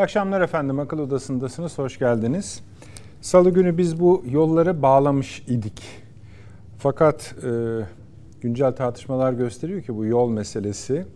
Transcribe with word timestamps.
Akşamlar 0.00 0.40
efendim. 0.40 0.78
Akıl 0.78 0.98
Odası'ndasınız. 0.98 1.78
Hoş 1.78 1.98
geldiniz. 1.98 2.62
Salı 3.20 3.50
günü 3.50 3.78
biz 3.78 4.00
bu 4.00 4.24
yolları 4.30 4.82
bağlamış 4.82 5.42
idik. 5.46 5.82
Fakat 6.78 7.34
e, 7.44 7.50
güncel 8.40 8.72
tartışmalar 8.72 9.32
gösteriyor 9.32 9.82
ki 9.82 9.96
bu 9.96 10.04
yol 10.04 10.30
meselesi 10.30 11.06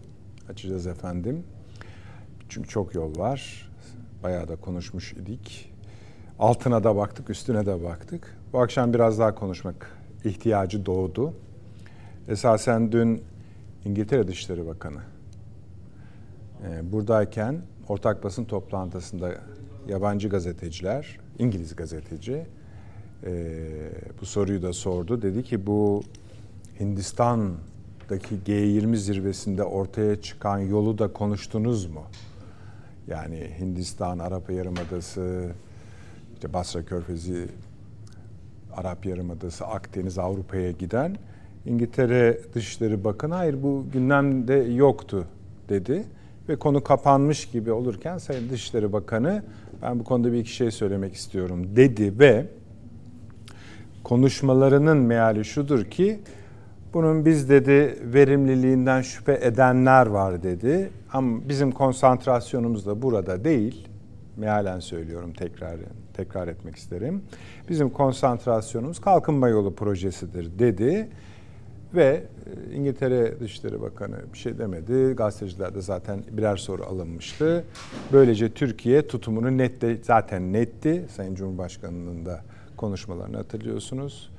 açacağız 0.51 0.87
efendim. 0.87 1.45
Çünkü 2.49 2.69
çok 2.69 2.95
yol 2.95 3.19
var. 3.19 3.71
Bayağı 4.23 4.49
da 4.49 4.57
konuşmuş 4.57 5.13
idik. 5.13 5.73
Altına 6.39 6.85
da 6.85 6.97
baktık, 6.97 7.31
üstüne 7.31 7.67
de 7.67 7.85
baktık. 7.85 8.39
Bu 8.53 8.61
akşam 8.61 8.95
biraz 8.95 9.19
daha 9.19 9.35
konuşmak 9.35 9.99
ihtiyacı 10.25 10.87
doğdu. 10.87 11.35
Esasen 12.29 12.93
dün 12.93 13.23
İngiltere 13.85 14.29
Dışişleri 14.29 14.67
Bakanı 14.67 15.01
e, 16.69 16.93
buradayken 16.93 17.63
ortak 17.89 18.25
basın 18.25 18.45
toplantısında 18.45 19.35
yabancı 19.89 20.29
gazeteciler, 20.29 21.19
İngiliz 21.39 21.77
gazeteci 21.77 22.47
e, 23.25 23.61
bu 24.21 24.27
soruyu 24.27 24.63
da 24.63 24.73
sordu. 24.73 25.23
Dedi 25.23 25.43
ki 25.43 25.67
bu 25.67 26.03
Hindistan'daki 26.81 28.35
G20 28.47 28.97
zirvesinde 28.97 29.65
ortaya 29.65 30.21
çıkan 30.21 30.59
yolu 30.59 30.99
da 30.99 31.13
konuştunuz 31.13 31.87
mu? 31.87 32.03
Yani 33.07 33.51
Hindistan, 33.59 34.19
Arap 34.19 34.51
Yarımadası, 34.51 35.53
işte 36.35 36.53
Basra 36.53 36.85
Körfezi, 36.85 37.49
Arap 38.73 39.07
Yarımadası, 39.07 39.67
Akdeniz, 39.67 40.19
Avrupa'ya 40.19 40.71
giden 40.71 41.17
İngiltere 41.67 42.41
Dışişleri 42.55 43.05
Bakanı 43.05 43.35
hayır 43.35 43.63
bu 43.63 43.87
gündemde 43.93 44.55
yoktu 44.55 45.27
dedi 45.69 46.05
ve 46.49 46.57
konu 46.57 46.85
kapanmış 46.85 47.47
gibi 47.47 47.73
olurken 47.73 48.19
Sayın 48.19 48.51
Dışişleri 48.51 48.93
Bakanı 48.93 49.43
ben 49.83 49.99
bu 49.99 50.05
konuda 50.05 50.33
bir 50.33 50.39
iki 50.39 50.53
şey 50.53 50.71
söylemek 50.71 51.15
istiyorum 51.15 51.77
dedi 51.77 52.19
ve 52.19 52.47
konuşmalarının 54.05 54.99
meali 54.99 55.45
şudur 55.45 55.85
ki 55.85 56.21
bunun 56.95 57.25
biz 57.25 57.49
dedi 57.49 57.99
verimliliğinden 58.03 59.03
şüphe 59.03 59.39
edenler 59.43 60.07
var 60.07 60.43
dedi. 60.43 60.91
Ama 61.13 61.49
bizim 61.49 61.73
konsantrasyonumuz 61.73 62.87
da 62.87 63.03
burada 63.03 63.45
değil. 63.45 63.89
Mealen 64.37 64.81
söylüyorum 64.81 65.33
tekrar 65.33 65.77
tekrar 66.15 66.49
etmek 66.49 66.77
isterim. 66.77 67.23
Bizim 67.69 67.91
konsantrasyonumuz 67.91 69.01
kalkınma 69.01 69.49
yolu 69.49 69.75
projesidir 69.75 70.59
dedi. 70.59 71.09
Ve 71.95 72.23
e, 72.71 72.75
İngiltere 72.75 73.41
Dışişleri 73.41 73.81
Bakanı 73.81 74.17
bir 74.33 74.39
şey 74.39 74.59
demedi. 74.59 75.13
Gazetecilerde 75.13 75.81
zaten 75.81 76.23
birer 76.31 76.57
soru 76.57 76.85
alınmıştı. 76.85 77.65
Böylece 78.13 78.53
Türkiye 78.53 79.07
tutumunu 79.07 79.59
net 79.59 79.81
de, 79.81 79.99
zaten 80.03 80.53
netti. 80.53 81.05
Sayın 81.17 81.35
Cumhurbaşkanı'nın 81.35 82.27
da 82.27 82.41
konuşmalarını 82.77 83.37
hatırlıyorsunuz. 83.37 84.31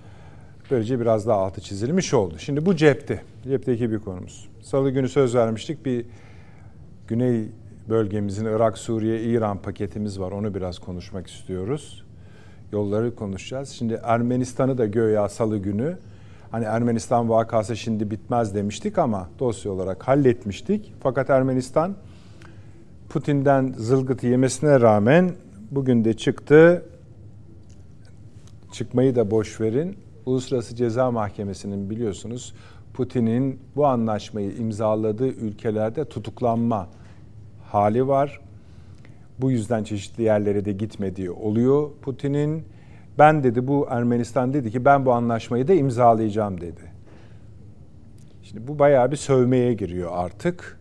Böylece 0.71 0.99
biraz 0.99 1.27
daha 1.27 1.37
altı 1.37 1.61
çizilmiş 1.61 2.13
oldu. 2.13 2.35
Şimdi 2.37 2.65
bu 2.65 2.75
cepte. 2.75 3.21
Cepteki 3.43 3.91
bir 3.91 3.99
konumuz. 3.99 4.49
Salı 4.61 4.91
günü 4.91 5.09
söz 5.09 5.35
vermiştik. 5.35 5.85
Bir 5.85 6.05
Güney 7.07 7.47
bölgemizin 7.89 8.45
Irak, 8.45 8.77
Suriye, 8.77 9.21
İran 9.21 9.61
paketimiz 9.61 10.19
var. 10.19 10.31
Onu 10.31 10.55
biraz 10.55 10.79
konuşmak 10.79 11.27
istiyoruz. 11.27 12.05
Yolları 12.71 13.15
konuşacağız. 13.15 13.69
Şimdi 13.69 13.99
Ermenistan'ı 14.03 14.77
da 14.77 14.85
göya 14.85 15.29
salı 15.29 15.57
günü 15.57 15.97
Hani 16.51 16.65
Ermenistan 16.65 17.29
vakası 17.29 17.77
şimdi 17.77 18.11
bitmez 18.11 18.55
demiştik 18.55 18.97
ama 18.97 19.29
dosya 19.39 19.71
olarak 19.71 20.07
halletmiştik. 20.07 20.93
Fakat 20.99 21.29
Ermenistan 21.29 21.95
Putin'den 23.09 23.73
zılgıtı 23.77 24.27
yemesine 24.27 24.81
rağmen 24.81 25.31
bugün 25.71 26.05
de 26.05 26.13
çıktı. 26.13 26.85
Çıkmayı 28.71 29.15
da 29.15 29.31
boş 29.31 29.61
verin. 29.61 29.97
Uluslararası 30.25 30.75
Ceza 30.75 31.11
Mahkemesi'nin 31.11 31.89
biliyorsunuz 31.89 32.53
Putin'in 32.93 33.59
bu 33.75 33.85
anlaşmayı 33.87 34.55
imzaladığı 34.55 35.27
ülkelerde 35.27 36.05
tutuklanma 36.05 36.87
hali 37.63 38.07
var. 38.07 38.39
Bu 39.39 39.51
yüzden 39.51 39.83
çeşitli 39.83 40.23
yerlere 40.23 40.65
de 40.65 40.71
gitmediği 40.71 41.31
oluyor 41.31 41.89
Putin'in. 42.01 42.63
Ben 43.19 43.43
dedi 43.43 43.67
bu 43.67 43.87
Ermenistan 43.89 44.53
dedi 44.53 44.71
ki 44.71 44.85
ben 44.85 45.05
bu 45.05 45.13
anlaşmayı 45.13 45.67
da 45.67 45.73
imzalayacağım 45.73 46.61
dedi. 46.61 46.81
Şimdi 48.43 48.67
bu 48.67 48.79
bayağı 48.79 49.11
bir 49.11 49.15
sövmeye 49.15 49.73
giriyor 49.73 50.11
artık. 50.13 50.79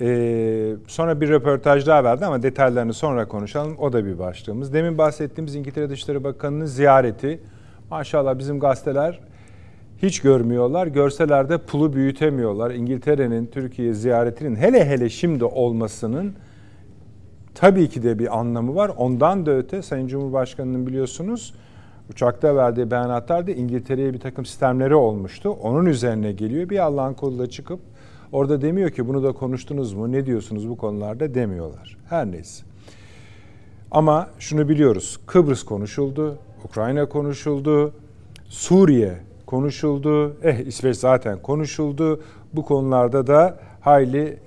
Ee, 0.00 0.74
sonra 0.86 1.20
bir 1.20 1.28
röportaj 1.28 1.86
daha 1.86 2.04
verdi 2.04 2.26
ama 2.26 2.42
detaylarını 2.42 2.92
sonra 2.92 3.28
konuşalım. 3.28 3.76
O 3.78 3.92
da 3.92 4.04
bir 4.04 4.18
başlığımız. 4.18 4.72
Demin 4.72 4.98
bahsettiğimiz 4.98 5.54
İngiltere 5.54 5.90
Dışişleri 5.90 6.24
Bakanı'nın 6.24 6.66
ziyareti. 6.66 7.40
Maşallah 7.90 8.38
bizim 8.38 8.60
gazeteler 8.60 9.20
hiç 10.02 10.20
görmüyorlar. 10.20 10.86
Görseler 10.86 11.58
pulu 11.58 11.92
büyütemiyorlar. 11.92 12.70
İngiltere'nin 12.70 13.46
Türkiye 13.46 13.94
ziyaretinin 13.94 14.56
hele 14.56 14.86
hele 14.86 15.08
şimdi 15.08 15.44
olmasının 15.44 16.34
tabii 17.58 17.88
ki 17.88 18.02
de 18.02 18.18
bir 18.18 18.38
anlamı 18.38 18.74
var. 18.74 18.90
Ondan 18.96 19.46
da 19.46 19.50
öte 19.50 19.82
Sayın 19.82 20.06
Cumhurbaşkanı'nın 20.06 20.86
biliyorsunuz 20.86 21.54
uçakta 22.10 22.56
verdiği 22.56 22.90
beyanatlarda 22.90 23.50
İngiltere'ye 23.50 24.14
bir 24.14 24.20
takım 24.20 24.46
sistemleri 24.46 24.94
olmuştu. 24.94 25.50
Onun 25.50 25.86
üzerine 25.86 26.32
geliyor. 26.32 26.68
Bir 26.68 26.78
Allah'ın 26.78 27.14
kolu 27.14 27.38
da 27.38 27.50
çıkıp 27.50 27.80
orada 28.32 28.62
demiyor 28.62 28.90
ki 28.90 29.08
bunu 29.08 29.22
da 29.22 29.32
konuştunuz 29.32 29.92
mu? 29.92 30.12
Ne 30.12 30.26
diyorsunuz 30.26 30.68
bu 30.68 30.76
konularda 30.76 31.34
demiyorlar. 31.34 31.96
Her 32.08 32.30
neyse. 32.30 32.64
Ama 33.90 34.28
şunu 34.38 34.68
biliyoruz. 34.68 35.20
Kıbrıs 35.26 35.62
konuşuldu, 35.62 36.38
Ukrayna 36.64 37.08
konuşuldu, 37.08 37.92
Suriye 38.48 39.18
konuşuldu. 39.46 40.36
Eh 40.42 40.58
İsveç 40.58 40.96
zaten 40.96 41.42
konuşuldu. 41.42 42.20
Bu 42.52 42.64
konularda 42.64 43.26
da 43.26 43.58
hayli 43.80 44.38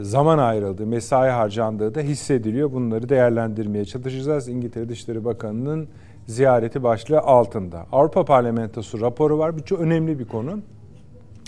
zaman 0.00 0.38
ayrıldı, 0.38 0.86
mesai 0.86 1.30
harcandığı 1.30 1.94
da 1.94 2.00
hissediliyor. 2.00 2.72
Bunları 2.72 3.08
değerlendirmeye 3.08 3.84
çalışacağız. 3.84 4.48
İngiltere 4.48 4.88
Dışişleri 4.88 5.24
Bakanı'nın 5.24 5.88
ziyareti 6.26 6.82
başlığı 6.82 7.20
altında. 7.20 7.86
Avrupa 7.92 8.24
Parlamentosu 8.24 9.00
raporu 9.00 9.38
var. 9.38 9.58
Bu 9.58 9.64
çok 9.64 9.80
önemli 9.80 10.18
bir 10.18 10.24
konu. 10.24 10.58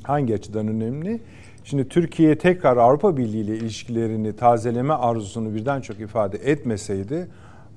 Hangi 0.03 0.35
açıdan 0.35 0.69
önemli? 0.69 1.21
Şimdi 1.65 1.89
Türkiye 1.89 2.39
tekrar 2.39 2.77
Avrupa 2.77 3.17
Birliği 3.17 3.41
ile 3.41 3.57
ilişkilerini 3.57 4.37
tazeleme 4.37 4.95
arzusunu 4.95 5.55
birden 5.55 5.81
çok 5.81 6.01
ifade 6.01 6.37
etmeseydi 6.37 7.29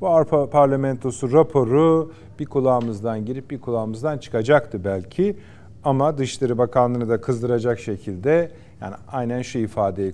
bu 0.01 0.07
Avrupa 0.07 0.49
Parlamentosu 0.49 1.31
raporu 1.31 2.11
bir 2.39 2.45
kulağımızdan 2.45 3.25
girip 3.25 3.51
bir 3.51 3.61
kulağımızdan 3.61 4.17
çıkacaktı 4.17 4.85
belki. 4.85 5.35
Ama 5.83 6.17
Dışişleri 6.17 6.57
Bakanlığı'nı 6.57 7.09
da 7.09 7.21
kızdıracak 7.21 7.79
şekilde 7.79 8.51
yani 8.81 8.95
aynen 9.07 9.41
şu 9.41 9.59
ifadeyi 9.59 10.13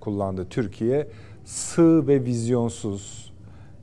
kullandı 0.00 0.46
Türkiye. 0.50 1.08
Sığ 1.44 2.06
ve 2.08 2.24
vizyonsuz 2.24 3.32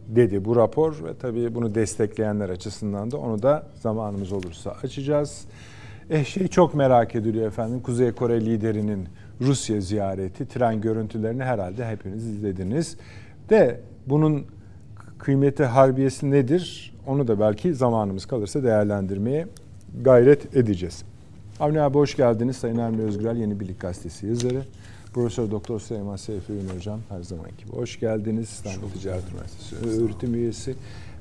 dedi 0.08 0.46
bu 0.46 0.56
rapor 0.56 1.04
ve 1.04 1.18
tabii 1.18 1.56
bunu 1.56 1.76
destekleyenler 1.76 2.50
açısından 2.50 3.12
da 3.12 3.18
onu 3.18 3.44
da 3.44 3.68
zamanımız 3.76 4.32
olursa 4.32 4.76
açacağız. 4.84 5.46
Eh 6.10 6.26
şey 6.26 6.48
çok 6.48 6.74
merak 6.76 7.16
ediliyor 7.16 7.48
efendim. 7.48 7.82
Kuzey 7.82 8.12
Kore 8.12 8.46
liderinin 8.46 9.08
Rusya 9.42 9.82
ziyareti, 9.82 10.48
tren 10.48 10.82
görüntülerini 10.82 11.44
herhalde 11.44 11.88
hepiniz 11.88 12.28
izlediniz. 12.28 12.98
De 13.50 13.82
bunun 14.08 14.46
kıymeti 15.20 15.64
harbiyesi 15.64 16.32
nedir? 16.32 16.94
Onu 17.08 17.28
da 17.28 17.40
belki 17.40 17.74
zamanımız 17.74 18.26
kalırsa 18.26 18.64
değerlendirmeye 18.64 19.48
gayret 20.02 20.56
edeceğiz. 20.56 21.04
Avni 21.64 21.82
abi 21.82 21.98
hoş 21.98 22.16
geldiniz. 22.16 22.58
Sayın 22.58 22.78
Ermi 22.78 23.02
Özgürel 23.02 23.38
Yeni 23.38 23.60
Birlik 23.60 23.80
Gazetesi 23.80 24.28
yazarı. 24.28 24.64
Profesör 25.14 25.52
Doktor 25.52 25.80
Süleyman 25.80 26.16
Seyfi 26.16 26.54
Ün 26.54 26.78
Hocam 26.78 27.00
her 27.10 27.24
zaman 27.24 27.48
gibi 27.58 27.72
hoş 27.72 28.00
geldiniz. 28.00 28.50
İstanbul 28.50 28.90
Ticaret 28.90 29.24
Üniversitesi 29.32 29.76
öğretim 29.76 30.36
üyesi 30.36 30.76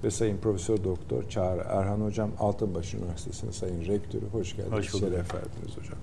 ve 0.05 0.11
Sayın 0.11 0.39
Profesör 0.39 0.85
Doktor 0.85 1.29
Çağrı 1.29 1.61
Erhan 1.69 2.01
Hocam 2.01 2.31
Altınbaş 2.39 2.95
Üniversitesi'nin 2.95 3.51
Sayın 3.51 3.81
Rektörü. 3.81 4.25
Hoş 4.33 4.57
geldiniz. 4.57 4.79
Hoş 4.79 4.95
bulduk. 4.95 5.09
Şeref 5.09 5.35
verdiniz 5.35 5.77
hocam. 5.77 5.99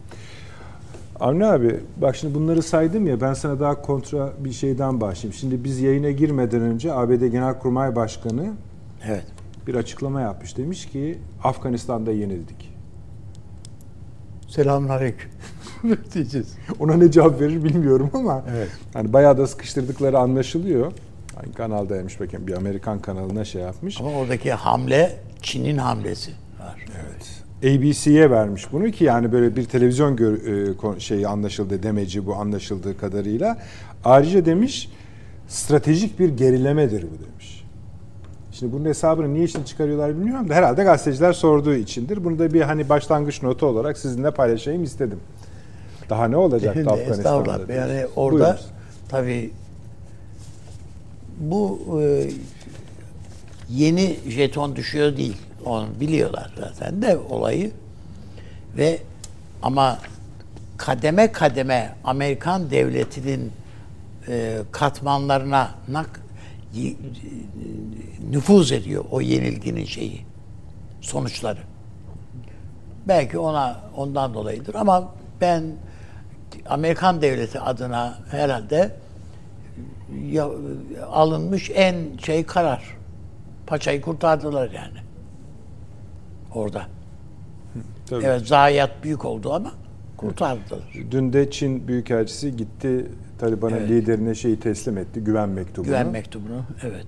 Avni 1.20 1.46
abi 1.46 1.80
bak 1.98 2.16
şimdi 2.16 2.36
bunları 2.36 2.62
saydım 2.62 3.08
ya 3.08 3.22
ben 3.22 3.34
sana 3.34 3.60
daha 3.60 3.82
kontra 3.82 4.34
bir 4.40 4.52
şeyden 4.52 5.02
başlayayım. 5.02 5.34
Şimdi 5.34 5.64
biz 5.64 5.80
yayına 5.80 6.12
girmeden 6.12 6.62
önce 6.62 6.94
ABD 6.94 7.26
Genelkurmay 7.28 7.96
Başkanı 7.96 8.54
evet. 9.08 9.26
bir 9.68 9.76
açıklama 9.76 10.22
yapmış. 10.22 10.58
Demiş 10.58 10.86
ki 10.86 11.18
Afganistan'da 11.44 12.12
yenildik. 12.12 12.69
Selamun 14.50 14.90
aleyküm 14.90 15.30
diyeceğiz. 16.14 16.54
Ona 16.80 16.94
ne 16.94 17.12
cevap 17.12 17.42
verir 17.42 17.64
bilmiyorum 17.64 18.10
ama 18.14 18.44
evet. 18.56 18.70
hani 18.94 19.14
bayağı 19.14 19.38
da 19.38 19.48
sıkıştırdıkları 19.48 20.18
anlaşılıyor. 20.18 20.92
Hani 21.36 21.54
kanaldaymış 21.54 22.20
bakayım 22.20 22.48
bir 22.48 22.54
Amerikan 22.54 23.00
kanalına 23.00 23.46
şey 23.46 23.62
yapmış. 23.62 24.02
Ama 24.02 24.12
oradaki 24.12 24.52
hamle 24.52 25.16
Çin'in 25.42 25.78
hamlesi 25.78 26.32
var. 26.60 26.86
Evet. 26.96 27.40
ABC'ye 27.64 28.32
vermiş 28.32 28.72
bunu 28.72 28.92
ki 28.92 29.04
yani 29.04 29.32
böyle 29.32 29.56
bir 29.56 29.66
televizyon 29.66 30.16
gör, 30.16 30.34
e, 30.96 31.00
şeyi 31.00 31.28
anlaşıldı 31.28 31.84
demeci 31.84 32.26
bu 32.26 32.36
anlaşıldığı 32.36 32.98
kadarıyla. 32.98 33.58
Ayrıca 34.06 34.46
demiş 34.46 34.90
stratejik 35.48 36.20
bir 36.20 36.30
gerilemedir 36.30 37.02
bu 37.02 37.26
demiş. 37.26 37.39
Şimdi 38.60 38.74
bunun 38.74 38.86
hesabını 38.86 39.34
niye 39.34 39.44
için 39.44 39.64
çıkarıyorlar 39.64 40.16
bilmiyorum 40.16 40.50
da 40.50 40.54
herhalde 40.54 40.84
gazeteciler 40.84 41.34
sorduğu 41.34 41.74
içindir. 41.74 42.24
Bunu 42.24 42.40
da 42.40 42.54
bir 42.54 42.62
hani 42.62 42.90
başlangıç 42.90 43.44
notu 43.44 43.66
olarak 43.66 43.98
sizinle 43.98 44.32
paylaşayım 44.32 44.84
istedim. 44.84 45.20
Daha 46.10 46.28
ne 46.28 46.38
olacak 46.38 46.74
Şimdi 46.74 46.90
Afganistan'da? 46.90 47.74
Yani 47.74 48.06
orada 48.16 48.40
Buyurunuz. 48.40 48.66
tabii 49.10 49.52
bu 51.40 51.80
e, 52.02 52.30
yeni 53.70 54.18
jeton 54.28 54.76
düşüyor 54.76 55.18
değil. 55.18 55.38
Onu 55.66 55.88
biliyorlar 56.00 56.54
zaten 56.60 57.02
de 57.02 57.18
olayı. 57.30 57.72
Ve 58.78 59.00
ama 59.62 60.00
kademe 60.78 61.32
kademe 61.32 61.96
Amerikan 62.04 62.72
devletinin 62.72 63.52
e, 64.28 64.58
katmanlarına 64.72 65.72
nak, 65.88 66.22
nüfuz 68.32 68.72
ediyor 68.72 69.06
o 69.12 69.22
yenilginin 69.22 69.86
şeyi 69.86 70.22
sonuçları. 71.02 71.60
Belki 73.08 73.40
ona 73.40 73.80
ondan 73.96 74.34
dolayıdır 74.34 74.76
ama 74.76 75.12
ben 75.42 75.64
Amerikan 76.70 77.22
devleti 77.22 77.60
adına 77.60 78.18
herhalde 78.32 78.96
ya- 80.32 80.50
alınmış 81.12 81.72
en 81.74 81.96
şey 82.26 82.46
karar. 82.46 82.98
Paçayı 83.68 84.02
kurtardılar 84.02 84.72
yani. 84.72 84.98
Orada. 86.54 86.84
Tabii. 88.10 88.26
Evet 88.26 88.48
zayiat 88.48 89.04
büyük 89.04 89.26
oldu 89.26 89.54
ama 89.54 89.72
kurtardılar. 90.18 90.80
Dün 91.12 91.34
de 91.34 91.52
Çin 91.52 91.88
Büyükelçisi 91.88 92.58
gitti 92.58 93.12
Taliban'ın 93.40 93.78
Evet. 93.78 93.90
liderine 93.90 94.36
şeyi 94.36 94.60
teslim 94.60 94.98
etti, 94.98 95.20
güven 95.20 95.50
mektubunu. 95.50 95.86
Güven 95.86 96.08
mektubunu. 96.08 96.64
Evet. 96.84 97.06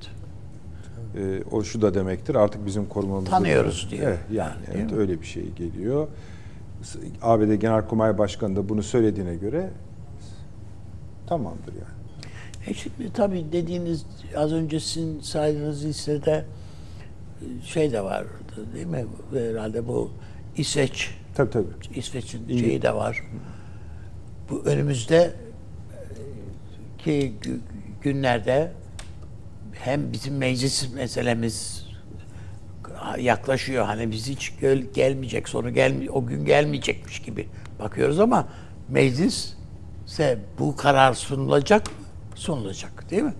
Ee, 1.17 1.43
o 1.51 1.63
şu 1.63 1.81
da 1.81 1.93
demektir 1.93 2.35
artık 2.35 2.65
bizim 2.65 2.85
korumamızı 2.85 3.31
Tanıyoruz 3.31 3.87
diyor. 3.91 4.07
Evet, 4.07 4.19
yani 4.31 4.53
değil 4.67 4.79
evet, 4.79 4.91
mi? 4.91 4.97
öyle 4.97 5.21
bir 5.21 5.25
şey 5.25 5.51
geliyor. 5.51 6.07
ABD 7.21 7.53
Genelkurmay 7.53 8.17
Başkanı 8.17 8.55
da 8.55 8.69
bunu 8.69 8.83
söylediğine 8.83 9.35
göre 9.35 9.69
tamamdır 11.27 11.73
yani. 11.73 12.01
E 12.67 12.73
şimdi 12.73 13.13
tabii 13.13 13.45
dediğiniz 13.51 14.05
az 14.35 14.53
önce 14.53 14.79
sizin 14.79 15.19
saydığınız 15.19 15.85
listede 15.85 16.45
şey 17.63 17.91
de 17.91 18.03
var 18.03 18.25
değil 18.73 18.87
mi? 18.87 19.05
Herhalde 19.33 19.87
bu 19.87 20.11
İsveç 20.57 21.09
Tabii 21.35 21.51
tabii. 21.51 21.67
İsveç'in 21.95 22.47
şeyi 22.47 22.81
de 22.81 22.95
var. 22.95 23.23
Bu 24.49 24.61
önümüzde 24.65 25.15
e, 25.17 25.33
ki 27.03 27.33
gü- 27.41 27.59
günlerde 28.01 28.71
hem 29.73 30.13
bizim 30.13 30.37
meclis 30.37 30.93
meselemiz 30.93 31.85
yaklaşıyor. 33.17 33.85
Hani 33.85 34.11
biz 34.11 34.27
hiç 34.29 34.53
gel- 34.61 34.85
gelmeyecek, 34.93 35.49
sonu 35.49 35.73
gelmi 35.73 36.09
o 36.11 36.25
gün 36.25 36.45
gelmeyecekmiş 36.45 37.19
gibi 37.21 37.47
bakıyoruz 37.79 38.19
ama 38.19 38.47
meclis 38.89 39.53
ise 40.07 40.39
bu 40.59 40.75
karar 40.75 41.13
sunulacak 41.13 41.85
mı? 41.87 41.93
Sunulacak 42.35 43.09
değil 43.11 43.23
mi? 43.23 43.33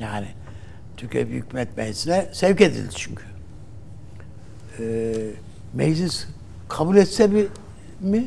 Yani 0.00 0.26
Türkiye 0.96 1.28
Büyük 1.28 1.52
Millet 1.54 1.76
Meclisi'ne 1.76 2.28
sevk 2.32 2.60
edildi 2.60 2.94
çünkü. 2.96 3.24
Ee, 4.80 5.14
meclis 5.74 6.26
kabul 6.68 6.96
etse 6.96 7.26
mi, 7.26 7.44
mi 8.00 8.24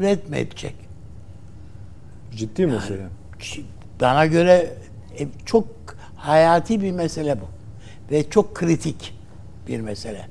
red 0.00 0.28
mi 0.28 0.36
edecek? 0.36 0.74
Ciddi 2.36 2.66
mesele. 2.66 3.06
Bana 4.00 4.26
göre 4.26 4.72
e, 5.18 5.26
çok 5.46 5.66
hayati 6.16 6.82
bir 6.82 6.90
mesele 6.92 7.40
bu. 7.40 7.44
Ve 8.10 8.30
çok 8.30 8.54
kritik 8.54 9.14
bir 9.68 9.80
mesele. 9.80 10.26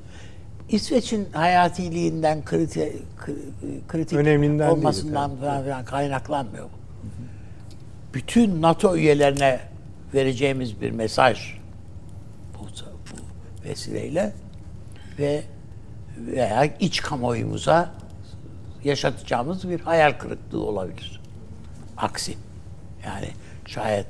İsveç'in 0.70 1.28
hayatiliğinden, 1.34 2.46
kritik, 2.46 2.94
kritik 3.88 4.20
Öneminden 4.20 4.68
değil, 4.68 4.78
olmasından 4.78 5.30
tabii. 5.30 5.40
falan 5.40 5.64
filan 5.64 5.86
kaynaklanmıyor 5.86 6.66
bu. 6.66 6.84
Bütün 8.14 8.62
NATO 8.62 8.96
üyelerine 8.96 9.60
vereceğimiz 10.14 10.82
bir 10.82 10.92
mesaj 10.92 11.54
bu, 12.54 12.64
bu 12.64 13.70
vesileyle 13.70 14.34
ve 15.20 15.44
veya 16.18 16.66
iç 16.80 17.02
kamuoyumuza 17.02 17.92
yaşatacağımız 18.84 19.70
bir 19.70 19.80
hayal 19.80 20.12
kırıklığı 20.12 20.66
olabilir. 20.66 21.22
Aksi. 21.98 22.38
Yani 23.06 23.28
şayet 23.66 24.06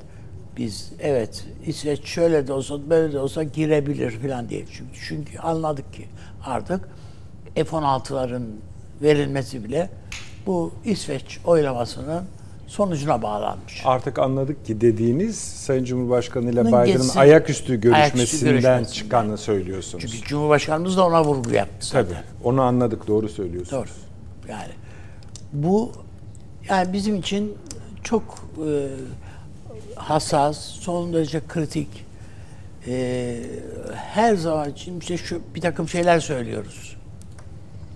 biz 0.57 0.91
evet 0.99 1.45
İsveç 1.65 2.05
şöyle 2.05 2.47
de 2.47 2.53
olsa 2.53 2.89
böyle 2.89 3.13
de 3.13 3.19
olsa 3.19 3.43
girebilir 3.43 4.11
falan 4.11 4.49
diye. 4.49 4.65
Çünkü, 4.71 4.99
çünkü 5.07 5.39
anladık 5.39 5.93
ki 5.93 6.05
artık 6.45 6.89
F-16'ların 7.55 8.43
verilmesi 9.01 9.63
bile 9.63 9.89
bu 10.45 10.71
İsveç 10.85 11.39
oylamasının 11.45 12.23
sonucuna 12.67 13.21
bağlanmış. 13.21 13.81
Artık 13.85 14.19
anladık 14.19 14.65
ki 14.65 14.81
dediğiniz 14.81 15.37
Sayın 15.39 15.83
Cumhurbaşkanı 15.83 16.51
ile 16.51 16.61
Biden'ın 16.61 16.77
ayaküstü 16.79 17.19
ayaküstü 17.19 17.81
görüşmesinden 17.81 18.51
görüşmesinden. 18.51 18.83
çıkanı 18.83 19.37
söylüyorsunuz. 19.37 20.05
Çünkü 20.11 20.27
Cumhurbaşkanımız 20.27 20.97
da 20.97 21.05
ona 21.05 21.23
vurgu 21.23 21.51
yaptı 21.51 21.87
zaten. 21.87 22.05
Tabii. 22.05 22.23
Onu 22.43 22.61
anladık. 22.61 23.07
Doğru 23.07 23.29
söylüyorsunuz. 23.29 23.89
Doğru. 23.89 24.51
Yani 24.51 24.71
bu 25.53 25.91
yani 26.69 26.93
bizim 26.93 27.15
için 27.15 27.57
çok 28.03 28.23
e, 28.67 28.89
hassas, 29.95 30.57
son 30.57 31.13
derece 31.13 31.41
kritik. 31.47 31.87
e, 32.87 33.35
her 33.95 34.35
zaman 34.35 34.69
için 34.69 34.99
işte 34.99 35.17
şu 35.17 35.41
bir 35.55 35.61
takım 35.61 35.89
şeyler 35.89 36.19
söylüyoruz. 36.19 36.97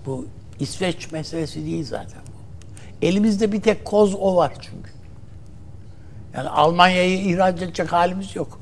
Bu 0.06 0.26
İsveç 0.60 1.12
meselesi 1.12 1.66
değil 1.66 1.86
zaten 1.86 2.22
bu. 2.28 3.06
Elimizde 3.06 3.52
bir 3.52 3.62
tek 3.62 3.86
koz 3.86 4.16
o 4.16 4.36
var 4.36 4.54
çünkü. 4.62 4.92
Yani 6.34 6.50
Almanya'yı 6.50 7.20
ihraç 7.22 7.62
edecek 7.62 7.94
halimiz 7.94 8.36
yok. 8.36 8.60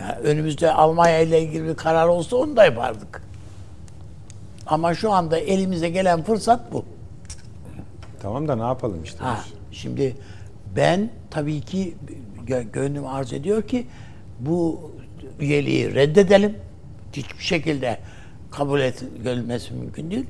Yani 0.00 0.12
önümüzde 0.12 0.72
Almanya 0.72 1.20
ile 1.20 1.42
ilgili 1.42 1.68
bir 1.68 1.76
karar 1.76 2.08
olsa 2.08 2.36
onu 2.36 2.56
da 2.56 2.64
yapardık. 2.64 3.22
Ama 4.66 4.94
şu 4.94 5.12
anda 5.12 5.38
elimize 5.38 5.88
gelen 5.88 6.22
fırsat 6.22 6.72
bu. 6.72 6.84
Tamam 8.22 8.48
da 8.48 8.56
ne 8.56 8.62
yapalım 8.62 9.02
işte. 9.04 9.18
Ha, 9.18 9.40
şimdi 9.72 10.16
ben 10.76 11.10
tabii 11.30 11.60
ki 11.60 11.94
gö- 12.46 12.70
gönlüm 12.72 13.06
arz 13.06 13.32
ediyor 13.32 13.62
ki 13.62 13.86
bu 14.40 14.90
üyeliği 15.40 15.94
reddedelim. 15.94 16.56
Hiçbir 17.12 17.44
şekilde 17.44 17.98
kabul 18.50 18.80
edilmesi 18.80 19.74
mümkün 19.74 20.10
değil. 20.10 20.26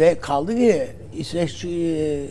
Ve 0.00 0.18
kaldı 0.18 0.56
ki 0.56 0.88
İsveç 1.16 1.64
e, 1.64 1.68
e, 1.68 2.26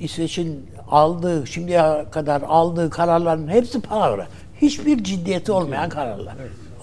İsveç'in 0.00 0.66
aldığı, 0.90 1.46
şimdiye 1.46 2.04
kadar 2.10 2.42
aldığı 2.42 2.90
kararların 2.90 3.48
hepsi 3.48 3.80
palavra. 3.80 4.26
Hiçbir 4.62 5.04
ciddiyeti 5.04 5.52
olmayan 5.52 5.88
kararlar 5.88 6.34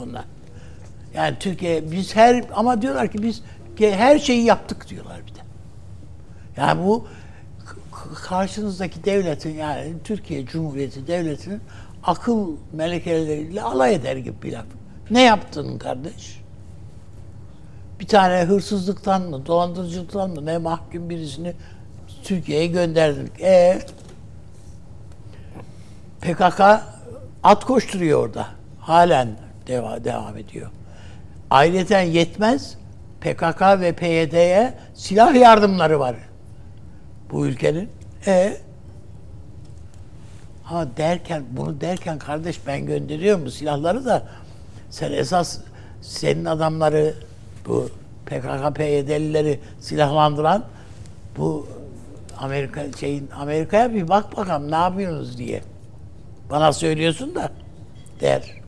onlar. 0.04 0.26
Yani 1.14 1.36
Türkiye 1.40 1.92
biz 1.92 2.16
her 2.16 2.44
ama 2.54 2.82
diyorlar 2.82 3.12
ki 3.12 3.24
biz 3.24 3.42
her 3.80 4.20
şeyi 4.20 4.44
yaptık 4.44 4.90
diyorlar 4.90 5.22
bir 5.28 5.36
de. 5.36 5.40
Yani 6.58 6.84
bu 6.84 7.08
karşınızdaki 8.22 9.04
devletin 9.04 9.56
yani 9.56 9.94
Türkiye 10.04 10.46
Cumhuriyeti 10.46 11.08
devletinin 11.08 11.62
akıl 12.04 12.56
melekeleriyle 12.74 13.62
alay 13.62 13.96
eder 13.96 14.16
gibi 14.16 14.42
bir 14.44 14.54
laf. 14.54 14.66
Ne 15.12 15.22
yaptın 15.22 15.78
kardeş? 15.78 16.42
Bir 18.00 18.08
tane 18.08 18.44
hırsızlıktan 18.44 19.22
mı, 19.22 19.46
dolandırıcılıktan 19.46 20.30
mı 20.30 20.46
ne 20.46 20.58
mahkum 20.58 21.10
birisini 21.10 21.54
Türkiye'ye 22.24 22.68
gönderdik. 22.68 23.42
E 23.42 23.80
PKK 26.22 26.62
at 27.44 27.66
koşturuyor 27.66 28.28
orada. 28.28 28.48
Halen 28.80 29.30
deva, 29.68 30.04
devam 30.04 30.38
ediyor. 30.38 30.72
Ayrıca 31.50 32.00
yetmez. 32.00 32.78
PKK 33.22 33.62
ve 33.62 33.94
PYD'ye 33.94 34.74
silah 34.94 35.36
yardımları 35.36 36.00
var 36.00 36.16
bu 37.32 37.48
ülkenin. 37.48 37.90
E 38.28 38.58
ha 40.64 40.88
derken 40.98 41.44
bunu 41.52 41.82
derken 41.82 42.20
kardeş 42.20 42.68
ben 42.68 42.86
gönderiyorum 42.86 43.50
silahları 43.50 44.06
da 44.06 44.24
sen 44.90 45.12
esas 45.12 45.60
senin 46.02 46.46
adamları 46.46 47.14
bu 47.66 47.90
PKK 48.26 48.76
PYD'lileri 48.76 49.60
silahlandıran 49.80 50.64
bu 51.38 51.68
Amerika 52.38 52.86
şeyin 53.00 53.30
Amerika'ya 53.36 53.94
bir 53.94 54.10
bak 54.10 54.38
bakalım 54.38 54.72
ne 54.72 54.76
yapıyorsunuz 54.76 55.38
diye. 55.38 55.62
Bana 56.50 56.74
söylüyorsun 56.74 57.36
da 57.36 57.52
der. 58.22 58.60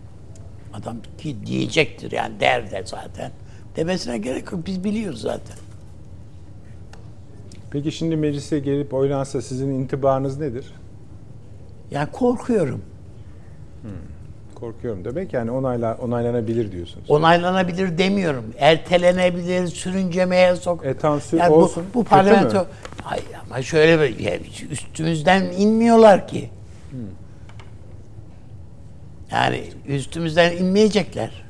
Adam 0.73 0.97
ki 1.17 1.45
diyecektir 1.45 2.11
yani 2.11 2.39
der 2.39 2.71
de 2.71 2.83
zaten. 2.85 3.31
Demesine 3.75 4.17
gerek 4.17 4.51
yok. 4.51 4.65
Biz 4.65 4.83
biliyoruz 4.83 5.21
zaten. 5.21 5.57
Peki 7.71 7.91
şimdi 7.91 8.15
meclise 8.15 8.59
gelip 8.59 8.93
oylansa 8.93 9.41
sizin 9.41 9.69
intibanız 9.71 10.39
nedir? 10.39 10.73
Yani 11.91 12.11
korkuyorum. 12.11 12.81
Korkuyorum 14.55 15.05
demek 15.05 15.33
yani 15.33 15.51
onayla, 15.51 15.97
onaylanabilir 16.01 16.71
diyorsunuz. 16.71 17.09
Onaylanabilir 17.09 17.97
demiyorum. 17.97 18.45
Ertelenebilir, 18.57 19.67
sürüncemeye 19.67 20.55
sok. 20.55 20.85
E, 20.85 20.93
tamam, 20.97 21.21
sür- 21.21 21.37
yani 21.37 21.53
olsun. 21.53 21.83
Bu, 21.93 21.99
bu 21.99 22.03
parlamento? 22.03 22.67
Ay, 23.05 23.19
ama 23.45 23.61
şöyle 23.61 24.23
yani 24.23 24.41
üstümüzden 24.71 25.43
inmiyorlar 25.43 26.27
ki. 26.27 26.49
Yani 29.31 29.63
üstümüzden 29.87 30.57
inmeyecekler. 30.57 31.43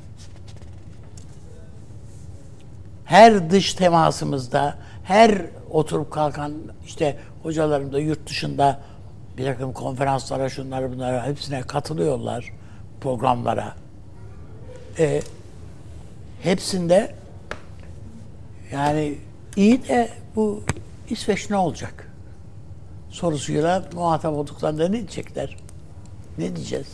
Her 3.05 3.51
dış 3.51 3.73
temasımızda, 3.73 4.77
her 5.03 5.41
oturup 5.71 6.11
kalkan 6.11 6.53
işte 6.85 7.17
hocalarım 7.43 7.93
da 7.93 7.99
yurt 7.99 8.29
dışında 8.29 8.81
bir 9.37 9.45
takım 9.45 9.73
konferanslara, 9.73 10.49
şunlara 10.49 10.91
bunlara 10.91 11.27
hepsine 11.27 11.61
katılıyorlar 11.61 12.53
programlara. 13.01 13.75
E, 14.99 15.21
hepsinde 16.41 17.15
yani 18.71 19.15
iyi 19.55 19.87
de 19.87 20.09
bu 20.35 20.63
İsveç 21.09 21.49
ne 21.49 21.57
olacak? 21.57 22.07
Sorusuyla 23.09 23.83
muhatap 23.93 24.33
olduklarında 24.33 24.87
ne 24.87 24.97
diyecekler? 24.97 25.57
Ne 26.37 26.55
diyeceğiz? 26.55 26.87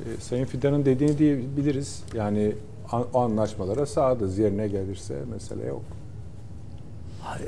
E, 0.00 0.20
Sayın 0.20 0.44
Fidan'ın 0.44 0.84
dediğini 0.84 1.18
diyebiliriz. 1.18 2.02
Yani 2.14 2.46
an- 2.48 2.71
o 2.92 3.20
anlaşmalara 3.20 3.86
sadız 3.86 4.38
yerine 4.38 4.68
gelirse 4.68 5.14
mesele 5.32 5.66
yok. 5.66 5.82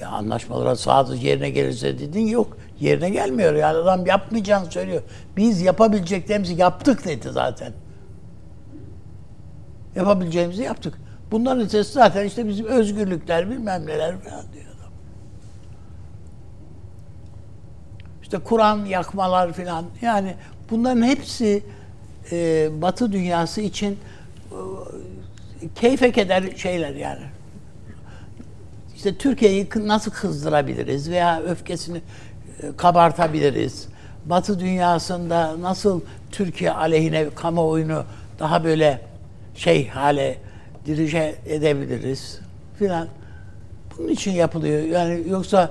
Anlaşmalara 0.07 0.77
sadık 0.77 1.23
yerine 1.23 1.51
gelirse 1.51 1.99
dedin 1.99 2.27
yok. 2.27 2.57
Yerine 2.81 3.11
gelmiyor. 3.11 3.55
Yani 3.55 3.77
adam 3.77 4.07
yapmayacağını 4.07 4.71
söylüyor. 4.71 5.03
Biz 5.37 5.61
yapabileceklerimizi 5.61 6.55
yaptık 6.55 7.05
dedi 7.05 7.29
zaten. 7.31 7.73
Yapabileceğimizi 9.97 10.63
yaptık. 10.63 10.95
Bunların 11.31 11.65
ötesi 11.65 11.93
zaten 11.93 12.25
işte 12.25 12.49
bizim 12.49 12.67
özgürlükler 12.67 13.51
bilmem 13.51 13.87
neler 13.87 14.21
falan 14.21 14.53
diyor 14.53 14.65
adam. 14.65 14.93
İşte 18.23 18.39
Kur'an 18.39 18.85
yakmalar 18.85 19.53
falan. 19.53 19.85
Yani 20.03 20.35
bunların 20.71 21.03
hepsi 21.03 21.63
e, 22.33 22.69
Batı 22.83 23.13
dünyası 23.13 23.61
için 23.61 23.99
e, 24.53 24.57
keyfe 25.75 26.13
keder 26.13 26.45
şeyler 26.57 26.95
yani. 26.95 27.23
İşte 28.97 29.19
Türkiye'yi 29.19 29.69
nasıl 29.77 30.11
kızdırabiliriz 30.11 31.11
veya 31.11 31.43
öfkesini 31.43 32.01
e, 32.63 32.77
kabartabiliriz? 32.77 33.89
Batı 34.27 34.61
dünyasında 34.61 35.63
nasıl 35.63 36.01
Türkiye 36.31 36.73
aleyhine 36.73 37.31
kamuoyunu 37.31 38.05
daha 38.39 38.65
böyle 38.65 39.01
şey 39.55 39.89
hale 39.89 40.39
dirije 40.87 41.35
edebiliriz 41.47 42.41
filan. 42.79 43.09
Bunun 43.99 44.09
için 44.09 44.33
yapılıyor. 44.33 44.83
Yani 44.83 45.23
yoksa 45.29 45.71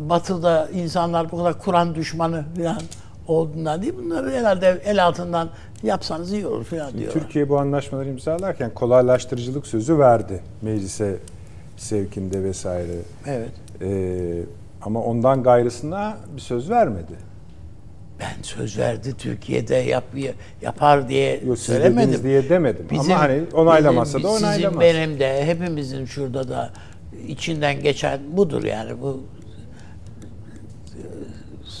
Batı'da 0.00 0.68
insanlar 0.74 1.30
bu 1.30 1.38
kadar 1.38 1.58
Kur'an 1.58 1.94
düşmanı 1.94 2.44
filan 2.56 2.82
olduğundan 3.30 3.82
değil. 3.82 3.94
Bunları 4.04 4.30
herhalde 4.30 4.80
el 4.84 5.04
altından 5.06 5.48
yapsanız 5.82 6.32
iyi 6.32 6.46
olur 6.46 6.64
filan 6.64 6.92
diyorlar. 6.92 7.20
Türkiye 7.20 7.48
bu 7.48 7.58
anlaşmaları 7.58 8.08
imzalarken 8.08 8.70
kolaylaştırıcılık 8.74 9.66
sözü 9.66 9.98
verdi 9.98 10.40
meclise 10.62 11.16
sevkinde 11.76 12.42
vesaire. 12.42 12.92
Evet. 13.26 13.50
E, 13.82 13.88
ama 14.82 15.02
ondan 15.02 15.42
gayrısına 15.42 16.16
bir 16.36 16.40
söz 16.40 16.70
vermedi. 16.70 17.12
Ben 18.20 18.42
söz 18.42 18.78
verdi 18.78 19.14
Türkiye'de 19.18 19.74
yap, 19.74 20.04
yapar 20.62 21.08
diye 21.08 21.40
Yok, 21.46 21.58
söylemedim. 21.58 22.22
diye 22.22 22.48
demedim. 22.48 22.86
Ama 22.98 23.18
hani 23.18 23.42
onaylamazsa 23.54 24.18
bizim- 24.18 24.30
da 24.30 24.32
onaylamaz. 24.34 24.54
Sizin 24.56 24.80
benim 24.80 25.18
de 25.20 25.46
hepimizin 25.46 26.04
şurada 26.04 26.48
da 26.48 26.70
içinden 27.28 27.82
geçen 27.82 28.20
budur 28.32 28.64
yani 28.64 28.90
bu 29.02 29.20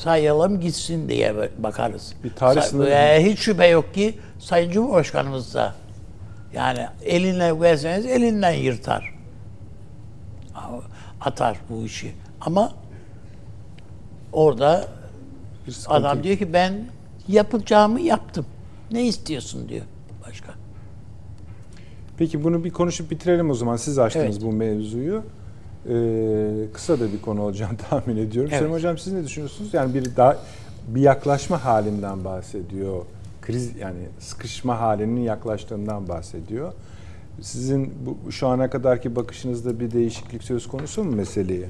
sayalım 0.02 0.60
gitsin 0.60 1.08
diye 1.08 1.34
bakarız. 1.58 2.14
Bir 2.24 2.30
tarih 2.34 2.62
sınırı- 2.62 2.90
Ee, 2.90 3.24
hiç 3.30 3.38
şüphe 3.38 3.66
yok 3.66 3.94
ki 3.94 4.18
Sayın 4.38 4.70
Cumhurbaşkanımız 4.70 5.54
da 5.54 5.74
yani 6.52 6.86
eline 7.04 7.60
verseniz 7.60 8.06
elinden 8.06 8.52
yırtar. 8.52 9.14
Atar 11.20 11.58
bu 11.70 11.84
işi. 11.84 12.12
Ama 12.40 12.72
orada 14.32 14.88
Adam 15.86 16.22
diyor 16.22 16.36
ki 16.36 16.52
ben 16.52 16.84
yapacağımı 17.28 18.00
yaptım. 18.00 18.46
Ne 18.92 19.06
istiyorsun 19.06 19.68
diyor 19.68 19.84
başka. 20.28 20.52
Peki 22.18 22.44
bunu 22.44 22.64
bir 22.64 22.70
konuşup 22.70 23.10
bitirelim 23.10 23.50
o 23.50 23.54
zaman. 23.54 23.76
Siz 23.76 23.98
açtınız 23.98 24.36
Evet. 24.36 24.42
bu 24.42 24.52
mevzuyu. 24.52 25.22
Ee, 25.88 26.72
kısa 26.72 27.00
da 27.00 27.12
bir 27.12 27.22
konu 27.22 27.42
olacağını 27.42 27.76
tahmin 27.90 28.16
ediyorum. 28.16 28.50
Evet. 28.52 28.60
Selim 28.60 28.72
Hocam 28.72 28.98
siz 28.98 29.12
ne 29.12 29.24
düşünüyorsunuz? 29.24 29.74
Yani 29.74 29.94
bir 29.94 30.16
daha 30.16 30.36
bir 30.88 31.00
yaklaşma 31.00 31.64
halinden 31.64 32.24
bahsediyor. 32.24 33.04
Kriz 33.42 33.76
yani 33.76 33.98
sıkışma 34.18 34.80
halinin 34.80 35.20
yaklaştığından 35.20 36.08
bahsediyor. 36.08 36.72
Sizin 37.40 37.94
bu 38.06 38.32
şu 38.32 38.48
ana 38.48 38.70
kadarki 38.70 39.16
bakışınızda 39.16 39.80
bir 39.80 39.90
değişiklik 39.90 40.42
söz 40.42 40.68
konusu 40.68 41.04
mu 41.04 41.16
meseleye? 41.16 41.68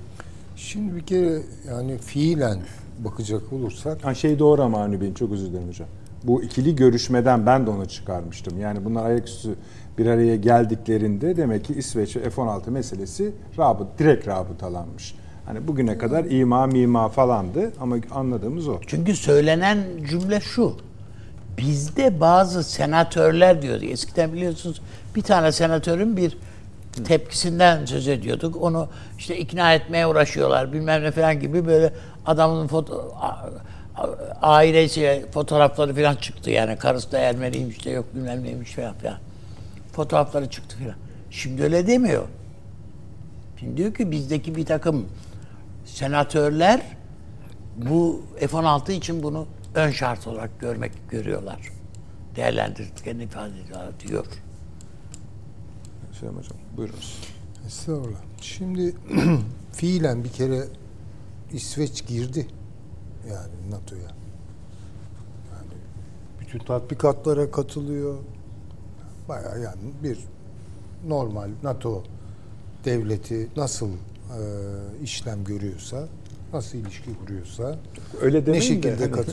Şimdi 0.57 0.97
bir 0.97 1.07
kere 1.07 1.43
yani 1.69 1.99
fiilen 1.99 2.59
bakacak 2.99 3.53
olursak 3.53 4.05
Ha 4.05 4.15
şey 4.15 4.39
doğru 4.39 4.63
ama 4.63 4.83
Avni 4.83 5.01
Bey'in 5.01 5.15
çok 5.15 5.33
özür 5.33 5.47
dilerim 5.47 5.69
hocam. 5.69 5.89
Bu 6.25 6.43
ikili 6.43 6.77
görüşmeden 6.77 7.47
ben 7.47 7.67
de 7.67 7.71
onu 7.71 7.89
çıkarmıştım. 7.89 8.61
Yani 8.61 8.85
bunlar 8.85 9.05
ayaküstü 9.05 9.55
bir 9.99 10.07
araya 10.07 10.37
geldiklerinde 10.37 11.37
demek 11.37 11.65
ki 11.65 11.75
İsveç 11.75 12.17
ve 12.17 12.31
F-16 12.31 12.71
meselesi 12.71 13.33
rabıt, 13.59 13.99
direkt 13.99 14.29
rabıtalanmış. 14.29 15.15
Hani 15.47 15.69
bugüne 15.69 15.99
kadar 15.99 16.25
ima 16.25 16.67
mima 16.67 17.09
falandı 17.09 17.73
ama 17.81 17.97
anladığımız 18.11 18.69
o. 18.69 18.81
Çünkü 18.87 19.17
söylenen 19.17 19.79
cümle 20.11 20.41
şu. 20.41 20.77
Bizde 21.59 22.21
bazı 22.21 22.65
senatörler 22.65 23.63
diyordu. 23.63 23.85
Eskiden 23.85 24.33
biliyorsunuz 24.33 24.83
bir 25.17 25.23
tane 25.23 25.53
senatörün 25.53 26.17
bir 26.17 26.39
tepkisinden 27.05 27.85
söz 27.85 28.09
ediyorduk. 28.09 28.63
Onu 28.63 28.89
işte 29.19 29.39
ikna 29.39 29.75
etmeye 29.75 30.07
uğraşıyorlar 30.07 30.73
bilmem 30.73 31.03
ne 31.03 31.11
falan 31.11 31.41
gibi 31.41 31.67
böyle 31.67 31.93
adamın 32.27 32.67
foto 32.67 33.15
ailesi 34.43 35.27
fotoğrafları 35.35 35.95
falan 35.95 36.15
çıktı 36.15 36.51
yani 36.51 36.77
karısı 36.77 37.13
da 37.13 37.19
Ermeniymiş 37.19 37.85
de 37.85 37.91
yok 37.91 38.05
bilmem 38.15 38.45
neymiş 38.45 38.73
falan 38.73 38.95
filan. 38.95 39.17
Fotoğrafları 39.99 40.51
çıktı 40.51 40.79
falan. 40.79 40.95
Şimdi 41.31 41.63
öyle 41.63 41.87
demiyor. 41.87 42.29
Şimdi 43.61 43.77
diyor 43.77 43.95
ki 43.95 44.11
bizdeki 44.11 44.57
bir 44.57 44.67
takım 44.67 45.07
senatörler 45.85 46.83
bu 47.77 48.23
F-16 48.39 48.93
için 48.93 49.23
bunu 49.23 49.47
ön 49.75 49.91
şart 49.91 50.27
olarak 50.27 50.61
görmek 50.61 50.93
görüyorlar. 51.11 51.73
Değerlendirdiklerini 52.37 53.23
ifade 53.23 53.61
ediyorlar 53.61 54.01
diyor. 54.01 54.27
Selam 56.21 56.37
hocam 56.37 56.59
buyurunuz. 56.77 57.19
estağfurullah. 57.67 58.19
Şimdi 58.41 58.95
fiilen 59.73 60.25
bir 60.25 60.33
kere 60.33 60.65
İsveç 61.53 62.07
girdi 62.07 62.47
yani 63.29 63.71
NATO'ya. 63.71 64.03
Yani 65.53 65.75
bütün 66.41 66.59
tatbikatlara 66.59 67.51
katılıyor. 67.51 68.19
Bayağı 69.29 69.61
yani 69.61 69.81
bir 70.03 70.19
normal 71.09 71.49
NATO 71.63 72.03
devleti 72.85 73.49
nasıl 73.57 73.89
e, 73.89 73.95
işlem 75.03 75.45
görüyorsa, 75.45 76.05
nasıl 76.53 76.79
ilişki 76.79 77.11
kuruyorsa 77.19 77.77
Öyle 78.21 78.47
demeyin 78.47 78.63
şekilde 78.63 78.99
de 78.99 79.11
hani 79.11 79.27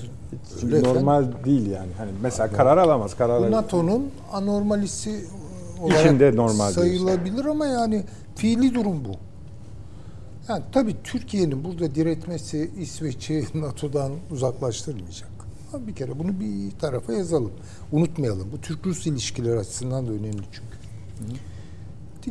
hiç 0.55 0.63
Öyle 0.63 0.83
normal 0.83 1.25
değil 1.45 1.71
yani. 1.71 1.91
Hani 1.97 2.11
mesela 2.21 2.51
karar 2.51 2.77
alamaz. 2.77 3.17
Karar 3.17 3.51
NATO'nun 3.51 4.11
anormalisi 4.31 5.25
olarak 5.81 6.05
İçinde 6.05 6.35
normal 6.35 6.71
sayılabilir 6.71 7.45
ama 7.45 7.65
yani 7.65 8.03
fiili 8.35 8.75
durum 8.75 9.05
bu. 9.05 9.11
Yani 10.49 10.63
tabii 10.71 10.95
Türkiye'nin 11.03 11.63
burada 11.63 11.95
diretmesi 11.95 12.71
İsveç'i 12.79 13.45
NATO'dan 13.61 14.11
uzaklaştırmayacak. 14.31 15.34
Ama 15.75 15.87
bir 15.87 15.95
kere 15.95 16.19
bunu 16.19 16.39
bir 16.39 16.71
tarafa 16.71 17.13
yazalım. 17.13 17.51
Unutmayalım. 17.91 18.51
Bu 18.51 18.61
Türk-Rus 18.61 19.07
ilişkileri 19.07 19.59
açısından 19.59 20.07
da 20.07 20.11
önemli 20.11 20.43
çünkü. 20.51 20.77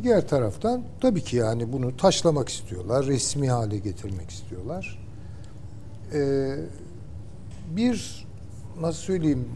Diğer 0.03 0.27
taraftan 0.27 0.83
tabii 1.01 1.21
ki 1.21 1.35
yani 1.35 1.73
bunu 1.73 1.97
taşlamak 1.97 2.49
istiyorlar, 2.49 3.05
resmi 3.05 3.49
hale 3.49 3.77
getirmek 3.77 4.29
istiyorlar. 4.29 4.99
Ee, 6.13 6.55
bir 7.75 8.27
nasıl 8.81 8.99
söyleyeyim 8.99 9.47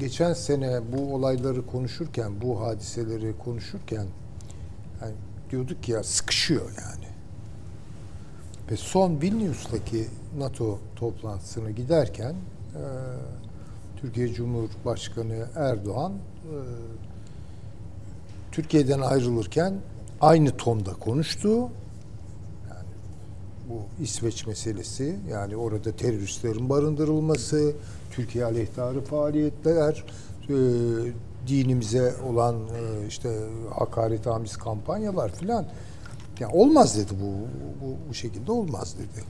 geçen 0.00 0.32
sene 0.32 0.80
bu 0.92 1.14
olayları 1.14 1.66
konuşurken, 1.66 2.32
bu 2.42 2.60
hadiseleri 2.60 3.34
konuşurken 3.44 4.06
yani 5.02 5.14
diyorduk 5.50 5.88
ya 5.88 6.02
sıkışıyor 6.02 6.70
yani. 6.80 7.06
Ve 8.70 8.76
son 8.76 9.20
Vilnius'taki 9.20 10.06
NATO 10.38 10.78
toplantısına 10.96 11.70
giderken 11.70 12.34
e, 12.74 12.82
Türkiye 14.00 14.32
Cumhurbaşkanı 14.32 15.46
Erdoğan 15.54 16.12
e, 16.12 16.56
Türkiye'den 18.52 19.00
ayrılırken 19.00 19.74
aynı 20.20 20.56
tonda 20.56 20.92
konuştu. 20.92 21.58
Yani 22.68 22.88
bu 23.68 24.02
İsveç 24.02 24.46
meselesi, 24.46 25.16
yani 25.30 25.56
orada 25.56 25.92
teröristlerin 25.92 26.68
barındırılması, 26.68 27.72
Türkiye 28.10 28.44
aleyhtarı 28.44 29.00
faaliyetler, 29.00 30.04
e, 30.48 30.54
dinimize 31.46 32.14
olan 32.30 32.56
e, 32.56 33.06
işte 33.08 33.38
hakaret 33.78 34.26
amiz 34.26 34.56
kampanyalar 34.56 35.32
filan 35.32 35.66
ya 36.40 36.50
olmaz 36.50 36.98
dedi 36.98 37.12
bu, 37.22 37.32
bu 37.86 37.96
bu 38.08 38.14
şekilde 38.14 38.52
olmaz 38.52 38.94
dedi. 38.98 39.24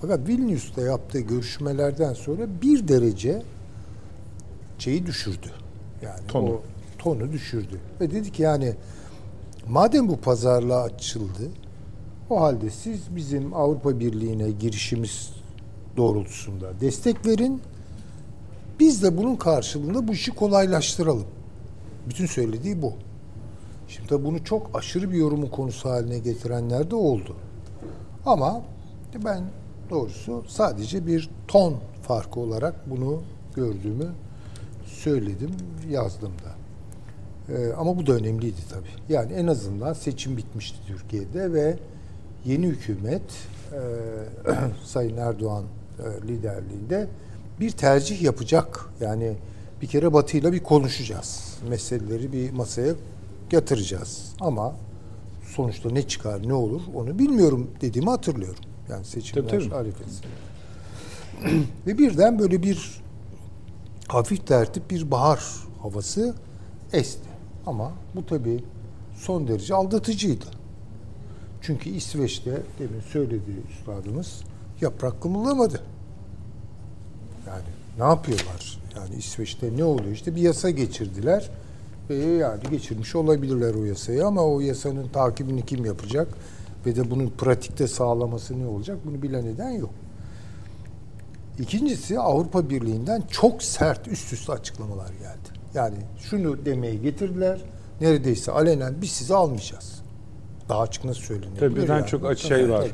Fakat 0.00 0.28
Vilnius'ta 0.28 0.82
yaptığı 0.82 1.20
görüşmelerden 1.20 2.12
sonra 2.12 2.42
bir 2.62 2.88
derece 2.88 3.42
şeyi 4.78 5.06
düşürdü. 5.06 5.50
Yani 6.02 6.26
Tonu. 6.28 6.50
o 6.50 6.62
tonu 6.98 7.32
düşürdü. 7.32 7.80
Ve 8.00 8.10
dedi 8.10 8.32
ki 8.32 8.42
yani 8.42 8.74
madem 9.68 10.08
bu 10.08 10.16
pazarlığa 10.20 10.82
açıldı 10.82 11.50
o 12.30 12.40
halde 12.40 12.70
siz 12.70 13.16
bizim 13.16 13.54
Avrupa 13.54 14.00
Birliği'ne 14.00 14.50
girişimiz 14.50 15.30
doğrultusunda 15.96 16.80
destek 16.80 17.26
verin. 17.26 17.60
Biz 18.80 19.02
de 19.02 19.18
bunun 19.18 19.36
karşılığında 19.36 20.08
bu 20.08 20.12
işi 20.12 20.30
kolaylaştıralım. 20.30 21.26
Bütün 22.08 22.26
söylediği 22.26 22.82
bu. 22.82 22.92
Şimdi 23.88 24.08
tabii 24.08 24.24
bunu 24.24 24.44
çok 24.44 24.70
aşırı 24.74 25.10
bir 25.10 25.16
yorumun 25.16 25.46
konusu 25.46 25.90
haline 25.90 26.18
getirenler 26.18 26.90
de 26.90 26.94
oldu. 26.94 27.36
Ama 28.26 28.62
ben 29.24 29.44
doğrusu 29.90 30.44
sadece 30.48 31.06
bir 31.06 31.30
ton 31.48 31.74
farkı 32.02 32.40
olarak 32.40 32.90
bunu 32.90 33.22
gördüğümü 33.54 34.08
söyledim, 35.08 35.50
yazdım 35.90 36.32
da. 36.32 36.58
Ee, 37.52 37.72
ama 37.72 37.96
bu 37.96 38.06
da 38.06 38.12
önemliydi 38.12 38.60
tabii. 38.70 39.14
Yani 39.14 39.32
en 39.32 39.46
azından 39.46 39.92
seçim 39.92 40.36
bitmişti 40.36 40.78
Türkiye'de 40.86 41.52
ve 41.52 41.76
yeni 42.44 42.66
hükümet 42.66 43.22
e, 43.72 43.80
Sayın 44.84 45.16
Erdoğan 45.16 45.64
e, 45.98 46.28
liderliğinde 46.28 47.08
bir 47.60 47.70
tercih 47.70 48.22
yapacak. 48.22 48.88
Yani 49.00 49.34
bir 49.82 49.86
kere 49.86 50.12
Batı'yla 50.12 50.52
bir 50.52 50.62
konuşacağız. 50.62 51.58
Meseleleri 51.68 52.32
bir 52.32 52.50
masaya 52.50 52.94
yatıracağız. 53.52 54.32
Ama 54.40 54.74
sonuçta 55.54 55.90
ne 55.90 56.02
çıkar, 56.02 56.48
ne 56.48 56.54
olur 56.54 56.80
onu 56.94 57.18
bilmiyorum 57.18 57.70
dediğimi 57.80 58.10
hatırlıyorum. 58.10 58.64
Yani 58.90 59.04
seçimler 59.04 59.48
Tabii. 59.48 59.58
Ve 61.86 61.98
birden 61.98 62.38
böyle 62.38 62.62
bir 62.62 63.00
hafif 64.08 64.46
tertip 64.46 64.90
bir 64.90 65.10
bahar 65.10 65.40
havası 65.82 66.34
esti. 66.92 67.28
Ama 67.66 67.92
bu 68.14 68.26
tabii 68.26 68.64
son 69.16 69.48
derece 69.48 69.74
aldatıcıydı. 69.74 70.44
Çünkü 71.62 71.90
İsveç'te 71.90 72.62
demin 72.78 73.00
söylediği 73.00 73.56
üstadımız 73.70 74.40
yaprak 74.80 75.22
kımıldamadı. 75.22 75.80
Yani 77.46 77.62
ne 77.98 78.04
yapıyorlar? 78.04 78.78
Yani 78.96 79.14
İsveç'te 79.14 79.76
ne 79.76 79.84
oluyor? 79.84 80.10
İşte 80.10 80.36
bir 80.36 80.42
yasa 80.42 80.70
geçirdiler. 80.70 81.50
Ve 82.10 82.16
yani 82.16 82.60
geçirmiş 82.70 83.16
olabilirler 83.16 83.74
o 83.74 83.84
yasayı 83.84 84.26
ama 84.26 84.42
o 84.42 84.60
yasanın 84.60 85.08
takibini 85.08 85.66
kim 85.66 85.84
yapacak? 85.84 86.28
Ve 86.86 86.96
de 86.96 87.10
bunun 87.10 87.30
pratikte 87.30 87.88
sağlaması 87.88 88.60
ne 88.60 88.66
olacak? 88.66 88.98
Bunu 89.04 89.22
bilen 89.22 89.46
eden 89.46 89.70
yok. 89.70 89.90
İkincisi 91.58 92.20
Avrupa 92.20 92.70
Birliği'nden 92.70 93.22
çok 93.30 93.62
sert 93.62 94.08
üst 94.08 94.32
üste 94.32 94.52
açıklamalar 94.52 95.08
geldi. 95.08 95.48
Yani 95.74 95.96
şunu 96.18 96.64
demeye 96.64 96.94
getirdiler. 96.94 97.60
Neredeyse 98.00 98.52
alenen 98.52 98.94
biz 99.02 99.10
sizi 99.10 99.34
almayacağız. 99.34 100.02
Daha 100.68 100.80
açık 100.80 101.04
nasıl 101.04 101.20
söylenir? 101.20 101.60
Tabii 101.60 101.76
birden 101.76 102.02
çok 102.02 102.26
açı 102.26 102.46
şey 102.46 102.70
var. 102.70 102.86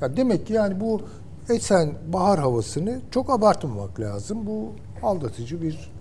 Ya 0.00 0.16
demek 0.16 0.46
ki 0.46 0.52
yani 0.52 0.80
bu 0.80 1.02
esen 1.48 1.94
bahar 2.12 2.38
havasını 2.38 3.00
çok 3.10 3.30
abartmamak 3.30 4.00
lazım. 4.00 4.46
Bu 4.46 4.72
aldatıcı 5.02 5.62
bir 5.62 5.92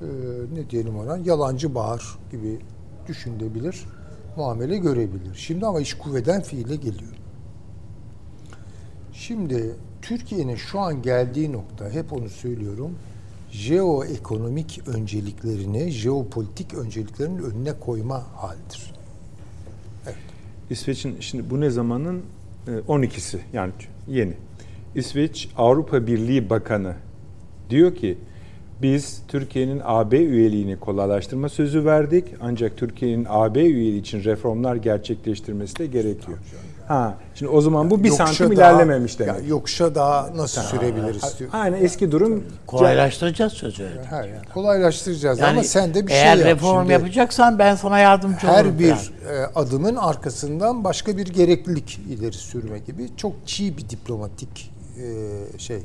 e, 0.00 0.06
ne 0.54 0.70
diyelim 0.70 0.98
ona 0.98 1.16
yalancı 1.16 1.74
bahar 1.74 2.18
gibi 2.30 2.58
düşünülebilir. 3.08 3.84
Muamele 4.36 4.78
görebilir. 4.78 5.34
Şimdi 5.34 5.66
ama 5.66 5.80
iş 5.80 5.94
kuvveden 5.94 6.42
fiile 6.42 6.76
geliyor. 6.76 7.12
Şimdi 9.12 9.74
Türkiye'nin 10.02 10.56
şu 10.56 10.80
an 10.80 11.02
geldiği 11.02 11.52
nokta 11.52 11.90
hep 11.90 12.12
onu 12.12 12.28
söylüyorum. 12.28 12.94
Jeoekonomik 13.50 14.80
önceliklerini, 14.86 15.90
jeopolitik 15.90 16.74
önceliklerinin 16.74 17.42
önüne 17.42 17.72
koyma 17.72 18.26
halidir. 18.34 18.92
İsveç'in 20.70 21.16
şimdi 21.20 21.50
bu 21.50 21.60
ne 21.60 21.70
zamanın 21.70 22.22
e, 22.68 22.70
12'si 22.70 23.38
yani 23.52 23.72
yeni. 24.08 24.32
İsveç 24.94 25.48
Avrupa 25.56 26.06
Birliği 26.06 26.50
Bakanı 26.50 26.94
diyor 27.70 27.94
ki 27.94 28.18
biz 28.82 29.22
Türkiye'nin 29.28 29.80
AB 29.84 30.18
üyeliğini 30.18 30.76
kolaylaştırma 30.76 31.48
sözü 31.48 31.84
verdik 31.84 32.24
ancak 32.40 32.76
Türkiye'nin 32.76 33.26
AB 33.28 33.60
üyeliği 33.60 34.00
için 34.00 34.24
reformlar 34.24 34.76
gerçekleştirmesi 34.76 35.76
de 35.76 35.86
gerekiyor. 35.86 36.38
Ha, 36.90 37.14
şimdi 37.34 37.52
o 37.52 37.60
zaman 37.60 37.90
bu 37.90 38.02
bir 38.04 38.08
Yokuşa 38.08 38.26
santim 38.26 38.56
daha- 38.56 38.70
ilerlememiş 38.70 39.18
demek. 39.18 39.34
Ya 39.42 39.48
yokuşa 39.48 39.94
daha 39.94 40.36
nasıl 40.36 40.62
sürebiliriz 40.62 41.38
diyor. 41.38 41.50
Aynen 41.52 41.84
eski 41.84 42.12
durum 42.12 42.44
Kolaylaştıracağız 42.66 43.52
sözü 43.52 43.82
öyle. 43.84 44.04
Ha, 44.04 44.16
yani 44.16 44.46
kolaylaştıracağız 44.54 45.38
Yani 45.38 45.50
ama 45.50 45.62
sen 45.64 45.94
de 45.94 46.06
bir 46.06 46.12
eğer 46.12 46.36
şey 46.36 46.46
yap. 46.46 46.56
reform 46.56 46.80
Şimdi 46.80 46.92
yapacaksan 46.92 47.58
ben 47.58 47.74
sana 47.74 47.98
yardımcı 47.98 48.36
olurum. 48.46 48.54
her 48.56 48.78
bir 48.78 48.86
yani. 48.88 48.98
e, 49.30 49.44
adımın 49.54 49.96
arkasından 49.96 50.84
başka 50.84 51.16
bir 51.16 51.26
gereklilik 51.26 52.00
ileri 52.10 52.32
sürme 52.32 52.78
gibi 52.78 53.16
çok 53.16 53.32
çiğ 53.46 53.76
bir 53.76 53.88
diplomatik 53.88 54.72
e, 54.98 55.58
şey 55.58 55.76
e, 55.76 55.82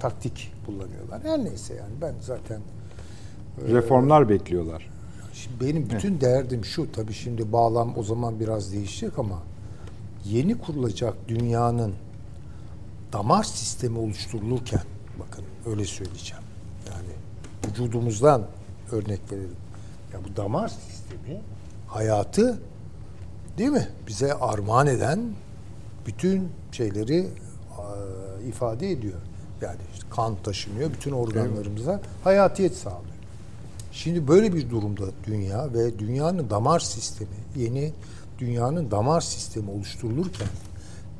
taktik 0.00 0.52
kullanıyorlar. 0.66 1.20
Her 1.22 1.44
neyse 1.44 1.74
yani 1.74 1.92
ben 2.00 2.12
zaten 2.20 2.60
reformlar 3.72 4.28
bekliyorlar. 4.28 4.90
Şimdi 5.34 5.64
benim 5.66 5.90
bütün 5.90 6.20
derdim 6.20 6.64
şu 6.64 6.92
tabii 6.92 7.12
şimdi 7.14 7.52
bağlam 7.52 7.92
o 7.98 8.02
zaman 8.02 8.40
biraz 8.40 8.72
değişecek 8.72 9.18
ama 9.18 9.38
yeni 10.30 10.58
kurulacak 10.58 11.14
dünyanın 11.28 11.94
damar 13.12 13.44
sistemi 13.44 13.98
oluşturulurken 13.98 14.82
bakın 15.18 15.44
öyle 15.66 15.84
söyleyeceğim. 15.84 16.44
Yani 16.86 17.12
vücudumuzdan 17.66 18.46
örnek 18.92 19.20
verelim. 19.32 19.56
Ya 20.12 20.20
bu 20.24 20.36
damar 20.36 20.68
sistemi 20.68 21.40
hayatı 21.88 22.58
değil 23.58 23.70
mi? 23.70 23.88
Bize 24.08 24.34
armağan 24.34 24.86
eden 24.86 25.20
bütün 26.06 26.48
şeyleri 26.72 27.18
e, 27.18 28.48
ifade 28.48 28.90
ediyor. 28.90 29.20
Yani 29.60 29.78
işte 29.94 30.06
kan 30.10 30.36
taşınıyor 30.42 30.92
bütün 30.92 31.12
organlarımıza 31.12 32.00
hayatiyet 32.24 32.76
sağlıyor. 32.76 33.16
Şimdi 33.92 34.28
böyle 34.28 34.54
bir 34.54 34.70
durumda 34.70 35.04
dünya 35.26 35.74
ve 35.74 35.98
dünyanın 35.98 36.50
damar 36.50 36.80
sistemi, 36.80 37.36
yeni 37.56 37.92
dünyanın 38.38 38.90
damar 38.90 39.20
sistemi 39.20 39.70
oluşturulurken 39.70 40.48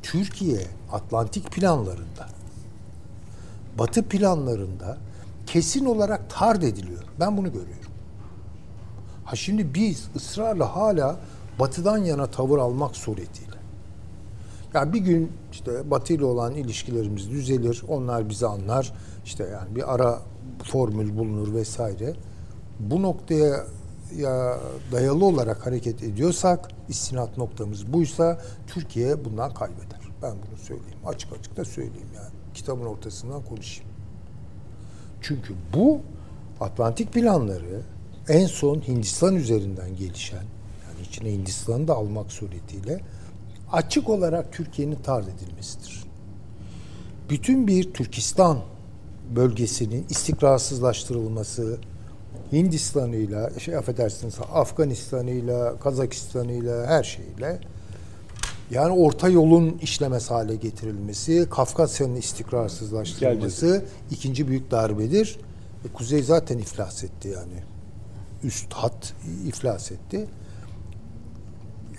Türkiye 0.03 0.61
Atlantik 0.93 1.53
planlarında, 1.53 2.29
Batı 3.79 4.03
planlarında 4.03 4.99
kesin 5.47 5.85
olarak 5.85 6.31
tard 6.31 6.63
ediliyor. 6.63 7.03
Ben 7.21 7.37
bunu 7.37 7.53
görüyorum. 7.53 7.93
Ha 9.25 9.37
şimdi 9.37 9.75
biz 9.75 10.09
ısrarla 10.17 10.77
hala 10.77 11.17
Batı'dan 11.59 11.99
yana 11.99 12.27
tavır 12.27 12.59
almak 12.59 12.97
suretiyle. 12.97 13.57
Ya 14.75 14.93
bir 14.93 14.99
gün 15.01 15.33
işte 15.53 15.91
Batı 15.91 16.13
ile 16.13 16.25
olan 16.25 16.55
ilişkilerimiz 16.55 17.31
düzelir, 17.31 17.83
onlar 17.89 18.29
bizi 18.29 18.47
anlar. 18.47 18.93
İşte 19.25 19.45
yani 19.45 19.77
bir 19.77 19.95
ara 19.95 20.23
formül 20.65 21.17
bulunur 21.19 21.55
vesaire. 21.55 22.15
Bu 22.81 23.03
noktaya 23.03 23.67
ya 24.17 24.59
dayalı 24.93 25.25
olarak 25.25 25.67
hareket 25.67 26.03
ediyorsak, 26.03 26.69
istinat 26.89 27.39
noktamız 27.39 27.93
buysa 27.93 28.41
Türkiye 28.67 29.25
bundan 29.25 29.55
kaybeder. 29.55 30.01
Ben 30.23 30.33
bunu 30.33 30.59
söyleyeyim. 30.59 30.99
Açık 31.07 31.33
açık 31.33 31.57
da 31.57 31.65
söyleyeyim 31.65 32.09
yani. 32.15 32.31
Kitabın 32.55 32.87
ortasından 32.87 33.45
konuşayım. 33.45 33.91
Çünkü 35.21 35.55
bu 35.75 36.01
Atlantik 36.61 37.13
planları 37.13 37.83
en 38.29 38.47
son 38.47 38.81
Hindistan 38.81 39.35
üzerinden 39.35 39.97
gelişen, 39.97 40.37
yani 40.37 41.07
içine 41.09 41.33
Hindistan'ı 41.33 41.89
da 41.89 41.95
almak 41.95 42.33
suretiyle 42.33 43.01
açık 43.73 44.09
olarak 44.09 44.53
Türkiye'nin 44.53 44.97
tard 44.97 45.25
edilmesidir. 45.27 46.05
Bütün 47.31 47.67
bir 47.67 47.93
Türkistan 47.93 48.59
bölgesinin 49.37 50.07
istikrarsızlaştırılması, 50.11 51.79
Hindistan'ıyla, 52.53 53.51
şey 53.59 53.77
affedersiniz 53.77 54.35
Afganistan'ıyla, 54.53 55.79
Kazakistan'ıyla, 55.79 56.87
her 56.87 57.05
şeyle 57.05 57.61
Yani 58.71 58.93
orta 58.93 59.29
yolun 59.29 59.79
işlemez 59.83 60.31
hale 60.31 60.57
getirilmesi, 60.57 61.47
Kafkasya'nın 61.51 62.17
istikrarsızlaştırılması 62.17 63.85
ikinci 64.11 64.49
büyük 64.49 64.71
darbedir. 64.71 65.39
E, 65.85 65.93
Kuzey 65.93 66.23
zaten 66.23 66.59
iflas 66.59 67.05
etti 67.05 67.29
yani. 67.29 67.63
Üst 68.45 68.73
hat 68.73 69.15
iflas 69.47 69.93
etti. 69.93 70.27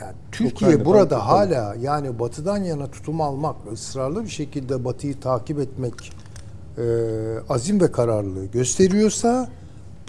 Yani 0.02 0.14
Türkiye 0.32 0.52
Ukrayna'dan 0.52 0.86
burada 0.86 1.20
kurtulalım. 1.20 1.28
hala 1.28 1.76
yani 1.76 2.20
batıdan 2.20 2.58
yana 2.58 2.92
tutum 2.92 3.22
almak, 3.22 3.56
ısrarlı 3.74 4.24
bir 4.24 4.30
şekilde 4.30 4.86
batıyı 4.86 5.20
takip 5.20 5.60
etmek 5.60 5.94
e, 6.78 6.84
azim 7.50 7.82
ve 7.82 7.92
kararlılığı 7.92 8.46
gösteriyorsa 8.46 9.50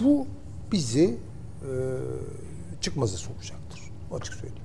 bu 0.03 0.27
bizi 0.73 1.19
e, 1.63 1.71
çıkmaza 2.81 3.17
sokacaktır. 3.17 3.81
Açık 4.13 4.35
söyleyeyim. 4.35 4.63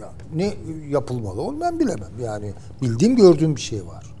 Ya 0.00 0.12
ne 0.34 0.54
yapılmalı 0.88 1.42
onu 1.42 1.60
ben 1.60 1.80
bilemem. 1.80 2.12
Yani 2.22 2.52
bildiğim 2.82 3.16
gördüğüm 3.16 3.56
bir 3.56 3.60
şey 3.60 3.86
var. 3.86 4.14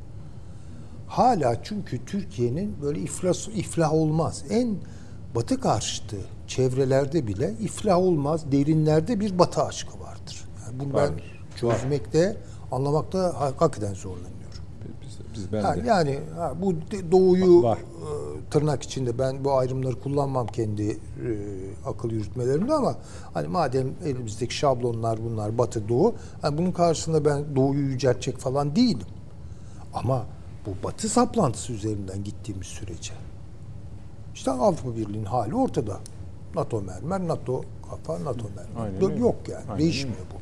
Hala 1.06 1.62
çünkü 1.62 2.04
Türkiye'nin 2.04 2.76
böyle 2.82 3.00
iflas 3.00 3.48
iflah 3.48 3.92
olmaz. 3.92 4.44
En 4.50 4.76
batı 5.34 5.60
karşıtı 5.60 6.16
çevrelerde 6.46 7.26
bile 7.26 7.54
iflah 7.60 7.98
olmaz. 7.98 8.52
Derinlerde 8.52 9.20
bir 9.20 9.38
batı 9.38 9.62
aşkı 9.62 10.00
vardır. 10.00 10.44
Yani 10.64 10.80
bunu 10.80 10.94
ben 10.94 11.10
çözmekte, 11.56 12.36
anlamakta 12.72 13.40
hakikaten 13.40 13.94
zorlanıyorum. 13.94 14.39
Biz, 15.40 15.46
biz 15.46 15.52
ben 15.52 15.62
Ha, 15.62 15.74
yani 15.86 16.18
ha, 16.36 16.54
bu 16.62 16.74
doğuyu 17.12 17.62
Var. 17.62 17.78
e, 17.78 18.50
tırnak 18.50 18.82
içinde 18.82 19.18
ben 19.18 19.44
bu 19.44 19.52
ayrımları 19.52 20.00
kullanmam 20.00 20.46
kendi 20.46 20.90
e, 20.90 20.98
akıl 21.86 22.10
yürütmelerimde 22.10 22.74
ama 22.74 22.96
hani 23.34 23.48
madem 23.48 23.86
elimizdeki 24.04 24.54
şablonlar 24.54 25.18
bunlar 25.24 25.58
batı 25.58 25.88
doğu 25.88 26.14
hani 26.42 26.58
bunun 26.58 26.72
karşısında 26.72 27.24
ben 27.24 27.56
doğuyu 27.56 27.80
yüceltecek 27.80 28.38
falan 28.38 28.76
değilim. 28.76 29.06
Ama 29.94 30.26
bu 30.66 30.86
batı 30.86 31.08
saplantısı 31.08 31.72
üzerinden 31.72 32.24
gittiğimiz 32.24 32.66
sürece 32.66 33.12
işte 34.34 34.50
Avrupa 34.50 34.96
Birliği'nin 34.96 35.24
hali 35.24 35.54
ortada. 35.54 35.96
NATO 36.54 36.82
mermer, 36.82 37.28
NATO 37.28 37.62
kafa, 37.90 38.24
NATO 38.24 38.44
mermer. 38.56 39.02
Aynen. 39.02 39.16
Yok 39.16 39.36
yani. 39.48 39.64
Aynen 39.68 39.78
Değişmiyor 39.78 40.18
bu. 40.34 40.40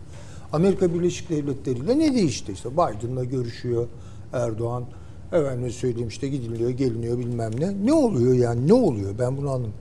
Amerika 0.56 0.94
Birleşik 0.94 1.30
Devletleri 1.30 1.78
ile 1.78 1.98
ne 1.98 2.14
değişti 2.14 2.52
işte? 2.52 2.72
Biden'la 2.72 3.24
görüşüyor 3.24 3.86
Erdoğan. 4.32 4.84
Efendim 5.32 5.70
söyleyeyim 5.70 6.08
işte 6.08 6.28
gidiliyor, 6.28 6.70
geliniyor 6.70 7.18
bilmem 7.18 7.60
ne. 7.60 7.86
Ne 7.86 7.92
oluyor 7.92 8.34
yani? 8.34 8.68
Ne 8.68 8.72
oluyor? 8.72 9.18
Ben 9.18 9.36
bunu 9.36 9.50
anlamadım. 9.50 9.74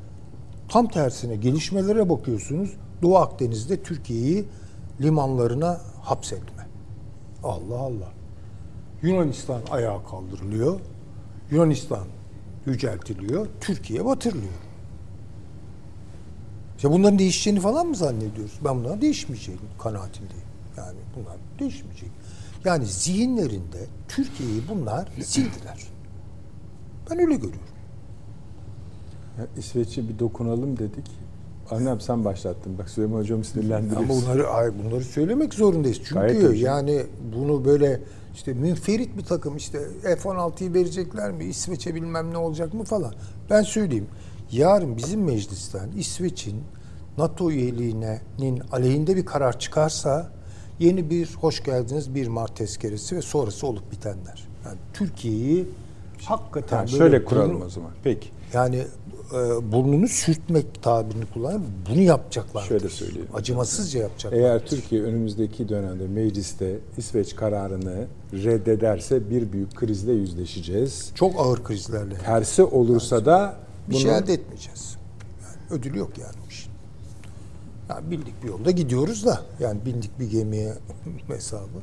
Tam 0.69 0.87
tersine 0.87 1.35
gelişmelere 1.35 2.09
bakıyorsunuz. 2.09 2.73
Doğu 3.01 3.17
Akdeniz'de 3.17 3.83
Türkiye'yi 3.83 4.45
limanlarına 5.01 5.81
hapsetme. 6.01 6.67
Allah 7.43 7.79
Allah. 7.79 8.11
Yunanistan 9.01 9.61
ayağa 9.71 10.03
kaldırılıyor. 10.03 10.79
Yunanistan 11.51 12.07
yüceltiliyor. 12.65 13.47
Türkiye 13.61 14.05
batırılıyor. 14.05 14.53
İşte 16.77 16.91
bunların 16.91 17.19
değişeceğini 17.19 17.59
falan 17.59 17.87
mı 17.87 17.95
zannediyoruz? 17.95 18.59
Ben 18.65 18.79
bunların 18.79 19.01
değişmeyeceğini 19.01 19.61
kanaatindeyim. 19.79 20.47
Yani 20.77 20.97
bunlar 21.15 21.37
değişmeyecek. 21.59 22.09
Yani 22.67 22.85
zihinlerinde 22.85 23.85
Türkiye'yi 24.07 24.61
bunlar 24.69 25.09
sildiler. 25.23 25.87
Ben 27.09 27.19
öyle 27.19 27.35
görüyorum. 27.35 27.59
Ya 29.37 29.47
İsveç'e 29.57 30.09
bir 30.09 30.19
dokunalım 30.19 30.79
dedik. 30.79 31.11
Annem 31.71 32.01
sen 32.01 32.25
başlattın. 32.25 32.77
Bak 32.77 32.89
Süleyman 32.89 33.19
Hocam 33.19 33.43
sinirlendiriyorsun. 33.43 34.09
Ama 34.09 34.21
bunları 34.21 34.47
ay 34.47 34.71
bunları 34.83 35.03
söylemek 35.03 35.53
zorundayız. 35.53 35.99
Gayet 36.13 36.31
Çünkü 36.33 36.47
tabii. 36.47 36.59
yani 36.59 37.03
bunu 37.35 37.65
böyle 37.65 38.01
işte 38.35 38.53
münferit 38.53 39.17
bir 39.17 39.23
takım 39.23 39.57
işte 39.57 39.79
F-16'yı 40.01 40.73
verecekler 40.73 41.31
mi? 41.31 41.45
İsveç'e 41.45 41.95
bilmem 41.95 42.33
ne 42.33 42.37
olacak 42.37 42.73
mı 42.73 42.83
falan. 42.83 43.13
Ben 43.49 43.61
söyleyeyim. 43.61 44.07
Yarın 44.51 44.97
bizim 44.97 45.23
meclisten 45.23 45.91
İsveç'in 45.97 46.63
NATO 47.17 47.51
üyeliğinin 47.51 48.59
aleyhinde 48.71 49.15
bir 49.15 49.25
karar 49.25 49.59
çıkarsa 49.59 50.36
yeni 50.79 51.09
bir 51.09 51.29
hoş 51.41 51.63
geldiniz 51.63 52.15
1 52.15 52.27
Mart 52.27 52.55
tezkeresi 52.55 53.15
ve 53.15 53.21
sonrası 53.21 53.67
olup 53.67 53.91
bitenler. 53.91 54.47
Yani 54.65 54.77
Türkiye'yi 54.93 55.65
hakikaten 56.23 56.77
Ha, 56.77 56.83
böyle 56.83 56.97
şöyle 56.97 57.23
kuralım 57.25 57.51
burnu- 57.61 57.65
o 57.65 57.69
zaman. 57.69 57.91
Peki. 58.03 58.27
yani 58.53 58.83
e, 59.33 59.71
burnunu 59.71 60.07
sürtmek 60.07 60.83
tabirini 60.83 61.25
kullanıp 61.33 61.61
bunu 61.89 62.01
yapacaklar. 62.01 62.61
Şöyle 62.63 62.89
söyleyeyim. 62.89 63.27
Acımasızca 63.33 63.99
yapacaklar. 63.99 64.37
Eğer 64.39 64.65
Türkiye 64.65 65.01
önümüzdeki 65.03 65.69
dönemde 65.69 66.07
mecliste 66.07 66.75
İsveç 66.97 67.35
kararını 67.35 68.05
reddederse 68.33 69.29
bir 69.29 69.51
büyük 69.51 69.75
krizle 69.75 70.11
yüzleşeceğiz. 70.11 71.11
Çok 71.15 71.39
ağır 71.39 71.63
krizlerle. 71.63 72.15
Tersi 72.17 72.63
olursa 72.63 73.25
da 73.25 73.55
Bir 73.89 73.93
bunu 73.93 73.99
şey 74.01 74.11
elde 74.17 74.33
etmeyeceğiz. 74.33 74.95
Yani 75.41 75.79
ödül 75.79 75.95
yok 75.95 76.17
yani. 76.17 76.35
Yani 77.89 78.11
bildik 78.11 78.43
bir 78.43 78.47
yolda 78.47 78.71
gidiyoruz 78.71 79.25
da 79.25 79.41
yani 79.59 79.79
bindik 79.85 80.19
bir 80.19 80.31
gemiye 80.31 80.73
hesabı. 81.27 81.77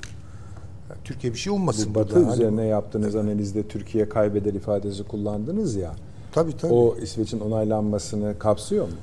Yani 0.90 1.00
Türkiye 1.04 1.32
bir 1.32 1.38
şey 1.38 1.52
ummasın 1.52 1.94
bu 1.94 1.98
Batı 1.98 2.14
burada. 2.14 2.26
Hani- 2.26 2.34
üzerine 2.34 2.64
yaptığınız 2.64 3.16
analizde 3.16 3.68
Türkiye 3.68 4.08
kaybeder 4.08 4.54
ifadesi 4.54 5.04
kullandınız 5.04 5.74
ya. 5.74 5.94
Tabii 6.32 6.56
tabii. 6.56 6.72
O 6.72 6.96
İsveç'in 6.96 7.40
onaylanmasını 7.40 8.38
kapsıyor 8.38 8.84
mu? 8.88 8.94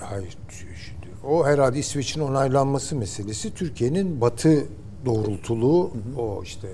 Hayır 0.00 0.36
şimdi 0.86 1.06
o 1.28 1.46
herhalde 1.46 1.78
İsveç'in 1.78 2.20
onaylanması 2.20 2.96
meselesi 2.96 3.54
Türkiye'nin 3.54 4.20
batı 4.20 4.64
doğrultulu 5.06 5.90
o 6.18 6.42
işte 6.42 6.68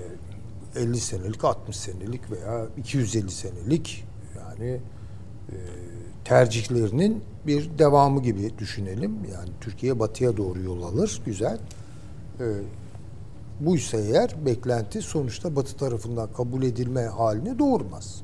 50 0.75 0.97
senelik 0.99 1.43
60 1.43 1.75
senelik 1.75 2.31
veya 2.31 2.65
250 2.77 3.31
senelik 3.31 4.05
yani 4.37 4.79
e, 5.51 5.57
tercihlerinin 6.25 7.23
bir 7.47 7.69
devamı 7.79 8.21
gibi 8.23 8.57
düşünelim. 8.57 9.11
Yani 9.33 9.49
Türkiye 9.61 9.99
batıya 9.99 10.37
doğru 10.37 10.61
yol 10.61 10.83
alır. 10.83 11.21
Güzel. 11.25 11.57
E, 12.39 12.45
buysa 13.59 13.97
eğer 13.97 14.45
beklenti 14.45 15.01
sonuçta 15.01 15.55
batı 15.55 15.77
tarafından 15.77 16.33
kabul 16.33 16.63
edilme 16.63 17.01
halini 17.01 17.59
doğurmaz. 17.59 18.21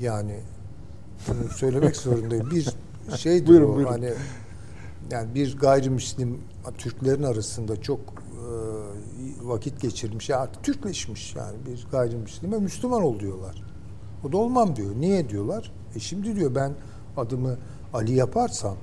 Yani 0.00 0.40
bunu 1.28 1.48
söylemek 1.48 1.96
zorundayım. 2.06 2.50
Bir 2.50 2.68
şeydir 3.16 3.46
Buyurun, 3.46 3.72
o 3.72 3.74
buyurun. 3.76 3.90
hani 3.92 4.12
yani 5.10 5.34
bir 5.34 5.58
gayrimüslim 5.58 6.38
Türklerin 6.78 7.22
arasında 7.22 7.82
çok 7.82 8.00
e, 8.00 9.48
vakit 9.48 9.80
geçirmiş. 9.80 10.30
Artık 10.30 10.64
Türkleşmiş 10.64 11.36
yani 11.36 11.56
bir 11.66 11.86
gayrimüslime 11.90 12.58
Müslüman 12.58 13.02
ol 13.02 13.20
diyorlar. 13.20 13.67
O 14.24 14.32
da 14.32 14.36
olmam 14.36 14.76
diyor. 14.76 14.90
Niye 15.00 15.28
diyorlar? 15.28 15.72
E 15.96 16.00
şimdi 16.00 16.36
diyor 16.36 16.54
ben 16.54 16.72
adımı 17.16 17.56
Ali 17.94 18.14
yaparsam 18.14 18.76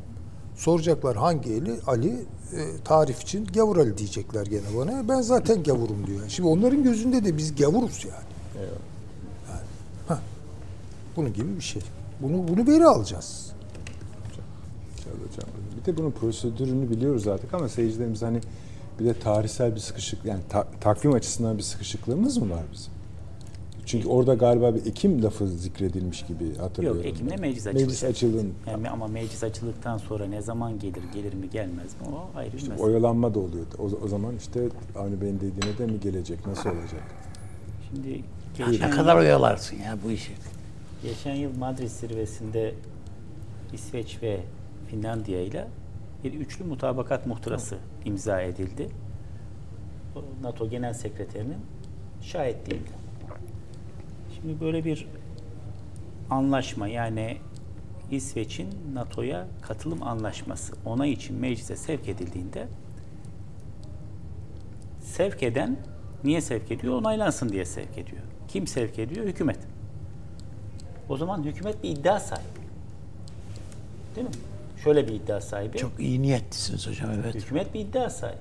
soracaklar 0.55 1.15
hangi 1.17 1.53
eli? 1.53 1.79
Ali 1.87 2.09
e, 2.53 2.83
tarif 2.85 3.21
için 3.21 3.45
gavur 3.45 3.77
Ali 3.77 3.97
diyecekler 3.97 4.45
gene 4.45 4.61
bana. 4.77 5.09
Ben 5.09 5.21
zaten 5.21 5.63
gavurum 5.63 6.07
diyor. 6.07 6.19
Şimdi 6.27 6.49
onların 6.49 6.83
gözünde 6.83 7.25
de 7.25 7.37
biz 7.37 7.55
gavuruz 7.55 8.05
yani. 8.05 8.23
Eyvallah. 8.55 9.61
Hah. 10.07 10.19
Bunun 11.15 11.33
gibi 11.33 11.55
bir 11.55 11.61
şey. 11.61 11.81
Bunu 12.21 12.47
bunu 12.47 12.67
veri 12.67 12.85
alacağız. 12.85 13.51
Hocam. 15.05 15.49
Bir 15.81 15.85
de 15.85 15.97
bunun 15.97 16.11
prosedürünü 16.11 16.89
biliyoruz 16.89 17.27
artık 17.27 17.53
ama 17.53 17.69
seyircilerimiz 17.69 18.21
hani 18.21 18.39
bir 18.99 19.05
de 19.05 19.19
tarihsel 19.19 19.75
bir 19.75 19.79
sıkışık 19.79 20.25
yani 20.25 20.41
ta- 20.49 20.67
takvim 20.81 21.13
açısından 21.13 21.57
bir 21.57 21.63
sıkışıklığımız 21.63 22.37
mı 22.37 22.49
var 22.49 22.63
bizim? 22.73 22.93
Çünkü 23.85 24.07
orada 24.07 24.33
galiba 24.33 24.75
bir 24.75 24.85
Ekim 24.85 25.23
lafı 25.23 25.47
zikredilmiş 25.47 26.25
gibi 26.25 26.55
hatırlıyorum. 26.57 26.99
Yok 27.01 27.07
Ekim'de 27.09 27.31
ben. 27.31 27.41
meclis 27.41 27.67
açılacak. 27.67 27.87
Meclis 27.87 28.03
açılın. 28.03 28.53
Yani 28.71 28.89
ama 28.89 29.07
meclis 29.07 29.43
açıldıktan 29.43 29.97
sonra 29.97 30.25
ne 30.25 30.41
zaman 30.41 30.79
gelir, 30.79 31.03
gelir 31.13 31.33
mi 31.33 31.49
gelmez 31.49 31.93
mi 32.01 32.07
o 32.15 32.37
ayrı 32.37 32.51
bir 32.53 32.57
İşte 32.57 32.69
mesele. 32.69 32.85
oyalanma 32.87 33.33
da 33.33 33.39
oluyor. 33.39 33.65
O, 33.79 33.83
o 34.05 34.07
zaman 34.07 34.35
işte 34.37 34.59
Avni 34.95 35.21
Bey'in 35.21 35.35
dediğine 35.35 35.77
de 35.77 35.85
mi 35.85 35.99
gelecek? 35.99 36.47
Nasıl 36.47 36.69
olacak? 36.69 37.03
Şimdi 37.89 38.09
Ya 38.59 38.71
geçen, 38.71 38.91
ne 38.91 38.95
kadar 38.95 39.15
oyalarsın 39.15 39.75
ya 39.77 39.97
bu 40.05 40.11
işi. 40.11 40.31
geçen 41.03 41.35
yıl 41.35 41.57
Madrid 41.57 41.87
zirvesinde 41.87 42.73
İsveç 43.73 44.17
ve 44.23 44.39
Finlandiya 44.87 45.41
ile 45.41 45.67
bir 46.23 46.33
üçlü 46.33 46.65
mutabakat 46.65 47.27
muhtırası 47.27 47.77
imza 48.05 48.41
edildi. 48.41 48.89
NATO 50.41 50.69
Genel 50.69 50.93
Sekreterinin 50.93 51.57
şahitliğiyle. 52.21 52.85
Şimdi 54.45 54.59
böyle 54.59 54.85
bir 54.85 55.07
anlaşma 56.29 56.87
yani 56.87 57.37
İsveç'in 58.11 58.69
NATO'ya 58.93 59.47
katılım 59.61 60.03
anlaşması 60.03 60.73
onay 60.85 61.11
için 61.11 61.39
meclise 61.39 61.75
sevk 61.75 62.09
edildiğinde 62.09 62.67
sevk 65.01 65.43
eden 65.43 65.77
niye 66.23 66.41
sevk 66.41 66.71
ediyor? 66.71 66.93
Onaylansın 66.93 67.49
diye 67.49 67.65
sevk 67.65 67.97
ediyor. 67.97 68.21
Kim 68.47 68.67
sevk 68.67 68.99
ediyor? 68.99 69.25
Hükümet. 69.25 69.59
O 71.09 71.17
zaman 71.17 71.43
hükümet 71.43 71.83
bir 71.83 71.89
iddia 71.89 72.19
sahibi. 72.19 72.45
Değil 74.15 74.27
mi? 74.27 74.33
şöyle 74.83 75.07
bir 75.07 75.13
iddia 75.13 75.41
sahibi. 75.41 75.77
Çok 75.77 75.99
iyi 75.99 76.21
niyetlisiniz 76.21 76.87
hocam 76.87 77.09
evet. 77.11 77.35
Hükümet 77.35 77.73
bir 77.73 77.79
iddia 77.79 78.09
sahibi. 78.09 78.39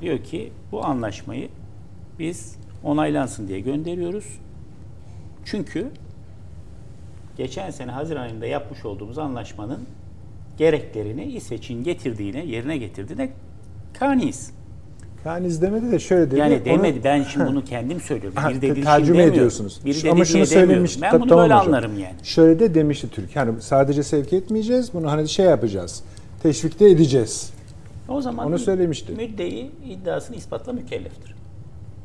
Diyor 0.00 0.18
ki 0.18 0.52
bu 0.72 0.84
anlaşmayı 0.84 1.48
biz 2.18 2.58
onaylansın 2.84 3.48
diye 3.48 3.60
gönderiyoruz. 3.60 4.24
Çünkü 5.44 5.86
geçen 7.36 7.70
sene 7.70 7.90
Haziran 7.90 8.22
ayında 8.22 8.46
yapmış 8.46 8.84
olduğumuz 8.84 9.18
anlaşmanın 9.18 9.80
gereklerini 10.58 11.24
İsveç'in 11.24 11.84
getirdiğine, 11.84 12.44
yerine 12.44 12.78
getirdiğine 12.78 13.30
kaniyiz. 13.98 14.50
Yani 15.24 15.46
izlemedi 15.46 15.92
de 15.92 15.98
şöyle 15.98 16.30
dedi. 16.30 16.40
Yani 16.40 16.54
onu- 16.54 16.64
demedi. 16.64 17.00
Ben 17.04 17.22
şimdi 17.22 17.46
bunu 17.50 17.64
kendim 17.64 18.00
söylüyorum. 18.00 18.38
Bir 18.50 18.62
dediği 18.62 18.84
tercüme 18.84 19.22
ediyorsunuz. 19.22 19.80
Biri 19.84 20.10
Ama 20.10 20.20
dediği 20.20 20.32
şunu 20.32 20.46
söylemiş. 20.46 21.02
Ben 21.02 21.20
bunu 21.20 21.28
tamam 21.28 21.42
böyle 21.44 21.54
hocam. 21.54 21.66
anlarım 21.68 21.98
yani. 21.98 22.14
Şöyle 22.22 22.58
de 22.60 22.74
demişti 22.74 23.10
Türk. 23.10 23.36
Yani 23.36 23.62
sadece 23.62 24.02
sevk 24.02 24.32
etmeyeceğiz. 24.32 24.94
Bunu 24.94 25.10
hani 25.10 25.28
şey 25.28 25.46
yapacağız. 25.46 26.02
Teşvikte 26.42 26.90
edeceğiz. 26.90 27.50
O 28.08 28.20
zaman 28.20 28.46
Onu 28.46 28.58
söylemişti. 28.58 29.12
müddei 29.12 29.70
iddiasını 29.88 30.36
ispatla 30.36 30.72
mükelleftir. 30.72 31.34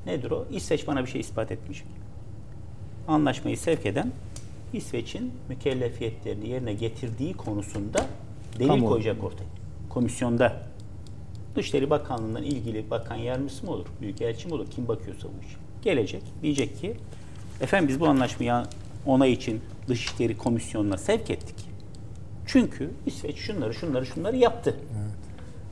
Nedir 0.06 0.32
o? 0.32 0.46
İsveç 0.52 0.88
bana 0.88 1.02
bir 1.06 1.10
şey 1.10 1.22
ispat 1.22 1.52
etmeyecek. 1.52 1.88
Anlaşmayı 3.08 3.58
sevk 3.58 3.86
eden 3.86 4.12
İsveç'in 4.74 5.34
mükellefiyetlerini 5.50 6.50
yerine 6.50 6.74
getirdiği 6.74 7.34
konusunda 7.34 8.06
delil 8.60 8.68
Kamuoyu. 8.68 8.90
koyacak 8.90 9.24
ortaya. 9.24 9.46
Komisyonda. 9.90 10.64
Dışişleri 11.56 11.90
Bakanlığı'ndan 11.90 12.44
ilgili 12.44 12.90
bakan 12.90 13.16
yardımcısı 13.16 13.66
mı 13.66 13.72
olur? 13.72 13.86
Büyükelçi 14.02 14.48
mi 14.48 14.54
olur? 14.54 14.68
Kim 14.72 14.88
bakıyorsa 14.88 15.28
bu 15.28 15.46
işe. 15.46 15.58
Gelecek. 15.82 16.24
Diyecek 16.42 16.80
ki 16.80 16.98
efendim 17.62 17.90
biz 17.90 18.00
bu 18.00 18.08
anlaşmayı 18.08 18.54
onay 19.06 19.32
için 19.34 19.62
Dışişleri 19.88 20.38
Komisyonu'na 20.38 20.98
sevk 20.98 21.30
ettik. 21.30 21.56
Çünkü 22.46 22.92
İsveç 23.06 23.38
şunları 23.38 23.74
şunları 23.74 24.06
şunları 24.06 24.38
yaptı. 24.38 24.76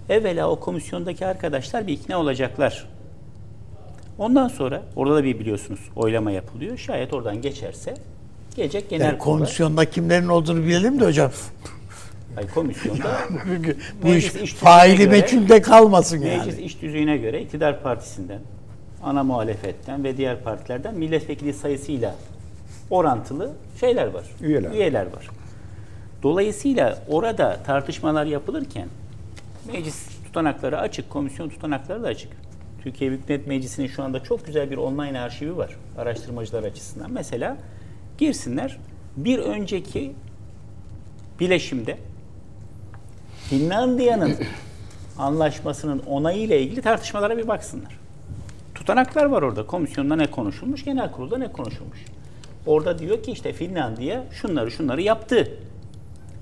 Evvela 0.10 0.50
o 0.50 0.60
komisyondaki 0.60 1.26
arkadaşlar 1.26 1.88
bir 1.88 1.94
ikna 1.94 2.20
olacaklar. 2.20 2.88
Ondan 4.22 4.48
sonra 4.48 4.82
orada 4.96 5.16
da 5.16 5.24
bir 5.24 5.40
biliyorsunuz 5.40 5.80
oylama 5.96 6.32
yapılıyor. 6.32 6.78
Şayet 6.78 7.14
oradan 7.14 7.42
geçerse 7.42 7.94
gelecek 8.56 8.90
genel 8.90 9.06
Yani 9.06 9.18
kurula. 9.18 9.38
komisyonda 9.38 9.90
kimlerin 9.90 10.28
olduğunu 10.28 10.64
bilelim 10.64 11.00
de 11.00 11.06
hocam. 11.06 11.32
Ay, 12.38 12.48
komisyonda 12.48 13.18
bu 14.04 14.08
Meclis 14.08 14.36
iş 14.36 14.42
iş 14.42 14.54
faili 14.54 15.08
meçhulde 15.08 15.62
kalmasın 15.62 16.18
yani. 16.22 16.38
meclis 16.38 16.60
iş 16.60 16.82
düzeyine 16.82 17.18
göre 17.18 17.42
iktidar 17.42 17.84
partisinden, 17.84 18.40
ana 19.04 19.24
muhalefetten 19.24 20.04
ve 20.04 20.18
diğer 20.18 20.44
partilerden 20.44 20.96
milletvekili 20.96 21.54
sayısıyla 21.54 22.16
orantılı 22.90 23.52
şeyler 23.80 24.08
var. 24.08 24.24
Üyeler. 24.42 24.72
Üyeler 24.72 25.06
var. 25.06 25.30
Dolayısıyla 26.24 26.98
orada 27.08 27.60
tartışmalar 27.66 28.26
yapılırken 28.26 28.88
meclis 29.74 30.06
tutanakları 30.26 30.80
açık, 30.80 31.10
komisyon 31.10 31.50
tutanakları 31.50 32.04
da 32.04 32.08
açık. 32.08 32.30
Türkiye 32.84 33.10
Büyük 33.10 33.30
Millet 33.30 33.48
Meclisi'nin 33.48 33.88
şu 33.88 34.04
anda 34.04 34.24
çok 34.24 34.46
güzel 34.46 34.72
bir 34.72 34.78
online 34.78 35.20
arşivi 35.20 35.58
var 35.58 35.78
araştırmacılar 35.98 36.64
açısından. 36.64 37.12
Mesela 37.12 37.58
girsinler 38.18 38.78
bir 39.18 39.40
önceki 39.40 40.14
bileşimde 41.40 41.98
Finlandiya'nın 43.50 44.36
anlaşmasının 45.18 46.00
onayı 46.00 46.42
ile 46.42 46.62
ilgili 46.62 46.82
tartışmalara 46.82 47.38
bir 47.38 47.48
baksınlar. 47.48 48.00
Tutanaklar 48.76 49.26
var 49.26 49.42
orada. 49.42 49.68
Komisyonda 49.68 50.16
ne 50.16 50.32
konuşulmuş, 50.32 50.86
genel 50.86 51.12
kurulda 51.12 51.38
ne 51.38 51.52
konuşulmuş. 51.52 52.06
Orada 52.66 53.00
diyor 53.00 53.24
ki 53.24 53.32
işte 53.32 53.54
Finlandiya 53.54 54.24
şunları 54.32 54.72
şunları 54.72 55.02
yaptı. 55.02 55.58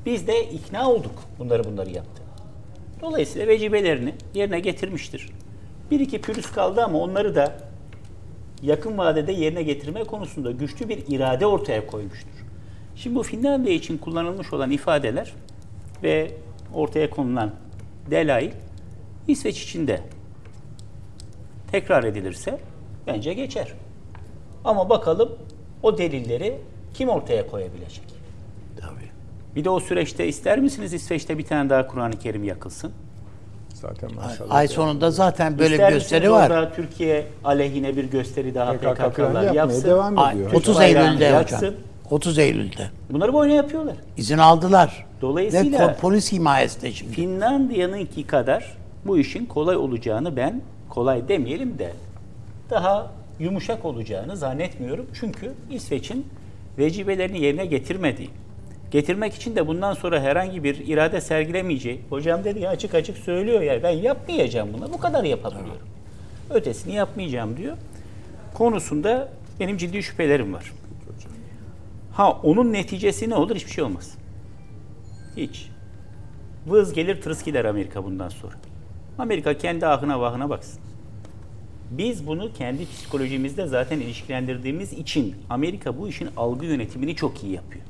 Biz 0.06 0.28
de 0.28 0.50
ikna 0.50 0.92
olduk 0.92 1.24
bunları 1.40 1.64
bunları 1.64 1.90
yaptı. 1.90 2.22
Dolayısıyla 3.02 3.48
vecibelerini 3.48 4.14
yerine 4.34 4.60
getirmiştir. 4.60 5.30
Bir 5.92 6.00
iki 6.00 6.22
pürüz 6.22 6.52
kaldı 6.52 6.84
ama 6.84 7.00
onları 7.00 7.36
da 7.36 7.58
yakın 8.62 8.98
vadede 8.98 9.32
yerine 9.32 9.64
getirme 9.64 10.04
konusunda 10.04 10.52
güçlü 10.52 10.90
bir 10.90 11.04
irade 11.08 11.46
ortaya 11.46 11.88
koymuştur. 11.88 12.46
Şimdi 12.96 13.16
bu 13.16 13.24
Finlandiya 13.24 13.76
için 13.76 13.98
kullanılmış 13.98 14.54
olan 14.54 14.72
ifadeler 14.72 15.34
ve 16.04 16.32
ortaya 16.74 17.10
konulan 17.10 17.52
delail 18.12 18.52
İsveç 19.28 19.64
için 19.64 19.88
de 19.88 20.02
tekrar 21.72 22.04
edilirse 22.04 22.60
bence 23.08 23.34
geçer. 23.34 23.74
Ama 24.64 24.90
bakalım 24.90 25.38
o 25.84 25.98
delilleri 25.98 26.58
kim 26.94 27.10
ortaya 27.10 27.48
koyabilecek? 27.48 28.04
Tabii. 28.82 29.10
Bir 29.56 29.64
de 29.64 29.70
o 29.70 29.80
süreçte 29.80 30.28
ister 30.28 30.60
misiniz 30.60 30.94
İsveç'te 30.94 31.38
bir 31.38 31.46
tane 31.46 31.70
daha 31.70 31.88
Kur'an-ı 31.88 32.20
Kerim 32.20 32.44
yakılsın? 32.44 32.94
Zaten 33.82 34.10
maşallah. 34.16 34.56
Ay 34.56 34.68
sonunda 34.68 35.12
zaten 35.12 35.60
böyle 35.60 35.74
İster 35.74 35.90
bir 35.90 35.94
misiniz 35.96 36.12
gösteri 36.12 36.32
var. 36.32 36.50
Orada 36.50 36.72
Türkiye 36.74 37.26
aleyhine 37.44 37.98
bir 37.98 38.04
gösteri 38.04 38.56
daha 38.56 38.74
PKK 38.74 38.84
falan 38.84 39.12
PKK'lar 39.12 39.28
yapmaya 39.44 39.54
yapsın. 39.54 39.84
devam 39.84 40.18
Ay, 40.20 40.36
ediyor. 40.36 40.54
30 40.54 40.78
bayrağını 40.78 41.08
Eylül'de 41.10 41.24
yaksın. 41.24 41.58
hocam. 41.58 41.74
30 42.10 42.38
Eylül'de. 42.40 42.90
Bunları 43.10 43.34
boyuna 43.34 43.54
yapıyorlar. 43.56 43.96
İzin 44.18 44.38
aldılar. 44.38 45.06
Dolayısıyla- 45.22 45.80
Ve 45.80 45.84
ko- 45.84 45.96
polis 45.98 46.32
himayesinde 46.32 46.92
şimdi. 46.92 47.12
Finlandiya'nınki 47.14 48.28
kadar 48.28 48.78
bu 49.06 49.18
işin 49.18 49.46
kolay 49.46 49.76
olacağını 49.76 50.36
ben 50.36 50.62
kolay 50.90 51.28
demeyelim 51.28 51.80
de 51.80 51.94
daha 52.70 53.12
yumuşak 53.40 53.86
olacağını 53.86 54.38
zannetmiyorum. 54.38 55.06
Çünkü 55.20 55.54
İsveç'in 55.72 56.26
vecibelerini 56.78 57.40
yerine 57.42 57.66
getirmediği, 57.66 58.30
getirmek 58.92 59.34
için 59.34 59.56
de 59.56 59.68
bundan 59.68 59.94
sonra 59.94 60.22
herhangi 60.22 60.64
bir 60.64 60.88
irade 60.88 61.22
sergilemeyeceği, 61.22 62.02
hocam 62.10 62.44
dedi 62.44 62.60
ya 62.60 62.70
açık 62.70 62.96
açık 62.96 63.18
söylüyor 63.18 63.62
ya 63.62 63.84
ben 63.84 63.90
yapmayacağım 63.90 64.70
bunu, 64.74 64.94
bu 64.94 64.98
kadar 64.98 65.24
yapabiliyorum. 65.24 65.88
Ötesini 66.50 66.94
yapmayacağım 66.96 67.58
diyor. 67.58 67.78
Konusunda 68.54 69.30
benim 69.60 69.78
ciddi 69.78 70.04
şüphelerim 70.04 70.54
var. 70.54 70.74
Ha 72.14 72.32
onun 72.32 72.74
neticesi 72.74 73.30
ne 73.30 73.36
olur? 73.36 73.56
Hiçbir 73.56 73.72
şey 73.72 73.84
olmaz. 73.84 74.18
Hiç. 75.38 75.70
Vız 76.68 76.94
gelir 76.94 77.22
tırıs 77.22 77.44
gider 77.44 77.66
Amerika 77.66 78.04
bundan 78.04 78.30
sonra. 78.30 78.54
Amerika 79.18 79.58
kendi 79.58 79.88
ahına 79.88 80.22
vahına 80.22 80.50
baksın. 80.50 80.82
Biz 81.92 82.28
bunu 82.28 82.54
kendi 82.54 82.86
psikolojimizde 82.86 83.68
zaten 83.68 84.00
ilişkilendirdiğimiz 84.00 84.94
için 84.94 85.36
Amerika 85.50 85.98
bu 85.98 86.08
işin 86.08 86.30
algı 86.38 86.66
yönetimini 86.66 87.16
çok 87.16 87.44
iyi 87.44 87.54
yapıyor. 87.54 87.86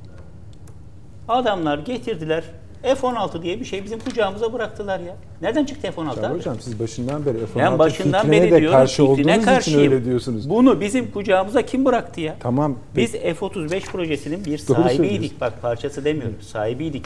Adamlar 1.30 1.78
getirdiler 1.78 2.44
F-16 2.84 3.42
diye 3.42 3.60
bir 3.60 3.65
şey 3.65 3.84
bizim 3.84 4.00
kucağımıza 4.00 4.54
bıraktılar 4.54 5.00
ya. 5.00 5.15
Nereden 5.42 5.65
çıktı 5.65 5.92
F-16 5.92 6.22
Ya 6.24 6.30
abi? 6.30 6.38
hocam 6.38 6.56
siz 6.60 6.80
başından 6.80 7.26
beri 7.26 7.38
F-16 7.38 7.60
Ben 7.60 7.80
başından 7.80 8.32
beri 8.32 8.52
de 8.52 8.58
diyorum 8.62 8.78
karşı 8.78 9.04
olduğunuz 9.06 9.20
için 9.20 9.42
karşıyım. 9.42 9.80
öyle 9.80 10.06
diyorsunuz. 10.06 10.50
Bunu 10.50 10.82
bizim 10.82 11.12
kucağımıza 11.12 11.62
kim 11.62 11.86
bıraktı 11.86 12.22
ya? 12.22 12.36
Tamam. 12.39 12.76
Biz 12.96 13.12
F-35 13.12 13.82
projesinin 13.82 14.46
bir 14.46 14.68
Doğru 14.68 14.84
sahibiydik. 14.84 15.42
Bak 15.42 15.62
parçası 15.62 16.06
demiyorum. 16.06 16.36
Sahibiydik. 16.42 17.06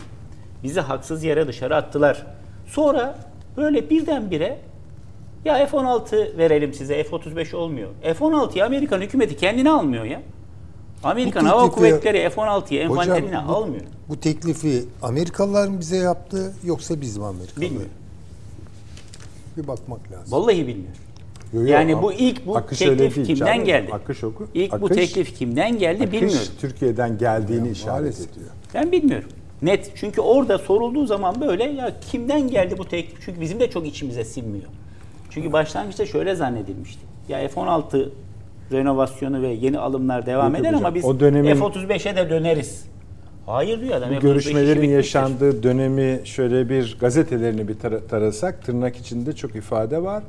Bizi 0.63 0.79
haksız 0.79 1.23
yere 1.23 1.47
dışarı 1.47 1.75
attılar. 1.75 2.23
Sonra 2.67 3.17
böyle 3.57 3.89
birdenbire 3.89 4.57
ya 5.45 5.65
F-16 5.65 6.37
verelim 6.37 6.73
size 6.73 7.03
F-35 7.03 7.55
olmuyor. 7.55 7.89
F-16'yı 8.01 8.65
Amerikan 8.65 9.01
hükümeti 9.01 9.37
kendine 9.37 9.69
almıyor 9.69 10.03
ya. 10.03 10.21
Amerikan 11.03 11.45
Bu 11.45 11.49
Hava 11.49 11.61
teklifi- 11.65 11.71
Kuvvetleri 11.75 12.29
F-16'yı 12.29 12.87
Hocam, 12.87 13.03
envanterine 13.03 13.47
bu- 13.47 13.51
almıyor. 13.51 13.83
Bu 14.09 14.19
teklifi 14.19 14.83
Amerikalılar 15.01 15.67
mı 15.67 15.79
bize 15.79 15.97
yaptı 15.97 16.53
yoksa 16.63 17.01
biz 17.01 17.17
mi 17.17 17.25
Amerikalılar? 17.25 17.61
Bilmiyorum. 17.61 17.91
Bir 19.57 19.67
bakmak 19.67 20.11
lazım. 20.11 20.31
Vallahi 20.39 20.67
bilmiyorum. 20.67 20.97
Yo, 21.53 21.61
yo, 21.61 21.67
Yani 21.67 22.01
bu 22.01 22.13
ilk 22.13 22.45
bu 22.47 22.57
akış 22.57 22.79
teklif 22.79 23.15
değil 23.15 23.27
kimden 23.27 23.45
canım. 23.45 23.65
geldi? 23.65 23.91
Akış 23.93 24.23
oku. 24.23 24.47
İlk 24.53 24.71
bu 24.81 24.85
akış- 24.85 24.97
teklif 24.97 25.37
kimden 25.37 25.77
geldi 25.77 26.03
akış 26.03 26.13
bilmiyorum. 26.21 26.47
Türkiye'den 26.61 27.17
geldiğini 27.17 27.69
işaret 27.69 28.15
ediyor. 28.15 28.49
Ben 28.73 28.91
bilmiyorum. 28.91 29.29
Net. 29.61 29.91
Çünkü 29.95 30.21
orada 30.21 30.57
sorulduğu 30.57 31.05
zaman 31.05 31.41
böyle 31.41 31.63
ya 31.63 31.93
kimden 32.11 32.47
geldi 32.49 32.75
bu 32.77 32.85
teklif? 32.85 33.19
Çünkü 33.25 33.41
bizim 33.41 33.59
de 33.59 33.69
çok 33.69 33.87
içimize 33.87 34.25
sinmiyor. 34.25 34.65
Çünkü 35.29 35.53
başlangıçta 35.53 36.05
şöyle 36.05 36.35
zannedilmişti. 36.35 37.01
Ya 37.29 37.47
F-16 37.49 38.09
renovasyonu 38.71 39.41
ve 39.41 39.47
yeni 39.47 39.79
alımlar 39.79 40.25
devam 40.25 40.51
Yok, 40.51 40.61
eder 40.61 40.69
ama 40.69 40.79
hocam. 40.79 40.95
biz 40.95 41.05
O 41.05 41.19
dönemin- 41.19 41.55
F-35'e 41.55 42.15
de 42.15 42.29
döneriz. 42.29 42.85
Hayır 43.45 43.81
diyor 43.81 43.95
adam. 43.95 44.09
Bu 44.09 44.13
F-35 44.13 44.21
görüşmelerin 44.21 44.89
yaşandığı 44.89 45.63
dönemi 45.63 46.21
şöyle 46.23 46.69
bir 46.69 46.97
gazetelerini 46.99 47.67
bir 47.67 47.73
tara- 47.79 48.07
tarasak 48.07 48.63
tırnak 48.65 48.97
içinde 48.97 49.33
çok 49.33 49.55
ifade 49.55 50.03
var. 50.03 50.23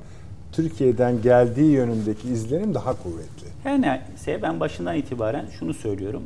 Türkiye'den 0.53 1.23
geldiği 1.23 1.71
yönündeki 1.71 2.29
izlenim 2.29 2.75
daha 2.75 3.03
kuvvetli. 3.03 3.47
Her 3.63 3.81
neyse 3.83 4.43
ben 4.43 4.61
başından 4.61 4.97
itibaren 4.97 5.47
şunu 5.59 5.75
söylüyorum. 5.75 6.23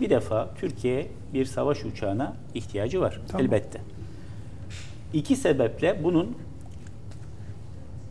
Bir 0.00 0.10
defa 0.10 0.48
Türkiye 0.60 1.06
bir 1.34 1.44
savaş 1.44 1.84
uçağına 1.84 2.36
ihtiyacı 2.54 3.00
var 3.00 3.20
Tamam. 3.28 3.46
elbette. 3.46 3.80
İki 5.12 5.36
sebeple 5.36 6.00
bunun 6.04 6.36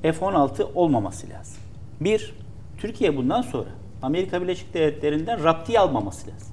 F-16 0.02 0.64
olmaması 0.76 1.30
lazım. 1.30 1.56
Bir, 2.02 2.34
Türkiye 2.80 3.18
bundan 3.18 3.42
sonra 3.42 3.70
Amerika 4.02 4.42
Birleşik 4.42 4.74
Devletleri'nden 4.74 5.44
raptiye 5.44 5.80
almaması 5.80 6.28
lazım. 6.28 6.48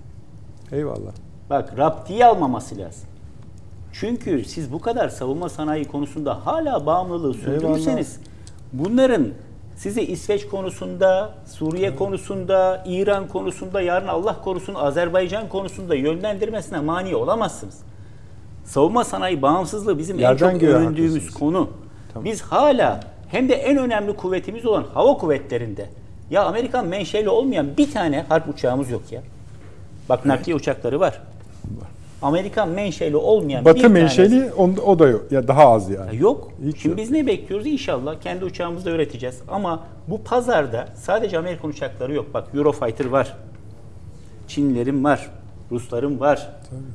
Eyvallah. 0.72 1.12
Bak 1.50 1.78
raptiye 1.78 2.26
almaması 2.26 2.78
lazım. 2.78 3.08
Çünkü 3.92 4.44
siz 4.44 4.72
bu 4.72 4.80
kadar 4.80 5.08
savunma 5.08 5.48
sanayi 5.48 5.84
konusunda 5.84 6.46
hala 6.46 6.86
bağımlılığı 6.86 7.34
sürdürürseniz 7.34 8.20
bunların 8.72 9.28
sizi 9.76 10.02
İsveç 10.02 10.48
konusunda, 10.48 11.34
Suriye 11.46 11.96
konusunda, 11.96 12.84
İran 12.86 13.28
konusunda, 13.28 13.80
yarın 13.80 14.06
Allah 14.06 14.40
korusun 14.42 14.74
Azerbaycan 14.74 15.48
konusunda 15.48 15.94
yönlendirmesine 15.94 16.80
mani 16.80 17.16
olamazsınız. 17.16 17.78
Savunma 18.64 19.04
sanayi 19.04 19.42
bağımsızlığı 19.42 19.98
bizim 19.98 20.18
Yerden 20.18 20.54
en 20.54 20.58
çok 20.58 20.68
övündüğümüz 20.68 21.30
konu. 21.30 21.70
Biz 22.24 22.42
hala 22.42 23.00
hem 23.28 23.48
de 23.48 23.54
en 23.54 23.78
önemli 23.78 24.16
kuvvetimiz 24.16 24.66
olan 24.66 24.84
hava 24.94 25.18
kuvvetlerinde 25.18 25.88
ya 26.30 26.44
Amerikan 26.44 26.86
menşeli 26.86 27.28
olmayan 27.28 27.66
bir 27.76 27.90
tane 27.92 28.24
harp 28.28 28.48
uçağımız 28.48 28.90
yok 28.90 29.02
ya. 29.12 29.22
Bak 30.08 30.26
nakliye 30.26 30.56
uçakları 30.56 31.00
var. 31.00 31.22
Amerikan 32.22 32.68
menşeli 32.68 33.16
olmayan 33.16 33.60
bir 33.64 33.70
Batı 33.70 33.80
tanesi- 33.82 33.92
menşeli 33.92 34.52
on- 34.52 34.76
o 34.86 34.98
da 34.98 35.08
yok. 35.08 35.32
Ya 35.32 35.48
daha 35.48 35.68
az 35.68 35.90
yani. 35.90 36.14
ya 36.14 36.20
Yok. 36.20 36.52
Hiç 36.66 36.76
Şimdi 36.82 36.88
yok. 36.88 36.98
biz 36.98 37.10
ne 37.10 37.26
bekliyoruz? 37.26 37.66
İnşallah 37.66 38.20
kendi 38.20 38.44
uçağımızda 38.44 38.90
üreteceğiz. 38.90 39.40
Ama 39.48 39.84
bu 40.08 40.22
pazarda 40.22 40.88
sadece 40.94 41.38
Amerikan 41.38 41.70
uçakları 41.70 42.14
yok. 42.14 42.34
Bak 42.34 42.48
Eurofighter 42.54 43.06
var. 43.06 43.36
Çinlerin 44.48 45.04
var. 45.04 45.30
Rusların 45.70 46.20
var. 46.20 46.48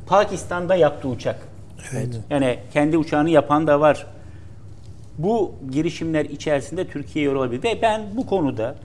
Pakistan'da 0.08 0.76
yaptığı 0.76 1.08
uçak. 1.08 1.48
Evet. 1.94 2.20
Yani 2.30 2.60
kendi 2.74 2.98
uçağını 2.98 3.30
yapan 3.30 3.68
da 3.68 3.80
var. 3.80 4.08
Bu 5.18 5.52
girişimler 5.72 6.26
içerisinde 6.26 6.88
Türkiye 6.88 7.26
yer 7.26 7.34
olabilir. 7.34 7.64
Ve 7.64 7.80
ben 7.82 8.02
bu 8.16 8.26
konuda 8.26 8.76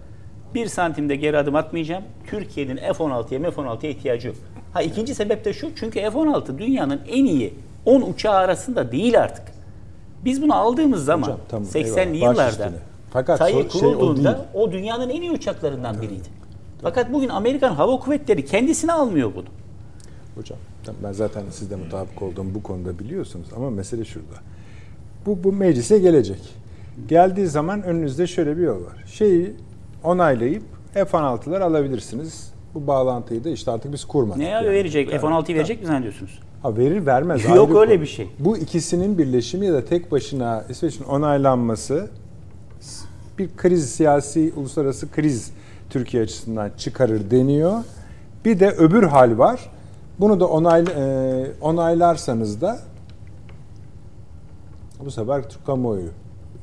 bir 0.57 0.67
santimde 0.67 1.17
geri 1.17 1.39
adım 1.39 1.57
atmayacağım. 1.57 2.05
Türkiye'nin 2.27 2.77
F-16'ya 2.77 3.51
F-16'ya 3.51 3.91
ihtiyacı 3.91 4.29
yok. 4.29 4.37
Ha 4.73 4.83
ikinci 4.83 5.15
sebep 5.15 5.45
de 5.45 5.53
şu. 5.53 5.75
Çünkü 5.77 6.01
F-16 6.01 6.59
dünyanın 6.59 7.01
en 7.09 7.25
iyi 7.25 7.55
10 7.85 8.01
uçağı 8.03 8.35
arasında 8.35 8.93
değil 8.93 9.21
artık. 9.21 9.45
Biz 10.25 10.43
bunu 10.43 10.55
aldığımız 10.55 11.05
zaman 11.05 11.23
Hocam, 11.23 11.39
tamam, 11.49 11.69
80'li 11.69 12.17
eyvallah. 12.17 12.47
Baş 12.47 12.55
yıllarda. 12.55 12.77
Fakat 13.11 13.39
TAİ 13.39 13.55
so- 13.55 13.79
şey 13.79 13.89
o 13.89 13.99
kurulduğunda 13.99 14.35
değil. 14.35 14.45
o, 14.55 14.73
dünyanın 14.73 15.11
en 15.11 15.23
iyi 15.23 15.31
uçaklarından 15.31 16.03
biriydi. 16.03 16.29
Fakat 16.83 17.13
bugün 17.13 17.29
Amerikan 17.29 17.75
Hava 17.75 17.99
Kuvvetleri 17.99 18.45
kendisine 18.45 18.93
almıyor 18.93 19.33
bunu. 19.37 19.49
Hocam 20.35 20.59
tamam, 20.85 21.01
ben 21.05 21.13
zaten 21.13 21.43
sizde 21.51 21.77
mutabık 21.77 22.23
olduğum 22.23 22.55
bu 22.55 22.63
konuda 22.63 22.99
biliyorsunuz 22.99 23.47
ama 23.57 23.71
mesele 23.71 24.05
şurada. 24.05 24.37
Bu, 25.27 25.45
bu 25.45 25.53
meclise 25.53 25.99
gelecek. 25.99 26.41
Geldiği 27.09 27.47
zaman 27.47 27.83
önünüzde 27.83 28.27
şöyle 28.27 28.57
bir 28.57 28.63
yol 28.63 28.85
var. 28.85 29.05
Şeyi 29.07 29.53
onaylayıp 30.07 30.63
F-16'lar 30.95 31.63
alabilirsiniz. 31.63 32.53
Bu 32.75 32.87
bağlantıyı 32.87 33.45
da 33.45 33.51
işte 33.51 33.71
artık 33.71 33.93
biz 33.93 34.05
kurmadık. 34.05 34.39
Ne 34.39 34.45
ya 34.45 34.51
yani. 34.51 34.71
verecek? 34.71 35.09
Evet, 35.11 35.21
F-16'yı 35.21 35.57
verecek 35.57 35.81
mi 35.81 35.87
zannediyorsunuz? 35.87 36.41
Ha 36.63 36.77
verir 36.77 37.07
vermez. 37.07 37.45
Yok 37.45 37.69
ayrı 37.69 37.79
öyle 37.79 37.93
konu. 37.93 38.01
bir 38.01 38.07
şey. 38.07 38.29
Bu 38.39 38.57
ikisinin 38.57 39.19
birleşimi 39.19 39.67
ya 39.67 39.73
da 39.73 39.85
tek 39.85 40.13
başına 40.13 40.65
İsveç'in 40.69 41.05
onaylanması 41.05 42.11
bir 43.39 43.57
kriz 43.57 43.91
siyasi 43.91 44.53
uluslararası 44.57 45.11
kriz 45.11 45.53
Türkiye 45.91 46.23
açısından 46.23 46.71
çıkarır 46.77 47.31
deniyor. 47.31 47.85
Bir 48.45 48.61
de 48.61 48.71
öbür 48.71 49.03
hal 49.03 49.39
var. 49.39 49.71
Bunu 50.21 50.41
da 50.41 50.47
onay, 50.47 50.85
e, 50.97 51.47
onaylarsanız 51.61 52.61
da 52.61 52.79
bu 55.05 55.11
sefer 55.11 55.49
Türk 55.49 55.67
kamuoyu 55.67 56.09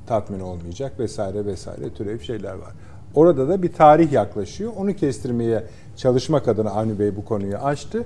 tatmin 0.08 0.39
olmayacak 0.39 0.99
vesaire 0.99 1.45
vesaire 1.45 1.89
türev 1.89 2.19
şeyler 2.19 2.53
var. 2.53 2.73
Orada 3.15 3.47
da 3.49 3.63
bir 3.63 3.73
tarih 3.73 4.12
yaklaşıyor. 4.12 4.71
Onu 4.78 4.93
kestirmeye 4.95 5.63
çalışmak 5.97 6.47
adına 6.47 6.69
Avni 6.71 6.99
Bey 6.99 7.15
bu 7.15 7.26
konuyu 7.26 7.58
açtı. 7.58 8.06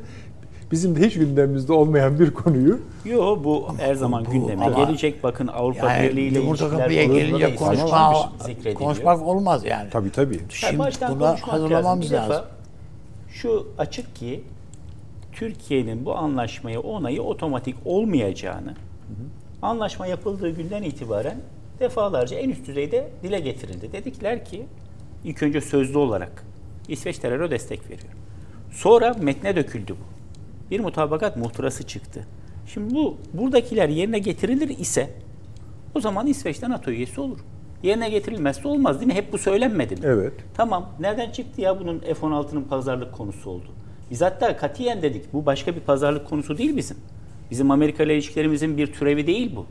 Bizim 0.71 0.95
de 0.95 1.05
hiç 1.07 1.13
gündemimizde 1.13 1.73
olmayan 1.73 2.19
bir 2.19 2.31
konuyu 2.33 2.79
Yo 3.05 3.43
bu 3.43 3.67
her 3.79 3.95
zaman 3.95 4.25
bu- 4.25 4.31
gündeme 4.31 4.65
ama- 4.65 4.85
gelecek. 4.85 5.23
Bakın 5.23 5.47
Avrupa 5.47 5.93
Yani 5.93 6.09
Birliği 6.09 6.27
ile 6.27 6.39
yumurta 6.39 6.69
kapıya 6.69 7.03
gelince 7.03 7.55
konuşma, 7.55 8.13
konuşmak 8.75 9.21
olmaz 9.21 9.65
yani. 9.65 9.89
tabii 9.89 10.11
tabii. 10.11 10.35
Yani 10.35 10.45
Şimdi 10.49 10.79
baştan 10.79 11.19
buna 11.19 11.35
hazırlamamız 11.41 12.11
lazım. 12.11 12.29
Lazım. 12.31 12.45
Şu 13.29 13.67
açık 13.77 14.15
ki 14.15 14.43
Türkiye'nin 15.33 16.05
bu 16.05 16.15
anlaşmaya 16.15 16.79
onayı 16.81 17.21
otomatik 17.21 17.75
olmayacağını 17.85 18.73
anlaşma 19.61 20.07
yapıldığı 20.07 20.49
günden 20.49 20.83
itibaren 20.83 21.37
defalarca 21.79 22.37
en 22.37 22.49
üst 22.49 22.67
düzeyde 22.67 23.07
dile 23.23 23.39
getirildi. 23.39 23.91
Dedikler 23.93 24.45
ki 24.45 24.65
ilk 25.27 25.43
önce 25.43 25.61
sözlü 25.61 25.97
olarak 25.97 26.43
İsveç 26.87 27.17
teröre 27.17 27.51
destek 27.51 27.89
veriyor. 27.89 28.13
Sonra 28.71 29.13
metne 29.13 29.55
döküldü 29.55 29.93
bu. 29.93 30.17
Bir 30.71 30.79
mutabakat 30.79 31.37
muhtırası 31.37 31.83
çıktı. 31.83 32.25
Şimdi 32.73 32.95
bu 32.95 33.17
buradakiler 33.33 33.89
yerine 33.89 34.19
getirilir 34.19 34.69
ise 34.69 35.09
o 35.95 35.99
zaman 35.99 36.27
İsveç'te 36.27 36.69
NATO 36.69 36.91
üyesi 36.91 37.21
olur. 37.21 37.39
Yerine 37.83 38.09
getirilmezse 38.09 38.67
olmaz 38.67 38.99
değil 38.99 39.07
mi? 39.07 39.13
Hep 39.13 39.33
bu 39.33 39.37
söylenmedi 39.37 39.95
mi? 39.95 40.01
Evet. 40.03 40.33
Tamam. 40.53 40.89
Nereden 40.99 41.31
çıktı 41.31 41.61
ya 41.61 41.79
bunun 41.79 41.99
F-16'nın 41.99 42.63
pazarlık 42.63 43.13
konusu 43.13 43.49
oldu? 43.49 43.67
Biz 44.11 44.21
hatta 44.21 44.57
katiyen 44.57 45.01
dedik 45.01 45.33
bu 45.33 45.45
başka 45.45 45.75
bir 45.75 45.79
pazarlık 45.79 46.29
konusu 46.29 46.57
değil 46.57 46.77
bizim. 46.77 46.97
Bizim 47.51 47.71
Amerika 47.71 48.03
ile 48.03 48.13
ilişkilerimizin 48.13 48.77
bir 48.77 48.93
türevi 48.93 49.27
değil 49.27 49.55
bu. 49.55 49.65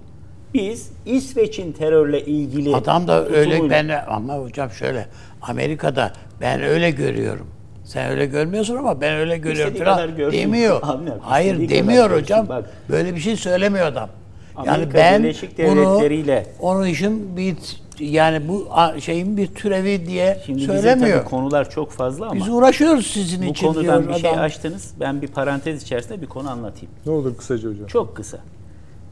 Biz 0.55 0.93
İsveç'in 1.07 1.73
terörle 1.73 2.25
ilgili 2.25 2.77
Adam 2.77 3.09
da 3.09 3.27
öyle 3.29 3.71
ben 3.71 4.05
ama 4.09 4.35
hocam 4.35 4.71
şöyle 4.71 5.07
Amerika'da 5.49 6.13
ben 6.41 6.63
öyle 6.63 6.91
görüyorum. 6.91 7.47
Sen 7.85 8.11
öyle 8.11 8.27
görmüyorsun 8.27 8.77
ama 8.77 9.01
ben 9.01 9.15
öyle 9.15 9.37
görüyorum 9.39 9.73
İstediği 9.75 9.85
kadar 9.85 9.97
falan 10.05 10.17
görsün. 10.17 10.39
demiyor. 10.39 10.81
Abi, 10.83 11.11
Hayır 11.21 11.55
istediği 11.55 11.69
demiyor 11.79 12.11
hocam. 12.11 12.49
Bak. 12.49 12.71
Böyle 12.89 13.15
bir 13.15 13.21
şey 13.21 13.37
söylemiyor 13.37 13.87
adam. 13.87 14.09
yani 14.57 14.71
Amerika 14.71 14.95
ben 14.99 15.23
Birleşik 15.23 15.59
bunu 15.59 15.65
Devletleri'yle- 15.81 16.47
onun 16.61 16.87
için 16.87 17.37
bir 17.37 17.57
yani 18.01 18.49
bu 18.49 18.69
şeyin 19.01 19.37
bir 19.37 19.47
türevi 19.47 20.07
diye 20.07 20.39
Şimdi 20.47 20.63
söylemiyor. 20.65 21.19
tabii 21.19 21.29
konular 21.31 21.71
çok 21.71 21.91
fazla 21.93 22.27
ama 22.27 22.35
Biz 22.35 22.49
uğraşıyoruz 22.49 23.07
sizin 23.07 23.41
bu 23.47 23.51
için 23.51 23.67
konudan 23.67 23.83
diyor 24.03 24.15
bir 24.17 24.21
şey 24.21 24.31
adam. 24.31 24.41
açtınız. 24.41 24.91
Ben 25.01 25.23
bir 25.23 25.29
parantez 25.29 25.83
içerisinde 25.83 26.23
bir 26.23 26.27
konu 26.27 26.51
anlatayım. 26.51 26.89
Ne 27.07 27.13
olur 27.13 27.37
kısaca 27.37 27.69
hocam. 27.69 27.87
Çok 27.87 28.17
kısa. 28.17 28.39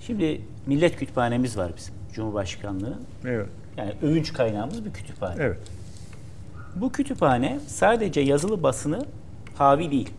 Şimdi 0.07 0.41
millet 0.67 0.97
kütüphanemiz 0.97 1.57
var 1.59 1.73
bizim. 1.77 1.95
Cumhurbaşkanlığı. 2.15 2.99
Evet. 3.27 3.47
Yani 3.77 3.93
övünç 4.03 4.33
kaynağımız 4.33 4.85
bir 4.85 4.91
kütüphane. 4.93 5.35
Evet. 5.43 5.59
Bu 6.77 6.93
kütüphane 6.93 7.59
sadece 7.67 8.21
yazılı 8.21 8.63
basını 8.63 9.07
havi 9.55 9.91
değil. 9.91 10.11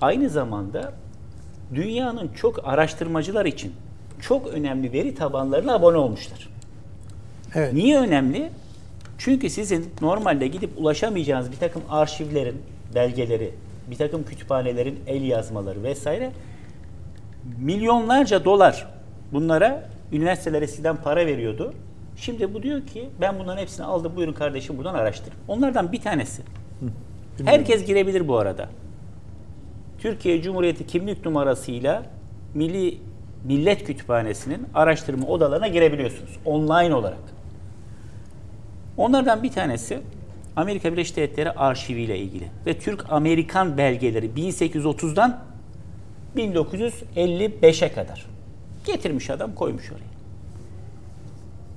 Aynı 0.00 0.30
zamanda 0.30 0.92
dünyanın 1.74 2.28
çok 2.28 2.68
araştırmacılar 2.68 3.46
için 3.46 3.72
çok 4.20 4.46
önemli 4.46 4.92
veri 4.92 5.14
tabanlarına 5.14 5.74
abone 5.74 5.96
olmuşlar. 5.96 6.48
Evet. 7.54 7.72
Niye 7.72 7.98
önemli? 7.98 8.50
Çünkü 9.18 9.50
sizin 9.50 9.90
normalde 10.00 10.48
gidip 10.48 10.70
ulaşamayacağınız 10.78 11.52
bir 11.52 11.56
takım 11.56 11.82
arşivlerin, 11.90 12.62
belgeleri, 12.94 13.54
bir 13.90 13.96
takım 13.96 14.24
kütüphanelerin 14.24 14.98
el 15.06 15.22
yazmaları 15.22 15.82
vesaire 15.82 16.32
milyonlarca 17.58 18.44
dolar 18.44 18.86
bunlara 19.32 19.88
üniversiteler 20.12 20.62
eskiden 20.62 20.96
para 20.96 21.26
veriyordu. 21.26 21.74
Şimdi 22.16 22.54
bu 22.54 22.62
diyor 22.62 22.86
ki 22.86 23.10
ben 23.20 23.38
bunların 23.38 23.62
hepsini 23.62 23.86
aldım 23.86 24.12
buyurun 24.16 24.32
kardeşim 24.32 24.78
buradan 24.78 24.94
araştırın. 24.94 25.38
Onlardan 25.48 25.92
bir 25.92 26.00
tanesi. 26.00 26.42
Herkes 27.44 27.86
girebilir 27.86 28.28
bu 28.28 28.38
arada. 28.38 28.68
Türkiye 29.98 30.42
Cumhuriyeti 30.42 30.86
kimlik 30.86 31.24
numarasıyla 31.24 32.02
Milli 32.54 32.98
Millet 33.44 33.84
Kütüphanesi'nin 33.84 34.66
araştırma 34.74 35.26
odalarına 35.26 35.68
girebiliyorsunuz 35.68 36.38
online 36.44 36.94
olarak. 36.94 37.18
Onlardan 38.96 39.42
bir 39.42 39.52
tanesi 39.52 40.00
Amerika 40.56 40.92
Birleşik 40.92 41.16
Devletleri 41.16 41.50
arşiviyle 41.50 42.18
ilgili 42.18 42.44
ve 42.66 42.78
Türk-Amerikan 42.78 43.78
belgeleri 43.78 44.26
1830'dan 44.26 45.44
1955'e 46.36 47.92
kadar. 47.92 48.26
Getirmiş 48.86 49.30
adam 49.30 49.54
koymuş 49.54 49.92
oraya. 49.92 50.15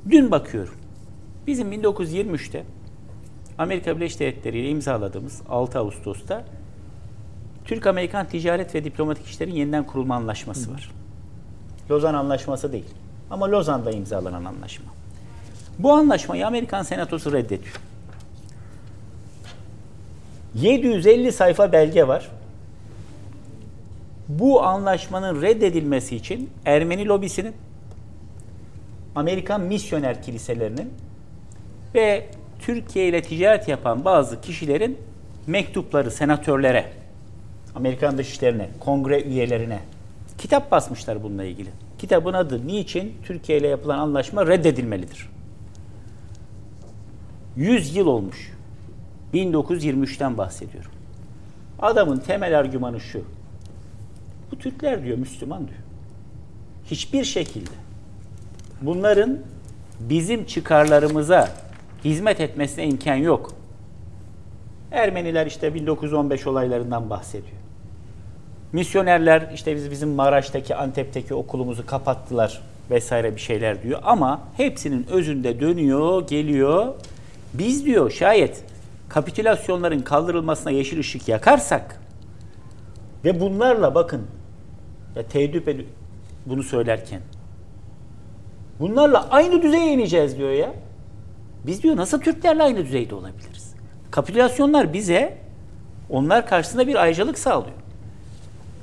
Dün 0.10 0.32
bakıyorum. 0.32 0.74
Bizim 1.48 1.74
1923'te 1.74 2.64
Amerika 3.58 3.96
Birleşik 3.96 4.20
Devletleri 4.20 4.60
ile 4.60 4.70
imzaladığımız 4.70 5.42
6 5.50 5.80
Ağustos'ta 5.80 6.44
Türk-Amerikan 7.66 8.28
Ticaret 8.28 8.76
ve 8.76 8.84
Diplomatik 8.84 9.28
İşlerin 9.28 9.54
yeniden 9.54 9.84
kurulma 9.84 10.16
anlaşması 10.16 10.74
var. 10.74 10.92
Lozan 11.92 12.14
Anlaşması 12.14 12.72
değil. 12.72 12.86
Ama 13.30 13.52
Lozan'da 13.52 13.92
imzalanan 13.92 14.46
anlaşma. 14.46 14.86
Bu 15.80 15.94
anlaşmayı 15.94 16.48
Amerikan 16.48 16.84
Senatosu 16.84 17.34
reddediyor. 17.34 17.76
750 20.56 21.32
sayfa 21.32 21.72
belge 21.72 22.08
var. 22.08 22.30
Bu 24.28 24.64
anlaşmanın 24.64 25.42
reddedilmesi 25.42 26.16
için 26.16 26.50
Ermeni 26.66 27.08
lobisinin, 27.08 27.54
Amerikan 29.20 29.62
misyoner 29.62 30.24
kiliselerinin 30.24 30.94
ve 31.96 32.28
Türkiye 32.60 33.08
ile 33.08 33.22
ticaret 33.22 33.68
yapan 33.68 34.06
bazı 34.06 34.42
kişilerin 34.42 34.98
mektupları 35.48 36.12
senatörlere, 36.12 36.86
Amerikan 37.76 38.18
dışişlerine, 38.18 38.70
kongre 38.80 39.22
üyelerine 39.22 39.80
Kitap 40.40 40.72
basmışlar 40.72 41.24
bununla 41.24 41.44
ilgili. 41.44 41.70
Kitabın 41.98 42.34
adı 42.34 42.68
Niçin 42.68 43.16
Türkiye 43.24 43.58
ile 43.58 43.68
yapılan 43.68 44.00
anlaşma 44.00 44.48
reddedilmelidir? 44.48 45.30
100 47.56 47.96
yıl 47.96 48.08
olmuş. 48.08 48.52
1923'ten 49.34 50.38
bahsediyorum. 50.38 50.92
Adamın 51.80 52.18
temel 52.18 52.60
argümanı 52.60 53.00
şu. 53.00 53.24
Bu 54.52 54.60
Türkler 54.60 55.04
diyor 55.04 55.18
Müslüman 55.18 55.68
diyor. 55.68 55.80
Hiçbir 56.86 57.24
şekilde 57.24 57.89
bunların 58.82 59.38
bizim 60.00 60.46
çıkarlarımıza 60.46 61.50
hizmet 62.04 62.40
etmesine 62.40 62.88
imkan 62.88 63.16
yok. 63.16 63.54
Ermeniler 64.92 65.46
işte 65.46 65.74
1915 65.74 66.48
olaylarından 66.48 67.10
bahsediyor. 67.10 67.58
Misyonerler 68.74 69.52
işte 69.54 69.76
biz 69.76 69.92
bizim 69.92 70.10
Maraş'taki, 70.10 70.76
Antep'teki 70.76 71.34
okulumuzu 71.34 71.86
kapattılar 71.86 72.62
vesaire 72.92 73.36
bir 73.36 73.42
şeyler 73.42 73.84
diyor. 73.84 74.00
Ama 74.04 74.42
hepsinin 74.58 75.08
özünde 75.10 75.60
dönüyor, 75.60 76.28
geliyor. 76.28 76.94
Biz 77.54 77.86
diyor 77.86 78.12
şayet 78.12 78.64
kapitülasyonların 79.10 80.00
kaldırılmasına 80.00 80.72
yeşil 80.72 81.00
ışık 81.00 81.28
yakarsak 81.28 82.02
ve 83.26 83.40
bunlarla 83.40 83.96
bakın 83.96 84.22
ya 85.16 85.24
teeddüp 85.24 85.68
ed- 85.68 85.86
bunu 86.46 86.64
söylerken 86.64 87.22
bunlarla 88.80 89.30
aynı 89.30 89.62
düzeye 89.62 89.94
ineceğiz 89.94 90.38
diyor 90.38 90.52
ya. 90.52 90.74
Biz 91.66 91.84
diyor 91.84 91.98
nasıl 91.98 92.22
Türklerle 92.22 92.64
aynı 92.64 92.86
düzeyde 92.86 93.16
olabiliriz? 93.16 93.74
Kapitülasyonlar 94.12 94.94
bize 94.94 95.38
onlar 96.10 96.48
karşısında 96.48 96.88
bir 96.88 96.96
ayrıcalık 96.96 97.40
sağlıyor. 97.40 97.76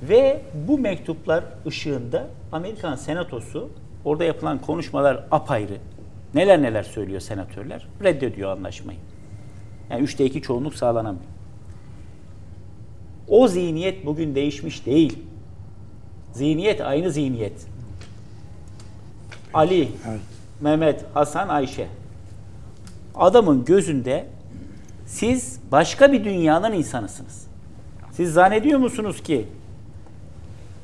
Ve 0.02 0.42
bu 0.68 0.78
mektuplar 0.78 1.44
ışığında 1.66 2.26
Amerikan 2.52 2.96
Senatosu 2.96 3.70
orada 4.04 4.24
yapılan 4.24 4.58
konuşmalar 4.58 5.24
apayrı. 5.30 5.76
Neler 6.34 6.62
neler 6.62 6.82
söylüyor 6.82 7.20
senatörler. 7.20 7.88
Reddediyor 8.04 8.50
anlaşmayı. 8.50 8.98
Yani 9.90 10.02
üçte 10.02 10.24
iki 10.24 10.42
çoğunluk 10.42 10.74
sağlanamıyor. 10.74 11.24
O 13.28 13.48
zihniyet 13.48 14.06
bugün 14.06 14.34
değişmiş 14.34 14.86
değil. 14.86 15.18
Zihniyet 16.32 16.80
aynı 16.80 17.10
zihniyet. 17.10 17.66
Ali, 19.54 19.88
Mehmet, 20.60 21.04
Hasan, 21.14 21.48
Ayşe. 21.48 21.86
Adamın 23.14 23.64
gözünde 23.64 24.26
siz 25.06 25.60
başka 25.72 26.12
bir 26.12 26.24
dünyanın 26.24 26.72
insanısınız. 26.72 27.46
Siz 28.12 28.32
zannediyor 28.32 28.78
musunuz 28.78 29.22
ki 29.22 29.48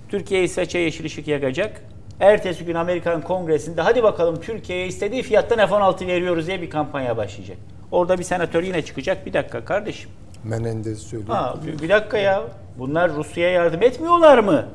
Türkiye 0.09 0.45
İsveç'e 0.45 0.79
yeşil 0.79 1.05
ışık 1.05 1.29
yakacak? 1.29 1.83
Ertesi 2.21 2.65
gün 2.65 2.75
Amerikan 2.75 3.23
Kongresi'nde 3.23 3.83
hadi 3.83 4.03
bakalım 4.03 4.41
Türkiye'ye 4.41 4.87
istediği 4.87 5.23
fiyattan 5.23 5.59
F-16 5.69 6.07
veriyoruz 6.07 6.47
diye 6.47 6.63
bir 6.63 6.71
kampanya 6.71 7.17
başlayacak. 7.17 7.57
Orada 7.91 8.19
bir 8.19 8.25
senatör 8.25 8.63
yine 8.63 8.83
çıkacak. 8.83 9.27
Bir 9.27 9.33
dakika 9.33 9.65
kardeşim. 9.65 10.11
Menendez 10.45 10.99
söylüyor. 10.99 11.37
Ha, 11.37 11.55
bir 11.83 11.89
dakika 11.89 12.19
ya. 12.19 12.43
Bunlar 12.79 13.15
Rusya'ya 13.15 13.53
yardım 13.53 13.83
etmiyorlar 13.83 14.39
mı? 14.39 14.67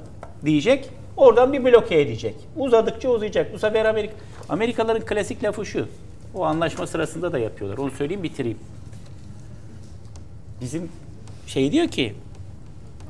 Diyecek. 0.45 0.89
Oradan 1.17 1.53
bir 1.53 1.65
bloke 1.65 2.01
edecek. 2.01 2.35
Uzadıkça 2.57 3.09
uzayacak. 3.09 3.53
Bu 3.53 3.59
sefer 3.59 3.85
Amerika 3.85 4.13
Amerikalıların 4.49 5.05
klasik 5.05 5.43
lafı 5.43 5.65
şu. 5.65 5.87
O 6.35 6.43
anlaşma 6.43 6.87
sırasında 6.87 7.33
da 7.33 7.39
yapıyorlar. 7.39 7.77
Onu 7.77 7.91
söyleyeyim 7.91 8.23
bitireyim. 8.23 8.59
Bizim 10.61 10.89
şey 11.47 11.71
diyor 11.71 11.87
ki 11.87 12.15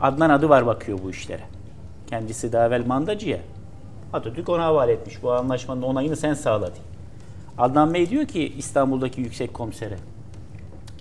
Adnan 0.02 0.30
adı 0.30 0.50
var 0.50 0.66
bakıyor 0.66 1.00
bu 1.04 1.10
işlere. 1.10 1.44
Kendisi 2.10 2.52
daha 2.52 2.68
evvel 2.68 2.86
mandacı 2.86 3.30
ya. 3.30 3.40
Atatürk 4.14 4.50
ona 4.50 4.64
havale 4.64 4.92
etmiş. 4.92 5.24
Bu 5.24 5.32
anlaşmanın 5.32 5.82
onayını 5.82 6.16
sen 6.16 6.34
sağla 6.34 6.68
diye. 6.68 6.84
Adnan 7.58 7.94
Bey 7.94 8.10
diyor 8.10 8.26
ki 8.26 8.54
İstanbul'daki 8.58 9.22
yüksek 9.22 9.54
komisere. 9.54 9.98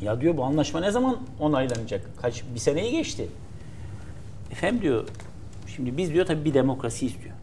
Ya 0.00 0.20
diyor 0.20 0.36
bu 0.36 0.44
anlaşma 0.44 0.80
ne 0.80 0.90
zaman 0.90 1.16
onaylanacak? 1.40 2.11
Kaç 2.22 2.44
bir 2.54 2.59
seneyi 2.59 2.92
geçti. 2.92 3.28
Efendim 4.50 4.82
diyor. 4.82 5.04
Şimdi 5.77 5.97
biz 5.97 6.12
diyor 6.14 6.27
tabii 6.27 6.45
bir 6.45 6.55
demokrasi 6.55 7.07
istiyor. 7.07 7.35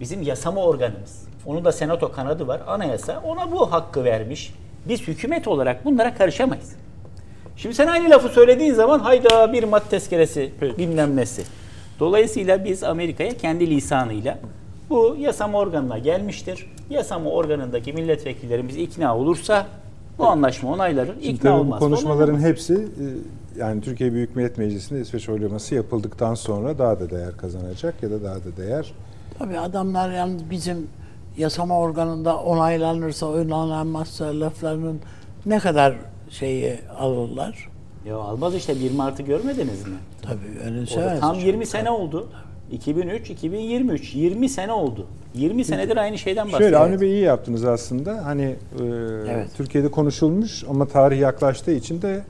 Bizim 0.00 0.22
yasama 0.22 0.64
organımız. 0.64 1.22
Onun 1.46 1.64
da 1.64 1.72
senato 1.72 2.12
kanadı 2.12 2.48
var. 2.48 2.60
Anayasa 2.66 3.22
ona 3.26 3.52
bu 3.52 3.72
hakkı 3.72 4.04
vermiş. 4.04 4.54
Biz 4.88 5.08
hükümet 5.08 5.48
olarak 5.48 5.84
bunlara 5.84 6.14
karışamayız. 6.14 6.72
Şimdi 7.56 7.74
sen 7.74 7.86
aynı 7.86 8.10
lafı 8.10 8.28
söylediğin 8.28 8.74
zaman 8.74 8.98
hayda 8.98 9.52
bir 9.52 9.64
mat 9.64 9.90
tezkeresi 9.90 10.50
bilmem 10.78 11.16
nesi. 11.16 11.42
Dolayısıyla 12.00 12.64
biz 12.64 12.84
Amerika'ya 12.84 13.36
kendi 13.36 13.70
lisanıyla 13.70 14.38
bu 14.90 15.16
yasama 15.20 15.58
organına 15.58 15.98
gelmiştir. 15.98 16.70
Yasama 16.90 17.30
organındaki 17.30 17.92
milletvekillerimiz 17.92 18.76
ikna 18.76 19.16
olursa 19.18 19.66
bu 20.18 20.26
anlaşma 20.26 20.72
onayları 20.72 21.12
Şimdi 21.12 21.26
ikna 21.26 21.50
tabii 21.50 21.58
bu 21.58 21.60
olmaz. 21.60 21.78
konuşmaların 21.78 22.40
hepsi 22.40 22.74
e, 22.74 23.04
yani 23.58 23.80
Türkiye 23.80 24.12
Büyük 24.12 24.36
Millet 24.36 24.58
Meclisi'nde 24.58 25.00
İsveç 25.00 25.28
oylaması 25.28 25.74
yapıldıktan 25.74 26.34
sonra 26.34 26.78
daha 26.78 27.00
da 27.00 27.10
değer 27.10 27.36
kazanacak 27.36 28.02
ya 28.02 28.10
da 28.10 28.22
daha 28.22 28.34
da 28.34 28.56
değer 28.56 28.92
Tabii 29.38 29.58
adamlar 29.58 30.10
yani 30.10 30.40
bizim 30.50 30.88
yasama 31.36 31.78
organında 31.78 32.38
onaylanırsa 32.38 33.26
onaylanmazsa 33.26 34.40
laflarının 34.40 35.00
ne 35.46 35.58
kadar 35.58 35.96
şeyi 36.30 36.78
alırlar. 36.98 37.68
Ya 38.06 38.16
almaz 38.16 38.54
işte 38.54 38.80
1 38.80 38.90
Mart'ı 38.90 39.22
görmediniz 39.22 39.86
mi? 39.86 39.94
Tabii 40.22 40.58
önemsemez. 40.64 41.20
tam 41.20 41.38
20 41.38 41.66
sene 41.66 41.90
oldu. 41.90 42.28
2003, 42.72 43.30
2023. 43.30 44.14
20 44.14 44.48
sene 44.48 44.72
oldu. 44.72 45.06
20 45.34 45.64
senedir 45.64 45.96
aynı 45.96 46.18
şeyden 46.18 46.46
bahsediyoruz. 46.46 46.64
Şöyle 46.64 46.76
Avni 46.76 47.00
Bey 47.00 47.10
iyi 47.10 47.22
yaptınız 47.22 47.64
aslında. 47.64 48.24
Hani 48.24 48.42
e, 48.42 48.84
Evet. 49.28 49.48
Türkiye'de 49.56 49.90
konuşulmuş 49.90 50.64
ama 50.68 50.86
tarih 50.86 51.20
yaklaştığı 51.20 51.72
için 51.72 52.02
de 52.02 52.24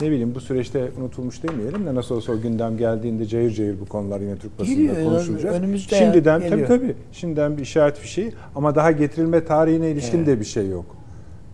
ne 0.00 0.10
bileyim 0.10 0.34
bu 0.34 0.40
süreçte 0.40 0.90
unutulmuş 1.00 1.42
demeyelim 1.42 1.86
de 1.86 1.94
nasıl 1.94 2.14
olsa 2.14 2.32
o 2.32 2.40
gündem 2.40 2.76
geldiğinde 2.78 3.26
cayır 3.26 3.50
cayır 3.50 3.80
bu 3.80 3.86
konular 3.86 4.20
yine 4.20 4.36
Türk 4.36 4.58
basında 4.58 4.74
Geliyor, 4.74 5.04
konuşulacak. 5.04 5.52
önümüzde 5.54 5.96
Şimdiden 5.98 6.40
geliyor. 6.40 6.68
tabii 6.68 6.80
tabii. 6.80 6.94
Şimdiden 7.12 7.56
bir 7.56 7.62
işaret 7.62 8.02
bir 8.02 8.08
şey 8.08 8.30
ama 8.54 8.74
daha 8.74 8.92
getirilme 8.92 9.44
tarihine 9.44 9.90
ilişkin 9.90 10.26
de 10.26 10.40
bir 10.40 10.44
şey 10.44 10.68
yok. 10.68 10.96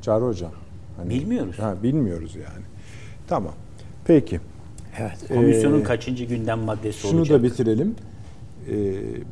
Çağrı 0.03 0.24
Hocam. 0.24 0.53
Hani, 0.97 1.11
Bilmiyoruz. 1.11 1.59
Ha, 1.59 1.74
bilmiyoruz 1.82 2.34
yani. 2.36 2.64
Tamam. 3.28 3.53
Peki. 4.05 4.40
Evet. 4.99 5.18
Komisyonun 5.28 5.80
Ee, 5.80 5.82
kaçıncı 5.82 6.24
gündem 6.24 6.59
maddesi 6.59 6.99
Şunu 7.09 7.18
olacak? 7.20 7.38
da 7.38 7.43
bitirelim. 7.43 7.95
Ee, 8.70 8.72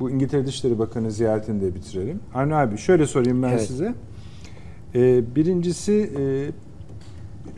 bu 0.00 0.11
İngiltere 0.11 0.46
Dışişleri 0.46 0.78
Bakanı 0.78 1.11
ziyaretini 1.11 1.61
de 1.62 1.74
bitirelim. 1.74 2.20
Avni 2.34 2.54
abi 2.54 2.78
şöyle 2.78 3.06
sorayım 3.06 3.42
ben 3.42 3.48
Evet. 3.48 3.62
size. 3.62 3.94
Ee, 4.94 5.22
birincisi 5.36 6.11
e, 6.18 6.22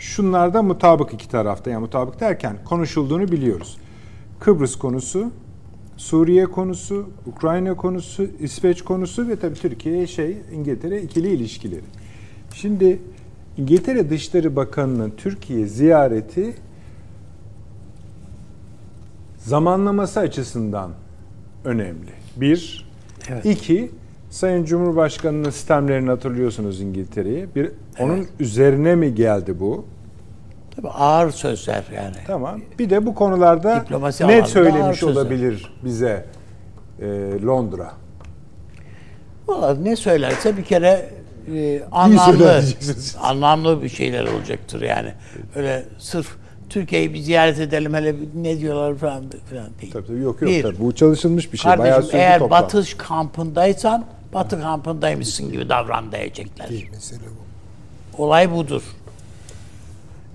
şunlarda 0.02 0.62
mutabık 0.62 1.14
iki 1.14 1.28
tarafta. 1.28 1.70
Yani 1.70 1.80
mutabık 1.80 2.20
derken 2.20 2.56
konuşulduğunu 2.64 3.32
biliyoruz. 3.32 3.78
Kıbrıs 4.40 4.76
konusu, 4.76 5.30
Suriye 5.96 6.46
konusu, 6.46 7.08
Ukrayna 7.26 7.74
konusu, 7.74 8.26
İsveç 8.40 8.82
konusu 8.82 9.28
ve 9.28 9.36
tabii 9.36 9.54
Türkiye 9.54 10.06
şey 10.06 10.36
İngiltere 10.52 11.02
ikili 11.02 11.28
ilişkileri. 11.28 11.84
Şimdi 12.54 12.98
İngiltere 13.56 14.10
Dışişleri 14.10 14.56
Bakanı'nın 14.56 15.12
Türkiye 15.16 15.66
ziyareti 15.66 16.54
zamanlaması 19.38 20.20
açısından 20.20 20.90
önemli. 21.64 22.12
Bir. 22.36 22.88
Evet. 23.28 23.46
iki 23.46 23.90
Sayın 24.32 24.64
Cumhurbaşkanı'nın 24.64 25.50
sistemlerini 25.50 26.10
hatırlıyorsunuz 26.10 26.80
İngiltere'ye. 26.80 27.54
Bir, 27.54 27.70
onun 27.98 28.26
üzerine 28.40 28.94
mi 28.94 29.14
geldi 29.14 29.60
bu? 29.60 29.84
Tabii 30.76 30.88
ağır 30.88 31.30
sözler 31.30 31.84
yani. 31.96 32.14
Tamam. 32.26 32.60
Bir 32.78 32.90
de 32.90 33.06
bu 33.06 33.14
konularda 33.14 33.80
Diplomasi 33.84 34.28
ne 34.28 34.46
söylemiş 34.46 34.98
sözler. 34.98 35.12
olabilir 35.22 35.74
bize 35.84 36.26
e, 37.00 37.06
Londra? 37.42 37.92
Valla 39.46 39.74
ne 39.74 39.96
söylerse 39.96 40.56
bir 40.56 40.64
kere 40.64 41.10
e, 41.54 41.82
anlamlı 41.92 42.62
anlamlı 43.22 43.82
bir 43.82 43.88
şeyler 43.88 44.24
olacaktır 44.24 44.82
yani. 44.82 45.12
Öyle 45.56 45.84
sırf 45.98 46.36
Türkiye'yi 46.68 47.14
bir 47.14 47.18
ziyaret 47.18 47.60
edelim 47.60 47.94
hele 47.94 48.14
ne 48.34 48.58
diyorlar 48.60 48.94
falan 48.94 49.24
falan 49.50 49.68
değil. 49.80 49.92
Tabii 49.92 50.06
tabii 50.06 50.20
yok 50.20 50.42
yok. 50.42 50.50
Bir, 50.50 50.62
Tabii. 50.62 50.80
Bu 50.80 50.94
çalışılmış 50.94 51.52
bir 51.52 51.58
şey. 51.58 51.68
Bayağı 51.68 51.84
Kardeşim 51.84 52.02
sürdü 52.02 52.16
eğer 52.16 52.38
toplantı. 52.38 52.64
batış 52.66 52.94
kampındaysan 52.94 54.04
batı 54.32 54.60
kampındaymışsın 54.60 55.52
gibi 55.52 55.68
davran 55.68 56.12
diyecekler. 56.12 56.70
Mesele 56.92 57.20
bu. 57.20 58.22
Olay 58.22 58.52
budur. 58.52 58.82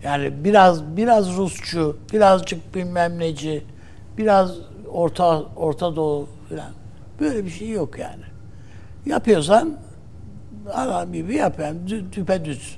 Yani 0.04 0.44
biraz 0.44 0.98
biraz 0.98 1.38
Rusçu, 1.38 1.98
birazcık 2.14 2.76
bilmem 2.76 3.20
neci, 3.20 3.64
biraz 4.18 4.56
Orta 4.92 5.42
Orta 5.56 5.96
Doğu 5.96 6.30
falan. 6.50 6.72
Böyle 7.20 7.46
bir 7.46 7.50
şey 7.50 7.70
yok 7.70 8.00
yani. 8.00 8.24
Yapıyorsan 9.06 9.78
adam 10.74 11.14
gibi 11.14 11.36
yap 11.36 11.60
yani 11.60 11.78
dü- 11.88 12.14
düpedüz. 12.14 12.78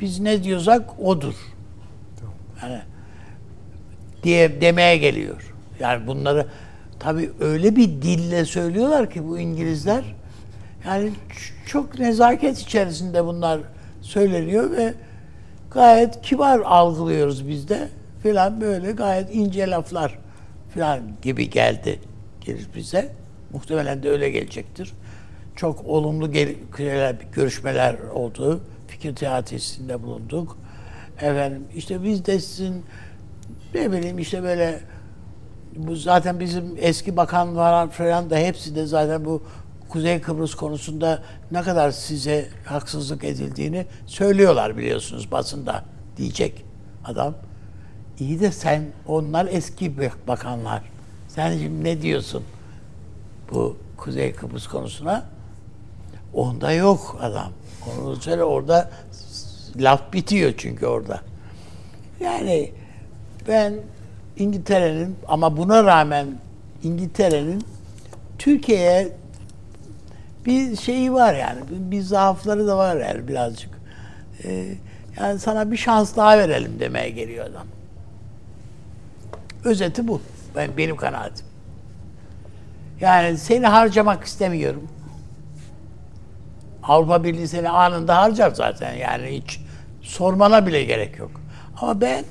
Biz 0.00 0.20
ne 0.20 0.44
diyorsak 0.44 1.00
odur. 1.00 1.34
Yani 2.62 2.80
diye 4.22 4.60
demeye 4.60 4.96
geliyor. 4.96 5.54
Yani 5.80 6.06
bunları 6.06 6.46
tabii 6.98 7.30
öyle 7.40 7.76
bir 7.76 7.88
dille 7.88 8.44
söylüyorlar 8.44 9.10
ki 9.10 9.28
bu 9.28 9.38
İngilizler. 9.38 10.04
Yani 10.88 11.10
çok 11.66 11.98
nezaket 11.98 12.58
içerisinde 12.58 13.24
bunlar 13.24 13.60
söyleniyor 14.00 14.70
ve 14.70 14.94
gayet 15.70 16.22
kibar 16.22 16.60
algılıyoruz 16.60 17.48
biz 17.48 17.68
de 17.68 17.88
filan 18.22 18.60
böyle 18.60 18.92
gayet 18.92 19.34
ince 19.34 19.70
laflar 19.70 20.18
filan 20.74 21.00
gibi 21.22 21.50
geldi 21.50 22.00
gelir 22.40 22.68
bize. 22.76 23.12
Muhtemelen 23.52 24.02
de 24.02 24.10
öyle 24.10 24.30
gelecektir. 24.30 24.92
Çok 25.56 25.86
olumlu 25.86 26.30
görüşmeler 27.32 27.96
oldu. 28.14 28.60
Fikir 28.86 29.14
teatisinde 29.14 30.02
bulunduk. 30.02 30.58
Efendim 31.16 31.64
işte 31.76 32.02
biz 32.02 32.26
de 32.26 32.40
sizin 32.40 32.84
ne 33.74 33.92
bileyim 33.92 34.18
işte 34.18 34.42
böyle 34.42 34.80
bu 35.76 35.96
zaten 35.96 36.40
bizim 36.40 36.64
eski 36.78 37.16
bakanlar 37.16 37.90
falan 37.90 38.30
da 38.30 38.36
hepsi 38.36 38.76
de 38.76 38.86
zaten 38.86 39.24
bu 39.24 39.42
Kuzey 39.88 40.20
Kıbrıs 40.20 40.54
konusunda 40.54 41.22
ne 41.50 41.62
kadar 41.62 41.90
size 41.90 42.48
haksızlık 42.64 43.24
edildiğini 43.24 43.86
söylüyorlar 44.06 44.76
biliyorsunuz 44.76 45.30
basında 45.32 45.84
diyecek 46.16 46.64
adam. 47.04 47.34
İyi 48.18 48.40
de 48.40 48.52
sen 48.52 48.84
onlar 49.06 49.48
eski 49.50 49.98
bak- 49.98 50.28
bakanlar. 50.28 50.82
Sen 51.28 51.58
şimdi 51.58 51.84
ne 51.84 52.02
diyorsun 52.02 52.42
bu 53.52 53.76
Kuzey 53.96 54.32
Kıbrıs 54.32 54.66
konusuna? 54.66 55.24
Onda 56.34 56.72
yok 56.72 57.18
adam. 57.20 57.52
Onu 58.00 58.16
söyle 58.16 58.44
orada 58.44 58.90
laf 59.76 60.12
bitiyor 60.12 60.52
çünkü 60.56 60.86
orada. 60.86 61.20
Yani 62.20 62.72
ben 63.48 63.74
İngiltere'nin 64.36 65.16
ama 65.28 65.56
buna 65.56 65.84
rağmen 65.84 66.26
İngiltere'nin 66.82 67.64
Türkiye'ye 68.38 69.16
bir 70.46 70.76
şeyi 70.76 71.12
var 71.12 71.34
yani. 71.34 71.60
Bir, 71.70 72.00
zaafları 72.00 72.66
da 72.66 72.78
var 72.78 72.96
yani 72.96 73.28
birazcık. 73.28 73.70
Ee, 74.44 74.74
yani 75.20 75.38
sana 75.38 75.70
bir 75.70 75.76
şans 75.76 76.16
daha 76.16 76.38
verelim 76.38 76.80
demeye 76.80 77.10
geliyor 77.10 77.46
adam. 77.46 77.66
Özeti 79.64 80.08
bu. 80.08 80.20
Ben 80.56 80.70
benim 80.76 80.96
kanaatim. 80.96 81.46
Yani 83.00 83.38
seni 83.38 83.66
harcamak 83.66 84.24
istemiyorum. 84.24 84.88
Avrupa 86.82 87.24
Birliği 87.24 87.48
seni 87.48 87.68
anında 87.68 88.16
harcar 88.16 88.50
zaten 88.50 88.94
yani 88.94 89.26
hiç 89.26 89.60
sormana 90.02 90.66
bile 90.66 90.84
gerek 90.84 91.18
yok. 91.18 91.30
Ama 91.80 92.00
ben 92.00 92.24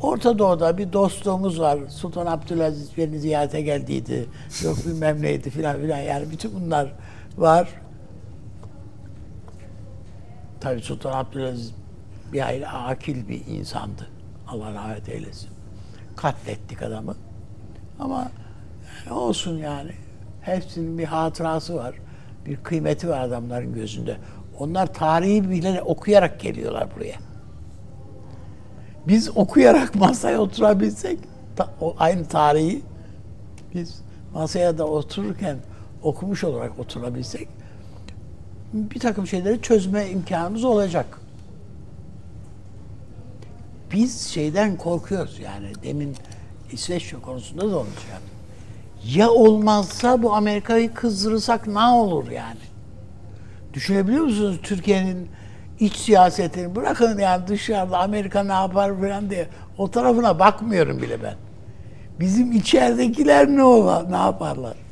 Orta 0.00 0.38
Doğu'da 0.38 0.78
bir 0.78 0.92
dostluğumuz 0.92 1.60
var. 1.60 1.78
Sultan 1.88 2.26
Abdülaziz 2.26 2.96
beni 2.96 3.18
ziyarete 3.18 3.60
geldiydi. 3.60 4.26
Yok 4.64 4.76
bilmem 4.86 5.22
neydi 5.22 5.50
filan 5.50 5.76
filan 5.76 5.98
yani 5.98 6.30
bütün 6.30 6.52
bunlar 6.60 6.92
var. 7.36 7.68
Tabii 10.60 10.80
Sultan 10.80 11.12
Abdülaziz 11.12 11.74
bir 12.32 12.40
hayli 12.40 12.68
akil 12.68 13.28
bir 13.28 13.46
insandı. 13.46 14.06
Allah 14.48 14.74
rahmet 14.74 15.08
eylesin. 15.08 15.50
Katlettik 16.16 16.82
adamı. 16.82 17.14
Ama 17.98 18.28
olsun 19.10 19.58
yani. 19.58 19.90
Hepsinin 20.42 20.98
bir 20.98 21.04
hatırası 21.04 21.74
var. 21.74 21.94
Bir 22.46 22.56
kıymeti 22.56 23.08
var 23.08 23.20
adamların 23.20 23.74
gözünde. 23.74 24.16
Onlar 24.58 24.94
tarihi 24.94 25.50
bile 25.50 25.82
okuyarak 25.82 26.40
geliyorlar 26.40 26.88
buraya. 26.96 27.16
Biz 29.08 29.36
okuyarak 29.36 29.94
masaya 30.00 30.38
oturabilsek 30.38 31.18
aynı 31.98 32.28
tarihi 32.28 32.82
biz 33.74 34.02
masaya 34.34 34.78
da 34.78 34.86
otururken 34.86 35.56
okumuş 36.02 36.44
olarak 36.44 36.78
oturabilsek 36.78 37.48
bir 38.72 39.00
takım 39.00 39.26
şeyleri 39.26 39.62
çözme 39.62 40.10
imkanımız 40.10 40.64
olacak. 40.64 41.20
Biz 43.92 44.28
şeyden 44.28 44.76
korkuyoruz 44.76 45.38
yani 45.38 45.72
demin 45.82 46.16
İsveç 46.72 47.14
konusunda 47.22 47.70
da 47.70 47.78
onu 47.78 47.86
şey. 47.86 49.16
Ya 49.16 49.30
olmazsa 49.30 50.22
bu 50.22 50.34
Amerika'yı 50.34 50.94
kızdırırsak 50.94 51.66
ne 51.66 51.80
olur 51.80 52.30
yani? 52.30 52.60
Düşünebiliyor 53.74 54.24
musunuz 54.24 54.60
Türkiye'nin 54.62 55.28
iç 55.80 55.96
siyasetini? 55.96 56.76
Bırakın 56.76 57.18
yani 57.18 57.46
dışarıda 57.48 57.98
Amerika 57.98 58.44
ne 58.44 58.52
yapar 58.52 59.00
falan 59.00 59.30
diye. 59.30 59.48
O 59.78 59.90
tarafına 59.90 60.38
bakmıyorum 60.38 61.02
bile 61.02 61.22
ben. 61.22 61.34
Bizim 62.20 62.52
içeridekiler 62.52 63.48
ne 63.48 63.64
ola, 63.64 64.02
ne 64.02 64.16
yaparlar? 64.16 64.85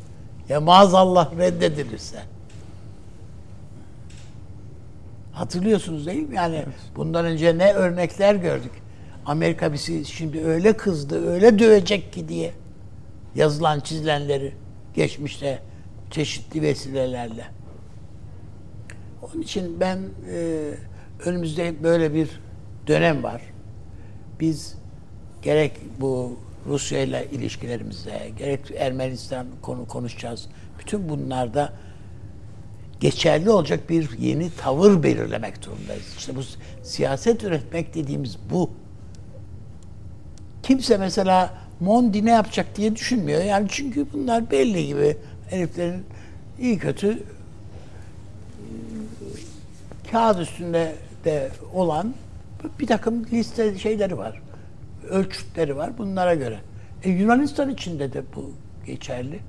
Ya 0.49 0.61
maazallah 0.61 1.39
reddedilirse. 1.39 2.19
Hatırlıyorsunuz 5.33 6.07
değil 6.07 6.29
mi? 6.29 6.35
Yani 6.35 6.65
bundan 6.97 7.25
önce 7.25 7.59
ne 7.59 7.73
örnekler 7.73 8.35
gördük. 8.35 8.73
Amerika 9.27 9.73
bizi 9.73 10.05
şimdi 10.05 10.45
öyle 10.45 10.73
kızdı, 10.73 11.33
öyle 11.33 11.59
dövecek 11.59 12.13
ki 12.13 12.29
diye 12.29 12.53
yazılan 13.35 13.81
çizilenleri 13.81 14.55
geçmişte 14.95 15.63
çeşitli 16.11 16.63
vesilelerle. 16.63 17.45
Onun 19.23 19.43
için 19.43 19.81
ben 19.81 19.99
e, 20.33 20.71
önümüzde 21.25 21.83
böyle 21.83 22.15
bir 22.15 22.41
dönem 22.87 23.23
var. 23.23 23.43
Biz 24.41 24.75
gerek 25.43 25.73
bu 26.01 26.37
Rusya 26.67 27.03
ile 27.03 27.29
ilişkilerimizde, 27.33 28.31
gerek 28.39 28.61
Ermenistan 28.77 29.47
konu 29.63 29.87
konuşacağız. 29.87 30.49
Bütün 30.79 31.09
bunlarda 31.09 31.73
geçerli 33.01 33.51
olacak 33.51 33.91
bir 33.91 34.19
yeni 34.19 34.51
tavır 34.51 35.03
belirlemek 35.03 35.67
durumundayız. 35.67 36.15
İşte 36.19 36.37
bu 36.37 36.41
siyaset 36.83 37.45
üretmek 37.45 37.95
dediğimiz 37.95 38.37
bu. 38.51 38.71
Kimse 40.63 40.97
mesela 40.97 41.55
Mondi 41.81 42.25
ne 42.25 42.31
yapacak 42.31 42.77
diye 42.77 42.97
düşünmüyor. 42.97 43.45
Yani 43.45 43.67
çünkü 43.71 44.07
bunlar 44.13 44.51
belli 44.51 44.87
gibi 44.87 45.17
heriflerin 45.51 46.05
iyi 46.61 46.79
kötü 46.79 47.23
kağıt 50.11 50.41
üstünde 50.41 50.95
de 51.25 51.51
olan 51.75 52.15
bir 52.81 52.87
takım 52.87 53.27
liste 53.33 53.79
şeyleri 53.79 54.19
var. 54.19 54.44
Ölçütleri 55.11 55.77
var 55.77 55.99
bunlara 55.99 56.35
göre. 56.35 56.59
E, 57.03 57.11
Yunanistan 57.11 57.71
içinde 57.71 58.13
de 58.13 58.23
bu 58.37 58.51
geçerli. 58.87 59.41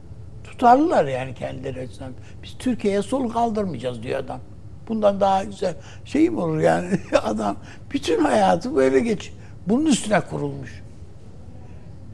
Tutarlılar 0.44 1.06
yani 1.06 1.34
kendileri 1.34 1.82
açısından. 1.82 2.14
Biz 2.44 2.58
Türkiye'ye 2.60 3.02
sol 3.02 3.30
kaldırmayacağız 3.30 4.04
diyor 4.04 4.20
adam. 4.20 4.40
Bundan 4.88 5.20
daha 5.20 5.44
güzel 5.44 5.76
şey 6.06 6.30
mi 6.30 6.40
olur 6.40 6.60
yani 6.60 7.00
adam 7.24 7.58
bütün 7.92 8.24
hayatı 8.24 8.76
böyle 8.76 9.00
geç. 9.00 9.34
Bunun 9.68 9.86
üstüne 9.86 10.22
kurulmuş. 10.22 10.84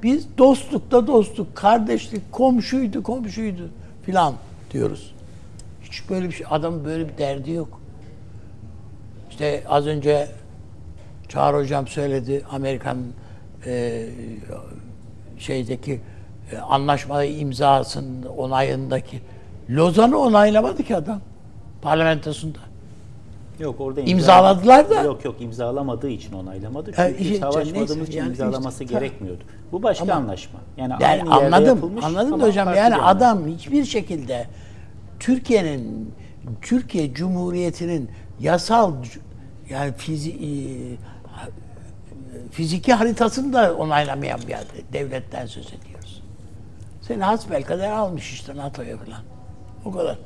Biz 0.03 0.37
dostlukta 0.37 1.07
dostluk, 1.07 1.55
kardeşlik, 1.55 2.31
komşuydu, 2.31 3.03
komşuydu 3.03 3.69
filan 4.05 4.33
diyoruz. 4.71 5.13
Hiç 5.83 6.09
böyle 6.09 6.27
bir 6.27 6.33
şey, 6.33 6.45
adam 6.49 6.85
böyle 6.85 7.09
bir 7.09 7.17
derdi 7.17 7.51
yok. 7.51 7.81
İşte 9.29 9.63
az 9.69 9.87
önce 9.87 10.27
Çağrı 11.29 11.57
Hocam 11.57 11.87
söyledi, 11.87 12.43
Amerikan 12.51 12.97
e, 13.65 14.07
şeydeki 15.37 16.01
e, 16.51 16.57
anlaşma 16.57 17.23
imzasının 17.23 18.23
onayındaki 18.23 19.21
Lozan'ı 19.69 20.17
onaylamadı 20.17 20.83
ki 20.83 20.95
adam 20.95 21.21
parlamentosunda. 21.81 22.59
Yok 23.59 23.81
orada 23.81 24.01
İmzaladılar 24.01 24.89
da. 24.89 25.01
Yok 25.03 25.25
yok 25.25 25.35
imzalamadığı 25.41 26.09
için 26.09 26.33
onaylamadı. 26.33 26.91
Çünkü 26.95 27.23
işte, 27.23 27.35
savaşmadığımız 27.35 27.95
neyse, 27.95 28.03
için 28.03 28.19
yani 28.19 28.29
imzalaması 28.29 28.83
işte, 28.83 28.95
gerekmiyordu. 28.95 29.43
Bu 29.71 29.83
başka 29.83 30.03
Ama- 30.03 30.13
anlaşma. 30.13 30.59
Yani, 30.77 30.93
Yani 30.99 31.23
aynı 31.29 31.33
anladım, 31.33 31.65
yapılmış 31.65 32.03
anladım 32.03 32.39
da 32.41 32.45
hocam 32.45 32.67
yani 32.67 32.95
anlaşma. 32.95 33.07
adam 33.07 33.47
hiçbir 33.47 33.85
şekilde 33.85 34.47
Türkiye'nin 35.19 36.13
Türkiye 36.61 37.13
Cumhuriyeti'nin 37.13 38.09
yasal 38.39 38.93
yani 39.69 39.93
fizi, 39.93 40.29
e, 40.31 40.49
fiziki 42.51 42.93
haritasını 42.93 43.53
da 43.53 43.75
onaylamayan 43.75 44.39
bir 44.47 44.55
devletten 44.93 45.45
söz 45.45 45.67
ediyoruz. 45.67 46.23
Seni 47.01 47.23
hasbelkader 47.23 47.91
almış 47.91 48.33
işte 48.33 48.55
NATO'ya 48.55 48.97
falan. 48.97 49.19
O 49.85 49.91
kadar. 49.91 50.17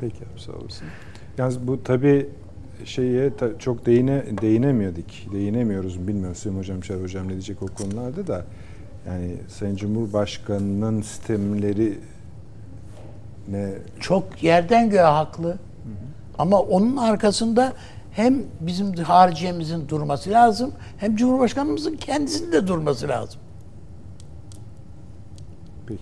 Peki 0.00 0.16
abi 0.16 0.40
sağ 0.40 0.52
olasın. 0.52 0.86
Yalnız 1.38 1.66
bu 1.66 1.82
tabii 1.82 2.28
şeye 2.84 3.36
ta- 3.36 3.58
çok 3.58 3.86
değine 3.86 4.24
değinemiyorduk. 4.42 5.04
Değinemiyoruz. 5.32 6.08
Bilmiyorum 6.08 6.34
Süleyman 6.34 6.60
Hocam, 6.60 6.84
Şer 6.84 7.00
Hocam 7.02 7.26
ne 7.26 7.30
diyecek 7.32 7.62
o 7.62 7.66
konularda 7.66 8.26
da. 8.26 8.44
Yani 9.06 9.36
Sayın 9.48 9.76
Cumhurbaşkanı'nın 9.76 11.02
sistemleri 11.02 11.98
ne 13.48 13.72
Çok 14.00 14.42
yerden 14.42 14.90
göğe 14.90 15.02
haklı. 15.02 15.56
Ama 16.38 16.60
onun 16.60 16.96
arkasında 16.96 17.72
hem 18.14 18.42
bizim 18.60 18.94
hariciyemizin 18.94 19.88
durması 19.88 20.30
lazım 20.30 20.72
hem 20.98 21.16
Cumhurbaşkanımızın 21.16 21.96
kendisinin 21.96 22.52
de 22.52 22.66
durması 22.66 23.08
lazım. 23.08 23.40
Peki. 25.86 26.00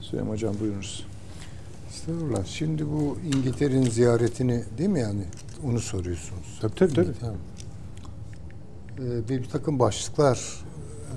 Süleyman 0.00 0.30
Hocam 0.32 0.54
buyurunuz. 0.60 1.06
Estağfurullah. 1.90 2.44
Şimdi 2.46 2.86
bu 2.86 3.18
İngiltere'nin 3.26 3.90
ziyaretini 3.90 4.64
değil 4.78 4.90
mi 4.90 5.00
yani? 5.00 5.22
Onu 5.66 5.80
soruyorsunuz. 5.80 6.58
Tabii 6.60 6.74
tabii 6.74 6.94
tabii. 6.94 7.12
Tamam. 7.20 7.36
Ee, 8.98 9.28
bir 9.28 9.44
takım 9.44 9.78
başlıklar 9.78 10.40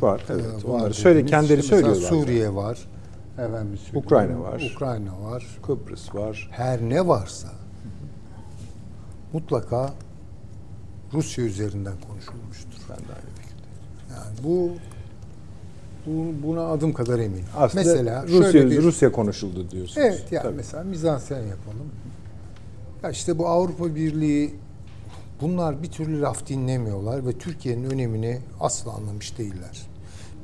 Var. 0.01 0.21
Evet. 0.29 0.45
e, 0.63 0.67
Onları 0.67 0.83
var 0.83 0.91
söyle 0.91 1.15
dediniz. 1.19 1.31
kendileri 1.31 1.63
söylüyorlar. 1.63 2.09
Suriye 2.09 2.55
var. 2.55 2.79
Efendim. 3.37 3.79
Ukrayna 3.93 4.41
var. 4.41 4.71
Ukrayna 4.75 5.21
var. 5.21 5.47
Kıbrıs 5.65 6.15
var. 6.15 6.49
Her 6.51 6.81
ne 6.81 7.07
varsa 7.07 7.47
mutlaka 9.33 9.93
Rusya 11.13 11.45
üzerinden 11.45 11.93
konuşulmuştur. 12.07 12.79
Ben 12.89 12.97
de 12.97 13.13
aynı 13.13 13.35
fikirde. 13.35 13.61
Yani 14.11 14.35
bu, 14.43 14.71
bu 16.05 16.47
buna 16.47 16.65
adım 16.65 16.93
kadar 16.93 17.19
eminim. 17.19 17.45
Aslında 17.57 17.83
mesela 17.83 18.23
Rusya 18.23 18.51
şöyle 18.51 18.71
bir 18.71 18.81
Rusya 18.81 19.11
konuşuldu 19.11 19.71
diyorsunuz. 19.71 20.07
Evet 20.07 20.25
yani 20.31 20.43
Tabii. 20.43 20.55
mesela 20.55 20.83
mizansen 20.83 21.39
yapalım. 21.39 21.91
Ya 23.03 23.09
işte 23.09 23.37
bu 23.37 23.47
Avrupa 23.47 23.95
Birliği 23.95 24.55
bunlar 25.41 25.83
bir 25.83 25.91
türlü 25.91 26.21
laf 26.21 26.47
dinlemiyorlar 26.47 27.27
ve 27.27 27.37
Türkiye'nin 27.37 27.89
önemini 27.89 28.39
asla 28.59 28.91
anlamış 28.91 29.37
değiller. 29.37 29.81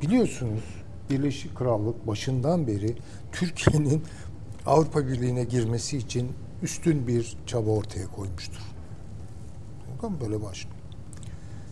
Biliyorsunuz 0.01 0.63
Birleşik 1.09 1.55
Krallık 1.55 2.07
başından 2.07 2.67
beri 2.67 2.95
Türkiye'nin 3.31 4.03
Avrupa 4.65 5.07
Birliği'ne 5.07 5.43
girmesi 5.43 5.97
için 5.97 6.31
üstün 6.63 7.07
bir 7.07 7.38
çaba 7.45 7.69
ortaya 7.69 8.07
koymuştur. 8.07 8.61
Mı? 10.04 10.18
Böyle 10.22 10.41
başlıyor. 10.43 10.76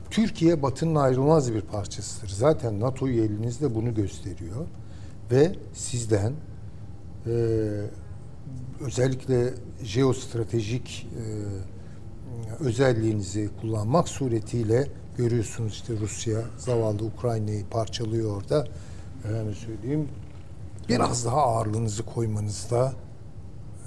Türkiye 0.10 0.62
Batı'nın 0.62 0.96
ayrılmaz 0.96 1.54
bir 1.54 1.62
parçasıdır. 1.62 2.30
Zaten 2.30 2.80
NATO 2.80 3.08
üyeliğiniz 3.08 3.62
de 3.62 3.76
bunu 3.76 3.94
gösteriyor. 3.94 4.66
Ve 5.32 5.56
sizden 5.74 6.34
e, 7.28 7.32
özellikle 8.80 9.54
jeostratejik 9.84 11.08
e, 11.18 11.24
özelliğinizi 12.64 13.50
kullanmak 13.62 14.10
suretiyle 14.10 14.88
görüyorsunuz 15.18 15.74
işte 15.74 15.94
Rusya 16.00 16.42
zavallı 16.58 17.06
Ukrayna'yı 17.06 17.66
parçalıyor 17.66 18.38
orada. 18.38 18.68
Efendim 19.26 19.56
söyleyeyim 19.56 20.10
biraz 20.90 21.26
daha 21.26 21.38
ağırlığınızı 21.38 22.04
koymanızda 22.04 22.94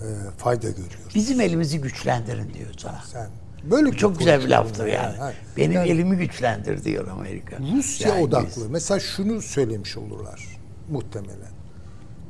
e, 0.01 0.07
fayda 0.37 0.69
görüyoruz. 0.71 1.15
Bizim 1.15 1.41
elimizi 1.41 1.81
güçlendirin 1.81 2.55
diyor 2.55 2.75
sana. 2.79 3.03
Sen 3.07 3.31
böyle 3.65 3.93
çok 3.93 4.19
güzel 4.19 4.41
bir 4.45 4.49
laftır 4.49 4.87
yani. 4.87 5.17
Ha, 5.17 5.33
Benim 5.57 5.73
yani 5.73 5.89
elimi 5.89 6.17
güçlendir 6.17 6.85
diyor 6.85 7.09
Amerika. 7.09 7.57
Rusya 7.77 8.09
Yani 8.09 8.23
odaklı. 8.25 8.47
biz- 8.63 8.71
Mesela 8.71 9.01
şunu 9.01 9.43
söylemiş 9.43 9.97
olurlar 9.97 10.59
muhtemelen. 10.91 11.51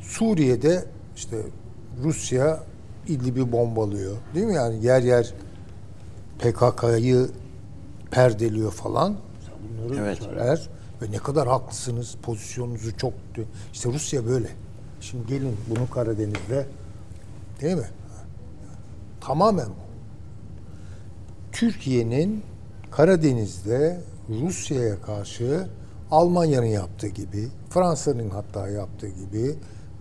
Suriye'de 0.01 0.85
işte 1.17 1.37
Rusya 2.03 2.61
İdlib'i 3.09 3.53
bombalıyor. 3.53 4.17
Değil 4.35 4.47
mi? 4.47 4.55
Yani 4.55 4.85
yer 4.87 5.03
yer 5.03 5.35
PKK'yı 6.39 7.29
perdeliyor 8.11 8.73
falan. 8.73 9.17
Bunları 9.85 10.01
Evet. 10.01 10.19
söyler. 10.23 10.69
Ve 11.03 11.11
ne 11.11 11.17
kadar 11.19 11.49
haklısınız. 11.49 12.15
Pozisyonunuzu 12.23 12.97
çok... 12.97 13.13
İşte 13.73 13.89
Rusya 13.93 14.27
böyle. 14.27 14.49
Şimdi 15.01 15.27
gelin 15.27 15.57
bunu 15.69 15.91
Karadeniz'de 15.91 16.67
değil 17.61 17.77
mi? 17.77 17.89
Tamamen 19.21 19.67
bu. 19.67 19.88
Türkiye'nin 21.53 22.43
Karadeniz'de 22.91 24.01
Rusya'ya 24.29 25.01
karşı 25.03 25.69
Almanya'nın 26.11 26.67
yaptığı 26.67 27.07
gibi, 27.09 27.49
Fransa'nın 27.71 28.31
hatta 28.31 28.69
yaptığı 28.69 29.09
gibi, 29.09 29.55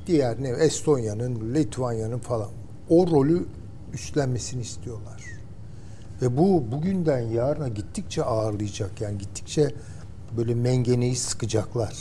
diğer 0.07 0.43
ne 0.43 0.49
Estonya'nın, 0.49 1.53
Litvanya'nın 1.53 2.19
falan 2.19 2.49
o 2.89 3.07
rolü 3.07 3.45
üstlenmesini 3.93 4.61
istiyorlar. 4.61 5.23
Ve 6.21 6.37
bu 6.37 6.71
bugünden 6.71 7.19
yarına 7.19 7.67
gittikçe 7.67 8.23
ağırlayacak. 8.23 9.01
Yani 9.01 9.17
gittikçe 9.17 9.71
böyle 10.37 10.55
mengeneyi 10.55 11.15
sıkacaklar. 11.15 11.95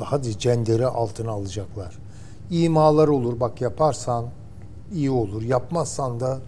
Daha 0.00 0.24
da 0.24 0.38
cenderi 0.38 0.86
altına 0.86 1.30
alacaklar. 1.30 1.98
İmalar 2.50 3.08
olur 3.08 3.40
bak 3.40 3.60
yaparsan 3.60 4.26
iyi 4.92 5.10
olur. 5.10 5.42
Yapmazsan 5.42 6.20
da 6.20 6.38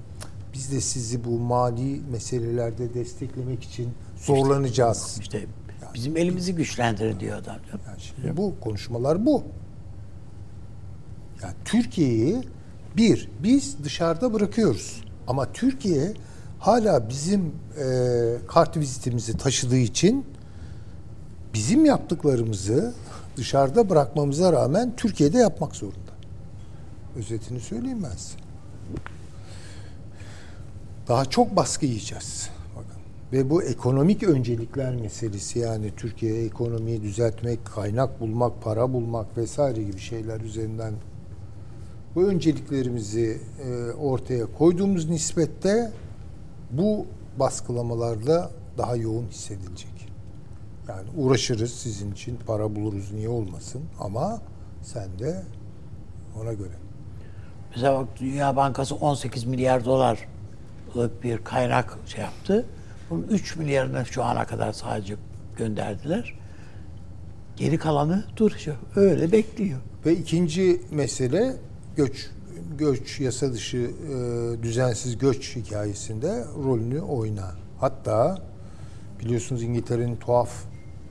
biz 0.55 0.73
de 0.73 0.81
sizi 0.81 1.25
bu 1.25 1.39
mali 1.39 2.01
meselelerde 2.11 2.95
desteklemek 2.95 3.65
için 3.65 3.91
zorlanacağız. 4.17 5.19
İşte 5.21 5.47
bizim 5.95 6.17
elimizi 6.17 6.55
güçlendir 6.55 7.21
diyor 7.21 7.39
adam. 7.39 7.57
Yani 7.71 8.01
şimdi 8.01 8.37
bu 8.37 8.55
konuşmalar 8.61 9.27
bu. 9.27 9.45
Yani 11.43 11.55
Türkiye'yi 11.65 12.43
bir, 12.97 13.29
biz 13.43 13.85
dışarıda 13.85 14.33
bırakıyoruz. 14.35 15.05
Ama 15.27 15.53
Türkiye 15.53 16.15
hala 16.59 17.09
bizim 17.09 17.53
e, 17.79 18.37
kart 18.49 18.77
vizitimizi 18.77 19.37
taşıdığı 19.37 19.77
için 19.77 20.27
bizim 21.55 21.85
yaptıklarımızı 21.85 22.95
dışarıda 23.37 23.91
bırakmamıza 23.91 24.53
rağmen 24.53 24.93
Türkiye'de 24.97 25.39
yapmak 25.39 25.77
zorunda. 25.77 26.13
Özetini 27.17 27.61
söyleyeyim 27.61 28.03
ben 28.03 28.17
size. 28.17 28.42
Daha 31.09 31.25
çok 31.25 31.57
baskı 31.57 31.87
yiyeceğiz. 31.87 32.51
Bakın. 32.77 33.03
Ve 33.33 33.51
bu 33.51 33.63
ekonomik 33.63 34.23
öncelikler 34.23 34.97
meselesi 34.97 35.59
yani 35.59 35.91
Türkiye 35.97 36.45
ekonomiyi 36.45 37.03
düzeltmek, 37.03 37.65
kaynak 37.65 38.21
bulmak, 38.21 38.63
para 38.63 38.93
bulmak 38.93 39.37
vesaire 39.37 39.83
gibi 39.83 39.99
şeyler 39.99 40.41
üzerinden 40.41 40.95
bu 42.15 42.25
önceliklerimizi 42.25 43.41
e, 43.65 43.93
ortaya 43.93 44.47
koyduğumuz 44.47 45.11
nispette 45.11 45.93
bu 46.71 47.07
baskılamalarda 47.39 48.51
daha 48.79 48.97
yoğun 48.97 49.27
hissedilecek. 49.27 50.09
Yani 50.89 51.09
uğraşırız 51.17 51.75
sizin 51.75 52.13
için, 52.13 52.39
para 52.47 52.77
buluruz 52.77 53.13
niye 53.13 53.29
olmasın 53.29 53.83
ama 54.01 54.41
sen 54.83 55.19
de 55.19 55.43
ona 56.43 56.53
göre. 56.53 56.75
Mesela 57.71 58.01
bak 58.01 58.09
Dünya 58.21 58.57
Bankası 58.57 58.95
18 58.95 59.45
milyar 59.45 59.85
dolarlık 59.85 60.32
bir 61.23 61.39
kaynak 61.39 61.99
şey 62.07 62.25
yaptı. 62.25 62.67
Bunun 63.11 63.23
3 63.23 63.57
milyarını 63.57 64.07
şu 64.07 64.25
ana 64.25 64.47
kadar 64.47 64.73
sadece 64.73 65.15
gönderdiler. 65.57 66.35
Geri 67.57 67.79
kalanı 67.79 68.25
duruyor. 68.37 68.77
Öyle 68.97 69.33
bekliyor. 69.33 69.79
Ve 70.07 70.17
ikinci 70.17 70.81
mesele 70.91 71.57
göç 71.97 72.31
göç 72.79 73.21
yasa 73.21 73.53
dışı 73.53 73.77
e, 73.77 74.63
düzensiz 74.63 75.19
göç 75.19 75.57
hikayesinde 75.57 76.45
rolünü 76.65 77.01
oynar. 77.01 77.55
Hatta 77.81 78.39
biliyorsunuz 79.21 79.63
İngiltere'nin 79.63 80.17
tuhaf 80.17 80.65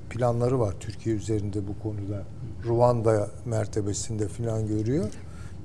planları 0.09 0.59
var 0.59 0.75
Türkiye 0.79 1.15
üzerinde 1.15 1.67
bu 1.67 1.79
konuda. 1.84 2.23
Ruanda 2.65 3.29
mertebesinde 3.45 4.27
falan 4.27 4.67
görüyor. 4.67 5.09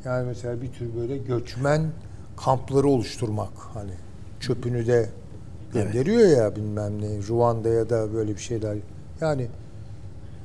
Yani 0.05 0.27
mesela 0.27 0.63
bir 0.63 0.73
tür 0.73 0.97
böyle 0.97 1.19
göçmen 1.19 1.91
kampları 2.37 2.89
oluşturmak 2.89 3.53
hani 3.75 3.93
çöpünü 4.41 4.87
de 4.87 5.11
gönderiyor 5.73 6.29
ya 6.29 6.57
bilmem 6.57 7.03
ne 7.03 7.29
Ruanda'ya 7.29 7.91
da 7.91 8.15
böyle 8.15 8.35
bir 8.37 8.41
şeyler. 8.41 8.77
Yani 9.21 9.49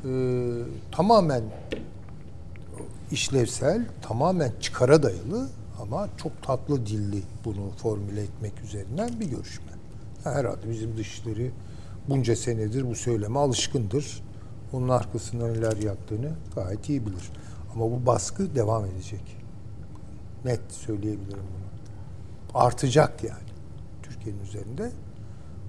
e, 0.06 0.12
tamamen 0.92 1.44
işlevsel, 3.12 3.86
tamamen 4.02 4.52
çıkara 4.62 5.04
dayalı 5.04 5.50
ama 5.82 6.10
çok 6.18 6.44
tatlı 6.44 6.86
dilli 6.86 7.24
bunu 7.46 7.70
formüle 7.78 8.22
etmek 8.22 8.54
üzerinden 8.64 9.20
bir 9.20 9.26
görüşme. 9.26 9.72
Yani 10.26 10.36
herhalde 10.36 10.70
bizim 10.70 10.98
dışişleri 10.98 11.52
bunca 12.10 12.36
senedir 12.36 12.90
bu 12.90 12.96
söyleme 12.96 13.40
alışkındır. 13.40 14.24
Onun 14.74 14.90
arkasında 14.90 15.48
neler 15.48 15.78
yaptığını 15.78 16.32
gayet 16.56 16.90
iyi 16.90 17.06
bilir. 17.06 17.32
Ama 17.76 17.86
bu 17.92 18.06
baskı 18.06 18.56
devam 18.56 18.86
edecek. 18.86 19.38
Net 20.46 20.62
söyleyebilirim 20.70 21.44
bunu. 21.54 22.62
Artacak 22.62 23.24
yani. 23.24 23.51
Türkiye'nin 24.22 24.44
üzerinde 24.44 24.92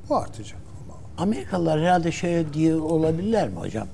bu 0.09 0.17
artacak. 0.17 0.59
Ama 0.85 0.99
Amerikalılar 1.19 1.81
herhalde 1.81 2.13
şöyle 2.13 2.53
diye 2.53 2.77
olabilirler 2.77 3.49
mi 3.49 3.57
hocam? 3.57 3.89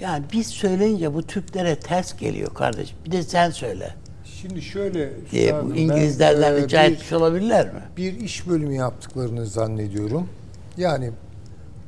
Yani 0.00 0.24
biz 0.32 0.46
söyleyince 0.46 1.14
bu 1.14 1.22
Türklere 1.22 1.80
ters 1.80 2.16
geliyor 2.16 2.54
kardeşim. 2.54 2.96
Bir 3.06 3.12
de 3.12 3.22
sen 3.22 3.50
söyle 3.50 3.94
Şimdi 4.24 4.62
şöyle 4.62 5.10
diye 5.30 5.64
bu 5.64 5.70
ben, 5.70 5.74
İngilizlerden 5.74 6.52
e, 6.52 6.56
rica 6.62 6.82
bir- 6.86 6.92
etmiş 6.92 7.12
olabilirler 7.12 7.66
mi? 7.74 7.80
bir 7.96 8.20
iş 8.20 8.48
bölümü 8.48 8.74
yaptıklarını 8.74 9.46
zannediyorum. 9.46 10.28
Yani 10.76 11.10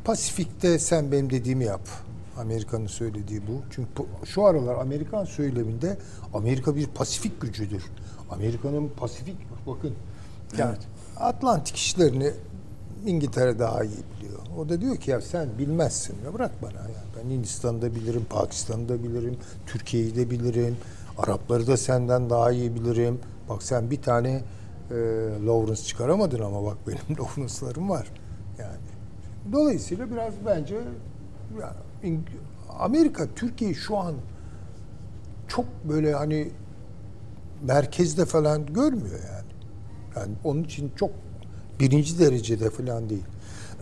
Pasifik'te 0.04 0.78
sen 0.78 1.12
benim 1.12 1.30
dediğimi 1.30 1.64
yap. 1.64 1.88
Amerika'nın 2.38 2.86
söylediği 2.86 3.40
bu. 3.40 3.62
Çünkü 3.70 3.90
şu 4.24 4.44
aralar 4.46 4.74
Amerikan 4.74 5.24
söyleminde 5.24 5.98
Amerika 6.34 6.76
bir 6.76 6.86
Pasifik 6.86 7.40
gücüdür. 7.40 7.82
Amerika'nın 8.30 8.88
Pasifik 8.88 9.36
bakın 9.66 9.94
yani 10.58 10.76
Atlantik 11.22 11.76
işlerini 11.76 12.30
İngiltere 13.06 13.58
daha 13.58 13.84
iyi 13.84 13.90
biliyor. 14.18 14.38
O 14.58 14.68
da 14.68 14.80
diyor 14.80 14.96
ki 14.96 15.10
ya 15.10 15.20
sen 15.20 15.48
bilmezsin. 15.58 16.16
Ya 16.24 16.34
bırak 16.34 16.62
bana 16.62 16.72
ya. 16.72 17.02
Ben 17.16 17.30
Hindistan'ı 17.30 17.82
da 17.82 17.94
bilirim, 17.94 18.24
Pakistan'ı 18.30 18.88
da 18.88 19.02
bilirim, 19.02 19.36
Türkiye'yi 19.66 20.16
de 20.16 20.30
bilirim. 20.30 20.76
Arapları 21.18 21.66
da 21.66 21.76
senden 21.76 22.30
daha 22.30 22.52
iyi 22.52 22.74
bilirim. 22.74 23.20
Bak 23.48 23.62
sen 23.62 23.90
bir 23.90 24.02
tane 24.02 24.30
e, 24.90 24.94
Lawrence 25.46 25.82
çıkaramadın 25.82 26.40
ama 26.40 26.64
bak 26.64 26.76
benim 26.86 27.18
Lawrence'larım 27.18 27.90
var. 27.90 28.06
Yani 28.58 28.76
dolayısıyla 29.52 30.10
biraz 30.10 30.34
bence 30.46 30.74
ya, 31.60 31.74
İng- 32.04 32.20
Amerika 32.78 33.26
Türkiye'yi 33.36 33.74
şu 33.74 33.98
an 33.98 34.14
çok 35.48 35.64
böyle 35.84 36.14
hani 36.14 36.50
merkezde 37.62 38.24
falan 38.24 38.66
görmüyor 38.66 39.20
yani. 39.32 39.41
Yani 40.16 40.32
onun 40.44 40.64
için 40.64 40.92
çok 40.96 41.10
birinci 41.80 42.18
derecede 42.18 42.70
falan 42.70 43.10
değil. 43.10 43.24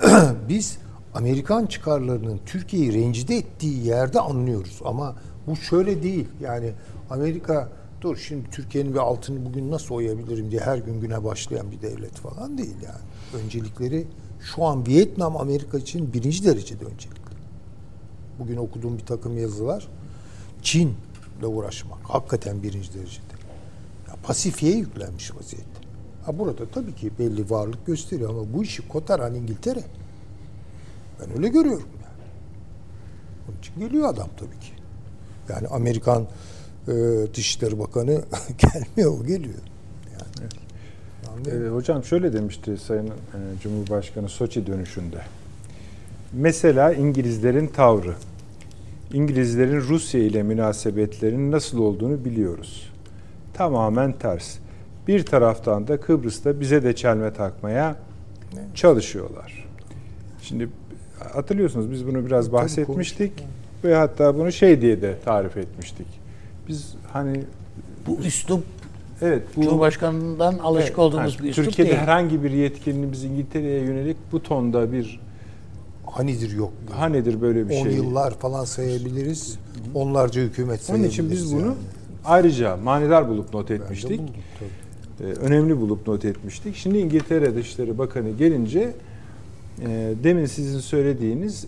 Biz 0.49 0.79
Amerikan 1.15 1.67
çıkarlarının 1.67 2.41
Türkiye'yi 2.47 2.93
rencide 2.93 3.37
ettiği 3.37 3.87
yerde 3.87 4.21
anlıyoruz 4.21 4.81
ama 4.85 5.17
bu 5.47 5.57
şöyle 5.57 6.03
değil. 6.03 6.29
Yani 6.41 6.73
Amerika 7.11 7.69
dur 8.01 8.17
şimdi 8.17 8.51
Türkiye'nin 8.51 8.95
bir 8.95 8.99
altını 8.99 9.47
bugün 9.47 9.71
nasıl 9.71 9.95
oyabilirim 9.95 10.51
diye 10.51 10.61
her 10.61 10.79
gün 10.79 11.01
güne 11.01 11.25
başlayan 11.25 11.71
bir 11.71 11.83
devlet 11.83 12.15
falan 12.15 12.59
değil 12.59 12.77
yani. 12.85 13.43
Öncelikleri 13.45 14.07
şu 14.41 14.65
an 14.65 14.87
Vietnam 14.87 15.37
Amerika 15.37 15.79
için 15.79 16.13
birinci 16.13 16.45
derecede 16.45 16.85
öncelikli. 16.85 17.21
Bugün 18.39 18.57
okuduğum 18.57 18.99
bir 18.99 19.07
takım 19.07 19.39
yazılar 19.39 19.89
Çin'le 20.63 20.95
uğraşmak 21.43 21.99
hakikaten 22.03 22.63
birinci 22.63 22.95
derecede. 22.95 23.35
Ya 24.09 24.15
Pasifik'e 24.23 24.77
yüklenmiş 24.77 25.37
vaziyette. 25.37 25.80
Ha 26.25 26.39
burada 26.39 26.67
tabii 26.67 26.95
ki 26.95 27.11
belli 27.19 27.51
varlık 27.51 27.87
gösteriyor 27.87 28.31
ama 28.31 28.53
bu 28.55 28.63
işi 28.63 28.89
kotaran 28.89 29.35
İngiltere. 29.35 29.81
Ben 31.21 31.37
öyle 31.37 31.49
görüyorum 31.49 31.89
yani. 32.03 32.29
Onun 33.49 33.59
için 33.59 33.81
geliyor 33.81 34.09
adam 34.09 34.29
tabii 34.37 34.61
ki. 34.61 34.73
Yani 35.49 35.69
Amerikan 35.69 36.27
e, 36.89 36.93
Dışişleri 37.35 37.79
Bakanı 37.79 38.11
gelmiyor, 38.59 39.21
o 39.21 39.27
geliyor. 39.27 39.59
Yani. 40.13 40.51
Anlıyor 41.33 41.67
Ee, 41.67 41.75
hocam 41.75 42.05
şöyle 42.05 42.33
demişti 42.33 42.77
Sayın 42.79 43.07
e, 43.07 43.11
Cumhurbaşkanı 43.63 44.29
Soçi 44.29 44.67
dönüşünde. 44.67 45.21
Mesela 46.33 46.93
İngilizlerin 46.93 47.67
tavrı. 47.67 48.15
İngilizlerin 49.13 49.81
Rusya 49.81 50.21
ile 50.21 50.43
münasebetlerinin 50.43 51.53
nasıl 51.53 51.79
olduğunu 51.79 52.25
biliyoruz. 52.25 52.93
Tamamen 53.55 54.13
ters. 54.13 54.57
Bir 55.09 55.25
taraftan 55.25 55.89
da 55.89 56.01
Kıbrıs'ta 56.01 56.61
bize 56.61 56.83
de 56.85 56.95
çelme 56.97 57.33
takmaya 57.33 57.97
çalışıyorlar. 58.75 59.69
Şimdi 60.43 60.69
hatırlıyorsunuz 61.35 61.91
biz 61.91 62.07
bunu 62.07 62.27
biraz 62.27 62.45
Tabii 62.47 62.55
bahsetmiştik 62.57 63.33
ve 63.85 63.95
hatta 63.95 64.35
bunu 64.39 64.53
şey 64.53 64.81
diye 64.81 65.03
de 65.03 65.15
tarif 65.25 65.57
etmiştik. 65.57 66.07
Biz 66.69 66.95
hani 67.13 67.43
Bu 68.07 68.17
üslup 68.17 68.65
evet 69.23 69.43
bu 69.57 69.63
Cumhurbaşkanı'ndan 69.63 70.59
alışık 70.59 70.89
Evet, 70.89 70.99
olduğumuz 70.99 71.35
yani 71.35 71.45
bir 71.45 71.51
üslup 71.51 71.65
Türkiye'de 71.65 71.91
değil. 71.91 72.03
herhangi 72.03 72.43
bir 72.45 72.51
yetkilinin 72.51 73.13
biz 73.13 73.25
İngiltere'ye 73.25 73.81
yönelik 73.81 74.17
bu 74.33 74.43
tonda 74.43 74.93
bir 74.93 75.21
Hanidir 76.07 76.57
yok. 76.57 76.73
ha 76.91 77.07
nedir 77.07 77.41
böyle 77.41 77.69
bir 77.69 77.81
10 77.81 77.83
şey. 77.83 77.93
yıllar 77.93 78.35
falan 78.35 78.65
sayabiliriz. 78.65 79.59
Onlarca 79.95 80.43
hükümet 80.43 80.71
Onun 80.71 80.79
sayabiliriz. 80.87 81.13
için 81.13 81.31
biz 81.31 81.53
bunu 81.55 81.61
yani. 81.63 81.75
ayrıca 82.25 82.77
manidar 82.77 83.29
bulup 83.29 83.55
not 83.55 83.71
etmiştik. 83.71 84.19
buldum, 84.21 84.35
önemli 85.41 85.81
bulup 85.81 86.07
not 86.07 86.25
etmiştik. 86.25 86.77
Şimdi 86.77 86.99
İngiltere 86.99 87.55
Dışişleri 87.55 87.99
Bakanı 87.99 88.31
gelince 88.31 88.93
e, 89.81 90.15
demin 90.25 90.47
sizin 90.47 90.79
söylediğiniz 90.79 91.67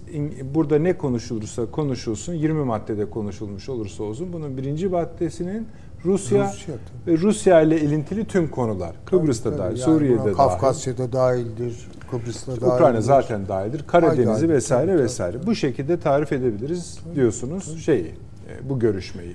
burada 0.55 0.78
ne 0.78 0.92
konuşulursa 0.96 1.66
konuşulsun 1.66 2.34
20 2.34 2.64
maddede 2.64 3.11
konuşulmuş 3.11 3.68
olursa 3.68 4.03
olsun 4.05 4.32
bunun 4.32 4.57
birinci 4.57 4.88
maddesinin 4.88 5.66
Rusya, 6.05 6.44
Rusya 6.44 6.74
ve 7.07 7.18
Rusya 7.18 7.61
ile 7.61 7.80
ilintili 7.80 8.24
tüm 8.24 8.48
konular. 8.50 8.96
Kıbrıs'ta 9.07 9.50
Tabii, 9.50 9.59
dahil, 9.59 9.70
tabii. 9.70 9.80
Yani 9.80 9.98
Suriye'de 9.98 10.24
dahil. 10.24 10.34
Kafkasya'da 10.34 11.12
dahildir, 11.12 11.88
Kıbrıs'ta 12.11 12.53
dahildir. 12.53 12.66
Ukrayna 12.66 13.00
zaten 13.00 13.48
dahildir. 13.48 13.86
Karadeniz'i 13.86 14.26
Dahildir, 14.26 14.48
vesaire 14.48 14.86
tabii, 14.86 14.96
tabii. 14.96 15.05
vesaire. 15.05 15.46
Bu 15.46 15.55
şekilde 15.55 16.00
tarif 16.00 16.32
edebiliriz 16.32 16.98
diyorsunuz 17.14 17.84
şeyi, 17.84 18.07
e, 18.07 18.68
bu 18.68 18.78
görüşmeyi. 18.78 19.34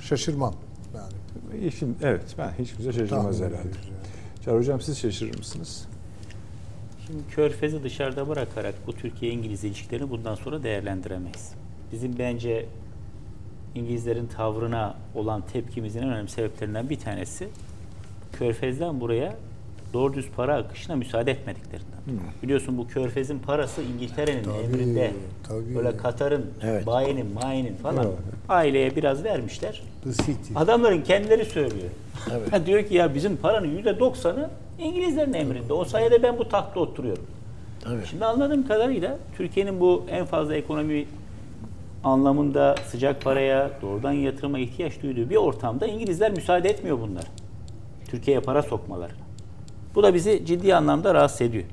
Şaşırmam. 0.00 0.54
Şimdi, 1.78 1.94
evet 2.02 2.34
ben 2.38 2.52
hiç 2.58 2.72
kimse 2.72 2.92
şaşırmaz 2.92 3.10
tahmin 3.10 3.36
herhalde. 3.36 3.68
ediyoruz 3.68 3.88
yani. 3.88 4.44
Çağrı 4.44 4.58
Hocam 4.58 4.80
siz 4.80 4.98
şaşırır 4.98 5.38
mısınız? 5.38 5.88
Şimdi 7.06 7.22
Körfez'i 7.30 7.82
dışarıda 7.82 8.28
bırakarak 8.28 8.74
bu 8.86 8.92
Türkiye-İngiliz 8.92 9.64
ilişkilerini 9.64 10.10
bundan 10.10 10.34
sonra 10.34 10.62
değerlendiremeyiz. 10.62 11.52
Bizim 11.92 12.18
bence 12.18 12.66
İngilizlerin 13.74 14.26
tavrına 14.26 14.96
olan 15.14 15.42
tepkimizin 15.52 16.02
en 16.02 16.08
önemli 16.08 16.28
sebeplerinden 16.28 16.90
bir 16.90 16.98
tanesi 16.98 17.48
Körfez'den 18.32 19.00
buraya 19.00 19.36
doğru 19.92 20.14
düz 20.14 20.28
para 20.36 20.54
akışına 20.56 20.96
müsaade 20.96 21.30
etmediklerinden. 21.30 21.98
Biliyorsun 22.42 22.78
bu 22.78 22.86
Körfez'in 22.88 23.38
parası 23.38 23.82
İngiltere'nin 23.82 24.42
Tabii, 24.44 24.56
emrinde. 24.56 25.12
tabii. 25.48 25.74
Böyle 25.76 25.96
Katar'ın, 25.96 26.46
Evet. 26.62 26.86
bayinin, 26.86 27.26
mayinin 27.34 27.74
falan 27.76 28.04
Evet. 28.04 28.14
aileye 28.48 28.96
biraz 28.96 29.24
vermişler. 29.24 29.82
Adamların 30.56 31.02
kendileri 31.02 31.44
söylüyor. 31.44 31.88
diyor 32.66 32.82
ki 32.84 32.94
ya 32.94 33.14
bizim 33.14 33.36
paranın 33.36 33.76
yüzde 33.76 33.98
doksanı 33.98 34.50
İngilizlerin 34.78 35.32
emrinde. 35.32 35.72
O 35.72 35.84
sayede 35.84 36.22
ben 36.22 36.38
bu 36.38 36.48
tahtta 36.48 36.80
oturuyorum. 36.80 37.26
Tabii. 37.84 38.06
Şimdi 38.10 38.24
anladığım 38.24 38.66
kadarıyla 38.68 39.18
Türkiye'nin 39.36 39.80
bu 39.80 40.04
en 40.10 40.24
fazla 40.26 40.54
ekonomi 40.54 41.04
anlamında 42.04 42.74
sıcak 42.86 43.22
paraya, 43.22 43.70
doğrudan 43.82 44.12
yatırıma 44.12 44.58
ihtiyaç 44.58 45.02
duyduğu 45.02 45.30
bir 45.30 45.36
ortamda 45.36 45.86
İngilizler 45.86 46.30
müsaade 46.32 46.68
etmiyor 46.68 46.98
bunlar. 47.00 47.24
Türkiye'ye 48.10 48.40
para 48.40 48.62
sokmalarına. 48.62 49.27
Bu 49.94 50.02
da 50.02 50.14
bizi 50.14 50.42
ciddi 50.46 50.74
anlamda 50.74 51.14
rahatsız 51.14 51.40
ediyor. 51.40 51.64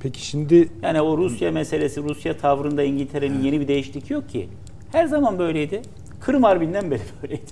Peki 0.00 0.26
şimdi 0.26 0.68
Yani 0.82 1.00
o 1.00 1.18
Rusya 1.18 1.52
meselesi, 1.52 2.02
Rusya 2.02 2.36
tavrında 2.36 2.82
İngiltere'nin 2.82 3.42
yeni 3.42 3.60
bir 3.60 3.68
değişiklik 3.68 4.10
yok 4.10 4.28
ki. 4.28 4.48
Her 4.92 5.06
zaman 5.06 5.38
böyleydi. 5.38 5.82
Kırım 6.20 6.42
Harbi'nden 6.42 6.90
beri 6.90 7.00
böyleydi. 7.22 7.42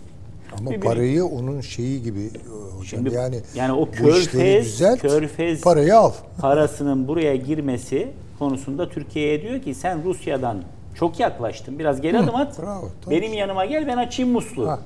Ama 0.59 0.71
Bir- 0.71 0.81
parayı 0.81 1.25
onun 1.25 1.61
şeyi 1.61 2.03
gibi 2.03 2.21
e, 2.21 2.29
hocam 2.77 2.85
Şimdi 2.85 3.15
yani 3.15 3.41
yani 3.55 3.73
o 3.73 3.91
körfez, 3.91 4.65
düzelt, 4.65 5.01
körfez 5.01 5.61
parayı 5.61 5.97
al. 5.99 6.13
parasının 6.41 7.09
buraya 7.09 7.37
girmesi 7.37 8.09
konusunda 8.39 8.89
Türkiye'ye 8.89 9.43
diyor 9.43 9.63
ki 9.63 9.75
sen 9.75 10.05
Rusya'dan 10.05 10.63
çok 10.95 11.21
yaklaştın. 11.21 11.79
Biraz 11.79 12.01
geri 12.01 12.19
adım 12.19 12.35
at. 12.35 12.59
bravo, 12.63 12.89
benim 13.11 13.33
yanıma 13.33 13.65
gel 13.65 13.87
ben 13.87 13.97
açayım 13.97 14.33
musluğu. 14.33 14.69
Ha, 14.69 14.79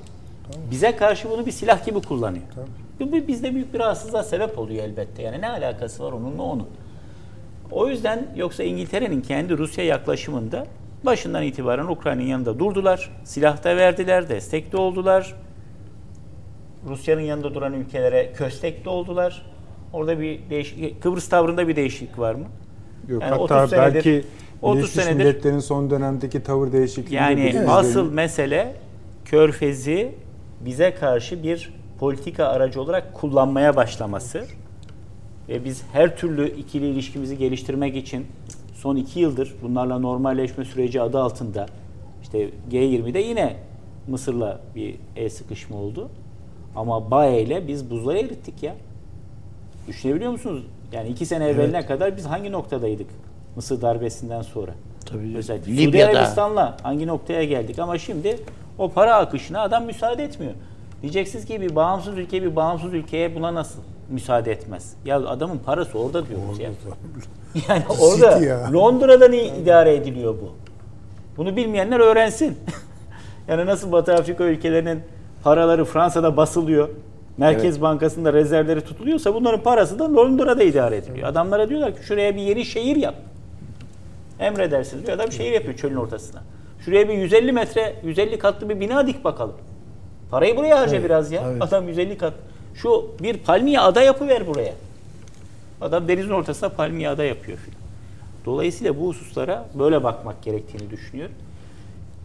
Bize 0.71 0.95
karşı 0.95 1.29
bunu 1.29 1.45
bir 1.45 1.51
silah 1.51 1.85
gibi 1.85 2.01
kullanıyor. 2.01 2.43
Bu 2.57 2.82
bu 3.11 3.27
bizde 3.27 3.53
büyük 3.55 3.73
bir 3.73 3.79
rahatsızlığa 3.79 4.23
sebep 4.23 4.59
oluyor 4.59 4.83
elbette. 4.83 5.21
Yani 5.23 5.41
ne 5.41 5.49
alakası 5.49 6.03
var 6.03 6.11
onunla 6.11 6.41
onun. 6.43 6.67
O 7.71 7.87
yüzden 7.87 8.27
yoksa 8.35 8.63
İngiltere'nin 8.63 9.21
kendi 9.21 9.57
Rusya 9.57 9.85
yaklaşımında 9.85 10.65
başından 11.05 11.43
itibaren 11.43 11.85
Ukrayna'nın 11.85 12.27
yanında 12.27 12.59
durdular. 12.59 13.11
Silah 13.23 13.63
da 13.63 13.77
verdiler, 13.77 14.29
destek 14.29 14.71
de 14.71 14.77
oldular. 14.77 15.35
Rusya'nın 16.87 17.21
yanında 17.21 17.53
duran 17.53 17.73
ülkelere 17.73 18.31
köstek 18.33 18.85
de 18.85 18.89
oldular. 18.89 19.45
Orada 19.93 20.19
bir 20.19 20.39
değişik 20.49 21.03
Kıbrıs 21.03 21.29
tavrında 21.29 21.67
bir 21.67 21.75
değişiklik 21.75 22.19
var 22.19 22.35
mı? 22.35 22.45
yok 23.07 23.21
Yani 23.21 23.31
hatta 23.31 23.63
30 23.63 23.69
senedir- 23.73 23.93
belki 23.95 24.23
30 24.61 24.77
Birleşmiş 24.77 25.03
senedir- 25.05 25.15
Milletler'in 25.17 25.59
son 25.59 25.89
dönemdeki 25.89 26.43
tavır 26.43 26.71
değişikliği 26.71 27.15
Yani 27.15 27.61
asıl 27.67 28.11
mesele 28.13 28.75
Körfez'i 29.25 30.11
bize 30.65 30.93
karşı 30.93 31.43
bir 31.43 31.73
politika 31.99 32.45
aracı 32.45 32.81
olarak 32.81 33.13
kullanmaya 33.13 33.75
başlaması. 33.75 34.45
Ve 35.49 35.65
biz 35.65 35.83
her 35.93 36.17
türlü 36.17 36.55
ikili 36.57 36.85
ilişkimizi 36.85 37.37
geliştirmek 37.37 37.95
için 37.95 38.27
son 38.73 38.95
iki 38.95 39.19
yıldır 39.19 39.53
bunlarla 39.61 39.99
normalleşme 39.99 40.65
süreci 40.65 41.01
adı 41.01 41.19
altında 41.19 41.65
işte 42.21 42.49
G20'de 42.71 43.19
yine 43.19 43.55
Mısır'la 44.07 44.59
bir 44.75 44.95
el 45.15 45.29
sıkışma 45.29 45.77
oldu. 45.77 46.09
Ama 46.75 47.11
Baye 47.11 47.41
ile 47.41 47.67
biz 47.67 47.89
buzları 47.89 48.19
erittik 48.19 48.63
ya. 48.63 48.75
Düşünebiliyor 49.87 50.31
musunuz? 50.31 50.63
Yani 50.91 51.09
iki 51.09 51.25
sene 51.25 51.45
evveline 51.45 51.85
kadar 51.85 52.17
biz 52.17 52.25
hangi 52.25 52.51
noktadaydık 52.51 53.07
Mısır 53.55 53.81
darbesinden 53.81 54.41
sonra? 54.41 54.71
Tabii. 55.05 55.37
Özellikle 55.37 55.71
Suudi 55.71 55.87
Libya'da. 55.87 56.11
Arabistan'la 56.11 56.77
hangi 56.83 57.07
noktaya 57.07 57.43
geldik 57.43 57.79
ama 57.79 57.97
şimdi 57.97 58.39
o 58.77 58.89
para 58.89 59.15
akışına 59.15 59.61
adam 59.61 59.85
müsaade 59.85 60.23
etmiyor. 60.23 60.53
Diyeceksiniz 61.03 61.45
ki 61.45 61.61
bir 61.61 61.75
bağımsız 61.75 62.17
ülke 62.17 62.43
bir 62.43 62.55
bağımsız 62.55 62.93
ülkeye 62.93 63.35
buna 63.35 63.53
nasıl 63.53 63.79
müsaade 64.09 64.51
etmez? 64.51 64.93
Ya 65.05 65.17
adamın 65.27 65.57
parası 65.57 65.99
orada 65.99 66.27
diyoruz 66.27 66.59
ya. 66.59 66.69
Yani 67.69 67.83
orada 68.01 68.45
ya. 68.45 68.73
Londra'dan 68.73 69.33
idare 69.33 69.95
ediliyor 69.95 70.33
bu. 70.33 70.51
Bunu 71.37 71.55
bilmeyenler 71.55 71.99
öğrensin. 71.99 72.57
yani 73.47 73.65
nasıl 73.65 73.91
Batı 73.91 74.13
Afrika 74.13 74.43
ülkelerinin 74.43 74.99
paraları 75.43 75.85
Fransa'da 75.85 76.37
basılıyor. 76.37 76.89
Merkez 77.37 77.81
Bankası'nda 77.81 78.33
rezervleri 78.33 78.81
tutuluyorsa 78.81 79.33
bunların 79.33 79.63
parası 79.63 79.99
da 79.99 80.15
Londra'da 80.15 80.63
idare 80.63 80.97
ediliyor. 80.97 81.27
Adamlara 81.27 81.69
diyorlar 81.69 81.95
ki 81.95 82.03
şuraya 82.03 82.35
bir 82.35 82.41
yeni 82.41 82.65
şehir 82.65 82.95
yap. 82.95 83.15
Emredersiniz. 84.39 85.07
Bir 85.07 85.11
adam 85.11 85.31
şehir 85.31 85.51
yapıyor 85.51 85.75
çölün 85.75 85.95
ortasına. 85.95 86.41
Şuraya 86.85 87.09
bir 87.09 87.13
150 87.13 87.51
metre, 87.51 87.95
150 88.03 88.39
katlı 88.39 88.69
bir 88.69 88.79
bina 88.79 89.07
dik 89.07 89.23
bakalım. 89.23 89.55
Parayı 90.33 90.57
buraya 90.57 90.79
harca 90.79 91.03
biraz 91.03 91.31
ya. 91.31 91.43
tabii. 91.43 91.63
Adam 91.63 91.87
150 91.87 92.17
kat. 92.17 92.33
Şu 92.75 93.11
bir 93.23 93.37
palmiye 93.37 93.79
ada 93.79 94.01
yapıver 94.01 94.47
buraya. 94.47 94.73
Adam 95.81 96.07
denizin 96.07 96.29
ortasına 96.29 96.69
palmiye 96.69 97.09
ada 97.09 97.23
yapıyor 97.23 97.57
filan. 97.57 97.79
Dolayısıyla 98.45 98.99
bu 98.99 99.07
hususlara 99.07 99.65
böyle 99.79 100.03
bakmak 100.03 100.43
gerektiğini 100.43 100.89
düşünüyorum. 100.89 101.35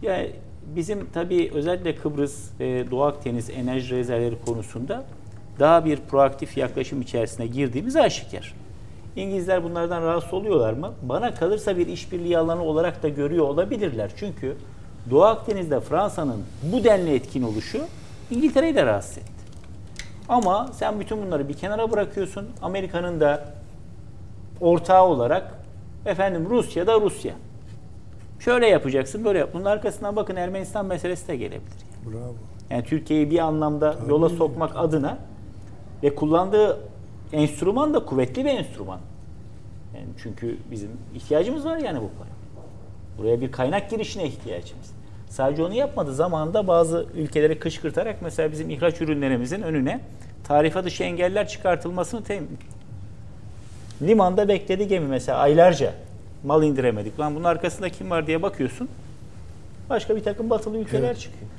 Yani 0.01 0.31
bizim 0.75 1.05
tabii 1.13 1.51
özellikle 1.53 1.95
Kıbrıs 1.95 2.49
ve 2.59 2.91
Doğu 2.91 3.03
Akdeniz 3.03 3.49
enerji 3.49 3.95
rezervleri 3.95 4.35
konusunda 4.45 5.03
daha 5.59 5.85
bir 5.85 5.97
proaktif 5.97 6.57
yaklaşım 6.57 7.01
içerisine 7.01 7.47
girdiğimiz 7.47 7.95
aşikar. 7.95 8.53
İngilizler 9.15 9.63
bunlardan 9.63 10.01
rahatsız 10.01 10.33
oluyorlar 10.33 10.73
mı? 10.73 10.93
Bana 11.01 11.33
kalırsa 11.33 11.77
bir 11.77 11.87
işbirliği 11.87 12.37
alanı 12.37 12.63
olarak 12.63 13.03
da 13.03 13.09
görüyor 13.09 13.45
olabilirler. 13.45 14.11
Çünkü 14.17 14.55
Doğu 15.09 15.23
Akdeniz'de 15.23 15.79
Fransa'nın 15.79 16.43
bu 16.63 16.83
denli 16.83 17.13
etkin 17.13 17.43
oluşu 17.43 17.81
İngiltere'yi 18.31 18.75
de 18.75 18.85
rahatsız 18.85 19.17
etti. 19.17 19.31
Ama 20.29 20.69
sen 20.73 20.99
bütün 20.99 21.25
bunları 21.25 21.49
bir 21.49 21.53
kenara 21.53 21.91
bırakıyorsun. 21.91 22.47
Amerika'nın 22.61 23.19
da 23.19 23.53
ortağı 24.61 25.03
olarak 25.05 25.53
efendim 26.05 26.47
Rusya 26.49 26.87
da 26.87 27.01
Rusya. 27.01 27.33
Şöyle 28.39 28.67
yapacaksın, 28.67 29.25
böyle 29.25 29.39
yap. 29.39 29.49
Bunun 29.53 29.65
arkasından 29.65 30.15
bakın 30.15 30.35
Ermenistan 30.35 30.85
meselesi 30.85 31.27
de 31.27 31.35
gelebilir. 31.35 31.85
Bravo. 32.05 32.35
Yani 32.69 32.83
Türkiye'yi 32.83 33.31
bir 33.31 33.39
anlamda 33.39 33.95
yola 34.09 34.29
sokmak 34.29 34.71
adına 34.75 35.17
ve 36.03 36.15
kullandığı 36.15 36.79
enstrüman 37.33 37.93
da 37.93 38.05
kuvvetli 38.05 38.45
bir 38.45 38.49
enstrüman. 38.49 38.99
Yani 39.95 40.07
çünkü 40.23 40.57
bizim 40.71 40.89
ihtiyacımız 41.15 41.65
var 41.65 41.77
yani 41.77 41.97
bu 41.97 42.09
para. 42.17 42.29
Buraya 43.17 43.41
bir 43.41 43.51
kaynak 43.51 43.89
girişine 43.89 44.25
ihtiyacımız. 44.25 44.98
Sadece 45.29 45.63
onu 45.63 45.73
yapmadı. 45.73 46.13
Zamanında 46.13 46.67
bazı 46.67 47.05
ülkeleri 47.15 47.59
kışkırtarak 47.59 48.21
mesela 48.21 48.51
bizim 48.51 48.69
ihraç 48.69 49.01
ürünlerimizin 49.01 49.61
önüne 49.61 49.99
tarife 50.43 50.83
dışı 50.83 51.03
engeller 51.03 51.47
çıkartılmasını 51.47 52.23
temin 52.23 52.57
Limanda 54.01 54.47
bekledi 54.47 54.87
gemi 54.87 55.07
mesela 55.07 55.37
aylarca. 55.37 55.93
Mal 56.43 56.63
indiremedik. 56.63 57.19
Lan 57.19 57.35
bunun 57.35 57.43
arkasında 57.43 57.89
kim 57.89 58.09
var 58.09 58.27
diye 58.27 58.41
bakıyorsun. 58.41 58.89
Başka 59.89 60.15
bir 60.15 60.23
takım 60.23 60.49
batılı 60.49 60.77
ülkeler 60.77 61.07
Evet. 61.07 61.19
çıkıyor. 61.19 61.51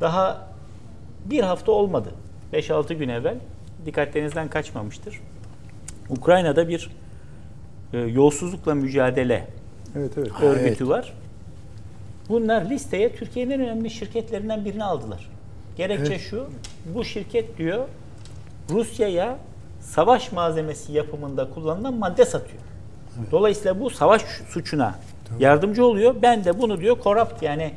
Daha 0.00 0.48
bir 1.24 1.40
hafta 1.40 1.72
olmadı. 1.72 2.08
5-6 2.52 2.94
gün 2.94 3.08
evvel 3.08 3.36
dikkatlerinizden 3.86 4.48
kaçmamıştır. 4.48 5.20
Ukrayna'da 6.10 6.68
bir 6.68 6.90
e, 7.92 7.98
yolsuzlukla 7.98 8.74
mücadele 8.74 9.46
Evet 9.96 10.12
evet. 10.18 10.30
örgütü 10.42 10.88
var. 10.88 11.12
Bunlar 12.28 12.70
listeye 12.70 13.16
Türkiye'nin 13.16 13.50
en 13.50 13.60
önemli 13.60 13.90
şirketlerinden 13.90 14.64
birini 14.64 14.84
aldılar. 14.84 15.28
Gerekçe 15.76 16.18
şu, 16.18 16.48
bu 16.94 17.04
şirket 17.04 17.58
diyor 17.58 17.88
Rusya'ya 18.70 19.38
savaş 19.80 20.32
malzemesi 20.32 20.92
yapımında 20.92 21.50
kullanılan 21.50 21.94
madde 21.94 22.24
satıyor. 22.24 22.62
Dolayısıyla 23.30 23.80
bu 23.80 23.90
savaş 23.90 24.22
suçuna 24.22 24.94
yardımcı 25.38 25.84
oluyor. 25.84 26.14
Ben 26.22 26.44
de 26.44 26.58
bunu 26.58 26.80
diyor 26.80 26.98
korrupt 26.98 27.42
yani 27.42 27.70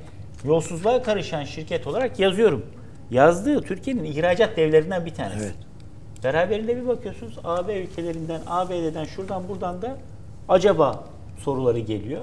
yolsuzluğa 0.43 1.03
karışan 1.03 1.43
şirket 1.43 1.87
olarak 1.87 2.19
yazıyorum. 2.19 2.65
Yazdığı 3.11 3.61
Türkiye'nin 3.61 4.03
ihracat 4.03 4.57
devlerinden 4.57 5.05
bir 5.05 5.13
tanesi. 5.13 5.43
Evet. 5.43 5.55
Beraberinde 6.23 6.81
bir 6.81 6.87
bakıyorsunuz 6.87 7.39
AB 7.43 7.79
ülkelerinden, 7.79 8.41
ABD'den 8.47 9.05
şuradan 9.05 9.47
buradan 9.49 9.81
da 9.81 9.97
acaba 10.49 11.03
soruları 11.37 11.79
geliyor. 11.79 12.21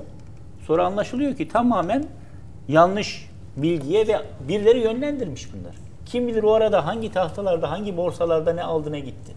Sonra 0.67 0.87
anlaşılıyor 0.87 1.37
ki 1.37 1.49
tamamen 1.49 2.05
yanlış 2.69 3.31
bilgiye 3.57 4.09
ve 4.09 4.17
birileri 4.49 4.79
yönlendirmiş 4.79 5.49
bunlar. 5.53 5.75
Kim 6.07 6.29
bilir 6.29 6.43
o 6.43 6.53
arada 6.53 6.87
hangi 6.87 7.13
tahtalarda, 7.13 7.71
hangi 7.71 7.97
borsalarda 7.97 8.53
ne 8.53 8.63
aldı 8.63 8.93
ne 8.93 9.01
gitti. 9.01 9.33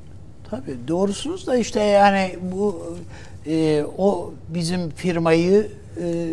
Tabii 0.50 0.78
doğrusunuz 0.88 1.48
da 1.48 1.56
işte 1.58 1.84
yani 1.84 2.36
bu 2.42 2.96
e, 3.48 3.84
o 3.98 4.34
bizim 4.50 4.90
firmayı 4.90 5.68
e, 6.02 6.26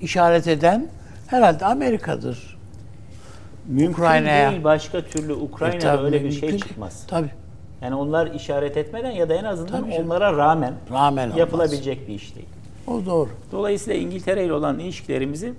işaret 0.00 0.46
eden 0.48 0.88
herhalde 1.26 1.64
Amerika'dır. 1.66 2.58
Mümkün 3.66 3.92
Ukrayna'ya. 3.92 4.50
değil 4.50 4.64
başka 4.64 5.00
türlü 5.02 5.32
Ukrayna'da 5.32 5.76
E, 5.76 5.80
tabii 5.80 6.04
öyle 6.04 6.24
bir 6.24 6.32
şey 6.32 6.58
çıkmaz. 6.58 7.04
Tabii. 7.08 7.30
Yani 7.82 7.94
onlar 7.94 8.26
işaret 8.34 8.76
etmeden 8.76 9.10
ya 9.10 9.28
da 9.28 9.34
en 9.34 9.44
azından 9.44 9.80
Tabii 9.80 9.90
canım. 9.92 10.06
onlara 10.06 10.36
rağmen, 10.36 10.74
Rağmen 10.92 11.24
olmaz. 11.24 11.38
yapılabilecek 11.38 12.08
bir 12.08 12.14
iş 12.14 12.34
değil. 12.34 12.46
O 12.86 13.06
doğru. 13.06 13.28
Dolayısıyla 13.52 14.00
İngiltere 14.00 14.44
ile 14.44 14.52
olan 14.52 14.78
ilişkilerimizi 14.78 15.54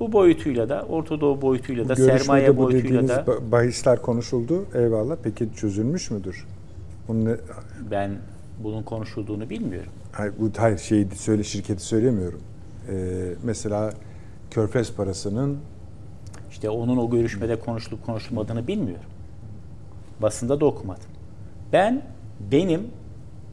bu 0.00 0.12
boyutuyla 0.12 0.68
da, 0.68 0.86
Orta 0.88 1.20
Doğu 1.20 1.42
boyutuyla 1.42 1.88
da, 1.88 1.94
Görüşmede 1.94 2.18
sermaye 2.18 2.56
bu 2.56 2.62
boyutuyla 2.62 3.08
da 3.08 3.14
ba- 3.14 3.52
bahisler 3.52 4.02
konuşuldu. 4.02 4.64
Eyvallah. 4.74 5.16
Peki 5.22 5.48
çözülmüş 5.56 6.10
müdür? 6.10 6.46
Bunun 7.08 7.24
ne, 7.24 7.36
ben 7.90 8.10
bunun 8.64 8.82
konuşulduğunu 8.82 9.50
bilmiyorum. 9.50 9.92
hayır, 10.12 10.32
bu 10.38 10.50
hayır 10.56 10.78
şeyi 10.78 11.08
söyle 11.14 11.44
şirketi 11.44 11.82
söylemiyorum. 11.84 12.40
Ee, 12.90 13.34
mesela 13.42 13.92
Körfez 14.50 14.92
parasının 14.92 15.58
İşte 16.50 16.70
onun 16.70 16.96
o 16.96 17.10
görüşmede 17.10 17.60
konuşulup 17.60 18.06
konuşulmadığını 18.06 18.66
bilmiyorum. 18.66 19.10
Basında 20.22 20.60
da 20.60 20.64
okumadım. 20.66 21.02
Ben 21.72 22.02
benim 22.52 22.82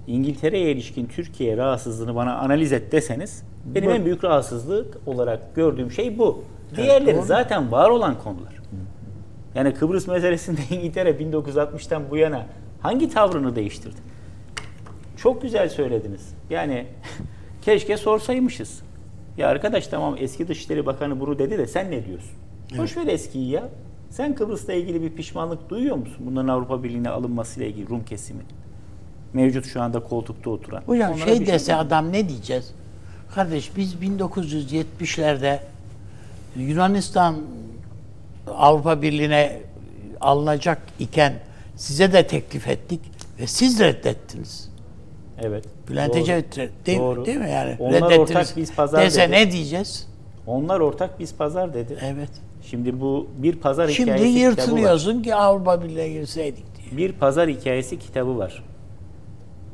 İngiltere'ye 0.08 0.72
ilişkin 0.72 1.06
Türkiye 1.06 1.58
rahatsızlığını 1.58 2.16
bana 2.16 2.38
analiz 2.38 2.74
et 2.74 2.91
deseniz 2.91 3.43
benim 3.66 3.89
en 3.89 4.06
büyük 4.06 4.24
rahatsızlık 4.24 4.97
olarak 5.06 5.56
gördüğüm 5.56 5.91
şey 5.91 6.18
bu. 6.18 6.43
Diğerleri 6.76 7.18
doğru. 7.18 7.26
zaten 7.26 7.72
var 7.72 7.89
olan 7.89 8.20
konular. 8.20 8.56
Yani 9.56 9.74
Kıbrıs 9.74 10.08
meselesinde 10.08 10.62
İngiltere 10.76 11.10
1960'tan 11.10 12.01
bu 12.10 12.18
yana 12.18 12.45
hangi 12.82 13.10
tavrını 13.10 13.56
değiştirdi? 13.56 13.95
Çok 15.18 15.41
güzel 15.41 15.70
söylediniz. 15.70 16.34
Yani 16.49 16.86
keşke 17.62 17.97
sorsaymışız. 17.97 18.82
Ya 19.38 19.47
arkadaş 19.47 19.88
tamam 19.88 20.16
eski 20.20 20.47
Dışişleri 20.47 20.86
Bakanı 20.86 21.20
bunu 21.20 21.39
dedi 21.39 21.58
de 21.58 21.68
sen 21.68 21.91
ne 21.91 22.06
diyorsun? 22.06 22.32
Boş 22.78 22.97
ver 22.97 23.08
eskiyi 23.08 23.49
ya. 23.49 23.70
Sen 24.10 24.36
Kıbrıs'la 24.36 24.74
ilgili 24.74 25.01
bir 25.01 25.10
pişmanlık 25.10 25.70
duyuyor 25.70 25.95
musun? 25.95 26.18
Bunların 26.20 26.47
Avrupa 26.47 26.84
Birliği'ne 26.84 27.10
alınmasıyla 27.10 27.70
ilgili 27.70 27.89
Rum 27.89 28.06
kesimi. 28.06 28.41
Mevcut 29.36 29.65
şu 29.65 29.81
anda 29.81 29.99
koltukta 29.99 30.49
oturan. 30.49 30.81
Hocam 30.86 31.13
Onlara 31.13 31.25
şey 31.25 31.39
bir 31.39 31.47
dese 31.47 31.71
mi? 31.73 31.77
adam 31.79 32.11
ne 32.13 32.29
diyeceğiz? 32.29 32.71
Kardeş 33.36 33.71
biz 33.77 33.95
1970'lerde 33.95 35.59
Yunanistan 36.57 37.36
Avrupa 38.57 39.01
Birliği'ne 39.01 39.59
alınacak 40.21 40.81
iken 40.99 41.33
size 41.75 42.13
de 42.13 42.27
teklif 42.27 42.67
ettik 42.67 42.99
ve 43.39 43.47
siz 43.47 43.79
reddettiniz. 43.79 44.69
Evet. 45.41 45.65
Bülent. 45.89 46.15
Ecevit 46.15 46.57
değil, 46.86 46.99
Doğru. 46.99 47.25
değil 47.25 47.38
mi 47.38 47.49
yani? 47.51 47.75
Onlar 47.79 47.93
Reddettiniz. 47.93 48.19
ortak 48.19 48.53
biz 48.57 48.75
pazar 48.75 49.01
Dese 49.01 49.21
dedi. 49.21 49.31
ne 49.31 49.51
diyeceğiz? 49.51 50.07
Onlar 50.47 50.79
ortak 50.79 51.19
biz 51.19 51.36
pazar 51.36 51.73
dedi. 51.73 51.97
Evet. 52.01 52.29
Şimdi 52.69 53.01
bu 53.01 53.27
bir 53.38 53.55
pazar 53.55 53.88
Şimdi 53.88 54.11
hikayesi 54.11 54.33
kitabı 54.33 54.45
var. 54.45 54.49
yırtınıyorsun 54.59 55.21
ki 55.23 55.36
Avrupa 55.36 55.83
Birliği'ne 55.83 56.09
girseydik 56.09 56.65
diye. 56.77 56.97
Bir 56.97 57.13
pazar 57.13 57.49
hikayesi 57.49 57.99
kitabı 57.99 58.38
var. 58.38 58.63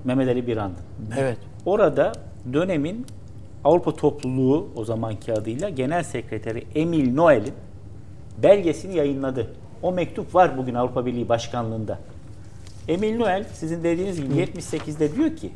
Mehmet 0.06 0.30
Ali 0.30 0.48
Birand'ın. 0.48 1.18
Evet. 1.20 1.38
Orada 1.66 2.12
dönemin 2.54 3.06
Avrupa 3.64 3.96
Topluluğu 3.96 4.68
o 4.76 4.86
zamanki 4.86 5.34
adıyla 5.34 5.70
Genel 5.70 6.04
Sekreteri 6.04 6.64
Emil 6.76 7.14
Noel'in 7.14 7.54
belgesini 8.44 8.96
yayınladı. 8.96 9.48
O 9.82 9.92
mektup 9.92 10.36
var 10.36 10.58
bugün 10.58 10.74
Avrupa 10.74 11.06
Birliği 11.06 11.30
Başkanlığında. 11.30 12.00
Emil 12.88 13.18
Noel 13.18 13.46
sizin 13.54 13.84
dediğiniz 13.84 14.22
gibi 14.22 14.34
78'de 14.34 15.16
diyor 15.16 15.36
ki 15.36 15.52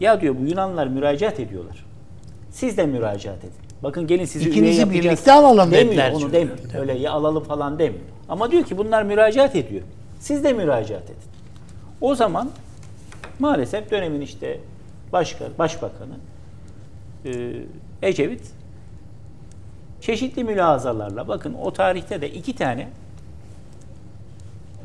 ya 0.00 0.20
diyor 0.20 0.34
bu 0.40 0.46
Yunanlılar 0.46 0.86
müracaat 0.86 1.40
ediyorlar. 1.40 1.86
Siz 2.50 2.76
de 2.76 2.86
müracaat 2.86 3.38
edin. 3.38 3.66
Bakın 3.82 4.06
gelin 4.06 4.24
sizi 4.24 4.48
İkinizi 4.48 4.90
birlikte 4.90 5.32
alalım 5.32 5.70
demiyor, 5.70 5.88
dediler 5.88 6.12
Onu 6.12 6.32
demiyor. 6.32 6.58
Öyle 6.78 6.92
ya 6.92 7.12
alalım 7.12 7.44
falan 7.44 7.78
demiyor. 7.78 8.04
Ama 8.28 8.50
diyor 8.50 8.64
ki 8.64 8.78
bunlar 8.78 9.02
müracaat 9.02 9.56
ediyor. 9.56 9.82
Siz 10.20 10.44
de 10.44 10.52
müracaat 10.52 11.04
edin. 11.04 11.30
O 12.00 12.14
zaman 12.14 12.50
maalesef 13.38 13.90
dönemin 13.90 14.20
işte 14.20 14.60
başkan, 15.12 15.48
başbakanı 15.58 16.14
e, 17.24 17.62
Ecevit 18.02 18.52
çeşitli 20.00 20.44
mülahazalarla 20.44 21.28
bakın 21.28 21.54
o 21.54 21.72
tarihte 21.72 22.20
de 22.20 22.30
iki 22.30 22.56
tane 22.56 22.88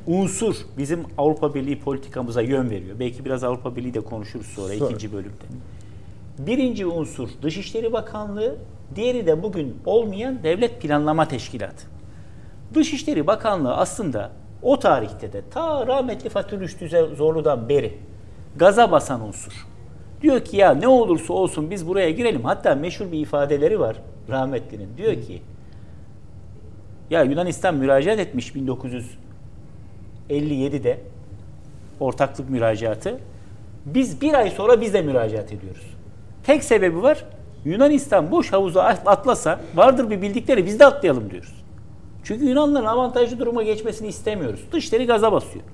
unsur 0.08 0.56
bizim 0.78 1.06
Avrupa 1.18 1.54
Birliği 1.54 1.80
politikamıza 1.80 2.42
yön 2.42 2.70
veriyor. 2.70 3.00
Belki 3.00 3.26
biraz 3.26 3.44
Avrupa 3.44 3.76
Birliği 3.76 3.94
de 3.94 4.02
konuşuruz 4.02 4.46
sonra, 4.46 4.74
Sonra. 4.74 4.86
ikinci 4.90 5.14
bölümde. 5.14 5.44
Birinci 6.40 6.86
unsur 6.86 7.30
Dışişleri 7.42 7.94
Bakanlığı, 7.94 8.56
diğeri 8.96 9.28
de 9.28 9.44
bugün 9.44 9.78
olmayan 9.86 10.44
Devlet 10.44 10.82
Planlama 10.82 11.28
Teşkilatı. 11.28 11.86
Dışişleri 12.74 13.28
Bakanlığı 13.28 13.76
aslında 13.76 14.32
O 14.62 14.80
tarihte 14.80 15.34
de 15.34 15.42
ta 15.52 15.88
rahmetli 15.88 16.30
Fatih 16.30 16.60
Rüştü 16.60 16.90
Zorlu'dan 17.16 17.70
beri 17.70 17.98
gaza 18.56 18.92
basan 18.92 19.22
unsur. 19.22 19.68
Diyor 20.22 20.46
ki 20.46 20.58
ya 20.58 20.74
ne 20.74 20.88
olursa 20.88 21.34
olsun 21.34 21.72
biz 21.72 21.88
buraya 21.88 22.12
girelim. 22.12 22.44
Hatta 22.44 22.76
meşhur 22.76 23.12
bir 23.12 23.20
ifadeleri 23.20 23.80
var 23.80 23.96
rahmetlinin. 24.30 24.98
Diyor 24.98 25.14
ki 25.14 25.42
ya 27.10 27.24
Yunanistan 27.24 27.76
müracaat 27.76 28.20
etmiş 28.20 28.54
1957'de 30.30 31.00
ortaklık 32.00 32.50
müracaatı. 32.50 33.20
Biz 33.86 34.22
bir 34.22 34.34
ay 34.34 34.50
sonra 34.50 34.82
biz 34.82 34.94
de 34.94 35.02
müracaat 35.02 35.54
ediyoruz. 35.54 35.86
Tek 36.44 36.64
sebebi 36.64 37.02
var. 37.02 37.26
Yunanistan 37.66 38.32
boş 38.32 38.54
havuza 38.54 38.84
atlasa 38.84 39.60
vardır 39.76 40.10
bir 40.10 40.22
bildikleri 40.22 40.66
biz 40.66 40.80
de 40.80 40.86
atlayalım 40.86 41.32
diyoruz. 41.32 41.64
Çünkü 42.24 42.46
Yunanlıların 42.46 42.86
avantajlı 42.86 43.40
duruma 43.40 43.64
geçmesini 43.64 44.08
istemiyoruz. 44.08 44.62
Dışları 44.72 45.04
gaza 45.04 45.32
basıyor. 45.32 45.66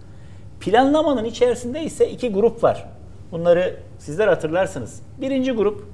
Planlamanın 0.60 1.26
içerisinde 1.26 1.84
ise 1.84 2.10
iki 2.10 2.32
grup 2.32 2.64
var. 2.64 2.86
Bunları 3.32 3.76
sizler 4.00 4.28
hatırlarsınız. 4.28 5.02
Birinci 5.22 5.52
grup 5.52 5.86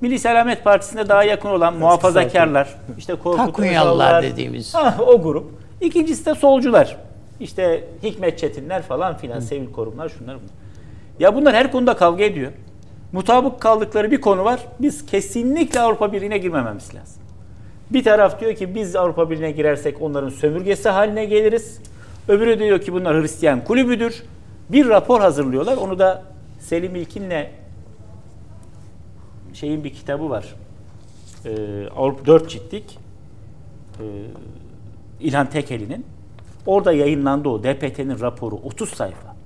Milli 0.00 0.18
Selamet 0.18 0.64
Partisi'ne 0.64 1.08
daha 1.08 1.24
yakın 1.24 1.48
olan 1.48 1.74
muhafazakarlar, 1.74 2.78
işte 2.98 3.14
Korkut 3.14 3.46
Takunyalılar 3.46 4.22
dediğimiz. 4.22 4.74
Ha, 4.74 4.96
o 5.06 5.22
grup. 5.22 5.50
İkincisi 5.80 6.26
de 6.26 6.34
solcular. 6.34 6.96
İşte 7.40 7.84
Hikmet 8.02 8.38
Çetinler 8.38 8.82
falan 8.82 9.16
filan, 9.16 9.40
Sevil 9.40 9.72
Korumlar 9.72 10.08
şunlar 10.08 10.34
bunlar. 10.34 10.50
Ya 11.18 11.34
bunlar 11.34 11.54
her 11.54 11.72
konuda 11.72 11.96
kavga 11.96 12.24
ediyor. 12.24 12.52
Mutabık 13.12 13.60
kaldıkları 13.60 14.10
bir 14.10 14.20
konu 14.20 14.44
var. 14.44 14.60
Biz 14.80 15.06
kesinlikle 15.06 15.80
Avrupa 15.80 16.12
Birliği'ne 16.12 16.38
girmememiz 16.38 16.94
lazım. 16.94 17.22
Bir 17.90 18.04
taraf 18.04 18.40
diyor 18.40 18.54
ki 18.54 18.74
biz 18.74 18.96
Avrupa 18.96 19.30
Birliği'ne 19.30 19.50
girersek 19.50 20.02
onların 20.02 20.28
sömürgesi 20.28 20.88
haline 20.88 21.24
geliriz. 21.24 21.80
Öbürü 22.30 22.58
diyor 22.58 22.80
ki 22.80 22.92
bunlar 22.92 23.22
Hristiyan 23.22 23.64
kulübüdür. 23.64 24.22
Bir 24.68 24.88
rapor 24.88 25.20
hazırlıyorlar. 25.20 25.76
Onu 25.76 25.98
da 25.98 26.22
Selim 26.60 26.96
İlkin'le 26.96 27.46
şeyin 29.54 29.84
bir 29.84 29.90
kitabı 29.90 30.30
var. 30.30 30.54
Ee, 31.44 31.88
Avrupa 31.96 32.26
4 32.26 32.50
ciltlik 32.50 32.98
ee, 34.00 34.04
İlhan 35.20 35.50
Tekeli'nin. 35.50 36.06
Orada 36.66 36.92
yayınlandı 36.92 37.48
o 37.48 37.62
DPT'nin 37.62 38.20
raporu 38.20 38.54
30 38.54 38.88
sayfa. 38.88 39.36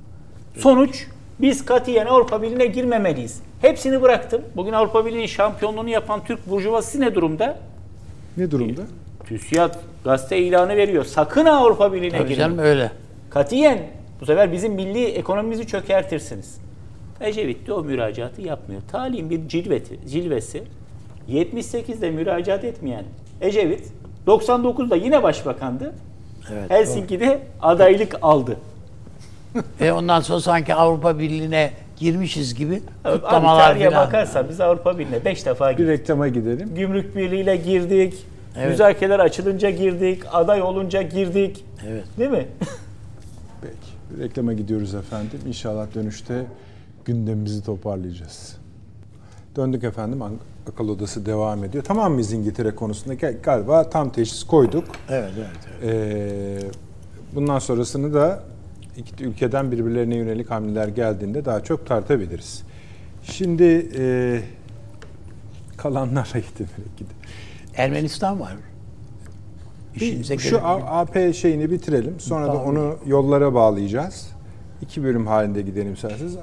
Sonuç 0.58 1.06
biz 1.40 1.64
katiyen 1.64 2.06
Avrupa 2.06 2.42
Birliği'ne 2.42 2.66
girmemeliyiz. 2.66 3.42
Hepsini 3.60 4.02
bıraktım. 4.02 4.42
Bugün 4.56 4.72
Avrupa 4.72 5.06
Birliği'nin 5.06 5.26
şampiyonluğunu 5.26 5.88
yapan 5.88 6.24
Türk 6.24 6.50
burjuvazisi 6.50 7.00
ne 7.00 7.14
durumda? 7.14 7.58
Ne 8.36 8.50
durumda? 8.50 8.82
TÜSİAD 9.28 9.74
gazete 10.04 10.38
ilanı 10.38 10.76
veriyor. 10.76 11.04
Sakın 11.04 11.44
Avrupa 11.44 11.92
Birliği'ne 11.92 12.18
girin. 12.22 12.34
canım 12.38 12.58
öyle. 12.58 12.90
Katiyen 13.30 13.78
bu 14.20 14.26
sefer 14.26 14.52
bizim 14.52 14.72
milli 14.72 15.04
ekonomimizi 15.04 15.66
çökertirsiniz. 15.66 16.58
Ecevit 17.20 17.66
de 17.66 17.72
o 17.72 17.82
müracaatı 17.82 18.42
yapmıyor. 18.42 18.82
Talihin 18.92 19.30
bir 19.30 19.48
cilveti, 19.48 19.98
cilvesi 20.10 20.62
78'de 21.30 22.10
müracaat 22.10 22.64
etmeyen 22.64 23.04
Ecevit 23.40 23.88
99'da 24.26 24.96
yine 24.96 25.22
başbakandı. 25.22 25.94
Evet, 26.52 26.70
Helsinki'de 26.70 27.40
adaylık 27.62 28.16
aldı. 28.22 28.56
Ve 29.80 29.92
ondan 29.92 30.20
sonra 30.20 30.40
sanki 30.40 30.74
Avrupa 30.74 31.18
Birliği'ne 31.18 31.70
girmişiz 31.96 32.54
gibi 32.54 32.82
Abi 33.04 33.12
kutlamalar 33.20 33.68
tarihe 33.68 33.90
falan. 33.90 34.06
bakarsan 34.06 34.46
biz 34.48 34.60
Avrupa 34.60 34.98
Birliği'ne 34.98 35.24
5 35.24 35.46
defa 35.46 35.66
Bir 35.70 35.76
gittik. 35.76 35.88
reklama 35.88 36.28
gidelim. 36.28 36.74
Gümrük 36.74 37.16
Birliği'yle 37.16 37.56
girdik. 37.56 38.14
Evet. 38.56 38.70
Müzakereler 38.70 39.18
açılınca 39.18 39.70
girdik. 39.70 40.22
Aday 40.32 40.62
olunca 40.62 41.02
girdik. 41.02 41.64
Evet. 41.88 42.04
Değil 42.18 42.30
mi? 42.30 42.46
Peki. 43.62 43.76
Bir 44.10 44.24
reklama 44.24 44.52
gidiyoruz 44.52 44.94
efendim. 44.94 45.40
İnşallah 45.46 45.94
dönüşte 45.94 46.46
gündemimizi 47.04 47.64
toparlayacağız. 47.64 48.56
Döndük 49.56 49.84
efendim. 49.84 50.22
Akıl 50.72 50.88
Odası 50.88 51.26
devam 51.26 51.64
ediyor. 51.64 51.84
Tamam 51.84 52.12
mıyız 52.12 52.32
İngiltere 52.32 52.74
konusunda? 52.74 53.14
Gal- 53.14 53.42
Galiba 53.42 53.90
tam 53.90 54.12
teşhis 54.12 54.44
koyduk. 54.44 54.84
Evet, 55.10 55.30
evet. 55.38 55.48
evet. 55.82 55.94
Ee, 55.94 56.58
bundan 57.34 57.58
sonrasını 57.58 58.14
da 58.14 58.42
iki 58.96 59.24
ülkeden 59.24 59.72
birbirlerine 59.72 60.16
yönelik 60.16 60.50
hamleler 60.50 60.88
geldiğinde 60.88 61.44
daha 61.44 61.62
çok 61.64 61.86
tartabiliriz. 61.86 62.62
Şimdi 63.22 63.88
e, 63.98 64.40
kalanlara 65.76 66.38
gidelim. 66.38 67.16
Ermenistan 67.76 68.40
var. 68.40 68.56
İşimize 69.94 70.38
Şu. 70.38 70.58
A- 70.66 71.00
AP 71.00 71.32
şeyini 71.32 71.70
bitirelim. 71.70 72.20
Sonra 72.20 72.44
da 72.46 72.52
Tamam. 72.52 72.66
onu 72.66 72.96
yollara 73.06 73.54
bağlayacağız. 73.54 74.30
İki 74.82 75.04
bölüm 75.04 75.26
halinde 75.26 75.62
gidelim 75.62 75.92
isterseniz. 75.92 76.36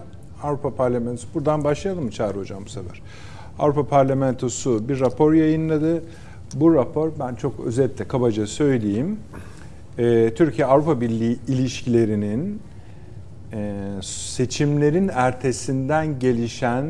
Avrupa 0.44 0.76
Parlamentosu. 0.76 1.28
Buradan 1.34 1.64
başlayalım 1.64 2.04
mı 2.04 2.12
Çağrı 2.12 2.40
Hocam 2.40 2.66
bu 2.66 2.70
sefer? 2.70 3.02
Avrupa 3.60 3.88
Parlamentosu 3.88 4.90
bir 4.90 5.00
rapor 5.00 5.34
yayınladı. 5.34 6.04
Bu 6.56 6.74
rapor 6.76 7.12
ben 7.20 7.36
çok 7.36 7.60
özetle 7.60 8.08
kabaca 8.08 8.48
söyleyeyim. 8.48 9.20
Ee, 10.00 10.32
Türkiye-Avrupa 10.36 11.02
Birliği 11.02 11.40
ilişkilerinin 11.48 12.62
e, 13.54 13.76
seçimlerin 14.02 15.10
ertesinden 15.14 16.20
gelişen 16.20 16.86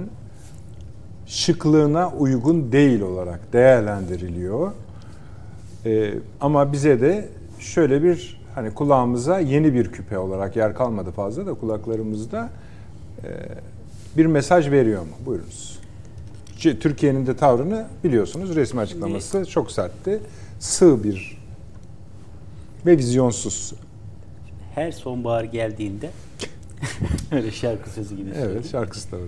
şıklığına 1.31 2.09
uygun 2.09 2.71
değil 2.71 3.01
olarak 3.01 3.53
değerlendiriliyor. 3.53 4.71
Ee, 5.85 6.13
ama 6.41 6.73
bize 6.73 7.01
de 7.01 7.29
şöyle 7.59 8.03
bir 8.03 8.41
hani 8.55 8.73
kulağımıza 8.73 9.39
yeni 9.39 9.73
bir 9.73 9.91
küpe 9.91 10.17
olarak 10.17 10.55
yer 10.55 10.73
kalmadı 10.73 11.11
fazla 11.11 11.45
da 11.45 11.53
kulaklarımızda 11.53 12.49
e, 13.23 13.29
bir 14.17 14.25
mesaj 14.25 14.71
veriyor 14.71 15.01
mu? 15.01 15.11
Buyurunuz. 15.25 15.79
Türkiye'nin 16.59 17.27
de 17.27 17.35
tavrını 17.35 17.87
biliyorsunuz. 18.03 18.55
Resmi 18.55 18.81
açıklaması 18.81 19.45
çok 19.45 19.71
sertti. 19.71 20.19
Sığ 20.59 21.03
bir 21.03 21.37
ve 22.85 22.97
vizyonsuz. 22.97 23.73
Her 24.75 24.91
sonbahar 24.91 25.43
geldiğinde 25.43 26.09
öyle 27.31 27.51
şarkı 27.51 27.89
sözü 27.89 28.15
gibi. 28.17 28.29
Evet 28.35 28.71
şarkısı 28.71 29.11
da 29.11 29.17
var. 29.17 29.25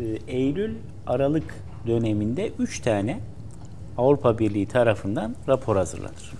Ee, 0.00 0.32
Eylül 0.32 0.74
Aralık 1.06 1.54
döneminde 1.86 2.50
3 2.58 2.80
tane 2.80 3.20
Avrupa 3.98 4.38
Birliği 4.38 4.66
tarafından 4.66 5.34
rapor 5.48 5.76
hazırlanır. 5.76 6.32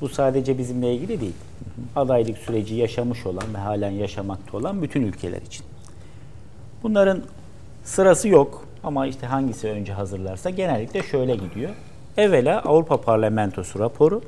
Bu 0.00 0.08
sadece 0.08 0.58
bizimle 0.58 0.94
ilgili 0.94 1.20
değil. 1.20 1.34
Adaylık 1.96 2.38
süreci 2.38 2.74
yaşamış 2.74 3.26
olan 3.26 3.54
ve 3.54 3.58
halen 3.58 3.90
yaşamakta 3.90 4.56
olan 4.56 4.82
bütün 4.82 5.02
ülkeler 5.02 5.42
için. 5.42 5.66
Bunların 6.82 7.22
sırası 7.84 8.28
yok 8.28 8.64
ama 8.84 9.06
işte 9.06 9.26
hangisi 9.26 9.68
önce 9.68 9.92
hazırlarsa 9.92 10.50
genellikle 10.50 11.02
şöyle 11.02 11.36
gidiyor. 11.36 11.70
Evvela 12.16 12.62
Avrupa 12.62 13.00
Parlamentosu 13.00 13.78
raporu. 13.78 14.22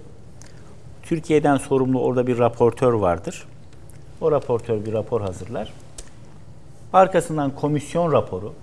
Türkiye'den 1.02 1.56
sorumlu 1.56 2.00
orada 2.00 2.26
bir 2.26 2.38
raportör 2.38 2.92
vardır. 2.92 3.46
O 4.20 4.32
raportör 4.32 4.86
bir 4.86 4.92
rapor 4.92 5.20
hazırlar. 5.20 5.72
Arkasından 6.92 7.50
komisyon 7.50 8.12
raporu 8.12 8.54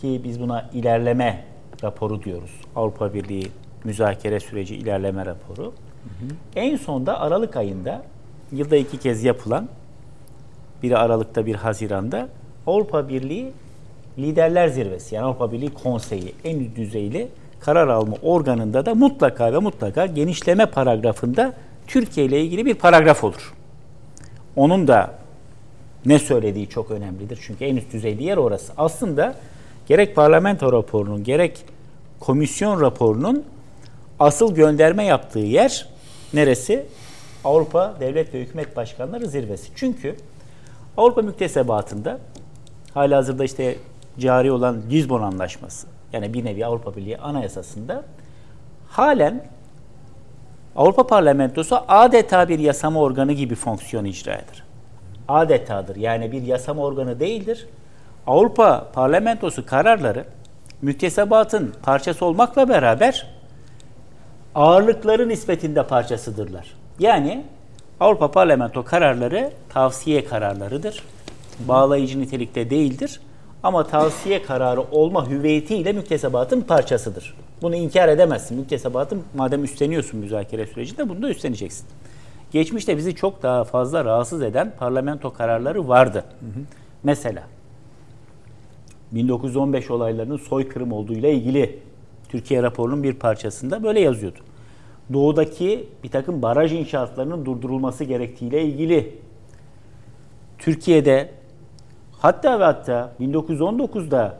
ki 0.00 0.20
biz 0.24 0.40
buna 0.40 0.70
ilerleme 0.74 1.44
raporu 1.82 2.22
diyoruz. 2.22 2.50
Avrupa 2.76 3.14
Birliği 3.14 3.50
müzakere 3.84 4.40
süreci 4.40 4.76
ilerleme 4.76 5.26
raporu. 5.26 5.72
En 6.56 6.76
sonda 6.76 7.20
Aralık 7.20 7.56
ayında 7.56 8.02
yılda 8.52 8.76
iki 8.76 8.98
kez 8.98 9.24
yapılan 9.24 9.68
biri 10.82 10.96
Aralık'ta 10.96 11.46
bir 11.46 11.54
Haziran'da 11.54 12.28
Avrupa 12.66 13.08
Birliği 13.08 13.52
Liderler 14.18 14.68
Zirvesi 14.68 15.14
yani 15.14 15.24
Avrupa 15.24 15.52
Birliği 15.52 15.74
Konseyi 15.74 16.34
en 16.44 16.58
üst 16.58 16.76
düzeyli 16.76 17.28
karar 17.60 17.88
alma 17.88 18.16
organında 18.22 18.86
da 18.86 18.94
mutlaka 18.94 19.52
ve 19.52 19.58
mutlaka 19.58 20.06
genişleme 20.06 20.66
paragrafında 20.66 21.52
Türkiye 21.86 22.26
ile 22.26 22.40
ilgili 22.40 22.66
bir 22.66 22.74
paragraf 22.74 23.24
olur. 23.24 23.54
Onun 24.56 24.88
da 24.88 25.25
ne 26.06 26.18
söylediği 26.18 26.68
çok 26.68 26.90
önemlidir. 26.90 27.38
Çünkü 27.42 27.64
en 27.64 27.76
üst 27.76 27.92
düzeyli 27.92 28.24
yer 28.24 28.36
orası. 28.36 28.72
Aslında 28.76 29.34
gerek 29.86 30.16
parlamento 30.16 30.72
raporunun 30.72 31.24
gerek 31.24 31.64
komisyon 32.20 32.80
raporunun 32.80 33.44
asıl 34.18 34.54
gönderme 34.54 35.04
yaptığı 35.04 35.38
yer 35.38 35.88
neresi? 36.34 36.86
Avrupa 37.44 37.96
Devlet 38.00 38.34
ve 38.34 38.40
Hükümet 38.40 38.76
Başkanları 38.76 39.28
Zirvesi. 39.28 39.70
Çünkü 39.76 40.16
Avrupa 40.96 41.22
müktesebatında 41.22 42.18
halihazırda 42.94 43.44
işte 43.44 43.76
cari 44.18 44.52
olan 44.52 44.82
Lizbon 44.90 45.22
Anlaşması 45.22 45.86
yani 46.12 46.34
bir 46.34 46.44
nevi 46.44 46.66
Avrupa 46.66 46.96
Birliği 46.96 47.18
Anayasası'nda 47.18 48.04
halen 48.88 49.44
Avrupa 50.76 51.06
Parlamentosu 51.06 51.78
adeta 51.88 52.48
bir 52.48 52.58
yasama 52.58 53.00
organı 53.00 53.32
gibi 53.32 53.54
fonksiyon 53.54 54.04
icra 54.04 54.34
eder. 54.34 54.65
Adetadır. 55.28 55.96
Yani 55.96 56.32
bir 56.32 56.42
yasama 56.42 56.82
organı 56.82 57.20
değildir. 57.20 57.66
Avrupa 58.26 58.88
Parlamentosu 58.92 59.66
kararları 59.66 60.24
müktesebatın 60.82 61.74
parçası 61.82 62.24
olmakla 62.24 62.68
beraber 62.68 63.26
ağırlıkları 64.54 65.28
nispetinde 65.28 65.82
parçasıdırlar. 65.82 66.74
Yani 66.98 67.44
Avrupa 68.00 68.30
Parlamento 68.30 68.84
kararları 68.84 69.52
tavsiye 69.68 70.24
kararlarıdır. 70.24 71.02
Bağlayıcı 71.58 72.20
nitelikte 72.20 72.70
değildir. 72.70 73.20
Ama 73.62 73.86
tavsiye 73.86 74.42
kararı 74.42 74.80
olma 74.80 75.28
hüviyetiyle 75.30 75.92
müktesebatın 75.92 76.60
parçasıdır. 76.60 77.34
Bunu 77.62 77.76
inkar 77.76 78.08
edemezsin. 78.08 78.58
Müktesebatın 78.58 79.24
madem 79.34 79.64
üstleniyorsun 79.64 80.20
müzakere 80.20 80.66
sürecinde 80.66 81.08
bunu 81.08 81.22
da 81.22 81.28
üstleneceksin. 81.28 81.86
Geçmişte 82.50 82.96
bizi 82.96 83.14
çok 83.14 83.42
daha 83.42 83.64
fazla 83.64 84.04
rahatsız 84.04 84.42
eden 84.42 84.72
parlamento 84.78 85.32
kararları 85.32 85.88
vardı. 85.88 86.24
Hı 86.40 86.46
hı. 86.46 86.64
Mesela 87.04 87.42
1915 89.12 89.90
olaylarının 89.90 90.36
soykırım 90.36 90.92
olduğuyla 90.92 91.28
ilgili 91.28 91.78
Türkiye 92.28 92.62
raporunun 92.62 93.02
bir 93.02 93.14
parçasında 93.14 93.82
böyle 93.82 94.00
yazıyordu. 94.00 94.38
Doğudaki 95.12 95.88
bir 96.04 96.10
takım 96.10 96.42
baraj 96.42 96.72
inşaatlarının 96.72 97.44
durdurulması 97.44 98.04
gerektiğiyle 98.04 98.64
ilgili 98.64 99.14
Türkiye'de 100.58 101.30
hatta 102.18 102.60
ve 102.60 102.64
hatta 102.64 103.12
1919'da 103.20 104.38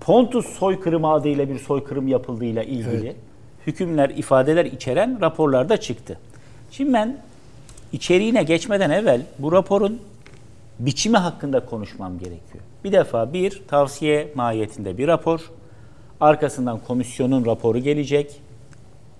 Pontus 0.00 0.46
soykırımı 0.46 1.12
adıyla 1.12 1.48
bir 1.48 1.58
soykırım 1.58 2.08
yapıldığıyla 2.08 2.62
ilgili 2.62 3.06
evet. 3.06 3.16
hükümler, 3.66 4.10
ifadeler 4.10 4.64
içeren 4.64 5.20
raporlarda 5.20 5.76
çıktı. 5.76 6.18
Şimdi 6.70 6.92
ben 6.92 7.16
içeriğine 7.92 8.42
geçmeden 8.42 8.90
evvel 8.90 9.22
bu 9.38 9.52
raporun 9.52 10.00
biçimi 10.78 11.16
hakkında 11.16 11.64
konuşmam 11.66 12.18
gerekiyor. 12.18 12.64
Bir 12.84 12.92
defa 12.92 13.32
bir 13.32 13.62
tavsiye 13.68 14.32
mahiyetinde 14.34 14.98
bir 14.98 15.08
rapor, 15.08 15.50
arkasından 16.20 16.78
komisyonun 16.78 17.46
raporu 17.46 17.78
gelecek. 17.78 18.40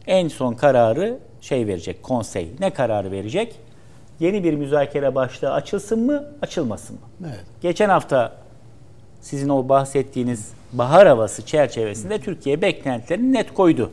En 0.07 0.29
son 0.29 0.55
kararı 0.55 1.19
şey 1.41 1.67
verecek, 1.67 2.03
konsey. 2.03 2.49
Ne 2.61 2.71
kararı 2.71 3.11
verecek? 3.11 3.57
Yeni 4.21 4.45
bir 4.45 4.55
müzakere 4.55 5.15
başlığı 5.15 5.53
açılsın 5.53 6.07
mı, 6.07 6.25
açılmasın 6.43 6.97
mı? 6.97 7.27
Evet. 7.27 7.45
Geçen 7.63 7.89
hafta 7.89 8.33
sizin 9.21 9.49
o 9.49 9.69
bahsettiğiniz 9.69 10.53
bahar 10.73 11.09
havası 11.09 11.47
çerçevesinde 11.47 12.21
Türkiye 12.21 12.63
beklentilerini 12.63 13.33
net 13.33 13.55
koydu. 13.55 13.91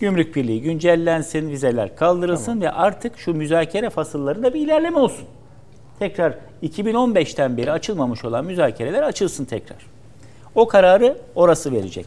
Gümrük 0.00 0.36
Birliği 0.36 0.62
güncellensin, 0.62 1.50
vizeler 1.50 1.96
kaldırılsın 1.96 2.44
tamam. 2.44 2.60
ve 2.62 2.70
artık 2.70 3.18
şu 3.18 3.34
müzakere 3.34 3.90
fasıllarında 3.90 4.54
bir 4.54 4.60
ilerleme 4.60 4.98
olsun. 4.98 5.24
Tekrar 5.98 6.34
2015'ten 6.62 7.56
beri 7.56 7.72
açılmamış 7.72 8.24
olan 8.24 8.44
müzakereler 8.44 9.02
açılsın 9.02 9.44
tekrar. 9.44 9.78
O 10.54 10.68
kararı 10.68 11.18
orası 11.34 11.72
verecek. 11.72 12.06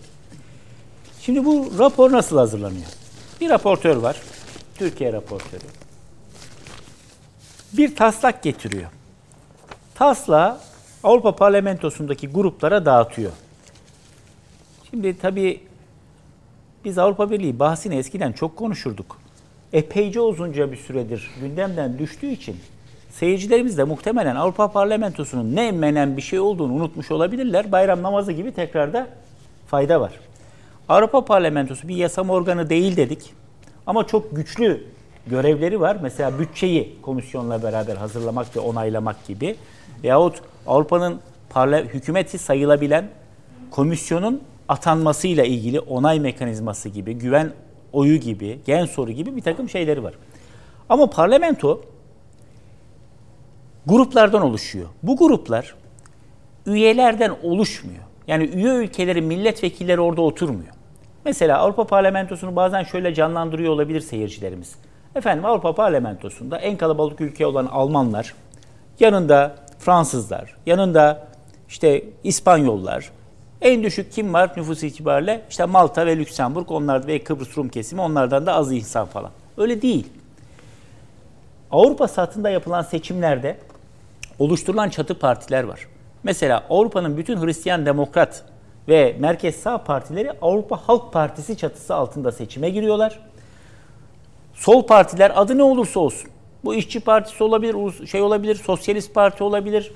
Şimdi 1.21 1.45
bu 1.45 1.71
rapor 1.79 2.11
nasıl 2.11 2.38
hazırlanıyor? 2.38 2.85
Bir 3.41 3.49
raportör 3.49 3.95
var. 3.95 4.21
Türkiye 4.75 5.13
raportörü. 5.13 5.63
Bir 7.73 7.95
taslak 7.95 8.43
getiriyor. 8.43 8.89
Tasla 9.95 10.61
Avrupa 11.03 11.35
Parlamentosu'ndaki 11.35 12.27
gruplara 12.27 12.85
dağıtıyor. 12.85 13.31
Şimdi 14.89 15.17
tabii 15.17 15.66
biz 16.88 16.97
Avrupa 16.97 17.31
Birliği 17.31 17.59
bahsini 17.59 17.95
eskiden 17.95 18.31
çok 18.31 18.55
konuşurduk. 18.55 19.17
Epeyce 19.73 20.19
uzunca 20.19 20.71
bir 20.71 20.77
süredir 20.77 21.31
gündemden 21.41 21.99
düştüğü 21.99 22.27
için 22.27 22.55
seyircilerimiz 23.09 23.77
de 23.77 23.83
muhtemelen 23.83 24.35
Avrupa 24.35 24.71
Parlamentosu'nun 24.71 25.55
ne 25.55 25.71
menen 25.71 26.17
bir 26.17 26.21
şey 26.21 26.39
olduğunu 26.39 26.73
unutmuş 26.73 27.11
olabilirler. 27.11 27.71
Bayram 27.71 28.03
namazı 28.03 28.31
gibi 28.31 28.51
tekrarda 28.51 29.07
fayda 29.67 30.01
var. 30.01 30.11
Avrupa 30.89 31.25
Parlamentosu 31.25 31.88
bir 31.88 31.95
yasam 31.95 32.29
organı 32.29 32.69
değil 32.69 32.97
dedik. 32.97 33.33
Ama 33.88 34.07
çok 34.07 34.35
güçlü 34.35 34.83
görevleri 35.27 35.79
var. 35.79 35.97
Mesela 36.01 36.39
bütçeyi 36.39 36.95
komisyonla 37.01 37.63
beraber 37.63 37.95
hazırlamak 37.95 38.55
ve 38.55 38.59
onaylamak 38.59 39.27
gibi. 39.27 39.55
Yahut 40.03 40.41
Avrupa'nın 40.67 41.19
parla 41.49 41.77
hükümeti 41.79 42.38
sayılabilen 42.38 43.09
komisyonun 43.71 44.41
atanmasıyla 44.70 45.43
ilgili 45.43 45.80
onay 45.80 46.20
mekanizması 46.20 46.89
gibi, 46.89 47.13
güven 47.13 47.51
oyu 47.93 48.18
gibi, 48.18 48.59
gen 48.65 48.86
soru 48.86 49.11
gibi 49.11 49.36
bir 49.36 49.41
takım 49.41 49.70
şeyleri 49.70 50.03
var. 50.03 50.13
Ama 50.89 51.09
parlamento 51.09 51.82
gruplardan 53.86 54.41
oluşuyor. 54.41 54.88
Bu 55.03 55.18
gruplar 55.18 55.76
üyelerden 56.65 57.34
oluşmuyor. 57.43 58.03
Yani 58.28 58.43
üye 58.43 58.74
ülkelerin 58.74 59.24
milletvekilleri 59.24 60.01
orada 60.01 60.22
oturmuyor. 60.22 60.74
Mesela 61.26 61.57
Avrupa 61.57 61.84
Parlamentosu'nu 61.84 62.55
bazen 62.55 62.84
şöyle 62.84 63.13
canlandırıyor 63.13 63.74
olabilir 63.74 64.01
seyircilerimiz. 64.01 64.76
Efendim 65.15 65.45
Avrupa 65.45 65.76
Parlamentosu'nda 65.76 66.57
en 66.57 66.78
kalabalık 66.78 67.22
ülke 67.22 67.45
olan 67.45 67.65
Almanlar, 67.65 68.34
yanında 68.99 69.55
Fransızlar, 69.80 70.55
yanında 70.65 71.28
işte 71.70 72.03
İspanyollar, 72.24 73.11
en 73.61 73.83
düşük 73.83 74.11
kim 74.11 74.33
var 74.33 74.51
nüfus 74.57 74.83
itibariyle? 74.83 75.41
İşte 75.49 75.65
Malta 75.65 76.05
ve 76.05 76.17
Lüksemburg, 76.17 76.71
onlar 76.71 77.07
ve 77.07 77.23
Kıbrıs 77.23 77.57
Rum 77.57 77.69
kesimi, 77.69 78.01
onlardan 78.01 78.45
da 78.45 78.53
az 78.53 78.71
insan 78.71 79.05
falan. 79.05 79.31
Öyle 79.57 79.81
değil. 79.81 80.07
Avrupa 81.71 82.07
satında 82.07 82.49
yapılan 82.49 82.81
seçimlerde 82.81 83.57
oluşturulan 84.39 84.89
çatı 84.89 85.19
partiler 85.19 85.63
var. 85.63 85.87
Mesela 86.23 86.63
Avrupa'nın 86.69 87.17
bütün 87.17 87.45
Hristiyan 87.45 87.85
Demokrat 87.85 88.43
ve 88.87 89.15
Merkez 89.19 89.55
Sağ 89.55 89.83
partileri 89.83 90.31
Avrupa 90.41 90.77
Halk 90.77 91.13
Partisi 91.13 91.57
çatısı 91.57 91.95
altında 91.95 92.31
seçime 92.31 92.69
giriyorlar. 92.69 93.19
Sol 94.53 94.87
partiler 94.87 95.31
adı 95.35 95.57
ne 95.57 95.63
olursa 95.63 95.99
olsun. 95.99 96.29
Bu 96.65 96.75
işçi 96.75 96.99
partisi 96.99 97.43
olabilir, 97.43 98.07
şey 98.07 98.21
olabilir, 98.21 98.55
sosyalist 98.55 99.13
parti 99.13 99.43
olabilir. 99.43 99.91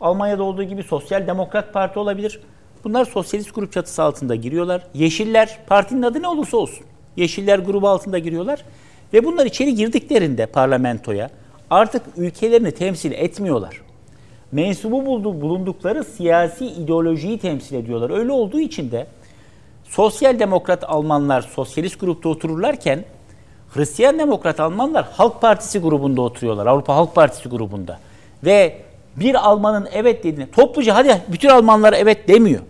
Almanya'da 0.00 0.42
olduğu 0.42 0.62
gibi 0.62 0.82
sosyal 0.82 1.26
demokrat 1.26 1.72
parti 1.72 1.98
olabilir. 1.98 2.40
Bunlar 2.84 3.04
sosyalist 3.04 3.54
grup 3.54 3.72
çatısı 3.72 4.02
altında 4.02 4.34
giriyorlar. 4.34 4.82
Yeşiller, 4.94 5.58
partinin 5.66 6.02
adı 6.02 6.22
ne 6.22 6.28
olursa 6.28 6.56
olsun. 6.56 6.86
Yeşiller 7.16 7.58
grubu 7.58 7.88
altında 7.88 8.18
giriyorlar. 8.18 8.64
Ve 9.12 9.24
bunlar 9.24 9.46
içeri 9.46 9.74
girdiklerinde 9.74 10.46
parlamentoya 10.46 11.30
artık 11.70 12.02
ülkelerini 12.16 12.72
temsil 12.72 13.12
etmiyorlar. 13.12 13.82
Mensubu 14.52 15.24
bulundukları 15.42 16.04
siyasi 16.04 16.66
ideolojiyi 16.66 17.38
temsil 17.38 17.76
ediyorlar. 17.76 18.10
Öyle 18.10 18.32
olduğu 18.32 18.60
için 18.60 18.90
de 18.90 19.06
sosyal 19.84 20.38
demokrat 20.38 20.84
Almanlar 20.84 21.42
sosyalist 21.42 22.00
grupta 22.00 22.28
otururlarken 22.28 23.04
Hristiyan 23.74 24.18
demokrat 24.18 24.60
Almanlar 24.60 25.06
Halk 25.12 25.40
Partisi 25.40 25.78
grubunda 25.78 26.22
oturuyorlar. 26.22 26.66
Avrupa 26.66 26.96
Halk 26.96 27.14
Partisi 27.14 27.48
grubunda. 27.48 27.98
Ve 28.44 28.76
bir 29.16 29.34
Almanın 29.34 29.88
evet 29.92 30.24
dediğini 30.24 30.50
topluca 30.50 30.94
hadi 30.94 31.22
bütün 31.28 31.48
Almanlar 31.48 31.92
evet 31.92 32.28
demiyor. 32.28 32.60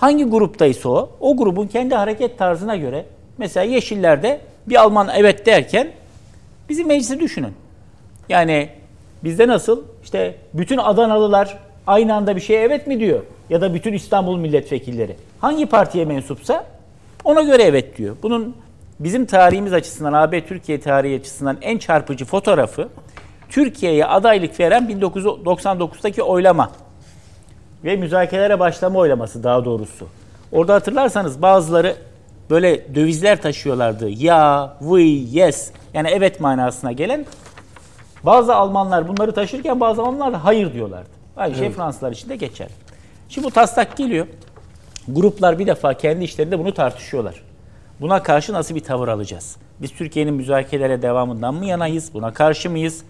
Hangi 0.00 0.24
gruptaysa 0.24 0.88
o, 0.88 1.10
o 1.20 1.36
grubun 1.36 1.66
kendi 1.66 1.94
hareket 1.94 2.38
tarzına 2.38 2.76
göre 2.76 3.06
mesela 3.38 3.64
Yeşillerde 3.64 4.40
bir 4.66 4.76
Alman 4.76 5.08
evet 5.14 5.46
derken 5.46 5.88
bizim 6.68 6.88
meclisi 6.88 7.20
düşünün. 7.20 7.52
Yani 8.28 8.68
bizde 9.24 9.48
nasıl 9.48 9.82
işte 10.04 10.34
bütün 10.54 10.78
Adanalılar 10.78 11.58
aynı 11.86 12.14
anda 12.14 12.36
bir 12.36 12.40
şeye 12.40 12.62
evet 12.62 12.86
mi 12.86 13.00
diyor? 13.00 13.22
Ya 13.50 13.60
da 13.60 13.74
bütün 13.74 13.92
İstanbul 13.92 14.38
milletvekilleri. 14.38 15.16
Hangi 15.40 15.66
partiye 15.66 16.04
mensupsa 16.04 16.66
ona 17.24 17.42
göre 17.42 17.62
evet 17.62 17.98
diyor. 17.98 18.16
Bunun 18.22 18.56
bizim 19.00 19.26
tarihimiz 19.26 19.72
açısından, 19.72 20.12
AB 20.12 20.46
Türkiye 20.46 20.80
tarihi 20.80 21.20
açısından 21.20 21.56
en 21.62 21.78
çarpıcı 21.78 22.24
fotoğrafı 22.24 22.88
Türkiye'ye 23.48 24.06
adaylık 24.06 24.60
veren 24.60 24.84
1999'daki 24.84 26.22
oylama 26.22 26.70
ve 27.84 27.96
müzakerelere 27.96 28.58
başlama 28.58 28.98
oylaması 28.98 29.42
daha 29.42 29.64
doğrusu. 29.64 30.08
Orada 30.52 30.74
hatırlarsanız 30.74 31.42
bazıları 31.42 31.96
böyle 32.50 32.94
dövizler 32.94 33.42
taşıyorlardı. 33.42 34.08
Ya, 34.08 34.72
we, 34.78 35.02
yes 35.40 35.70
yani 35.94 36.08
evet 36.10 36.40
manasına 36.40 36.92
gelen. 36.92 37.26
Bazı 38.22 38.54
Almanlar 38.54 39.08
bunları 39.08 39.32
taşırken 39.32 39.80
bazı 39.80 40.02
Almanlar 40.02 40.32
da 40.32 40.44
hayır 40.44 40.72
diyorlardı. 40.72 41.08
Aynı 41.36 41.54
şey 41.54 41.70
Fransızlar 41.70 42.12
için 42.12 42.28
de 42.28 42.36
geçer. 42.36 42.68
Şimdi 43.28 43.46
bu 43.46 43.50
taslak 43.50 43.96
geliyor. 43.96 44.26
Gruplar 45.08 45.58
bir 45.58 45.66
defa 45.66 45.94
kendi 45.94 46.24
işlerinde 46.24 46.58
bunu 46.58 46.74
tartışıyorlar. 46.74 47.42
Buna 48.00 48.22
karşı 48.22 48.52
nasıl 48.52 48.74
bir 48.74 48.80
tavır 48.80 49.08
alacağız? 49.08 49.56
Biz 49.82 49.90
Türkiye'nin 49.92 50.34
müzakerelere 50.34 51.02
devamından 51.02 51.54
mı 51.54 51.66
yanayız? 51.66 52.14
Buna 52.14 52.32
karşı 52.32 52.70
mıyız? 52.70 53.04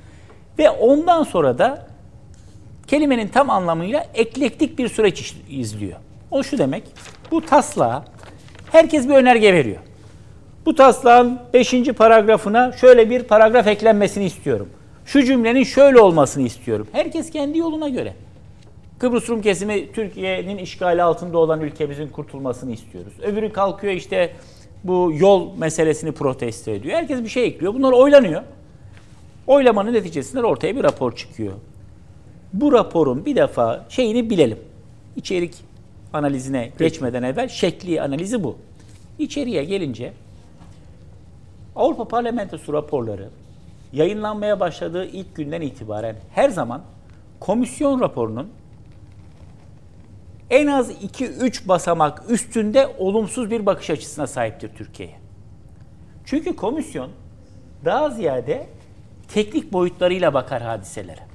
Ve 0.59 0.71
ondan 0.71 1.23
sonra 1.23 1.59
da 1.59 1.87
kelimenin 2.87 3.29
tam 3.29 3.51
anlamıyla 3.51 4.07
eklektik 4.15 4.79
bir 4.79 4.89
süreç 4.89 5.35
izliyor. 5.51 5.99
O 6.31 6.43
şu 6.43 6.59
demek, 6.59 6.83
bu 7.31 7.47
taslağa 7.47 8.05
herkes 8.73 9.09
bir 9.09 9.15
önerge 9.15 9.55
veriyor. 9.55 9.79
Bu 10.67 10.75
taslağın 10.75 11.41
5. 11.55 11.75
paragrafına 11.99 12.73
şöyle 12.73 13.11
bir 13.11 13.23
paragraf 13.23 13.67
eklenmesini 13.67 14.25
istiyorum. 14.25 14.69
Şu 15.07 15.23
cümlenin 15.25 15.65
şöyle 15.65 16.01
olmasını 16.01 16.47
istiyorum. 16.47 16.87
Herkes 16.93 17.31
kendi 17.31 17.59
yoluna 17.59 17.89
göre. 17.89 18.15
Kıbrıs 18.99 19.29
Rum 19.29 19.43
kesimi 19.43 19.93
Türkiye'nin 19.93 20.59
işgali 20.59 21.03
altında 21.03 21.39
olan 21.39 21.61
ülkemizin 21.61 22.09
kurtulmasını 22.09 22.73
istiyoruz. 22.73 23.13
Öbürü 23.23 23.53
kalkıyor 23.53 23.93
işte 23.93 24.33
bu 24.85 25.13
yol 25.15 25.57
meselesini 25.57 26.13
protesto 26.13 26.71
ediyor. 26.71 26.99
Herkes 26.99 27.23
bir 27.23 27.29
şey 27.29 27.47
ekliyor. 27.47 27.75
Bunlar 27.75 27.93
oylanıyor. 27.93 28.43
Oylamanın 29.47 29.93
neticesinde 29.93 30.47
ortaya 30.47 30.77
bir 30.77 30.83
rapor 30.83 31.17
çıkıyor. 31.17 31.53
Bu 32.55 32.73
raporun 32.73 33.25
bir 33.27 33.37
defa 33.37 33.85
şeyini 33.89 34.31
bilelim. 34.31 34.59
İçerik 35.17 35.55
analizine 36.13 36.73
geçmeden 36.79 37.23
evvel 37.23 37.49
şekli 37.49 38.03
analizi 38.03 38.45
bu. 38.45 38.57
İçeriye 39.19 39.65
gelince 39.65 40.13
Avrupa 41.77 42.09
Parlamentosu 42.09 42.73
raporları 42.73 43.29
yayınlanmaya 43.93 44.61
başladığı 44.61 45.07
ilk 45.07 45.35
günden 45.35 45.61
itibaren 45.61 46.17
her 46.35 46.49
zaman 46.49 46.83
komisyon 47.41 48.01
raporunun 48.01 48.49
en 50.51 50.67
az 50.67 50.91
2-3 50.91 51.69
basamak 51.69 52.23
üstünde 52.31 52.95
olumsuz 52.99 53.51
bir 53.51 53.67
bakış 53.67 53.91
açısına 53.91 54.27
sahiptir 54.27 54.71
Türkiye'ye. 54.75 55.15
Çünkü 56.25 56.57
komisyon 56.57 57.11
daha 57.85 58.11
ziyade 58.11 58.67
teknik 59.29 59.73
boyutlarıyla 59.73 60.35
bakar 60.35 60.63
hadiselere. 60.63 61.34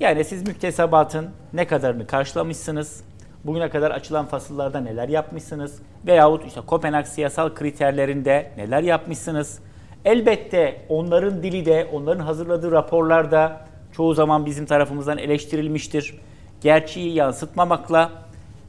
Yani 0.00 0.24
siz 0.24 0.48
müktesebatın 0.48 1.30
ne 1.52 1.66
kadarını 1.66 2.06
karşılamışsınız, 2.06 3.04
bugüne 3.44 3.70
kadar 3.70 3.90
açılan 3.90 4.26
fasıllarda 4.26 4.80
neler 4.80 5.08
yapmışsınız 5.08 5.82
veyahut 6.06 6.46
işte 6.46 6.60
Kopenhag 6.60 7.06
siyasal 7.06 7.54
kriterlerinde 7.54 8.50
neler 8.56 8.82
yapmışsınız. 8.82 9.58
Elbette 10.04 10.80
onların 10.88 11.42
dili 11.42 11.66
de, 11.66 11.88
onların 11.92 12.24
hazırladığı 12.24 12.72
raporlarda 12.72 13.60
çoğu 13.92 14.14
zaman 14.14 14.46
bizim 14.46 14.66
tarafımızdan 14.66 15.18
eleştirilmiştir. 15.18 16.14
Gerçeği 16.60 17.14
yansıtmamakla 17.14 18.12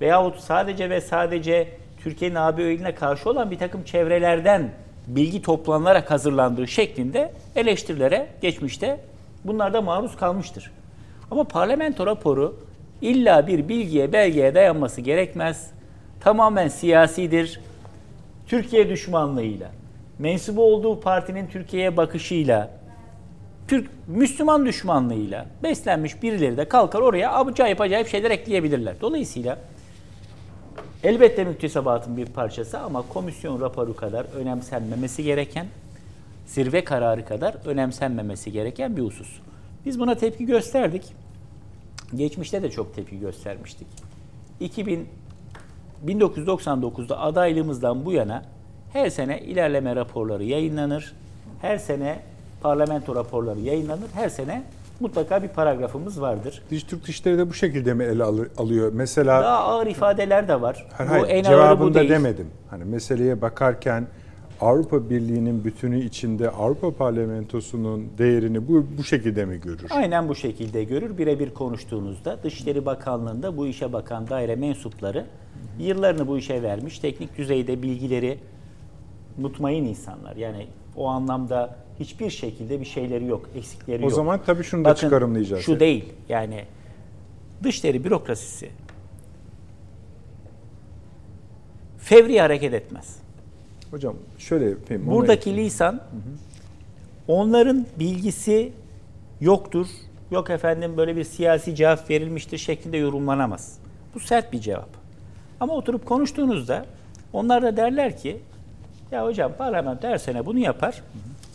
veyahut 0.01 0.39
sadece 0.39 0.89
ve 0.89 1.01
sadece 1.01 1.67
Türkiye'nin 2.03 2.35
AB 2.35 2.63
öğeline 2.63 2.95
karşı 2.95 3.29
olan 3.29 3.51
bir 3.51 3.59
takım 3.59 3.83
çevrelerden 3.83 4.69
bilgi 5.07 5.41
toplanarak 5.41 6.11
hazırlandığı 6.11 6.67
şeklinde 6.67 7.33
eleştirilere 7.55 8.27
geçmişte 8.41 8.99
bunlar 9.43 9.73
da 9.73 9.81
maruz 9.81 10.15
kalmıştır. 10.17 10.71
Ama 11.31 11.43
parlamento 11.43 12.05
raporu 12.05 12.55
illa 13.01 13.47
bir 13.47 13.69
bilgiye, 13.69 14.13
belgeye 14.13 14.55
dayanması 14.55 15.01
gerekmez. 15.01 15.71
Tamamen 16.19 16.67
siyasidir. 16.67 17.59
Türkiye 18.47 18.89
düşmanlığıyla, 18.89 19.71
mensubu 20.19 20.63
olduğu 20.63 20.99
partinin 20.99 21.47
Türkiye'ye 21.47 21.97
bakışıyla, 21.97 22.69
Türk 23.67 23.89
Müslüman 24.07 24.65
düşmanlığıyla 24.65 25.45
beslenmiş 25.63 26.23
birileri 26.23 26.57
de 26.57 26.67
kalkar 26.67 27.01
oraya 27.01 27.33
acayip 27.33 27.81
acayip 27.81 28.07
şeyler 28.07 28.31
ekleyebilirler. 28.31 28.95
Dolayısıyla 29.01 29.57
elbette 31.03 31.43
müktesebatın 31.43 32.17
bir 32.17 32.25
parçası 32.25 32.79
ama 32.79 33.01
komisyon 33.01 33.61
raporu 33.61 33.95
kadar 33.95 34.25
önemsenmemesi 34.35 35.23
gereken, 35.23 35.65
zirve 36.45 36.83
kararı 36.83 37.25
kadar 37.25 37.55
önemsenmemesi 37.65 38.51
gereken 38.51 38.97
bir 38.97 39.01
husus. 39.01 39.39
Biz 39.85 39.99
buna 39.99 40.15
tepki 40.15 40.45
gösterdik. 40.45 41.13
Geçmişte 42.15 42.63
de 42.63 42.71
çok 42.71 42.95
tepki 42.95 43.19
göstermiştik. 43.19 43.87
2000 44.59 45.07
1999'da 46.07 47.19
adaylığımızdan 47.19 48.05
bu 48.05 48.11
yana 48.11 48.43
her 48.93 49.09
sene 49.09 49.39
ilerleme 49.39 49.95
raporları 49.95 50.43
yayınlanır. 50.43 51.13
Her 51.61 51.77
sene 51.77 52.19
parlamento 52.61 53.15
raporları 53.15 53.59
yayınlanır. 53.59 54.09
Her 54.13 54.29
sene 54.29 54.63
mutlaka 54.99 55.43
bir 55.43 55.47
paragrafımız 55.47 56.21
vardır. 56.21 56.61
Dış 56.71 56.83
Türk 56.83 57.03
Dışişleri 57.07 57.37
de 57.37 57.49
bu 57.49 57.53
şekilde 57.53 57.93
mi 57.93 58.03
ele 58.03 58.23
alıyor? 58.57 58.91
Mesela 58.93 59.41
Daha 59.43 59.57
ağır 59.57 59.87
ifadeler 59.87 60.47
de 60.47 60.61
var. 60.61 60.87
hayır, 60.97 61.23
bu 61.23 61.27
en 61.27 61.43
ağırı 61.43 61.55
bu 61.55 61.63
cevabında 61.63 61.99
değil. 61.99 62.09
demedim. 62.09 62.47
Hani 62.69 62.85
meseleye 62.85 63.41
bakarken 63.41 64.07
Avrupa 64.61 65.09
Birliği'nin 65.09 65.63
bütünü 65.63 66.05
içinde 66.05 66.49
Avrupa 66.49 66.91
Parlamentosu'nun 66.91 68.07
değerini 68.17 68.67
bu 68.67 68.85
bu 68.97 69.03
şekilde 69.03 69.45
mi 69.45 69.59
görür? 69.61 69.87
Aynen 69.89 70.29
bu 70.29 70.35
şekilde 70.35 70.83
görür. 70.83 71.17
Birebir 71.17 71.53
konuştuğunuzda 71.53 72.43
Dışişleri 72.43 72.85
Bakanlığı'nda 72.85 73.57
bu 73.57 73.67
işe 73.67 73.93
bakan 73.93 74.27
daire 74.27 74.55
mensupları 74.55 75.25
yıllarını 75.79 76.27
bu 76.27 76.37
işe 76.37 76.63
vermiş. 76.63 76.99
Teknik 76.99 77.37
düzeyde 77.37 77.81
bilgileri 77.81 78.39
mutmain 79.37 79.85
insanlar. 79.85 80.35
Yani 80.35 80.67
o 80.95 81.07
anlamda 81.07 81.75
hiçbir 81.99 82.29
şekilde 82.29 82.79
bir 82.79 82.85
şeyleri 82.85 83.25
yok, 83.25 83.49
eksikleri 83.55 84.01
O 84.01 84.05
yok. 84.05 84.13
zaman 84.13 84.39
tabii 84.45 84.63
şunu 84.63 84.85
da 84.85 84.89
Bakın, 84.89 85.01
çıkarımlayacağız. 85.01 85.63
Şu 85.63 85.79
değil. 85.79 86.13
Yani 86.29 86.65
dışişleri 87.63 88.03
bürokrasisi 88.03 88.69
fevri 91.97 92.39
hareket 92.41 92.73
etmez. 92.73 93.24
Hocam 93.95 94.15
şöyle 94.37 94.69
yapayım. 94.69 95.07
Buradaki 95.07 95.39
ekleyeyim. 95.39 95.65
lisan 95.65 96.01
onların 97.27 97.85
bilgisi 97.99 98.71
yoktur. 99.41 99.87
Yok 100.31 100.49
efendim 100.49 100.97
böyle 100.97 101.15
bir 101.15 101.23
siyasi 101.23 101.75
cevap 101.75 102.09
verilmiştir 102.09 102.57
şeklinde 102.57 102.97
yorumlanamaz. 102.97 103.77
Bu 104.15 104.19
sert 104.19 104.53
bir 104.53 104.59
cevap. 104.59 104.89
Ama 105.59 105.73
oturup 105.73 106.05
konuştuğunuzda 106.05 106.85
onlar 107.33 107.63
da 107.63 107.77
derler 107.77 108.17
ki 108.17 108.41
ya 109.11 109.25
hocam 109.25 109.51
parlamento 109.57 110.07
her 110.07 110.17
sene 110.17 110.45
bunu 110.45 110.59
yapar. 110.59 111.03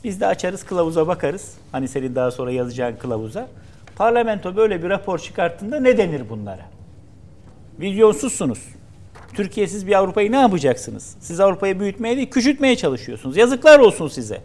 Biz 0.05 0.21
de 0.21 0.27
açarız 0.27 0.65
kılavuza 0.65 1.07
bakarız. 1.07 1.55
Hani 1.73 1.89
senin 1.89 2.15
daha 2.15 2.31
sonra 2.31 2.51
yazacağın 2.51 2.97
kılavuza. 2.97 3.49
Parlamento 3.97 4.57
böyle 4.57 4.83
bir 4.83 4.89
rapor 4.89 5.19
çıkarttığında 5.19 5.81
ne 5.81 5.99
denir 5.99 6.29
bunlara? 6.31 6.67
Vizyonsuzsunuz. 7.81 8.80
Türkiye'siz 9.35 9.87
bir 9.87 9.99
Avrupa'yı 9.99 10.33
ne 10.33 10.37
yapacaksınız? 10.37 11.17
Siz 11.21 11.41
Avrupa'yı 11.41 11.81
büyütmeye 11.81 12.17
değil, 12.17 12.31
küçültmeye 12.31 12.77
çalışıyorsunuz. 12.77 13.37
Yazıklar 13.37 13.79
olsun 13.79 14.09
size. 14.09 14.43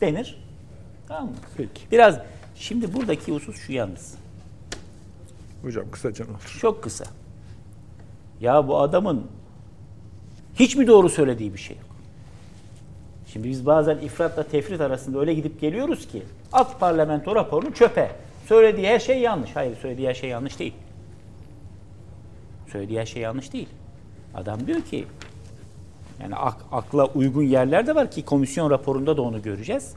Denir. 0.00 0.38
Tamam 1.08 1.24
mı? 1.24 1.36
Peki. 1.56 1.80
Biraz 1.92 2.18
şimdi 2.56 2.94
buradaki 2.94 3.32
husus 3.32 3.56
şu 3.56 3.72
yalnız. 3.72 4.14
Hocam 5.62 5.84
kısaca 5.90 6.24
ne 6.24 6.30
olur? 6.30 6.58
Çok 6.60 6.82
kısa. 6.82 7.04
Ya 8.40 8.68
bu 8.68 8.80
adamın 8.80 9.26
hiç 10.54 10.76
mi 10.76 10.86
doğru 10.86 11.08
söylediği 11.08 11.54
bir 11.54 11.58
şey 11.58 11.76
yok? 11.76 11.86
Şimdi 13.32 13.48
biz 13.48 13.66
bazen 13.66 13.98
ifratla 13.98 14.42
tefrit 14.42 14.80
arasında 14.80 15.20
öyle 15.20 15.34
gidip 15.34 15.60
geliyoruz 15.60 16.08
ki 16.08 16.22
at 16.52 16.80
parlamento 16.80 17.34
raporunu 17.34 17.74
çöpe. 17.74 18.10
Söylediği 18.48 18.86
her 18.86 18.98
şey 18.98 19.20
yanlış. 19.20 19.50
Hayır 19.56 19.76
söylediği 19.76 20.08
her 20.08 20.14
şey 20.14 20.30
yanlış 20.30 20.58
değil. 20.58 20.74
Söylediği 22.72 23.00
her 23.00 23.06
şey 23.06 23.22
yanlış 23.22 23.52
değil. 23.52 23.68
Adam 24.34 24.66
diyor 24.66 24.80
ki 24.80 25.04
yani 26.22 26.34
ak- 26.36 26.64
akla 26.72 27.06
uygun 27.06 27.42
yerler 27.42 27.86
de 27.86 27.94
var 27.94 28.10
ki 28.10 28.24
komisyon 28.24 28.70
raporunda 28.70 29.16
da 29.16 29.22
onu 29.22 29.42
göreceğiz. 29.42 29.94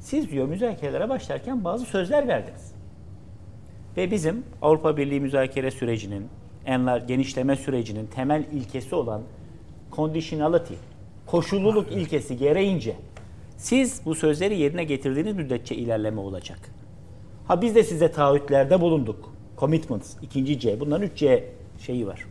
Siz 0.00 0.30
diyor 0.30 0.48
müzakerelere 0.48 1.08
başlarken 1.08 1.64
bazı 1.64 1.84
sözler 1.84 2.28
verdiniz. 2.28 2.72
Ve 3.96 4.10
bizim 4.10 4.44
Avrupa 4.62 4.96
Birliği 4.96 5.20
müzakere 5.20 5.70
sürecinin, 5.70 6.26
enlar 6.66 7.00
genişleme 7.00 7.56
sürecinin 7.56 8.06
temel 8.06 8.44
ilkesi 8.52 8.94
olan 8.94 9.22
conditionality, 9.92 10.74
koşulluluk 11.26 11.92
ilkesi 11.92 12.36
gereğince 12.36 12.96
siz 13.56 14.00
bu 14.04 14.14
sözleri 14.14 14.58
yerine 14.58 14.84
getirdiğiniz 14.84 15.36
müddetçe 15.36 15.74
ilerleme 15.74 16.20
olacak. 16.20 16.58
Ha 17.48 17.62
biz 17.62 17.74
de 17.74 17.82
size 17.82 18.12
taahhütlerde 18.12 18.80
bulunduk. 18.80 19.32
Commitments, 19.58 20.14
ikinci 20.22 20.60
C. 20.60 20.80
Bunların 20.80 21.06
üç 21.06 21.16
C 21.18 21.48
şeyi 21.78 22.06
var. 22.06 22.24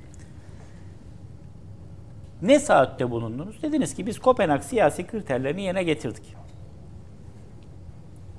Ne 2.41 2.59
saatte 2.59 3.11
bulundunuz? 3.11 3.63
Dediniz 3.63 3.93
ki 3.93 4.05
biz 4.05 4.19
Kopenhag 4.19 4.61
siyasi 4.61 5.07
kriterlerini 5.07 5.61
yerine 5.61 5.83
getirdik. 5.83 6.35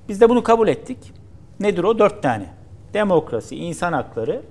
Biz 0.08 0.20
de 0.20 0.28
bunu 0.28 0.42
kabul 0.42 0.68
ettik. 0.68 0.98
Nedir 1.60 1.84
o? 1.84 1.98
Dört 1.98 2.22
tane. 2.22 2.46
Demokrasi, 2.94 3.56
insan 3.56 3.92
hakları, 3.92 4.42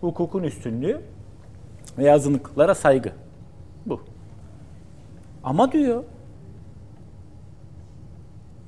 hukukun 0.00 0.42
üstünlüğü 0.42 1.00
ve 1.98 2.12
azınlıklara 2.12 2.74
saygı. 2.74 3.12
Bu. 3.86 4.00
Ama 5.44 5.72
diyor, 5.72 6.04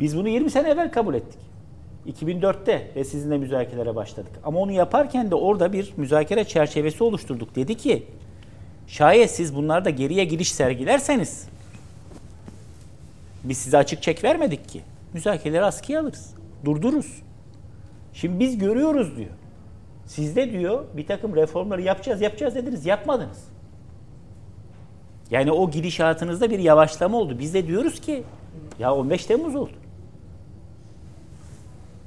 biz 0.00 0.16
bunu 0.16 0.28
20 0.28 0.50
sene 0.50 0.68
evvel 0.68 0.92
kabul 0.92 1.14
ettik. 1.14 1.40
2004'te 2.06 2.92
ve 2.96 3.04
sizinle 3.04 3.38
müzakerelere 3.38 3.94
başladık. 3.96 4.32
Ama 4.44 4.60
onu 4.60 4.72
yaparken 4.72 5.30
de 5.30 5.34
orada 5.34 5.72
bir 5.72 5.92
müzakere 5.96 6.44
çerçevesi 6.44 7.04
oluşturduk. 7.04 7.56
Dedi 7.56 7.76
ki, 7.76 8.06
şayet 8.86 9.30
siz 9.30 9.54
bunlarda 9.54 9.90
geriye 9.90 10.24
gidiş 10.24 10.52
sergilerseniz, 10.52 11.48
biz 13.44 13.58
size 13.58 13.78
açık 13.78 14.02
çek 14.02 14.24
vermedik 14.24 14.68
ki. 14.68 14.82
Müzakereleri 15.12 15.64
askıya 15.64 16.00
alırız. 16.00 16.34
Durdururuz. 16.64 17.22
Şimdi 18.12 18.40
biz 18.40 18.58
görüyoruz 18.58 19.16
diyor. 19.16 19.30
Sizde 20.06 20.52
diyor 20.52 20.84
bir 20.96 21.06
takım 21.06 21.36
reformları 21.36 21.82
yapacağız 21.82 22.20
yapacağız 22.20 22.54
dediniz 22.54 22.86
yapmadınız. 22.86 23.44
Yani 25.30 25.52
o 25.52 25.70
gidişatınızda 25.70 26.50
bir 26.50 26.58
yavaşlama 26.58 27.18
oldu. 27.18 27.38
Biz 27.38 27.54
de 27.54 27.66
diyoruz 27.66 28.00
ki 28.00 28.22
ya 28.78 28.94
15 28.94 29.26
Temmuz 29.26 29.54
oldu. 29.54 29.72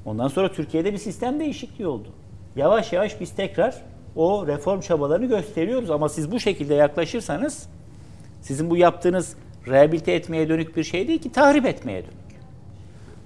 Ondan 0.04 0.28
sonra 0.28 0.52
Türkiye'de 0.52 0.92
bir 0.92 0.98
sistem 0.98 1.40
değişikliği 1.40 1.86
oldu. 1.86 2.08
Yavaş 2.56 2.92
yavaş 2.92 3.20
biz 3.20 3.30
tekrar 3.30 3.82
o 4.16 4.46
reform 4.46 4.80
çabalarını 4.80 5.26
gösteriyoruz 5.26 5.90
ama 5.90 6.08
siz 6.08 6.32
bu 6.32 6.40
şekilde 6.40 6.74
yaklaşırsanız 6.74 7.68
sizin 8.42 8.70
bu 8.70 8.76
yaptığınız 8.76 9.36
rehabilite 9.66 10.12
etmeye 10.12 10.48
dönük 10.48 10.76
bir 10.76 10.84
şey 10.84 11.08
değil 11.08 11.22
ki 11.22 11.32
tahrip 11.32 11.66
etmeye 11.66 12.02
dönük. 12.02 12.40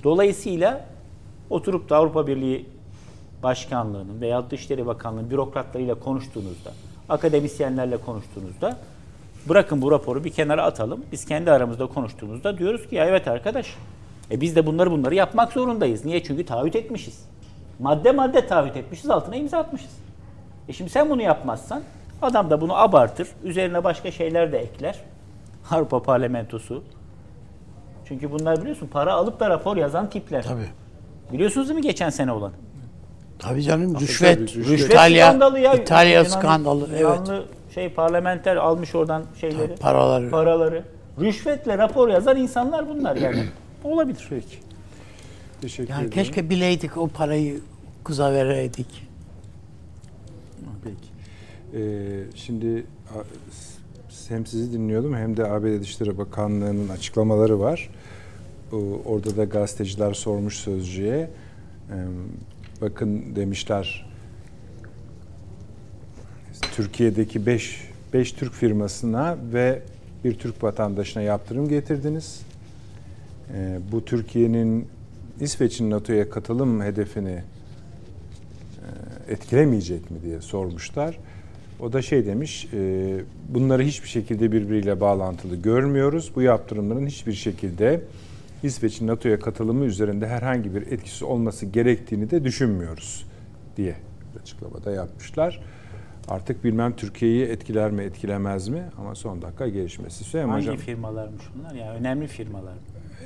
Dolayısıyla 0.04 0.84
oturup 1.50 1.90
da 1.90 1.96
Avrupa 1.96 2.26
Birliği 2.26 2.66
Başkanlığı'nın 3.42 4.20
veya 4.20 4.50
Dışişleri 4.50 4.86
Bakanlığı'nın 4.86 5.30
bürokratlarıyla 5.30 5.94
konuştuğunuzda, 5.94 6.72
akademisyenlerle 7.08 7.96
konuştuğunuzda 7.96 8.76
bırakın 9.48 9.82
bu 9.82 9.90
raporu 9.90 10.24
bir 10.24 10.30
kenara 10.30 10.64
atalım. 10.64 11.04
Biz 11.12 11.24
kendi 11.24 11.52
aramızda 11.52 11.86
konuştuğumuzda 11.86 12.58
diyoruz 12.58 12.88
ki 12.88 12.94
ya 12.94 13.06
evet 13.06 13.28
arkadaş 13.28 13.74
e 14.30 14.40
biz 14.40 14.56
de 14.56 14.66
bunları 14.66 14.90
bunları 14.90 15.14
yapmak 15.14 15.52
zorundayız. 15.52 16.04
Niye? 16.04 16.22
Çünkü 16.22 16.46
taahhüt 16.46 16.76
etmişiz. 16.76 17.24
Madde 17.78 18.12
madde 18.12 18.46
taahhüt 18.46 18.76
etmişiz, 18.76 19.10
altına 19.10 19.36
imza 19.36 19.58
atmışız. 19.58 19.99
E 20.70 20.72
şimdi 20.72 20.90
sen 20.90 21.10
bunu 21.10 21.22
yapmazsan 21.22 21.82
adam 22.22 22.50
da 22.50 22.60
bunu 22.60 22.76
abartır, 22.76 23.28
üzerine 23.44 23.84
başka 23.84 24.10
şeyler 24.10 24.52
de 24.52 24.58
ekler. 24.58 24.98
Avrupa 25.70 26.02
Parlamentosu. 26.02 26.82
Çünkü 28.04 28.30
bunlar 28.32 28.60
biliyorsun 28.60 28.86
para 28.86 29.14
alıp 29.14 29.40
da 29.40 29.50
rapor 29.50 29.76
yazan 29.76 30.10
tipler. 30.10 30.42
Tabii. 30.42 30.68
Biliyorsunuz 31.32 31.68
değil 31.68 31.76
mi 31.76 31.82
geçen 31.82 32.10
sene 32.10 32.32
olan? 32.32 32.52
Tabii 33.38 33.62
canım 33.62 34.00
rüşvet, 34.00 34.38
tabii, 34.38 34.64
Rüşvet 34.64 34.90
İtalya, 34.90 35.26
skandalı 35.26 35.58
ya. 35.58 35.74
İtalya 35.74 36.20
Yunan- 36.22 36.28
skandalı. 36.28 36.88
Evet. 36.96 37.44
Şey 37.74 37.88
parlamenter 37.88 38.56
almış 38.56 38.94
oradan 38.94 39.24
şeyleri. 39.40 39.74
paraları. 39.76 40.30
Paraları. 40.30 40.84
Rüşvetle 41.20 41.78
rapor 41.78 42.08
yazan 42.08 42.36
insanlar 42.36 42.88
bunlar 42.88 43.16
yani. 43.16 43.44
Olabilir. 43.84 44.26
Peki. 44.30 44.56
Teşekkür 45.60 45.90
Yani 45.90 46.00
ederim. 46.00 46.10
keşke 46.14 46.50
bileydik 46.50 46.96
o 46.96 47.08
parayı 47.08 47.60
kıza 48.04 48.32
vereydik. 48.32 49.09
Ee, 51.74 52.20
şimdi 52.34 52.84
hem 54.28 54.46
sizi 54.46 54.72
dinliyordum 54.72 55.14
hem 55.14 55.36
de 55.36 55.46
ABD 55.46 55.80
Dışişleri 55.80 56.18
Bakanlığı'nın 56.18 56.88
açıklamaları 56.88 57.60
var. 57.60 57.90
Orada 59.04 59.36
da 59.36 59.44
gazeteciler 59.44 60.14
sormuş 60.14 60.54
sözcüye. 60.54 61.30
Ee, 61.90 61.94
Bakın 62.80 63.36
demişler 63.36 64.06
Türkiye'deki 66.76 67.46
5 67.46 67.90
5 68.12 68.32
Türk 68.32 68.52
firmasına 68.52 69.38
ve 69.52 69.82
bir 70.24 70.34
Türk 70.34 70.62
vatandaşına 70.62 71.22
yaptırım 71.22 71.68
getirdiniz. 71.68 72.42
Ee, 73.54 73.78
bu 73.92 74.04
Türkiye'nin 74.04 74.88
İsveç'in 75.40 75.90
NATO'ya 75.90 76.30
katılım 76.30 76.82
hedefini 76.82 77.42
e, 79.28 79.32
etkilemeyecek 79.32 80.10
mi 80.10 80.22
diye 80.22 80.40
sormuşlar. 80.40 81.18
O 81.82 81.92
da 81.92 82.02
şey 82.02 82.26
demiş, 82.26 82.68
e, 82.74 82.78
bunları 83.48 83.82
hiçbir 83.82 84.08
şekilde 84.08 84.52
birbiriyle 84.52 85.00
bağlantılı 85.00 85.56
görmüyoruz. 85.56 86.32
Bu 86.34 86.42
yaptırımların 86.42 87.06
hiçbir 87.06 87.32
şekilde 87.32 88.00
İsveç'in 88.62 89.06
NATO'ya 89.06 89.38
katılımı 89.40 89.84
üzerinde 89.84 90.26
herhangi 90.28 90.74
bir 90.74 90.82
etkisi 90.82 91.24
olması 91.24 91.66
gerektiğini 91.66 92.30
de 92.30 92.44
düşünmüyoruz 92.44 93.26
diye 93.76 93.94
açıklamada 94.42 94.92
yapmışlar. 94.92 95.62
Artık 96.28 96.64
bilmem 96.64 96.96
Türkiye'yi 96.96 97.44
etkiler 97.44 97.90
mi 97.90 98.02
etkilemez 98.02 98.68
mi 98.68 98.82
ama 98.98 99.14
son 99.14 99.42
dakika 99.42 99.68
gelişmesi. 99.68 100.24
Süleyman 100.24 100.52
Hangi 100.52 100.66
Hocam, 100.66 100.76
firmalarmış 100.76 101.42
bunlar? 101.58 101.74
Ya 101.74 101.92
önemli 101.94 102.26
firmalar. 102.26 102.74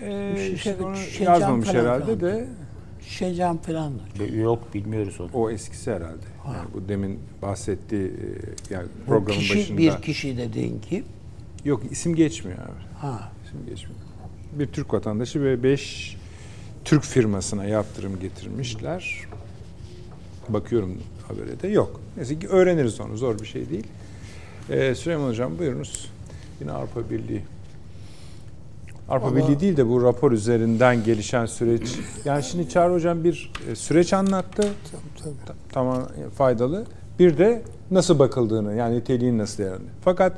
e, 0.03 0.35
Şişe- 0.37 0.53
işte 0.55 0.77
onu 0.85 0.97
şişe 0.97 1.25
yazmamış 1.25 1.69
herhalde 1.69 2.21
de 2.21 2.47
Şişecam 3.09 3.59
falan. 3.59 3.93
Yok 4.35 4.75
bilmiyoruz 4.75 5.21
onu. 5.21 5.31
o 5.35 5.51
eskisi 5.51 5.91
herhalde. 5.93 6.25
Yani 6.47 6.69
bu 6.75 6.89
demin 6.89 7.19
bahsettiği 7.43 8.07
e, 8.07 8.75
yani 8.75 8.87
Bu 9.03 9.07
programın 9.07 9.39
kişi 9.41 9.59
başında. 9.59 9.79
bir 9.79 10.03
kişi 10.03 10.37
dediğin 10.37 10.81
ki 10.81 11.05
Yok 11.65 11.83
isim 11.91 12.15
geçmiyor 12.15 12.59
abi. 12.59 12.99
ha 13.01 13.33
İsim 13.47 13.67
geçmiyor. 13.67 14.01
Bir 14.53 14.67
Türk 14.67 14.95
vatandaşı 14.95 15.43
ve 15.43 15.63
5 15.63 16.17
Türk 16.85 17.03
firmasına 17.05 17.65
yaptırım 17.65 18.21
getirmişler. 18.21 19.21
Bakıyorum 20.49 20.99
habere 21.29 21.61
de 21.63 21.69
yok. 21.69 22.01
Neyse 22.17 22.39
ki 22.39 22.49
öğreniriz 22.49 23.01
onu. 23.01 23.17
Zor 23.17 23.39
bir 23.39 23.47
şey 23.47 23.71
değil. 23.71 23.87
Ee, 24.71 24.95
Süleyman 24.95 25.29
Hocam 25.29 25.59
buyurunuz. 25.59 26.11
Yine 26.61 26.73
Avrupa 26.73 27.11
Birliği. 27.11 27.43
Avrupa 29.09 29.27
Vallahi- 29.29 29.37
Birliği 29.43 29.61
değil 29.61 29.77
de 29.77 29.89
bu 29.89 30.03
rapor 30.03 30.33
üzerinden 30.33 31.05
gelişen 31.05 31.47
süreç. 31.47 31.99
Yani 32.25 32.43
şimdi 32.43 32.69
Çağrı 32.69 32.93
Hocam 32.93 33.25
bir 33.25 33.53
e, 33.71 33.75
süreç 33.75 34.13
anlattı. 34.13 34.63
tabii. 34.63 35.33
Ta- 35.47 35.55
Tamam 35.73 36.03
faydalı. 36.35 36.85
Bir 37.19 37.39
de 37.39 37.63
nasıl 37.91 38.19
bakıldığını 38.19 38.75
yani 38.75 38.97
niteliğin 38.97 39.39
nasıl 39.39 39.63
değerli. 39.65 39.83
Fakat 40.05 40.33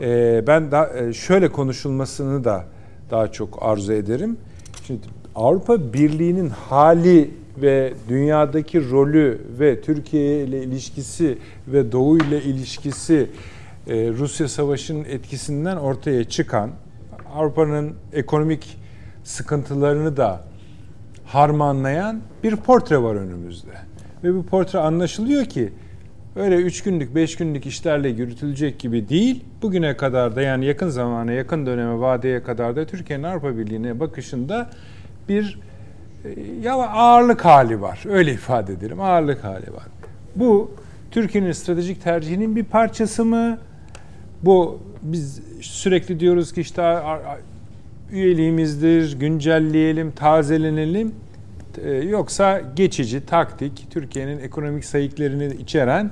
e, 0.00 0.44
ben 0.46 0.70
da 0.70 0.90
e, 0.98 1.12
şöyle 1.12 1.48
konuşulmasını 1.48 2.44
da 2.44 2.64
daha 3.10 3.32
çok 3.32 3.58
arzu 3.62 3.92
ederim. 3.92 4.36
Şimdi 4.86 5.00
Avrupa 5.34 5.92
Birliği'nin 5.92 6.48
hali 6.48 7.30
ve 7.62 7.92
dünyadaki 8.08 8.90
rolü 8.90 9.40
ve 9.58 9.80
Türkiye 9.80 10.44
ile 10.44 10.62
ilişkisi 10.62 11.38
ve 11.68 11.92
Doğu 11.92 12.18
ile 12.18 12.42
ilişkisi 12.42 13.30
e, 13.86 14.08
Rusya 14.08 14.48
Savaşı'nın 14.48 15.04
etkisinden 15.04 15.76
ortaya 15.76 16.24
çıkan 16.24 16.70
Avrupa'nın 17.34 17.94
ekonomik 18.12 18.78
sıkıntılarını 19.24 20.16
da 20.16 20.40
harmanlayan 21.26 22.20
bir 22.42 22.56
portre 22.56 23.02
var 23.02 23.14
önümüzde. 23.14 23.70
Ve 24.24 24.34
bu 24.34 24.46
portre 24.46 24.78
anlaşılıyor 24.78 25.44
ki 25.44 25.72
öyle 26.36 26.56
üç 26.56 26.82
günlük, 26.82 27.14
beş 27.14 27.36
günlük 27.36 27.66
işlerle 27.66 28.08
yürütülecek 28.08 28.78
gibi 28.78 29.08
değil. 29.08 29.44
Bugüne 29.62 29.96
kadar 29.96 30.36
da 30.36 30.42
yani 30.42 30.64
yakın 30.64 30.88
zamana, 30.88 31.32
yakın 31.32 31.66
döneme, 31.66 32.00
vadeye 32.00 32.42
kadar 32.42 32.76
da 32.76 32.86
Türkiye'nin 32.86 33.24
Avrupa 33.24 33.58
Birliği'ne 33.58 34.00
bakışında 34.00 34.70
bir 35.28 35.58
e, 36.24 36.40
ya 36.62 36.74
ağırlık 36.74 37.44
hali 37.44 37.80
var. 37.80 38.02
Öyle 38.08 38.32
ifade 38.32 38.72
edelim. 38.72 39.00
Ağırlık 39.00 39.44
hali 39.44 39.72
var. 39.72 39.84
Bu 40.36 40.70
Türkiye'nin 41.10 41.52
stratejik 41.52 42.02
tercihinin 42.04 42.56
bir 42.56 42.64
parçası 42.64 43.24
mı? 43.24 43.58
Bu 44.44 44.78
biz 45.02 45.40
sürekli 45.60 46.20
diyoruz 46.20 46.52
ki 46.52 46.60
işte 46.60 47.02
üyeliğimizdir, 48.10 49.18
güncelleyelim, 49.20 50.12
tazelenelim. 50.12 51.14
Ee, 51.84 51.90
Yoksa 51.90 52.60
geçici, 52.76 53.26
taktik, 53.26 53.86
Türkiye'nin 53.90 54.38
ekonomik 54.38 54.84
sayıklarını 54.84 55.44
içeren 55.44 56.10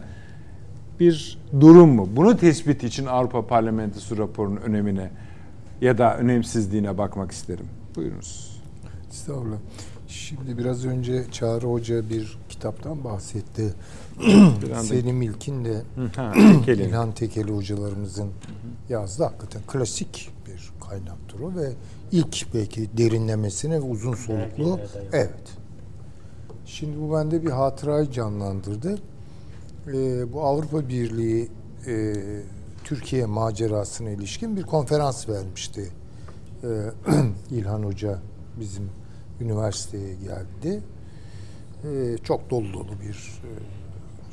bir 1.01 1.39
durum 1.61 1.91
mu? 1.91 2.09
Bunu 2.17 2.37
tespit 2.37 2.85
için 2.85 3.07
Avrupa 3.07 3.47
Parlamentosu 3.47 4.19
raporunun 4.19 4.57
önemine 4.57 5.11
ya 5.81 5.99
da 5.99 6.19
önemsizliğine 6.19 6.99
bakmak 6.99 7.31
isterim. 7.31 7.67
Buyurunuz. 7.97 8.63
Estağfurullah. 9.11 9.57
Şimdi 10.09 10.59
biraz 10.59 10.87
önce 10.87 11.25
Çağrı 11.33 11.67
Hoca 11.67 12.11
bir 12.11 12.39
kitaptan 12.49 13.05
bahsetti. 13.05 13.75
Selim 14.83 15.23
İlkin 15.23 15.65
de. 15.65 15.83
İlhan 16.73 17.13
Tekeli 17.13 17.53
hocalarımızın 17.53 18.31
yazdığı 18.89 19.25
hakikaten 19.25 19.63
klasik 19.67 20.31
bir 20.47 20.73
kaynaktır 20.89 21.41
o 21.41 21.55
ve 21.55 21.73
ilk 22.13 22.55
belki 22.55 22.97
derinlemesine 22.97 23.75
ve 23.75 23.81
uzun 23.81 24.15
soluklu. 24.15 24.81
Evet. 25.13 25.63
Şimdi 26.67 27.01
bu 27.01 27.15
bende 27.15 27.43
bir 27.43 27.51
hatırayı 27.51 28.11
canlandırdı. 28.11 28.99
Ee, 29.89 30.33
bu 30.33 30.43
Avrupa 30.43 30.89
Birliği 30.89 31.49
e, 31.87 32.15
Türkiye 32.85 33.27
macerasına 33.27 34.11
ilişkin 34.11 34.57
bir 34.57 34.63
konferans 34.63 35.29
vermişti. 35.29 35.89
Ee, 36.65 36.69
İlhan 37.51 37.83
Hoca 37.83 38.19
bizim 38.61 38.91
üniversiteye 39.41 40.15
geldi. 40.15 40.83
Ee, 41.85 42.17
çok 42.25 42.51
dolu 42.51 42.73
dolu 42.73 43.01
bir 43.01 43.41
e, 43.45 43.51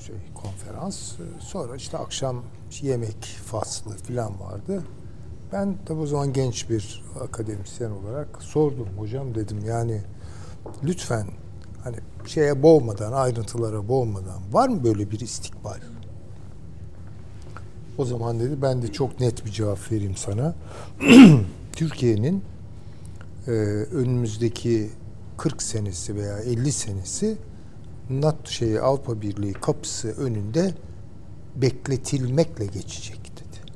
şey 0.09 0.33
konferans. 0.33 1.11
Ee, 1.11 1.23
Sonra 1.39 1.75
işte 1.75 1.97
akşam 1.97 2.43
yemek 2.81 3.23
faslı 3.45 3.97
falan 3.97 4.39
vardı. 4.39 4.83
Ben 5.51 5.77
tabii 5.85 5.99
o 5.99 6.05
zaman 6.05 6.33
genç 6.33 6.69
bir 6.69 7.03
akademisyen 7.21 7.91
olarak 7.91 8.43
sordum 8.43 8.87
hocam 8.97 9.35
dedim 9.35 9.59
yani 9.65 10.01
lütfen 10.83 11.27
hani 11.83 11.95
şeye 12.27 12.63
boğmadan 12.63 13.11
ayrıntılara 13.11 13.87
boğmadan 13.87 14.53
var 14.53 14.69
mı 14.69 14.83
böyle 14.83 15.11
bir 15.11 15.19
istikbal? 15.19 15.79
O 17.97 18.05
zaman 18.05 18.39
dedi 18.39 18.61
ben 18.61 18.81
de 18.81 18.91
çok 18.91 19.19
net 19.19 19.45
bir 19.45 19.51
cevap 19.51 19.91
vereyim 19.91 20.15
sana. 20.15 20.55
Türkiye'nin 21.73 22.43
e, 23.47 23.51
önümüzdeki 23.91 24.89
40 25.37 25.61
senesi 25.63 26.15
veya 26.15 26.39
50 26.39 26.71
senesi 26.71 27.37
NATO 28.09 28.51
şey 28.51 28.79
Avrupa 28.79 29.21
Birliği 29.21 29.53
kapısı 29.53 30.11
önünde 30.11 30.73
bekletilmekle 31.55 32.65
geçecek 32.65 33.19
dedi. 33.37 33.71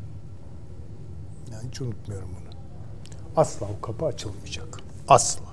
Yani 1.52 1.68
hiç 1.68 1.82
unutmuyorum 1.82 2.30
bunu. 2.30 2.54
Asla 3.36 3.66
o 3.78 3.82
kapı 3.86 4.06
açılmayacak. 4.06 4.80
Asla. 5.08 5.46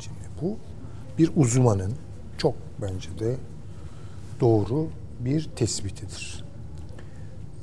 Şimdi 0.00 0.18
bu 0.42 0.56
bir 1.18 1.30
uzmanın 1.36 1.92
çok 2.38 2.54
bence 2.82 3.18
de 3.18 3.36
doğru 4.40 4.88
bir 5.20 5.50
tespitidir. 5.56 6.44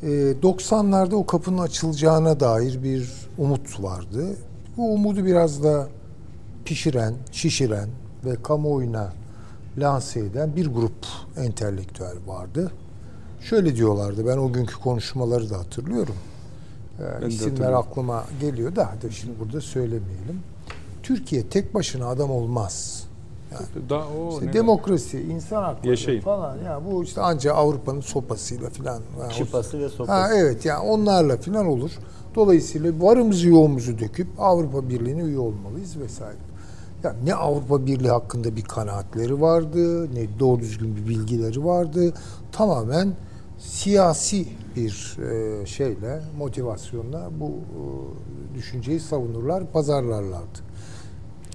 Ee, 0.03 0.07
90'larda 0.07 1.15
o 1.15 1.25
kapının 1.25 1.57
açılacağına 1.57 2.39
dair 2.39 2.83
bir 2.83 3.11
umut 3.37 3.83
vardı. 3.83 4.35
Bu 4.77 4.93
umudu 4.93 5.25
biraz 5.25 5.63
da 5.63 5.87
pişiren, 6.65 7.13
şişiren 7.31 7.89
ve 8.25 8.35
kamuoyuna 8.43 9.13
lanse 9.79 10.19
eden 10.19 10.55
bir 10.55 10.67
grup 10.67 11.05
entelektüel 11.37 12.15
vardı. 12.27 12.71
Şöyle 13.41 13.75
diyorlardı, 13.75 14.27
ben 14.27 14.37
o 14.37 14.53
günkü 14.53 14.75
konuşmaları 14.79 15.49
da 15.49 15.57
hatırlıyorum. 15.57 16.15
Ee, 17.23 17.27
isimler 17.27 17.71
aklıma 17.73 18.23
geliyor 18.41 18.75
da 18.75 18.89
hadi 18.91 19.13
şimdi 19.13 19.39
burada 19.39 19.61
söylemeyelim. 19.61 20.39
Türkiye 21.03 21.47
tek 21.49 21.73
başına 21.73 22.07
adam 22.07 22.31
olmaz. 22.31 23.03
Da, 23.89 23.97
o 24.07 24.33
İşte 24.33 24.47
ne- 24.47 24.53
demokrasi, 24.53 25.21
insan 25.21 25.63
hakları 25.63 25.89
Yaşayın. 25.89 26.21
falan. 26.21 26.57
Ya 26.57 26.81
bu 26.91 27.03
işte 27.03 27.21
ancak 27.21 27.55
Avrupa'nın 27.57 28.01
sopasıyla 28.01 28.69
falan. 28.69 29.01
Yani 29.19 29.29
o- 29.29 29.33
Çıpası 29.33 29.79
ve 29.79 29.89
sopası. 29.89 30.11
Ha 30.11 30.29
evet 30.35 30.65
yani 30.65 30.79
onlarla 30.79 31.37
falan 31.37 31.65
olur. 31.65 31.91
Dolayısıyla 32.35 32.91
varımızı 33.01 33.47
yoğumuzu 33.47 33.99
döküp 33.99 34.27
Avrupa 34.39 34.89
Birliği'ne 34.89 35.21
üye 35.21 35.39
olmalıyız 35.39 35.99
vesaire. 35.99 36.37
Ya 37.03 37.15
ne 37.23 37.33
Avrupa 37.33 37.85
Birliği 37.85 38.09
hakkında 38.09 38.55
bir 38.55 38.61
kanaatleri 38.61 39.41
vardı, 39.41 40.13
ne 40.15 40.39
doğru 40.39 40.59
düzgün 40.59 40.95
bir 40.95 41.07
bilgileri 41.07 41.65
vardı. 41.65 42.13
Tamamen 42.51 43.13
siyasi 43.57 44.47
bir 44.75 45.17
e, 45.19 45.65
şeyle, 45.65 46.21
motivasyonla 46.37 47.29
bu 47.39 47.47
e, 47.47 48.55
düşünceyi 48.55 48.99
savunurlar, 48.99 49.71
pazarlarlardı. 49.71 50.59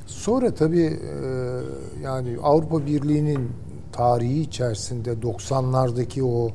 Sonra 0.07 0.55
tabii 0.55 0.83
e, 0.83 1.21
yani 2.03 2.37
Avrupa 2.43 2.87
Birliği'nin 2.87 3.51
tarihi 3.93 4.41
içerisinde 4.41 5.13
90'lardaki 5.13 6.23
o 6.23 6.51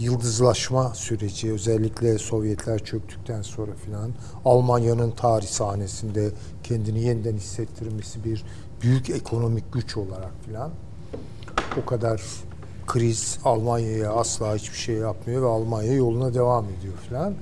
yıldızlaşma 0.00 0.94
süreci 0.94 1.52
özellikle 1.52 2.18
Sovyetler 2.18 2.84
çöktükten 2.84 3.42
sonra 3.42 3.72
filan 3.84 4.10
Almanya'nın 4.44 5.10
tarih 5.10 5.46
sahnesinde 5.46 6.30
kendini 6.62 7.02
yeniden 7.02 7.36
hissettirmesi 7.36 8.24
bir 8.24 8.44
büyük 8.82 9.10
ekonomik 9.10 9.72
güç 9.72 9.96
olarak 9.96 10.32
filan 10.46 10.70
o 11.82 11.86
kadar 11.86 12.22
kriz 12.86 13.38
Almanya'ya 13.44 14.12
asla 14.12 14.56
hiçbir 14.56 14.76
şey 14.76 14.96
yapmıyor 14.96 15.42
ve 15.42 15.46
Almanya 15.46 15.92
yoluna 15.92 16.34
devam 16.34 16.64
ediyor 16.64 16.94
filan. 17.08 17.34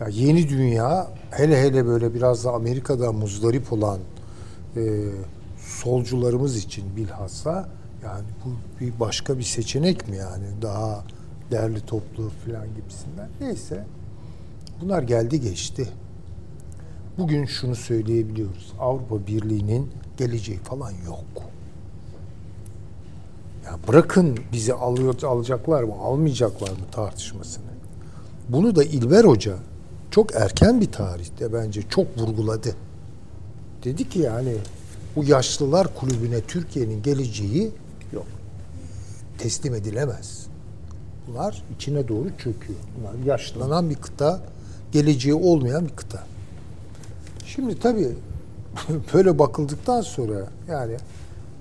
Ya 0.00 0.08
yeni 0.08 0.48
dünya 0.48 1.10
hele 1.30 1.62
hele 1.62 1.86
böyle 1.86 2.14
biraz 2.14 2.44
da 2.44 2.52
Amerika'da 2.52 3.12
muzdarip 3.12 3.72
olan 3.72 3.98
e, 4.76 4.82
solcularımız 5.58 6.56
için 6.56 6.96
bilhassa 6.96 7.68
yani 8.04 8.24
bu 8.44 8.80
bir 8.80 9.00
başka 9.00 9.38
bir 9.38 9.42
seçenek 9.42 10.08
mi 10.08 10.16
yani 10.16 10.46
daha 10.62 11.04
derli 11.52 11.80
toplu 11.80 12.30
filan 12.44 12.66
gibisinden. 12.74 13.28
Neyse 13.40 13.84
bunlar 14.80 15.02
geldi 15.02 15.40
geçti. 15.40 15.88
Bugün 17.18 17.44
şunu 17.44 17.76
söyleyebiliyoruz. 17.76 18.72
Avrupa 18.80 19.26
Birliği'nin 19.26 19.90
geleceği 20.16 20.58
falan 20.58 20.92
yok. 21.06 21.52
Ya 23.64 23.78
bırakın 23.88 24.38
bizi 24.52 24.74
alıyor, 24.74 25.22
alacaklar 25.22 25.82
mı, 25.82 25.94
almayacaklar 25.94 26.70
mı 26.70 26.84
tartışmasını. 26.92 27.64
Bunu 28.48 28.76
da 28.76 28.84
İlber 28.84 29.24
Hoca 29.24 29.56
çok 30.10 30.34
erken 30.34 30.80
bir 30.80 30.92
tarihte 30.92 31.52
bence 31.52 31.82
çok 31.88 32.18
vurguladı. 32.18 32.76
Dedi 33.84 34.08
ki 34.08 34.18
yani 34.18 34.54
bu 35.16 35.24
yaşlılar 35.24 35.94
kulübüne 35.94 36.40
Türkiye'nin 36.40 37.02
geleceği 37.02 37.72
Yok. 38.12 38.26
teslim 39.38 39.74
edilemez. 39.74 40.46
Bunlar 41.26 41.62
içine 41.76 42.08
doğru 42.08 42.28
çöküyor. 42.38 42.78
Bunlar 42.98 43.24
yaşlanan 43.26 43.90
bir 43.90 43.94
kıta, 43.94 44.40
geleceği 44.92 45.34
olmayan 45.34 45.84
bir 45.84 45.96
kıta. 45.96 46.24
Şimdi 47.46 47.80
tabii 47.80 48.08
böyle 49.14 49.38
bakıldıktan 49.38 50.00
sonra 50.00 50.48
yani 50.68 50.96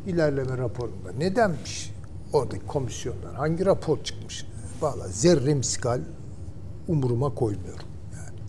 ilerleme 0.08 0.58
raporunda 0.58 1.12
nedenmiş 1.18 1.92
oradaki 2.34 2.68
komisyondan 2.68 3.34
hangi 3.34 3.66
rapor 3.66 4.04
çıkmış? 4.04 4.46
Valla 4.82 5.08
zerre 5.08 5.54
miskal 5.54 6.00
umuruma 6.88 7.36
koymuyorum. 7.36 7.88
Yani 8.14 8.40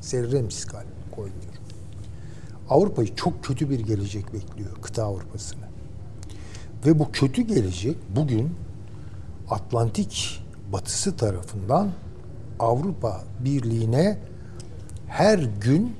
zerre 0.00 0.42
miskal 0.42 0.84
koymuyorum. 1.10 1.50
Avrupa'yı 2.68 3.14
çok 3.14 3.44
kötü 3.44 3.70
bir 3.70 3.80
gelecek 3.80 4.32
bekliyor 4.34 4.70
kıta 4.82 5.04
Avrupa'sını. 5.04 5.64
Ve 6.86 6.98
bu 6.98 7.12
kötü 7.12 7.42
gelecek 7.42 7.96
bugün 8.16 8.50
Atlantik 9.50 10.42
batısı 10.72 11.16
tarafından 11.16 11.90
Avrupa 12.58 13.24
Birliği'ne 13.40 14.18
her 15.06 15.38
gün 15.38 15.96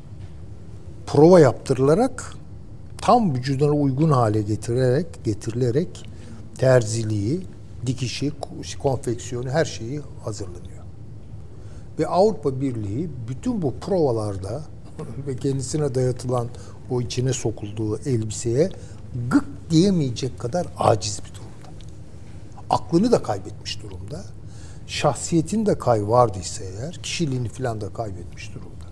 prova 1.06 1.40
yaptırılarak 1.40 2.35
tam 2.98 3.35
vücuduna 3.35 3.72
uygun 3.72 4.10
hale 4.10 4.43
getirilerek 4.43 5.24
getirilerek 5.24 6.05
terziliği, 6.59 7.40
dikişi, 7.86 8.32
konfeksiyonu 8.82 9.51
her 9.51 9.64
şeyi 9.64 10.01
hazırlanıyor. 10.24 10.85
Ve 11.98 12.06
Avrupa 12.06 12.60
Birliği 12.60 13.10
bütün 13.28 13.62
bu 13.62 13.74
provalarda 13.81 14.62
ve 15.27 15.36
kendisine 15.36 15.94
dayatılan 15.94 16.48
o 16.90 17.01
içine 17.01 17.32
sokulduğu 17.32 17.98
elbiseye 17.98 18.70
gık 19.31 19.44
diyemeyecek 19.70 20.39
kadar 20.39 20.66
aciz 20.78 21.20
bir 21.24 21.35
durumda. 21.35 21.39
Aklını 22.70 23.12
da 23.12 23.22
kaybetmiş 23.22 23.82
durumda. 23.82 24.24
Şahsiyetini 24.86 25.66
de 25.66 25.78
kay 25.78 26.09
vardıysa 26.09 26.64
eğer, 26.64 26.94
kişiliğini 27.02 27.48
falan 27.48 27.80
da 27.80 27.92
kaybetmiş 27.92 28.55
durumda. 28.55 28.84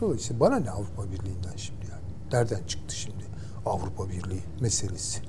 Dolayısıyla 0.00 0.40
bana 0.40 0.56
ne 0.56 0.70
Avrupa 0.70 1.04
Birliği'nden 1.04 1.56
şimdi 1.56 1.86
yani? 1.90 2.32
Nereden 2.32 2.66
çıktı 2.66 2.96
şimdi 2.96 3.24
Avrupa 3.66 4.08
Birliği 4.08 4.42
meselesi? 4.60 5.20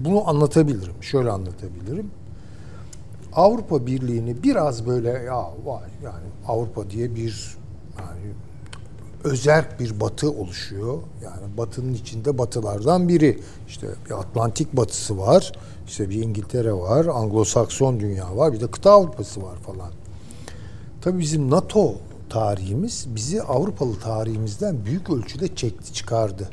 Bunu 0.00 0.28
anlatabilirim. 0.28 0.94
Şöyle 1.00 1.30
anlatabilirim. 1.30 2.10
Avrupa 3.32 3.86
Birliği'ni 3.86 4.42
biraz 4.42 4.86
böyle 4.86 5.08
ya 5.08 5.50
vay 5.64 5.88
yani 6.04 6.26
Avrupa 6.46 6.90
diye 6.90 7.14
bir 7.14 7.56
yani 7.98 8.34
özerk 9.24 9.80
bir 9.80 10.00
batı 10.00 10.30
oluşuyor. 10.30 10.98
Yani 11.24 11.56
batının 11.56 11.94
içinde 11.94 12.38
batılardan 12.38 13.08
biri. 13.08 13.40
İşte 13.68 13.86
bir 14.06 14.20
Atlantik 14.20 14.76
batısı 14.76 15.18
var. 15.18 15.52
İşte 15.86 16.10
bir 16.10 16.22
İngiltere 16.22 16.72
var. 16.72 17.04
Anglo-Sakson 17.04 18.00
dünya 18.00 18.36
var. 18.36 18.52
Bir 18.52 18.60
de 18.60 18.70
kıta 18.70 18.90
Avrupası 18.90 19.42
var 19.42 19.56
falan. 19.56 19.92
Tabii 21.00 21.18
bizim 21.18 21.50
NATO 21.50 21.94
tarihimiz 22.30 23.06
bizi 23.14 23.42
Avrupalı 23.42 23.98
tarihimizden 23.98 24.84
büyük 24.84 25.10
ölçüde 25.10 25.54
çekti 25.54 25.92
çıkardı. 25.92 26.50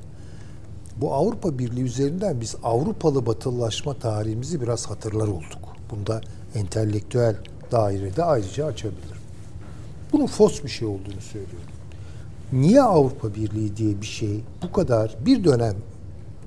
Bu 0.97 1.13
Avrupa 1.13 1.59
Birliği 1.59 1.83
üzerinden 1.83 2.41
biz 2.41 2.55
Avrupalı 2.63 3.25
batılılaşma 3.25 3.93
tarihimizi 3.93 4.61
biraz 4.61 4.89
hatırlar 4.89 5.27
olduk. 5.27 5.75
Bunda 5.91 6.21
entelektüel 6.55 7.35
dairede 7.71 8.23
ayrıca 8.23 8.65
açabilirim. 8.65 9.21
Bunun 10.11 10.27
fos 10.27 10.63
bir 10.63 10.69
şey 10.69 10.87
olduğunu 10.87 11.21
söylüyorum. 11.21 11.69
Niye 12.53 12.81
Avrupa 12.81 13.35
Birliği 13.35 13.77
diye 13.77 14.01
bir 14.01 14.05
şey 14.05 14.43
bu 14.63 14.71
kadar 14.71 15.15
bir 15.25 15.43
dönem 15.43 15.75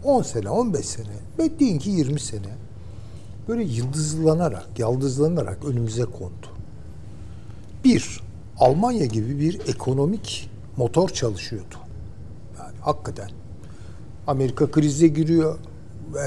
10 0.05 0.23
sene, 0.23 0.51
15 0.51 0.86
sene 0.86 1.16
ve 1.39 1.59
deyin 1.59 1.78
ki 1.78 1.90
20 1.90 2.20
sene 2.20 2.64
böyle 3.48 3.62
yıldızlanarak, 3.62 4.78
yaldızlanarak 4.78 5.64
önümüze 5.64 6.04
kondu. 6.04 6.46
Bir, 7.84 8.20
Almanya 8.58 9.06
gibi 9.06 9.40
bir 9.40 9.60
ekonomik 9.68 10.50
motor 10.76 11.08
çalışıyordu. 11.08 11.74
Yani 12.58 12.74
hakikaten. 12.80 13.30
Amerika 14.26 14.70
krize 14.70 15.08
giriyor. 15.08 15.58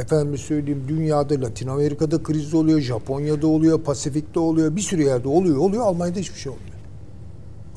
Efendim 0.02 0.38
söyleyeyim 0.38 0.86
dünyada 0.88 1.42
Latin 1.42 1.68
Amerika'da 1.68 2.24
kriz 2.24 2.54
oluyor, 2.54 2.80
Japonya'da 2.80 3.48
oluyor, 3.48 3.82
Pasifik'te 3.82 4.40
oluyor, 4.40 4.76
bir 4.76 4.82
sürü 4.82 5.04
yerde 5.04 5.28
oluyor, 5.28 5.58
oluyor. 5.58 5.86
Almanya'da 5.86 6.20
hiçbir 6.20 6.40
şey 6.40 6.52
olmuyor. 6.52 6.78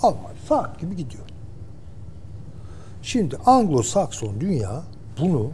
Almanya 0.02 0.36
saat 0.48 0.80
gibi 0.80 0.96
gidiyor. 0.96 1.24
Şimdi 3.02 3.36
Anglo-Sakson 3.36 4.40
dünya 4.40 4.82
bunu 5.20 5.50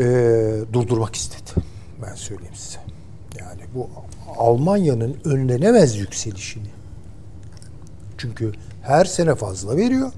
eee, 0.00 0.72
durdurmak 0.72 1.14
istedi. 1.16 1.64
Ben 2.02 2.14
söyleyeyim 2.14 2.54
size. 2.54 2.78
Yani 3.40 3.60
bu 3.74 3.88
Almanya'nın 4.38 5.16
önlenemez 5.24 5.96
yükselişini. 5.96 6.68
Çünkü 8.18 8.52
her 8.82 9.04
sene 9.04 9.34
fazla 9.34 9.76
veriyor. 9.76 10.12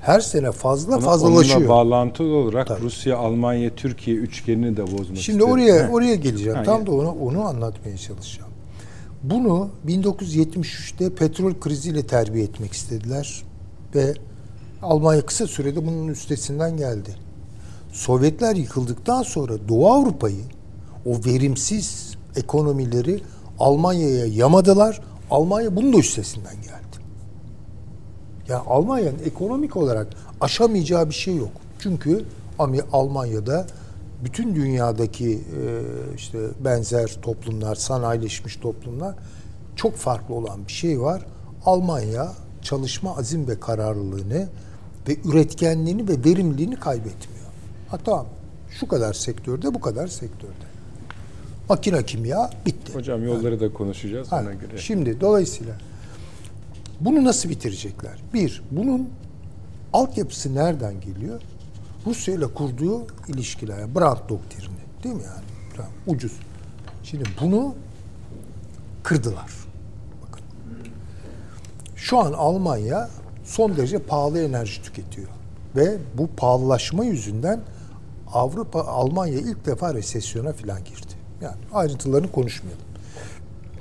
Her 0.00 0.20
sene 0.20 0.52
fazla 0.52 0.94
Ama 0.94 1.04
fazlalaşıyor. 1.06 1.56
Onunla 1.60 1.68
bağlantılı 1.68 2.34
olarak 2.34 2.66
Tabii. 2.66 2.82
Rusya, 2.82 3.16
Almanya, 3.18 3.74
Türkiye 3.74 4.16
üçgenini 4.16 4.76
de 4.76 4.82
bozmak 4.82 5.04
Şimdi 5.18 5.18
istedim. 5.38 5.50
oraya 5.52 5.88
Ha. 5.88 5.90
oraya 5.92 6.14
geleceğim. 6.14 6.56
Ha, 6.58 6.62
Tam 6.62 6.80
ya. 6.80 6.86
da 6.86 6.90
onu 6.92 7.10
onu 7.10 7.42
anlatmaya 7.48 7.96
çalışacağım. 7.98 8.50
Bunu 9.22 9.68
1973'te 9.86 11.14
petrol 11.14 11.54
kriziyle 11.60 12.06
terbiye 12.06 12.44
etmek 12.44 12.72
istediler 12.72 13.42
ve 13.94 14.14
Almanya 14.82 15.26
kısa 15.26 15.46
sürede 15.46 15.86
bunun 15.86 16.08
üstesinden 16.08 16.76
geldi. 16.76 17.10
Sovyetler 17.92 18.56
yıkıldıktan 18.56 19.22
sonra 19.22 19.68
Doğu 19.68 19.92
Avrupa'yı 19.92 20.44
o 21.06 21.10
verimsiz 21.26 22.14
ekonomileri 22.36 23.22
Almanya'ya 23.58 24.26
yamadılar. 24.26 25.00
Almanya 25.30 25.76
bunun 25.76 25.92
da 25.92 25.96
üstesinden 25.96 26.54
geldi. 26.54 26.72
Yani 28.48 28.62
Almanya'nın 28.66 29.18
ekonomik 29.24 29.76
olarak 29.76 30.08
aşamayacağı 30.40 31.08
bir 31.08 31.14
şey 31.14 31.36
yok. 31.36 31.50
Çünkü 31.78 32.24
Almanya'da 32.92 33.66
bütün 34.24 34.54
dünyadaki 34.54 35.30
e, 35.34 35.60
işte 36.16 36.38
benzer 36.64 37.18
toplumlar, 37.22 37.74
sanayileşmiş 37.74 38.56
toplumlar 38.56 39.14
çok 39.76 39.94
farklı 39.94 40.34
olan 40.34 40.66
bir 40.66 40.72
şey 40.72 41.00
var. 41.00 41.26
Almanya 41.66 42.32
çalışma 42.62 43.16
azim 43.16 43.48
ve 43.48 43.60
kararlılığını 43.60 44.48
ve 45.08 45.16
üretkenliğini 45.24 46.08
ve 46.08 46.24
verimliliğini 46.24 46.76
kaybetmiyor. 46.76 47.41
Hatta 47.92 48.26
şu 48.70 48.88
kadar 48.88 49.12
sektörde, 49.12 49.74
bu 49.74 49.80
kadar 49.80 50.06
sektörde. 50.06 50.66
Makine 51.68 52.04
kimya 52.04 52.50
bitti. 52.66 52.94
Hocam 52.94 53.24
yolları 53.24 53.60
da 53.60 53.72
konuşacağız 53.72 54.32
Ha, 54.32 54.40
ona 54.42 54.52
göre. 54.52 54.78
Şimdi 54.78 55.20
dolayısıyla 55.20 55.74
bunu 57.00 57.24
nasıl 57.24 57.48
bitirecekler? 57.48 58.18
Bir, 58.34 58.62
bunun 58.70 59.08
altyapısı 59.92 60.54
nereden 60.54 61.00
geliyor? 61.00 61.42
Rusya 62.06 62.34
ile 62.34 62.46
kurduğu 62.46 63.06
ilişkiler, 63.28 63.78
yani 63.78 63.94
Brandt 63.94 64.28
doktrini 64.28 64.78
değil 65.04 65.14
mi 65.14 65.22
yani? 65.22 65.44
Tamam, 65.76 65.92
ucuz. 66.06 66.32
Şimdi 67.04 67.24
bunu 67.40 67.74
kırdılar. 69.02 69.50
Bakın. 70.22 70.44
Şu 71.96 72.18
an 72.18 72.32
Almanya 72.32 73.10
son 73.44 73.76
derece 73.76 73.98
pahalı 73.98 74.40
enerji 74.42 74.82
tüketiyor. 74.82 75.28
Ve 75.76 75.96
bu 76.14 76.28
pahalılaşma 76.36 77.04
yüzünden 77.04 77.60
Avrupa, 78.32 78.80
Almanya 78.80 79.38
ilk 79.38 79.66
defa 79.66 79.94
resesyona 79.94 80.52
falan 80.52 80.84
girdi. 80.84 81.12
Yani 81.40 81.56
ayrıntılarını 81.72 82.32
konuşmayalım. 82.32 82.84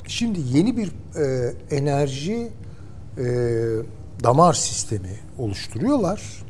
Şimdi 0.08 0.40
yeni 0.54 0.78
bir 0.78 0.92
e, 1.16 1.54
enerji 1.76 2.52
e, 3.18 3.24
damar 4.24 4.54
sistemi 4.54 5.20
oluşturuyorlar. 5.38 6.44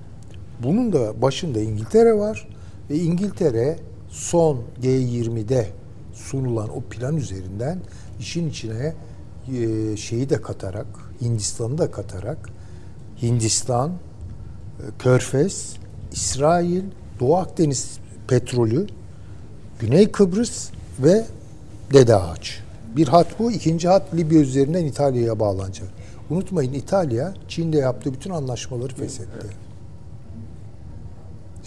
Bunun 0.64 0.94
da 0.94 1.22
başında 1.22 1.60
İngiltere 1.60 2.14
var 2.14 2.48
ve 2.90 2.96
İngiltere 2.96 3.80
son 4.10 4.62
G20'de 4.82 5.68
sunulan 6.14 6.70
o 6.70 6.82
plan 6.82 7.18
üzerinden 7.18 7.80
işin 8.20 8.50
içine 8.50 8.94
e, 9.54 9.98
şeyi 9.98 10.30
de 10.30 10.42
katarak, 10.42 10.88
Hindistan'ı 11.22 11.78
da 11.78 11.92
katarak 11.92 12.50
Hindistan, 13.22 13.90
e, 13.90 13.94
Körfez, 15.00 15.78
İsrail, 16.12 16.84
Doğu 17.22 17.38
Akdeniz 17.38 18.00
petrolü, 18.28 18.88
Güney 19.80 20.12
Kıbrıs 20.12 20.70
ve 21.00 21.26
Dede 21.94 22.16
Ağaç. 22.16 22.60
Bir 22.96 23.08
hat 23.08 23.40
bu. 23.40 23.52
ikinci 23.52 23.88
hat 23.88 24.14
Libya 24.14 24.40
üzerinden 24.40 24.86
İtalya'ya 24.86 25.40
bağlanacak. 25.40 25.88
Unutmayın 26.30 26.74
İtalya 26.74 27.34
Çin'de 27.48 27.78
yaptığı 27.78 28.14
bütün 28.14 28.32
anlaşmaları 28.32 28.96
feshetti. 28.96 29.48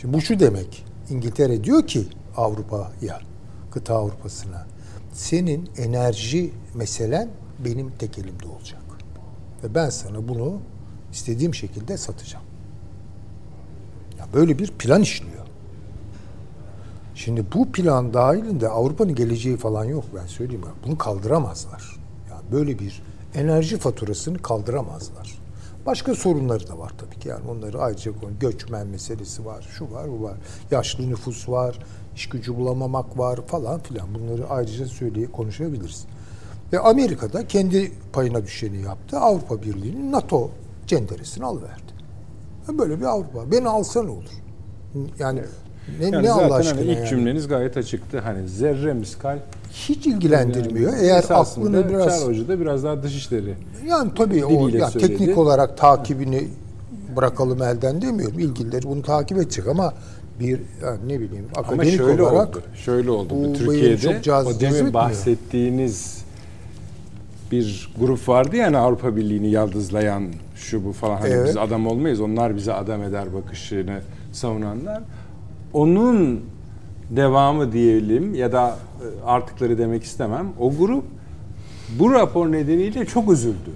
Şimdi 0.00 0.14
bu 0.14 0.20
şu 0.20 0.40
demek. 0.40 0.84
İngiltere 1.10 1.64
diyor 1.64 1.86
ki 1.86 2.06
Avrupa'ya, 2.36 3.20
kıta 3.70 3.94
Avrupa'sına 3.94 4.66
senin 5.12 5.70
enerji 5.76 6.52
meselen 6.74 7.28
benim 7.64 7.90
tek 7.98 8.18
elimde 8.18 8.46
olacak. 8.46 8.82
Ve 9.64 9.74
ben 9.74 9.90
sana 9.90 10.28
bunu 10.28 10.58
istediğim 11.12 11.54
şekilde 11.54 11.96
satacağım. 11.96 12.44
Ya 14.18 14.26
böyle 14.34 14.58
bir 14.58 14.68
plan 14.70 15.02
işliyor. 15.02 15.43
Şimdi 17.14 17.44
bu 17.54 17.72
plan 17.72 18.14
dahilinde 18.14 18.68
Avrupa'nın 18.68 19.14
geleceği 19.14 19.56
falan 19.56 19.84
yok 19.84 20.04
ben 20.14 20.26
söyleyeyim. 20.26 20.64
Bunu 20.86 20.98
kaldıramazlar. 20.98 21.96
Yani 22.30 22.42
böyle 22.52 22.78
bir 22.78 23.02
enerji 23.34 23.78
faturasını 23.78 24.38
kaldıramazlar. 24.38 25.38
Başka 25.86 26.14
sorunları 26.14 26.68
da 26.68 26.78
var 26.78 26.92
tabii 26.98 27.20
ki. 27.20 27.28
Yani 27.28 27.50
onları 27.50 27.78
ayrıca 27.80 28.12
konu 28.20 28.30
göçmen 28.40 28.86
meselesi 28.86 29.46
var, 29.46 29.68
şu 29.78 29.92
var, 29.92 30.10
bu 30.10 30.22
var. 30.22 30.34
Yaşlı 30.70 31.10
nüfus 31.10 31.48
var, 31.48 31.78
iş 32.16 32.28
gücü 32.28 32.56
bulamamak 32.56 33.18
var 33.18 33.40
falan 33.46 33.80
filan. 33.80 34.14
Bunları 34.14 34.48
ayrıca 34.48 34.86
söyleyip 34.86 35.32
konuşabiliriz. 35.32 36.06
Ve 36.72 36.78
Amerika'da 36.78 37.46
kendi 37.46 37.92
payına 38.12 38.42
düşeni 38.42 38.82
yaptı. 38.82 39.18
Avrupa 39.18 39.62
Birliği'nin 39.62 40.12
NATO 40.12 40.50
cenderesini 40.86 41.44
alıverdi. 41.44 41.94
Böyle 42.68 43.00
bir 43.00 43.04
Avrupa. 43.04 43.50
Beni 43.50 43.68
alsa 43.68 44.02
ne 44.02 44.10
olur? 44.10 44.30
Yani 45.18 45.40
ne, 46.00 46.04
Yani 46.08 46.26
ne 46.26 46.30
Allah 46.30 46.48
zaten 46.48 46.60
aşkına 46.60 46.80
hani 46.80 46.90
ilk 46.90 46.96
yani? 46.98 47.08
cümleniz 47.08 47.48
gayet 47.48 47.76
açıktı. 47.76 48.18
Hani 48.18 48.48
zerre 48.48 48.92
miskal. 48.92 49.38
hiç 49.72 50.06
ilgilendirmiyor. 50.06 50.92
Yani 50.92 51.02
Eğer 51.06 51.24
aklını 51.30 51.88
biraz 51.88 52.18
Çağrı 52.20 52.28
Hoca 52.30 52.48
da 52.48 52.60
biraz 52.60 52.84
daha 52.84 53.02
dışişleri. 53.02 53.54
yani 53.88 54.10
tabii 54.16 54.44
o 54.44 54.68
ya 54.68 54.90
söyledi. 54.90 55.16
teknik 55.16 55.38
olarak 55.38 55.78
takibini 55.78 56.48
bırakalım 57.16 57.62
elden 57.62 58.02
demiyorum. 58.02 58.38
İlgilileri 58.38 58.82
bunu 58.82 59.02
takip 59.02 59.38
edecek 59.38 59.66
ama 59.68 59.94
bir 60.40 60.60
yani 60.82 60.98
ne 61.08 61.20
bileyim 61.20 61.44
Ama 61.56 61.66
akademik 61.66 61.96
şöyle 61.96 62.22
olarak 62.22 62.48
oldu. 62.48 62.62
Şöyle 62.84 63.10
oldu. 63.10 63.34
bu 63.34 63.52
Türkiye'de 63.52 64.22
çok 64.22 64.46
o 64.46 64.60
demin 64.60 64.94
bahsettiğiniz 64.94 66.24
bir 67.52 67.94
grup 68.00 68.28
vardı 68.28 68.56
yani 68.56 68.76
Avrupa 68.76 69.16
Birliği'ni 69.16 69.50
yaldızlayan 69.50 70.24
şu 70.56 70.84
bu 70.84 70.92
falan 70.92 71.16
hani 71.16 71.28
Evet. 71.32 71.48
biz 71.48 71.56
adam 71.56 71.86
olmayız 71.86 72.20
onlar 72.20 72.56
bize 72.56 72.72
adam 72.72 73.02
eder 73.02 73.34
bakışını 73.34 74.00
savunanlar. 74.32 75.02
Onun 75.74 76.40
devamı 77.10 77.72
diyelim 77.72 78.34
ya 78.34 78.52
da 78.52 78.68
e, 78.68 79.26
artıkları 79.26 79.78
demek 79.78 80.02
istemem. 80.04 80.48
O 80.60 80.76
grup 80.76 81.04
bu 81.98 82.12
rapor 82.12 82.52
nedeniyle 82.52 83.06
çok 83.06 83.32
üzüldü. 83.32 83.70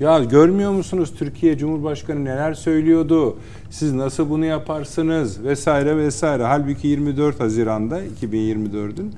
Ya 0.00 0.24
görmüyor 0.24 0.72
musunuz 0.72 1.12
Türkiye 1.18 1.58
Cumhurbaşkanı 1.58 2.24
neler 2.24 2.54
söylüyordu? 2.54 3.36
Siz 3.70 3.92
nasıl 3.92 4.30
bunu 4.30 4.44
yaparsınız 4.44 5.44
vesaire 5.44 5.96
vesaire. 5.96 6.44
Halbuki 6.44 6.88
24 6.88 7.40
Haziran'da 7.40 8.00
2024'ün 8.06 9.14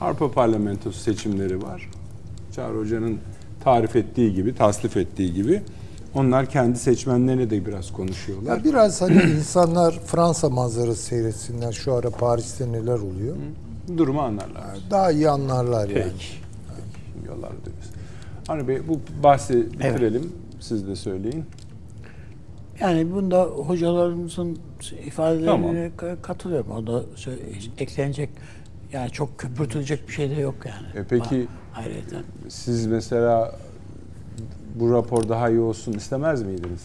Avrupa 0.00 0.30
Parlamentosu 0.30 0.98
seçimleri 0.98 1.62
var. 1.62 1.90
Çağrı 2.54 2.78
Hoca'nın 2.78 3.18
tarif 3.64 3.96
ettiği 3.96 4.34
gibi, 4.34 4.54
tasnif 4.54 4.96
ettiği 4.96 5.34
gibi 5.34 5.62
onlar 6.14 6.46
kendi 6.46 6.78
seçmenlerine 6.78 7.50
de 7.50 7.66
biraz 7.66 7.92
konuşuyorlar. 7.92 8.56
ya 8.56 8.64
biraz 8.64 9.00
hani 9.00 9.22
insanlar 9.38 9.92
Fransa 10.06 10.48
manzarası 10.50 11.02
seyretsinler 11.02 11.72
şu 11.72 11.94
ara 11.94 12.10
Paris'te 12.10 12.72
neler 12.72 12.98
oluyor. 12.98 13.36
Durumu 13.96 14.20
anlarlar. 14.20 14.64
Daha 14.90 15.10
iyi 15.12 15.30
anlarlar 15.30 15.88
yani. 15.88 15.92
Peki. 16.12 16.26
Yollar. 17.28 17.52
Hani 18.46 18.68
Bey 18.68 18.88
bu 18.88 19.00
bahsi 19.22 19.72
bitirelim. 19.72 20.32
Siz 20.60 20.88
de 20.88 20.96
söyleyin. 20.96 21.44
Yani 22.80 23.12
bunda 23.12 23.42
hocalarımızın 23.42 24.58
ifadelerine 25.06 25.46
Tamam. 25.46 25.74
ka- 25.76 26.22
katılıyorum. 26.22 26.70
O 26.70 26.86
da 26.86 27.02
sö- 27.16 27.38
eklenecek 27.78 28.30
yani 28.92 29.10
çok 29.10 29.38
köpürtülecek 29.38 30.08
bir 30.08 30.12
şey 30.12 30.30
de 30.30 30.34
yok 30.40 30.54
yani. 30.66 31.04
E 31.04 31.06
peki- 31.08 31.46
Ayrıca. 31.76 32.16
Siz 32.48 32.86
mesela 32.86 33.56
bu 34.74 34.92
rapor 34.92 35.28
daha 35.28 35.50
iyi 35.50 35.60
olsun 35.60 35.92
istemez 35.92 36.42
miydiniz? 36.42 36.82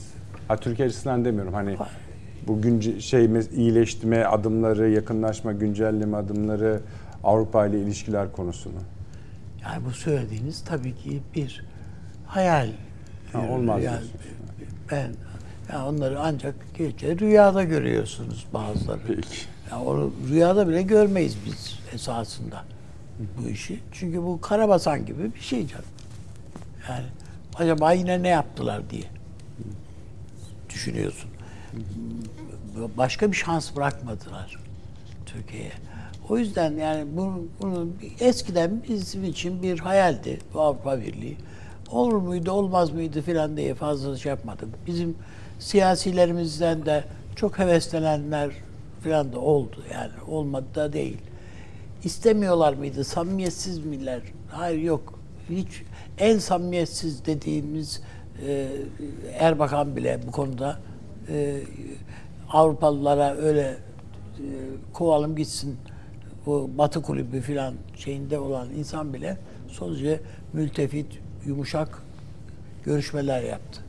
Ha 0.48 0.58
Türkiye 0.58 0.88
açısından 0.88 1.26
demiyorum. 1.26 1.54
Hani 1.54 1.78
bu 2.48 2.62
günce, 2.62 3.02
şey 3.02 3.30
iyileştirme 3.56 4.24
adımları, 4.24 4.90
yakınlaşma, 4.90 5.52
güncelleme 5.52 6.18
adımları, 6.18 6.82
Avrupa 7.24 7.68
ile 7.68 7.82
ilişkiler 7.82 8.32
konusunu. 8.32 8.80
Yani 9.64 9.86
bu 9.86 9.92
söylediğiniz 9.92 10.62
tabii 10.62 10.96
ki 10.96 11.22
bir 11.36 11.66
hayal. 12.28 12.70
Ha, 13.34 13.42
olmaz 13.50 13.84
Yani 13.84 14.06
ben 14.92 15.12
yani 15.74 15.84
onları 15.84 16.20
ancak 16.20 16.56
gece 16.78 17.20
rüyada 17.20 17.64
görüyorsunuz 17.64 18.48
bazıları. 18.54 19.00
Peki. 19.08 19.38
Yani 19.72 19.84
onu 19.84 20.12
rüyada 20.30 20.68
bile 20.68 20.82
görmeyiz 20.82 21.38
biz 21.46 21.80
esasında 21.94 22.64
bu 23.38 23.50
işi. 23.50 23.80
Çünkü 23.92 24.24
bu 24.24 24.42
karabasan 24.42 25.06
gibi 25.06 25.34
bir 25.36 25.40
şey 25.40 25.68
canım. 25.68 25.86
Yani 26.90 27.06
acaba 27.56 27.94
yine 27.94 28.24
ne 28.24 28.28
yaptılar 28.28 28.90
diye 28.90 29.04
düşünüyorsun. 30.70 31.30
Başka 32.98 33.32
bir 33.32 33.38
şans 33.38 33.76
bırakmadılar 33.76 34.60
Türkiye'ye. 35.26 35.72
O 36.30 36.38
yüzden 36.38 36.72
yani 36.72 37.06
bunu, 37.18 37.42
bunu 37.62 37.88
eskiden 38.20 38.84
bizim 38.90 39.24
için 39.24 39.64
bir 39.64 39.80
hayaldi 39.80 40.40
bu 40.54 40.62
Avrupa 40.62 41.02
Birliği. 41.02 41.38
Olur 41.92 42.14
muydu, 42.14 42.52
olmaz 42.52 42.92
mıydı 42.92 43.22
filan 43.22 43.58
diye 43.58 43.76
fazla 43.76 44.18
şey 44.18 44.30
yapmadık. 44.30 44.68
Bizim 44.88 45.16
siyasilerimizden 45.60 46.86
de 46.86 47.04
çok 47.36 47.60
heveslenenler 47.60 48.52
filan 49.04 49.34
da 49.34 49.40
oldu 49.40 49.84
yani. 49.94 50.12
Olmadı 50.28 50.66
da 50.76 50.94
değil. 50.94 51.18
İstemiyorlar 52.04 52.74
mıydı? 52.74 53.04
Samimiyetsiz 53.04 53.86
miler? 53.86 54.22
Hayır 54.52 54.82
yok. 54.82 55.20
Hiç 55.50 55.84
en 56.20 56.38
samimiyetsiz 56.38 57.26
dediğimiz 57.26 58.02
e, 58.48 58.68
Erbakan 59.40 59.96
bile 59.96 60.20
bu 60.28 60.32
konuda 60.32 60.80
e, 61.30 61.62
Avrupalılara 62.50 63.36
öyle 63.36 63.62
e, 63.62 63.78
kovalım 64.94 65.36
gitsin 65.36 65.78
bu 66.46 66.70
Batı 66.78 67.02
kulübü 67.02 67.42
filan 67.42 67.74
şeyinde 67.96 68.40
olan 68.40 68.70
insan 68.70 69.14
bile 69.14 69.38
sonuçta 69.68 70.18
mültefit, 70.54 71.20
yumuşak 71.46 72.04
görüşmeler 72.86 73.44
yaptı. 73.44 73.82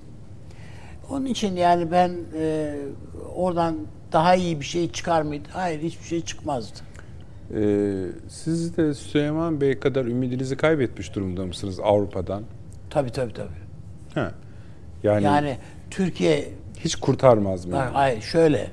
Onun 1.11 1.27
için 1.27 1.57
yani 1.57 1.91
ben 1.91 2.13
e, 2.39 2.75
oradan 3.35 3.77
daha 4.13 4.35
iyi 4.35 4.61
bir 4.61 4.65
şey 4.65 4.93
çıkar 4.93 5.23
mıydı? 5.23 5.49
Hayır 5.53 5.83
hiçbir 5.83 6.05
şey 6.05 6.21
çıkmazdı. 6.21 6.79
Ee, 7.55 8.07
siz 8.29 8.77
de 8.77 8.95
Süleyman 8.95 9.61
Bey 9.61 9.79
kadar 9.81 10.05
ümidinizi 10.05 10.57
kaybetmiş 10.57 11.15
durumda 11.15 11.47
mısınız 11.47 11.81
Avrupa'dan? 11.81 12.43
Tabii 12.91 13.11
tabii 13.11 13.33
tabii. 13.33 13.49
Ha. 14.15 14.33
Yani, 15.03 15.25
Yani 15.25 15.59
Türkiye 15.91 16.49
hiç 16.79 16.97
kurtarmaz 16.97 17.67
mı? 17.67 17.73
Bak, 17.73 17.91
Hayır 17.93 18.21
şöyle 18.23 18.71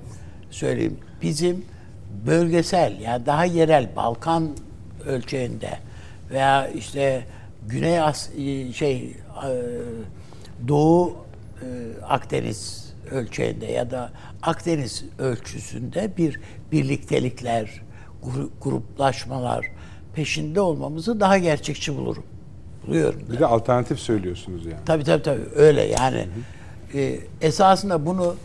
söyleyeyim. 0.49 0.97
Bizim 1.21 1.65
bölgesel 2.27 2.99
yani 2.99 3.25
daha 3.25 3.45
yerel 3.45 3.89
Balkan 3.95 4.49
ölçeğinde 5.05 5.69
veya 6.31 6.67
işte 6.67 7.25
Güney 7.67 8.01
As 8.01 8.29
şey 8.73 9.15
e, 9.45 9.51
Doğu 10.67 11.17
e, 11.61 11.65
Akdeniz 12.03 12.93
ölçeğinde 13.11 13.65
ya 13.65 13.91
da 13.91 14.11
Akdeniz 14.41 15.05
ölçüsünde 15.19 16.11
bir 16.17 16.39
birliktelikler, 16.71 17.81
gruplaşmalar 18.63 19.65
peşinde 20.15 20.61
olmamızı 20.61 21.19
daha 21.19 21.37
gerçekçi 21.37 21.97
bulurum. 21.97 22.23
Buluyorum. 22.87 23.21
Bir 23.31 23.39
de 23.39 23.45
alternatif 23.45 23.99
söylüyorsunuz 23.99 24.65
yani. 24.65 24.77
Tabii 24.85 25.03
tabii 25.03 25.23
tabii 25.23 25.41
öyle 25.55 25.81
yani. 25.83 26.27
E, 26.93 27.19
esasında 27.41 28.05
bunu 28.05 28.35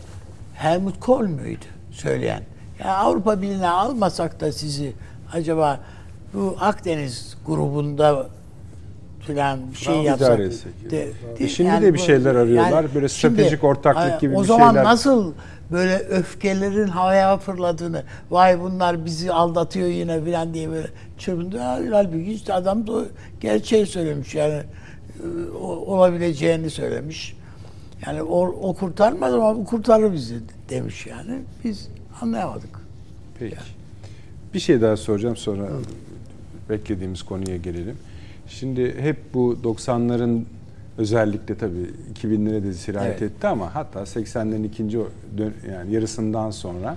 Helmut 0.55 0.99
Kohl 0.99 1.23
müydü 1.27 1.65
söyleyen? 1.91 2.41
Ya 2.79 2.95
Avrupa 2.97 3.41
Birliği'ne 3.41 3.69
almasak 3.69 4.39
da 4.41 4.51
sizi 4.51 4.93
acaba 5.33 5.79
bu 6.33 6.57
Akdeniz 6.59 7.37
grubunda 7.45 8.27
filan 9.19 9.59
bir 9.71 9.77
şey 9.77 9.93
Bravo. 9.95 10.03
yapsak. 10.03 10.39
Etsek. 10.39 10.91
De- 10.91 11.11
E 11.39 11.47
şimdi 11.47 11.81
de 11.81 11.93
bir 11.93 11.99
şeyler 11.99 12.35
arıyorlar. 12.35 12.85
Böyle 12.95 13.09
stratejik 13.09 13.63
ortaklık 13.63 14.21
gibi 14.21 14.35
o 14.37 14.41
bir 14.41 14.47
zaman 14.47 14.67
şeyler. 14.69 14.83
nasıl 14.83 15.33
böyle 15.73 15.95
öfkelerin 15.95 16.87
havaya 16.87 17.37
fırladığını, 17.37 18.03
vay 18.31 18.59
bunlar 18.59 19.05
bizi 19.05 19.31
aldatıyor 19.33 19.87
yine 19.87 20.23
filan 20.23 20.53
diye 20.53 20.69
böyle 20.69 20.87
çırpındı. 21.17 21.57
Halbuki 21.91 22.33
işte 22.33 22.53
adam 22.53 22.87
da 22.87 23.05
gerçeği 23.41 23.85
söylemiş 23.85 24.35
yani 24.35 24.63
e, 25.23 25.57
olabileceğini 25.67 26.69
söylemiş. 26.69 27.37
Yani 28.05 28.23
o, 28.23 28.47
o 28.47 28.73
kurtarmadı 28.73 29.35
ama 29.35 29.55
bu 29.55 29.65
kurtarır 29.65 30.13
bizi 30.13 30.35
demiş 30.69 31.07
yani. 31.07 31.39
Biz 31.63 31.89
anlayamadık. 32.21 32.79
Peki. 33.39 33.57
Bir 34.53 34.59
şey 34.59 34.81
daha 34.81 34.97
soracağım 34.97 35.37
sonra 35.37 35.69
beklediğimiz 36.69 37.23
konuya 37.23 37.57
gelelim. 37.57 37.97
Şimdi 38.47 39.01
hep 39.01 39.33
bu 39.33 39.57
90'ların 39.63 40.43
özellikle 40.97 41.57
tabii 41.57 41.91
2000'lere 42.13 42.63
de 42.63 42.73
sirayet 42.73 43.21
Evet. 43.21 43.31
etti 43.31 43.47
ama 43.47 43.75
hatta 43.75 43.99
80'lerin 43.99 44.63
ikinci 44.65 44.99
yani 45.71 45.93
yarısından 45.93 46.51
sonra 46.51 46.95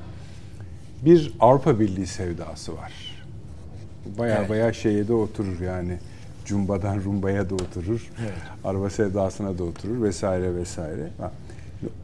bir 1.05 1.33
Avrupa 1.41 1.81
Birliği 1.81 2.07
sevdası 2.07 2.77
var. 2.77 2.93
Baya 4.19 4.37
Evet. 4.39 4.51
baya 4.51 4.73
şeye 4.73 5.09
de 5.09 5.13
oturur 5.13 5.61
yani. 5.61 5.99
Cumbadan 6.45 7.01
rumbaya 7.01 7.51
da 7.51 7.55
oturur. 7.55 8.11
Araba 8.65 8.91
sevdasına 8.91 9.59
da 9.59 9.65
oturur 9.65 10.03
vesaire 10.03 10.55
vesaire. 10.55 11.09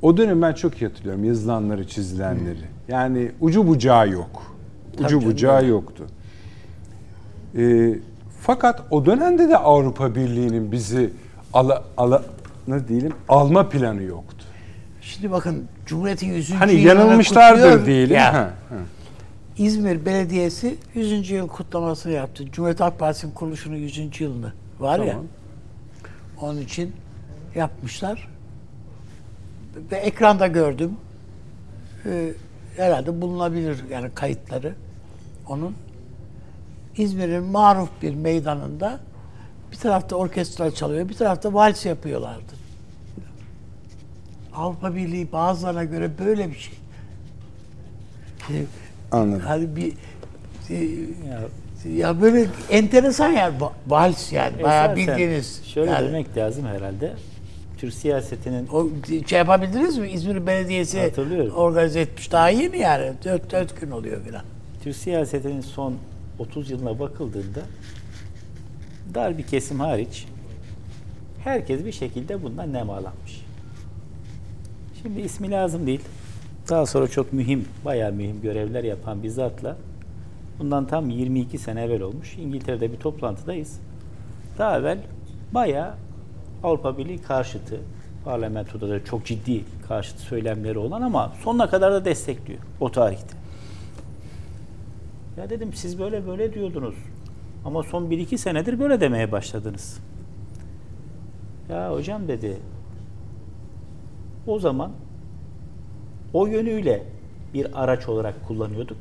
O 0.02 0.16
dönem 0.16 0.42
ben 0.42 0.52
çok 0.52 0.82
iyi 0.82 0.86
hatırlıyorum 0.88 1.24
yazılanları, 1.24 1.86
çizilenleri. 1.88 2.58
Yani 2.88 3.30
ucu 3.40 3.66
bucağı 3.66 4.08
yok. 4.10 4.56
Tabii 4.96 5.06
Ucu 5.06 5.20
canım, 5.20 5.32
bucağı 5.32 5.56
öyle. 5.56 5.66
yoktu. 5.66 6.06
Ee, 7.56 7.94
fakat 8.40 8.82
o 8.90 9.06
dönemde 9.06 9.48
de 9.48 9.56
Avrupa 9.58 10.14
Birliği'nin 10.14 10.72
bizi 10.72 11.10
ala, 11.52 11.84
ala, 11.96 12.22
ne 12.68 12.88
diyelim 12.88 13.12
alma 13.28 13.68
planı 13.68 14.02
yoktu. 14.02 14.44
Şimdi 15.00 15.30
bakın 15.30 15.68
Cumhuriyet'in 15.86 16.32
100. 16.32 16.50
Hani 16.50 16.72
yılını 16.72 16.88
yanılmışlardır 16.88 17.62
kutluyor. 17.62 17.86
diyelim. 17.86 18.16
Ya, 18.16 18.34
Ha, 18.34 18.38
ha. 18.68 18.76
İzmir 19.58 20.06
Belediyesi 20.06 20.76
100. 20.94 21.30
yıl 21.30 21.48
kutlamasını 21.48 22.12
yaptı. 22.12 22.44
Cumhuriyet 22.52 22.80
Halk 22.80 22.98
Partisi'nin 22.98 23.32
kuruluşunun 23.32 23.76
100. 23.76 24.20
yılını 24.20 24.52
var 24.80 24.98
ya. 24.98 25.12
Tamam. 25.12 25.26
Onun 26.40 26.60
için 26.60 26.92
yapmışlar. 27.54 28.28
Ve 29.92 29.96
ekranda 29.96 30.46
gördüm. 30.46 30.92
Ee, 32.06 32.32
herhalde 32.76 33.20
bulunabilir 33.20 33.84
yani 33.90 34.10
kayıtları 34.14 34.74
onun. 35.48 35.74
İzmir'in 36.96 37.42
maruf 37.44 37.88
bir 38.02 38.14
meydanında 38.14 39.00
bir 39.72 39.76
tarafta 39.76 40.16
orkestra 40.16 40.70
çalıyor, 40.70 41.08
bir 41.08 41.14
tarafta 41.14 41.54
vals 41.54 41.86
yapıyorlardı. 41.86 42.52
Avrupa 44.54 44.94
Birliği 44.94 45.32
bazılarına 45.32 45.84
göre 45.84 46.10
böyle 46.18 46.50
bir 46.50 46.58
şey. 46.58 46.74
Anladım. 49.12 49.42
Hani 49.46 49.76
bir 49.76 49.92
e, 50.70 50.74
Ya, 51.28 51.40
ya 51.96 52.22
böyle 52.22 52.46
enteresan 52.70 53.28
yani 53.28 53.58
va- 53.58 53.72
vals 53.86 54.32
yani 54.32 54.62
bayağı 54.62 54.84
esasen 54.92 54.96
bildiğiniz. 55.08 55.64
Şöyle 55.64 55.90
yani. 55.90 56.08
demek 56.08 56.36
lazım 56.36 56.66
herhalde. 56.66 57.12
Türk 57.78 57.94
siyasetinin 57.94 58.68
O 58.68 58.88
şey 59.26 59.38
yapabildiniz 59.38 59.98
mi? 59.98 60.08
İzmir 60.10 60.46
Belediyesi 60.46 61.12
organize 61.56 62.00
etmiş. 62.00 62.32
Daha 62.32 62.48
yeni 62.48 62.78
yani. 62.78 63.12
Dört, 63.24 63.52
dört 63.52 63.80
gün 63.80 63.90
oluyor 63.90 64.24
filan. 64.24 64.42
Türk 64.84 64.96
siyasetinin 64.96 65.60
son 65.60 65.94
30 66.38 66.70
yılına 66.70 66.98
bakıldığında 66.98 67.60
dar 69.14 69.38
bir 69.38 69.42
kesim 69.42 69.80
hariç 69.80 70.26
herkes 71.44 71.84
bir 71.84 71.92
şekilde 71.92 72.42
bundan 72.42 72.72
nemalanmış. 72.72 73.44
Şimdi 75.02 75.20
ismi 75.20 75.50
lazım 75.50 75.86
değil. 75.86 76.00
Daha 76.68 76.86
sonra 76.86 77.08
çok 77.08 77.32
mühim, 77.32 77.64
bayağı 77.84 78.12
mühim 78.12 78.42
görevler 78.42 78.84
yapan 78.84 79.22
bir 79.22 79.28
zatla 79.28 79.76
bundan 80.58 80.86
tam 80.86 81.10
22 81.10 81.58
sene 81.58 81.82
evvel 81.82 82.00
olmuş. 82.00 82.36
İngiltere'de 82.38 82.92
bir 82.92 82.96
toplantıdayız. 82.96 83.80
Daha 84.58 84.78
evvel 84.78 84.98
bayağı 85.52 85.94
Avrupa 86.62 86.98
Birliği 86.98 87.18
karşıtı, 87.18 87.80
parlamentoda 88.24 88.88
da 88.88 89.04
çok 89.04 89.26
ciddi 89.26 89.64
karşıt 89.88 90.18
söylemleri 90.18 90.78
olan 90.78 91.02
ama 91.02 91.32
sonuna 91.44 91.70
kadar 91.70 91.92
da 91.92 92.04
destekliyor 92.04 92.60
o 92.80 92.92
tarihte. 92.92 93.36
Ya 95.36 95.50
dedim 95.50 95.70
siz 95.74 95.98
böyle 95.98 96.26
böyle 96.26 96.54
diyordunuz. 96.54 96.94
Ama 97.64 97.82
son 97.82 98.04
1-2 98.04 98.38
senedir 98.38 98.78
böyle 98.80 99.00
demeye 99.00 99.32
başladınız. 99.32 99.98
Ya 101.68 101.92
hocam 101.92 102.28
dedi. 102.28 102.56
O 104.46 104.58
zaman 104.58 104.92
o 106.32 106.46
yönüyle 106.46 107.02
bir 107.54 107.82
araç 107.82 108.08
olarak 108.08 108.46
kullanıyorduk. 108.48 108.96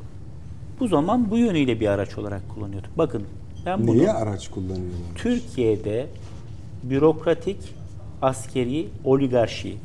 Bu 0.79 0.87
zaman 0.87 1.31
bu 1.31 1.37
yönüyle 1.37 1.79
bir 1.79 1.87
araç 1.87 2.17
olarak 2.17 2.49
kullanıyorduk. 2.49 2.97
Bakın 2.97 3.23
ben 3.65 3.87
bunu 3.87 3.97
Niye 3.97 4.11
araç 4.11 4.47
kullanıyorlar? 4.47 5.15
Türkiye'de 5.15 6.07
bürokratik 6.83 7.57
askeri 8.21 8.87
oligarşiyi 9.05 9.77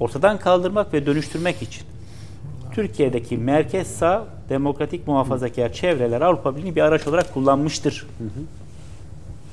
ortadan 0.00 0.38
kaldırmak 0.38 0.92
ve 0.92 1.06
dönüştürmek 1.06 1.62
için 1.62 1.86
Türkiye'deki 2.72 3.38
merkez 3.38 3.86
sağ 3.86 4.26
demokratik 4.48 5.06
muhafazakar 5.06 5.72
çevreler 5.72 6.20
Avrupa 6.20 6.56
Birliği'ni 6.56 6.76
bir 6.76 6.80
araç 6.80 7.06
olarak 7.06 7.34
kullanmıştır. 7.34 8.06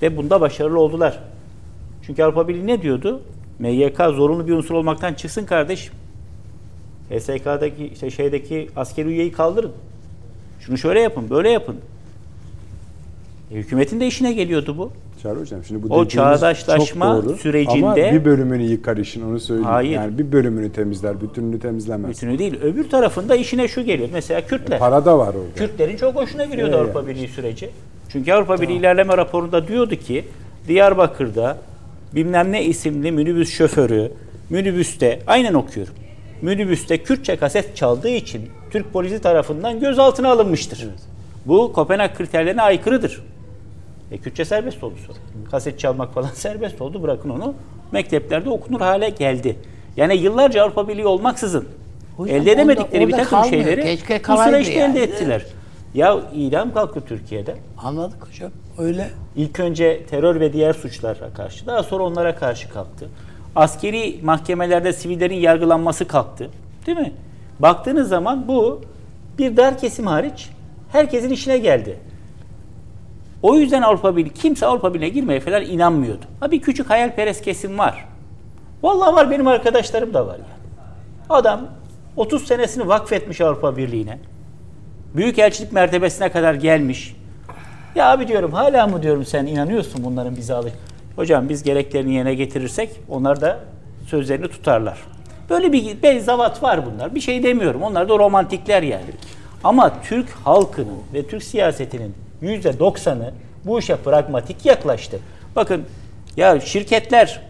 Ve 0.01 0.18
bunda 0.18 0.41
başarılı 0.41 0.80
oldular. 0.80 1.19
Çünkü 2.05 2.23
Avrupa 2.23 2.47
Birliği 2.47 2.68
ne 2.68 2.81
diyordu? 2.81 3.22
MYK 3.59 3.97
zorunlu 3.97 4.47
bir 4.47 4.53
unsur 4.53 4.76
olmaktan 4.76 5.13
çıksın 5.13 5.45
kardeşim. 5.45 5.93
HSK'daki 7.09 7.88
işte 7.88 8.11
şeydeki 8.11 8.69
askeri 8.76 9.07
üyeyi 9.07 9.31
kaldırın. 9.31 9.72
Şunu 10.59 10.77
şöyle 10.77 10.99
yapın, 10.99 11.30
böyle 11.30 11.49
yapın. 11.49 11.77
E, 13.51 13.55
hükümetin 13.55 13.99
de 13.99 14.07
işine 14.07 14.34
geliyordu 14.34 14.77
bu. 14.77 14.91
Çağrı 15.23 15.39
Hocam 15.39 15.64
şimdi 15.64 15.89
bu 15.89 15.95
O 15.95 16.07
çağdaşlaşma 16.07 17.06
çok 17.15 17.26
doğru. 17.26 17.38
sürecinde- 17.38 17.85
Ama 17.85 17.95
bir 17.95 18.26
bölümünü 18.26 18.64
yıkar 18.64 18.98
işin 18.98 19.22
onu 19.30 19.39
söyleyeyim. 19.39 19.69
Hayır. 19.69 19.91
Yani 19.91 20.18
bir 20.18 20.31
bölümünü 20.31 20.72
temizler, 20.72 21.22
bütününü 21.22 21.60
temizlemez. 21.60 22.11
Bütünü 22.11 22.39
değil. 22.39 22.60
Öbür 22.61 22.89
tarafında 22.89 23.35
işine 23.35 23.68
şu 23.68 23.81
geliyor. 23.84 24.10
Mesela 24.14 24.41
Kürtler. 24.41 24.80
Para 24.80 25.06
da 25.06 25.18
var 25.18 25.27
orada. 25.27 25.56
Kürtlerin 25.56 25.98
çok 25.98 26.15
hoşuna 26.15 26.45
gidiyordu 26.45 26.72
Evet. 26.76 26.84
Avrupa 26.85 27.07
Birliği 27.07 27.27
süreci. 27.27 27.69
Çünkü 28.10 28.34
Avrupa 28.34 28.61
Birliği 28.61 28.77
ilerleme 28.77 29.18
raporunda 29.18 29.68
diyordu 29.68 29.95
ki 29.95 30.26
Diyarbakır'da 30.68 31.57
bilmem 32.15 32.52
ne 32.52 32.65
isimli 32.65 33.11
minibüs 33.11 33.49
şoförü 33.53 34.11
minibüste 34.49 35.19
aynen 35.27 35.53
okuyorum. 35.53 35.93
Minibüste 36.41 36.98
Kürtçe 37.03 37.35
kaset 37.35 37.76
çaldığı 37.76 38.10
için 38.10 38.41
Türk 38.72 38.93
polisi 38.93 39.22
tarafından 39.22 39.80
gözaltına 39.80 40.30
alınmıştır. 40.31 40.88
Bu 41.45 41.73
Kopenhag 41.73 42.18
kriterlerine 42.18 42.61
aykırıdır. 42.61 43.23
E, 44.11 44.17
Kürtçe 44.17 44.45
serbest 44.45 44.83
oldu 44.83 44.95
sonra. 45.07 45.17
Kaset 45.51 45.79
çalmak 45.79 46.13
falan 46.13 46.29
serbest 46.33 46.81
oldu. 46.81 47.03
Bırakın 47.03 47.29
onu. 47.29 47.53
Mekteplerde 47.91 48.49
okunur 48.49 48.81
hale 48.81 49.09
geldi. 49.09 49.57
Yani 49.97 50.17
yıllarca 50.17 50.63
Avrupa 50.63 50.88
Birliği 50.88 51.05
olmaksızın 51.05 51.67
Hocam 52.17 52.35
elde 52.38 52.51
edemedikleri 52.51 52.88
orada- 53.03 53.07
bir 53.07 53.13
orada 53.13 53.23
takım 53.23 53.41
kalmıyor. 53.41 53.63
şeyleri 53.63 53.83
Keşke 53.83 54.21
bu 54.29 54.38
süreçte 54.38 54.73
yani. 54.73 54.91
elde 54.99 55.03
ettiler. 55.03 55.45
Ya 55.93 56.19
idam 56.35 56.73
kalktı 56.73 57.01
Türkiye'de. 57.07 57.55
Anladık 57.77 58.27
hocam. 58.27 58.51
Öyle. 58.77 59.09
İlk 59.35 59.59
önce 59.59 60.05
terör 60.05 60.39
ve 60.39 60.53
diğer 60.53 60.73
suçlara 60.73 61.33
karşı, 61.33 61.65
daha 61.65 61.83
sonra 61.83 62.03
onlara 62.03 62.35
karşı 62.35 62.69
kalktı. 62.69 63.09
Askeri 63.55 64.19
mahkemelerde 64.23 64.93
sivillerin 64.93 65.35
yargılanması 65.35 66.07
kalktı. 66.07 66.49
Değil 66.85 66.97
mi? 66.97 67.13
Baktığınız 67.59 68.09
zaman 68.09 68.47
bu 68.47 68.81
bir 69.39 69.57
dar 69.57 69.77
kesim 69.77 70.07
hariç 70.07 70.49
herkesin 70.91 71.29
işine 71.29 71.57
geldi. 71.57 71.97
O 73.43 73.55
yüzden 73.55 73.81
Avrupa 73.81 74.18
Birliği, 74.18 74.34
kimse 74.34 74.65
Avrupa 74.65 74.93
Birliği'ne 74.93 75.09
girmeye 75.09 75.39
falan 75.39 75.63
inanmıyordu. 75.63 76.26
Ha 76.39 76.51
bir 76.51 76.61
küçük 76.61 76.89
hayalperest 76.89 77.41
kesim 77.41 77.77
var. 77.77 78.05
Vallahi 78.84 79.15
var 79.15 79.31
benim 79.31 79.47
arkadaşlarım 79.47 80.13
da 80.13 80.27
var 80.27 80.34
yani. 80.34 80.61
Adam 81.30 81.61
30 82.15 82.47
senesini 82.47 82.88
vakfetmiş 82.88 83.41
Avrupa 83.41 83.77
Birliği'ne. 83.77 84.19
Büyükelçilik 85.15 85.72
mertebesine 85.72 86.31
kadar 86.31 86.53
gelmiş. 86.53 87.15
Ya 87.95 88.11
abi 88.11 88.27
diyorum 88.27 88.53
hala 88.53 88.88
mı 88.88 89.03
diyorum 89.03 89.26
sen 89.26 89.45
inanıyorsun 89.45 90.03
bunların 90.03 90.35
bize 90.35 90.53
alış. 90.53 90.73
Hocam 91.15 91.49
biz 91.49 91.63
gereklerini 91.63 92.13
yerine 92.13 92.34
getirirsek 92.34 92.89
onlar 93.09 93.41
da 93.41 93.59
sözlerini 94.07 94.47
tutarlar. 94.47 94.97
Böyle 95.49 95.73
bir 95.73 96.03
benzavat 96.03 96.63
var 96.63 96.80
bunlar. 96.85 97.15
Bir 97.15 97.19
şey 97.19 97.43
demiyorum. 97.43 97.81
Onlar 97.81 98.09
da 98.09 98.18
romantikler 98.18 98.84
yani. 98.84 99.11
Ama 99.63 100.01
Türk 100.01 100.30
halkının 100.30 100.99
ve 101.13 101.27
Türk 101.27 101.43
siyasetinin 101.43 102.13
yüzde 102.41 102.80
doksanı 102.80 103.34
bu 103.65 103.80
işe 103.80 103.95
pragmatik 103.95 104.65
yaklaştı. 104.65 105.19
Bakın 105.55 105.84
ya 106.38 106.59
şirketler 106.59 107.41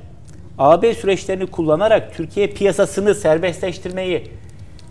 AB 0.57 0.93
süreçlerini 0.93 1.47
kullanarak 1.47 2.15
Türkiye 2.15 2.47
piyasasını 2.47 3.15
serbestleştirmeyi 3.15 4.31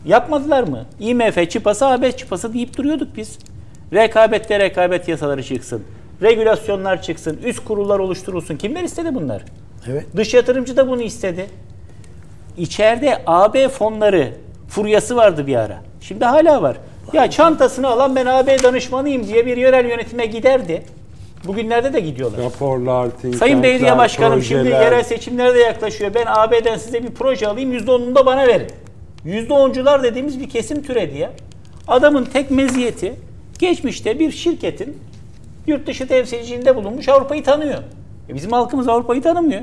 yapmadılar 0.04 0.62
mı? 0.62 0.86
IMF 1.00 1.50
çıpası 1.50 1.86
AB 1.86 2.12
çıpası 2.12 2.54
deyip 2.54 2.76
duruyorduk 2.76 3.16
biz. 3.16 3.38
Rekabette 3.92 4.58
rekabet 4.58 5.08
yasaları 5.08 5.42
çıksın. 5.42 5.84
Regülasyonlar 6.22 7.02
çıksın. 7.02 7.38
Üst 7.44 7.64
kurullar 7.64 7.98
oluşturulsun. 7.98 8.56
Kimler 8.56 8.82
istedi 8.82 9.14
bunlar? 9.14 9.42
Evet. 9.90 10.06
Dış 10.16 10.34
yatırımcı 10.34 10.76
da 10.76 10.88
bunu 10.88 11.02
istedi. 11.02 11.46
İçeride 12.56 13.22
AB 13.26 13.68
fonları 13.68 14.32
furyası 14.68 15.16
vardı 15.16 15.46
bir 15.46 15.56
ara. 15.56 15.78
Şimdi 16.00 16.24
hala 16.24 16.62
var. 16.62 16.76
Ya 17.12 17.30
çantasını 17.30 17.88
alan 17.88 18.16
ben 18.16 18.26
AB 18.26 18.62
danışmanıyım 18.62 19.26
diye 19.26 19.46
bir 19.46 19.56
yerel 19.56 19.88
yönetime 19.88 20.26
giderdi. 20.26 20.82
Bugünlerde 21.46 21.92
de 21.92 22.00
gidiyorlar. 22.00 22.40
Raporlar, 22.44 23.08
Sayın 23.38 23.62
Belediye 23.62 23.98
Başkanım 23.98 24.42
şimdi 24.42 24.62
projeler. 24.62 24.82
yerel 24.82 25.02
seçimler 25.02 25.54
de 25.54 25.58
yaklaşıyor. 25.58 26.14
Ben 26.14 26.24
AB'den 26.26 26.76
size 26.76 27.02
bir 27.02 27.10
proje 27.10 27.48
alayım 27.48 27.72
%10'unu 27.72 28.14
da 28.14 28.26
bana 28.26 28.46
verin. 28.46 28.66
%10'cular 29.26 30.02
dediğimiz 30.02 30.40
bir 30.40 30.48
kesim 30.48 30.82
türedi 30.82 31.18
ya. 31.18 31.30
Adamın 31.88 32.24
tek 32.24 32.50
meziyeti 32.50 33.12
geçmişte 33.58 34.18
bir 34.18 34.30
şirketin 34.32 34.98
yurt 35.66 35.86
dışı 35.86 36.08
temsilciliğinde 36.08 36.76
bulunmuş 36.76 37.08
Avrupa'yı 37.08 37.44
tanıyor. 37.44 37.78
E 38.28 38.34
bizim 38.34 38.52
halkımız 38.52 38.88
Avrupa'yı 38.88 39.22
tanımıyor. 39.22 39.60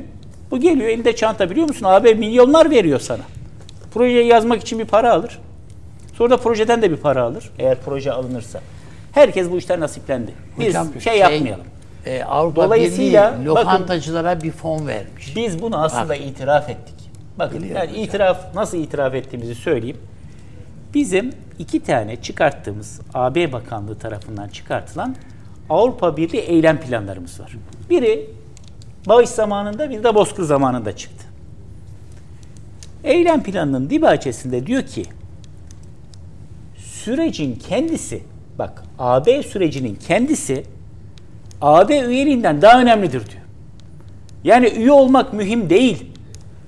Bu 0.52 0.60
geliyor 0.60 0.90
elinde 0.90 1.16
çanta 1.16 1.50
biliyor 1.50 1.68
musun? 1.68 1.86
AB 1.90 2.14
milyonlar 2.14 2.70
veriyor 2.70 3.00
sana. 3.00 3.24
Projeyi 3.94 4.28
yazmak 4.28 4.62
için 4.62 4.80
bir 4.80 4.86
para 4.86 5.14
alır. 5.14 5.40
Sonra 6.18 6.30
da 6.30 6.38
projeden 6.38 6.82
de 6.82 6.92
bir 6.92 6.98
para 6.98 7.24
alır. 7.24 7.50
Eğer 7.60 7.78
proje 7.86 8.12
alınırsa. 8.12 8.60
Herkes 9.12 9.52
bu 9.52 9.58
işten 9.58 9.80
nasiplendi. 9.80 10.32
Biz 10.60 10.68
Hocam, 10.68 10.88
şey, 11.02 11.20
yapmayalım. 11.20 11.66
e, 12.06 12.24
Avrupa 12.24 12.64
Dolayısıyla 12.66 13.32
Birliği 13.40 13.50
bakın- 13.50 13.66
lokantacılara 13.66 14.42
bir 14.42 14.52
fon 14.52 14.88
vermiş. 14.88 15.36
Biz 15.36 15.62
bunu 15.62 15.84
aslında 15.84 16.16
itiraf 16.16 16.70
ettik. 16.70 16.96
Bakın 17.40 17.58
Biliyorum 17.58 17.78
yani 17.82 17.90
hocam. 17.92 18.04
itiraf 18.04 18.56
nasıl 18.56 18.78
itiraf 18.78 19.14
ettiğimizi 19.14 19.56
söyleyeyim. 19.56 19.98
Bizim 20.94 21.34
iki 21.60 21.80
tane 21.84 22.16
çıkarttığımız 22.22 23.02
AB 23.14 23.52
Bakanlığı 23.52 23.96
tarafından 24.00 24.48
çıkartılan 24.48 25.16
Avrupa 25.70 26.18
Birliği 26.18 26.40
eylem 26.42 26.80
planlarımız 26.80 27.40
var. 27.40 27.58
Biri 27.90 28.30
Bağış 29.08 29.30
zamanında 29.30 29.90
bir 29.90 30.04
de 30.04 30.16
Bozkır 30.16 30.44
zamanında 30.44 30.96
çıktı. 30.96 31.26
Eylem 33.04 33.44
planının 33.44 33.90
dibaçesinde 33.90 34.68
diyor 34.68 34.84
ki 34.84 35.06
sürecin 37.08 37.60
kendisi 37.70 38.24
bak 38.60 38.84
AB 39.00 39.44
sürecinin 39.44 39.98
kendisi 40.08 40.64
AB 41.62 42.00
üyeliğinden 42.00 42.62
daha 42.62 42.82
önemlidir 42.82 43.12
diyor. 43.12 43.44
Yani 44.44 44.68
üye 44.68 44.92
olmak 44.92 45.34
mühim 45.34 45.70
değil. 45.70 46.06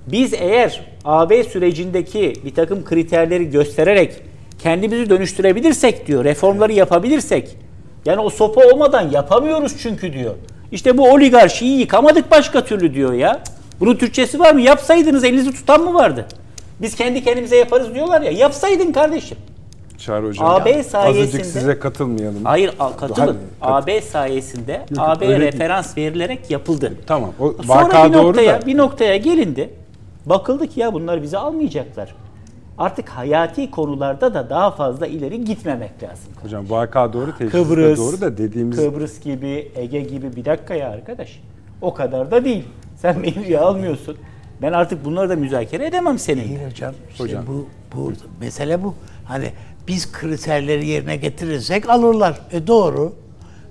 Biz 0.07 0.33
eğer 0.33 0.81
AB 1.05 1.43
sürecindeki 1.43 2.33
bir 2.45 2.55
takım 2.55 2.85
kriterleri 2.85 3.49
göstererek 3.49 4.21
kendimizi 4.59 5.09
dönüştürebilirsek 5.09 6.07
diyor, 6.07 6.23
reformları 6.23 6.73
yapabilirsek, 6.73 7.57
yani 8.05 8.19
o 8.19 8.29
sopa 8.29 8.61
olmadan 8.65 9.09
yapamıyoruz 9.09 9.75
çünkü 9.79 10.13
diyor. 10.13 10.35
İşte 10.71 10.97
bu 10.97 11.11
oligarşiyi 11.11 11.79
yıkamadık 11.79 12.31
başka 12.31 12.65
türlü 12.65 12.93
diyor 12.93 13.13
ya. 13.13 13.43
Bunun 13.79 13.95
Türkçesi 13.95 14.39
var 14.39 14.53
mı? 14.53 14.61
Yapsaydınız 14.61 15.23
elinizi 15.23 15.53
tutan 15.53 15.81
mı 15.81 15.93
vardı? 15.93 16.25
Biz 16.81 16.95
kendi 16.95 17.23
kendimize 17.23 17.55
yaparız 17.55 17.95
diyorlar 17.95 18.21
ya. 18.21 18.31
Yapsaydın 18.31 18.91
kardeşim. 18.91 19.37
Çağrı 19.99 20.27
Hocam. 20.27 20.47
AB 20.47 20.69
Azıcık 20.69 20.91
sayesinde- 20.91 21.43
size 21.43 21.79
katılmayalım. 21.79 22.45
Hayır 22.45 22.73
al- 22.79 22.93
katılın. 22.93 23.25
Hadi, 23.27 23.37
AB 23.73 24.01
sayesinde 24.01 24.85
AB 24.97 25.25
öyle 25.27 25.39
değil. 25.41 25.53
referans 25.53 25.97
verilerek 25.97 26.51
yapıldı. 26.51 26.93
Tamam. 27.07 27.31
O 27.39 27.51
Sonra 27.51 27.67
vaka 27.67 28.09
bir 28.09 28.13
doğru 28.13 28.27
noktaya, 28.27 28.61
da. 28.61 28.65
bir 28.65 28.77
noktaya 28.77 29.17
gelindi. 29.17 29.69
Bakıldı 30.25 30.67
ki 30.67 30.79
ya 30.79 30.93
bunlar 30.93 31.21
bizi 31.21 31.37
almayacaklar. 31.37 32.15
Artık 32.77 33.09
hayati 33.09 33.71
konularda 33.71 34.33
da 34.33 34.49
daha 34.49 34.71
fazla 34.71 35.07
ileri 35.07 35.43
gitmemek 35.45 36.03
lazım. 36.03 36.33
Hocam 36.41 36.69
vaka 36.69 37.13
doğru, 37.13 37.37
teşhis 37.37 37.51
Kıbrıs, 37.51 37.99
doğru 37.99 38.21
da 38.21 38.37
dediğimiz 38.37 38.77
Kıbrıs 38.77 39.21
gibi, 39.21 39.71
Ege 39.75 40.01
gibi 40.01 40.35
bir 40.35 40.45
dakika 40.45 40.75
ya 40.75 40.89
arkadaş. 40.89 41.39
O 41.81 41.93
kadar 41.93 42.31
da 42.31 42.45
değil. 42.45 42.63
Sen 42.97 43.15
beni 43.23 43.45
üye 43.47 43.59
almıyorsun. 43.59 44.17
Ben 44.61 44.73
artık 44.73 45.05
bunları 45.05 45.29
da 45.29 45.35
müzakere 45.35 45.85
edemem 45.85 46.19
seninle. 46.19 46.49
Değil 46.49 46.69
hocam. 46.71 46.93
İşte 47.11 47.23
Hocam. 47.23 47.43
bu, 47.47 47.65
bu 47.95 48.11
mesele 48.39 48.83
bu. 48.83 48.93
Hani 49.25 49.51
biz 49.89 50.11
kriterleri 50.11 50.87
yerine 50.87 51.15
getirirsek 51.17 51.89
alırlar. 51.89 52.41
E 52.51 52.67
doğru. 52.67 53.15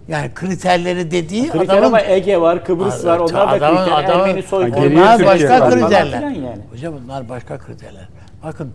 Yani 0.09 0.31
kriterleri 0.35 1.11
dediği 1.11 1.49
Kriter 1.51 1.65
adamın 1.65 1.83
ama 1.87 2.01
Ege 2.01 2.41
var, 2.41 2.65
Kıbrıs 2.65 3.05
var. 3.05 3.19
Onlar 3.19 3.33
da 3.35 3.49
Adamın- 3.49 3.85
kriter. 3.85 4.05
adamın- 4.05 4.29
Ermeni 4.29 4.43
soykırımı. 4.43 5.01
Onlar 5.01 5.27
başka 5.27 5.61
var. 5.61 5.71
kriterler. 5.71 6.21
yani. 6.21 6.59
Hocam 6.71 6.95
bunlar 7.05 7.29
başka 7.29 7.59
kriterler. 7.59 8.09
Bakın 8.45 8.73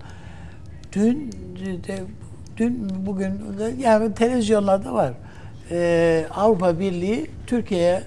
dün 0.94 1.32
de, 1.88 2.00
dün 2.58 2.90
bugün 3.06 3.32
de, 3.60 3.74
yani 3.80 4.14
televizyonlarda 4.14 4.94
var. 4.94 5.12
Ee, 5.72 6.26
Avrupa 6.36 6.80
Birliği 6.80 7.32
Türkiye'ye 7.48 8.04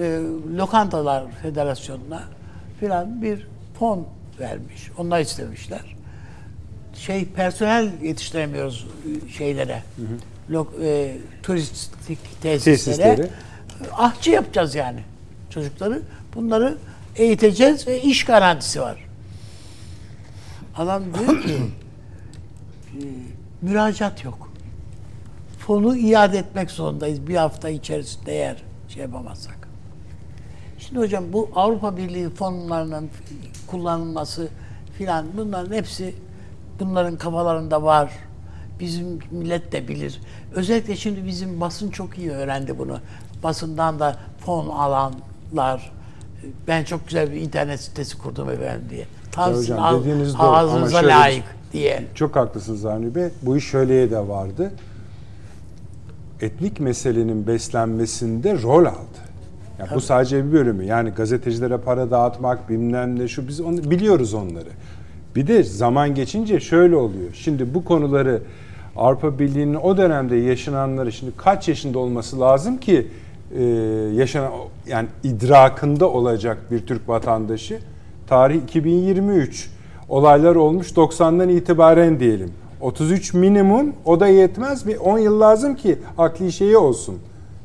e, 0.00 0.18
Lokantalar 0.56 1.24
Federasyonu'na 1.42 2.22
filan 2.80 3.22
bir 3.22 3.46
fon 3.78 4.06
vermiş. 4.40 4.90
Onlar 4.98 5.20
istemişler. 5.20 5.96
Şey 6.98 7.24
personel 7.24 7.90
yetiştiremiyoruz 8.02 8.86
şeylere. 9.36 9.82
Lok, 10.50 10.72
e, 10.82 11.16
turistik 11.42 12.42
tesislere. 12.42 13.16
Tesisleri. 13.16 13.30
Ahçı 13.92 14.30
yapacağız 14.30 14.74
yani 14.74 15.00
çocukları. 15.50 16.02
Bunları 16.34 16.78
eğiteceğiz 17.16 17.86
ve 17.86 18.02
iş 18.02 18.24
garantisi 18.24 18.80
var. 18.80 19.04
Adam 20.76 21.02
diyor 21.14 21.42
ki 21.42 21.54
e, 22.94 23.02
müracaat 23.62 24.24
yok. 24.24 24.50
Fonu 25.58 25.96
iade 25.96 26.38
etmek 26.38 26.70
zorundayız 26.70 27.26
bir 27.26 27.36
hafta 27.36 27.68
içerisinde 27.68 28.32
eğer 28.32 28.62
şey 28.88 29.02
yapamazsak. 29.02 29.68
Şimdi 30.78 30.98
hocam 30.98 31.24
bu 31.32 31.50
Avrupa 31.54 31.96
Birliği 31.96 32.30
fonlarının 32.30 33.10
kullanılması 33.66 34.48
filan 34.98 35.26
bunların 35.36 35.74
hepsi 35.74 36.14
bunların 36.80 37.16
kafalarında 37.16 37.82
var. 37.82 38.10
Bizim 38.80 39.18
millet 39.30 39.72
de 39.72 39.88
bilir. 39.88 40.20
Özellikle 40.54 40.96
şimdi 40.96 41.26
bizim 41.26 41.60
basın 41.60 41.90
çok 41.90 42.18
iyi 42.18 42.30
öğrendi 42.30 42.78
bunu. 42.78 42.98
Basından 43.42 44.00
da 44.00 44.16
fon 44.38 44.68
alanlar 44.68 45.92
ben 46.68 46.84
çok 46.84 47.06
güzel 47.06 47.32
bir 47.32 47.40
internet 47.40 47.80
sitesi 47.80 48.18
kurdum 48.18 48.50
efendim 48.50 48.86
diye. 48.90 49.06
Tam 49.32 49.54
sizin 49.54 49.74
hocam, 49.74 50.00
dediğiniz 50.00 50.38
doğru 50.38 50.46
ağzınıza 50.46 51.00
şöyle 51.00 51.14
layık 51.14 51.44
diye. 51.72 52.04
Çok 52.14 52.36
haklısınız 52.36 52.84
Avni 52.84 53.14
Bey. 53.14 53.28
Bu 53.42 53.56
iş 53.56 53.64
şöyleye 53.64 54.10
de 54.10 54.28
vardı. 54.28 54.72
Etnik 56.40 56.80
meselenin 56.80 57.46
beslenmesinde 57.46 58.62
rol 58.62 58.84
aldı. 58.84 59.18
Yani 59.78 59.90
bu 59.94 60.00
sadece 60.00 60.46
bir 60.46 60.52
bölümü. 60.52 60.84
Yani 60.84 61.10
gazetecilere 61.10 61.78
para 61.78 62.10
dağıtmak, 62.10 62.68
bilmem 62.70 63.18
ne 63.18 63.28
şu 63.28 63.48
biz 63.48 63.60
onu 63.60 63.90
biliyoruz 63.90 64.34
onları. 64.34 64.68
Bir 65.38 65.46
de 65.46 65.62
zaman 65.62 66.14
geçince 66.14 66.60
şöyle 66.60 66.96
oluyor. 66.96 67.30
Şimdi 67.34 67.74
bu 67.74 67.84
konuları 67.84 68.42
Avrupa 68.96 69.38
Birliği'nin 69.38 69.74
o 69.74 69.96
dönemde 69.96 70.36
yaşananları 70.36 71.12
şimdi 71.12 71.32
kaç 71.36 71.68
yaşında 71.68 71.98
olması 71.98 72.40
lazım 72.40 72.78
ki 72.78 73.06
e, 73.58 73.62
yaşanan 74.14 74.52
yani 74.86 75.08
idrakında 75.24 76.10
olacak 76.10 76.58
bir 76.70 76.86
Türk 76.86 77.08
vatandaşı 77.08 77.78
tarih 78.26 78.62
2023 78.62 79.70
olaylar 80.08 80.54
olmuş 80.54 80.92
90'dan 80.92 81.48
itibaren 81.48 82.20
diyelim. 82.20 82.52
33 82.80 83.34
minimum 83.34 83.92
o 84.04 84.20
da 84.20 84.26
yetmez 84.26 84.86
mi? 84.86 84.98
10 84.98 85.18
yıl 85.18 85.40
lazım 85.40 85.74
ki 85.76 85.98
akli 86.18 86.52
şeyi 86.52 86.76
olsun. 86.76 87.18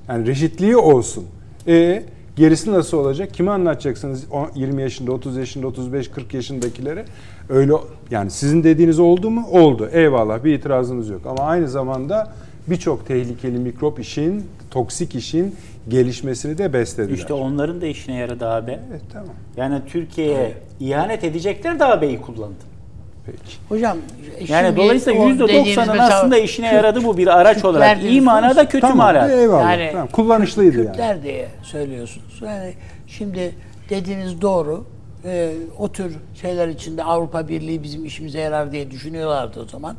Yani 0.07 0.27
reşitliği 0.27 0.77
olsun. 0.77 1.25
E 1.67 2.03
Gerisi 2.35 2.71
nasıl 2.71 2.97
olacak? 2.97 3.33
Kime 3.33 3.51
anlatacaksınız? 3.51 4.25
O 4.31 4.47
20 4.55 4.81
yaşında, 4.81 5.11
30 5.11 5.37
yaşında, 5.37 5.67
35, 5.67 6.07
40 6.07 6.33
yaşındakilere? 6.33 7.05
Öyle 7.53 7.73
yani 8.11 8.31
sizin 8.31 8.63
dediğiniz 8.63 8.99
oldu 8.99 9.29
mu? 9.29 9.47
Oldu. 9.51 9.89
Eyvallah 9.93 10.43
bir 10.43 10.53
itirazımız 10.53 11.09
yok. 11.09 11.21
Ama 11.25 11.43
aynı 11.43 11.67
zamanda 11.67 12.31
birçok 12.67 13.07
tehlikeli 13.07 13.57
mikrop 13.57 13.99
işin, 13.99 14.45
toksik 14.71 15.15
işin 15.15 15.55
gelişmesini 15.89 16.57
de 16.57 16.73
beslediler. 16.73 17.17
İşte 17.17 17.33
onların 17.33 17.81
da 17.81 17.85
işine 17.85 18.15
yaradı 18.15 18.47
AB. 18.47 18.79
Evet 18.89 19.01
tamam. 19.13 19.29
Yani 19.57 19.81
Türkiye'ye 19.87 20.53
ihanet 20.79 21.23
edecekler 21.23 21.79
de 21.79 21.85
AB'yi 21.85 22.21
kullandı. 22.21 22.55
Peki. 23.25 23.37
Hocam 23.69 23.97
Yani 24.47 24.75
dolayısıyla 24.75 25.21
o 25.21 25.29
dediğiniz 25.29 25.77
%90'ın 25.77 25.87
mesela 25.87 26.17
aslında 26.17 26.37
işine 26.37 26.67
Kürt- 26.67 26.75
yaradı 26.75 27.03
bu 27.03 27.17
bir 27.17 27.27
araç 27.27 27.55
Kürtler 27.55 27.69
olarak. 27.69 28.03
İyi 28.03 28.21
manada 28.21 28.65
kötü 28.65 28.81
Tamam. 28.81 28.97
manada. 28.97 29.31
Eyvallah. 29.31 29.71
Yani 29.71 29.89
tamam. 29.91 30.07
Kullanışlıydı 30.07 30.77
yani. 30.77 30.87
Kürtler 30.87 31.23
diye 31.23 31.47
söylüyorsunuz. 31.63 32.41
Yani 32.45 32.73
şimdi 33.07 33.55
dediğiniz 33.89 34.41
doğru. 34.41 34.85
Ee, 35.25 35.53
o 35.79 35.91
tür 35.91 36.15
şeyler 36.41 36.67
içinde 36.67 37.03
Avrupa 37.03 37.47
Birliği 37.47 37.83
bizim 37.83 38.05
işimize 38.05 38.39
yarar 38.39 38.71
diye 38.71 38.91
düşünüyorlardı 38.91 39.61
o 39.61 39.65
zaman. 39.65 39.95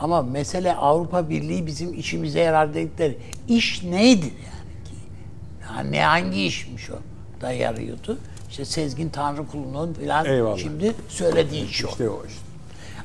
Ama 0.00 0.22
mesele 0.22 0.74
Avrupa 0.74 1.28
Birliği 1.28 1.66
bizim 1.66 1.94
işimize 1.94 2.40
yarar 2.40 2.74
dedikleri 2.74 3.18
iş 3.48 3.82
neydi 3.82 4.26
yani 4.26 4.84
ki? 4.84 4.94
Yani 5.76 6.00
hangi 6.00 6.44
işmiş 6.46 6.90
o 6.90 6.94
da 7.40 7.52
yarıyordu? 7.52 8.18
İşte 8.50 8.64
Sezgin 8.64 9.08
Tanrıkulu'nun 9.08 9.92
falan 9.92 10.26
Eyvallah. 10.26 10.58
şimdi 10.58 10.92
söylediği 11.08 11.64
iş 11.64 11.84
o. 11.84 11.88
İşte 11.88 12.08
o 12.08 12.22
işte. 12.28 12.40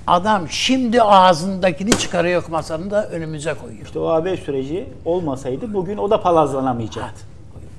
Adam 0.07 0.49
şimdi 0.49 1.01
ağzındakini 1.01 1.91
çıkarıyor 1.91 2.43
masanın 2.49 2.91
da 2.91 3.09
önümüze 3.09 3.53
koyuyor. 3.53 3.85
İşte 3.85 3.99
o 3.99 4.07
AB 4.07 4.37
süreci 4.37 4.87
olmasaydı 5.05 5.73
bugün 5.73 5.97
o 5.97 6.09
da 6.09 6.21
palazlanamayacaktı. 6.21 7.21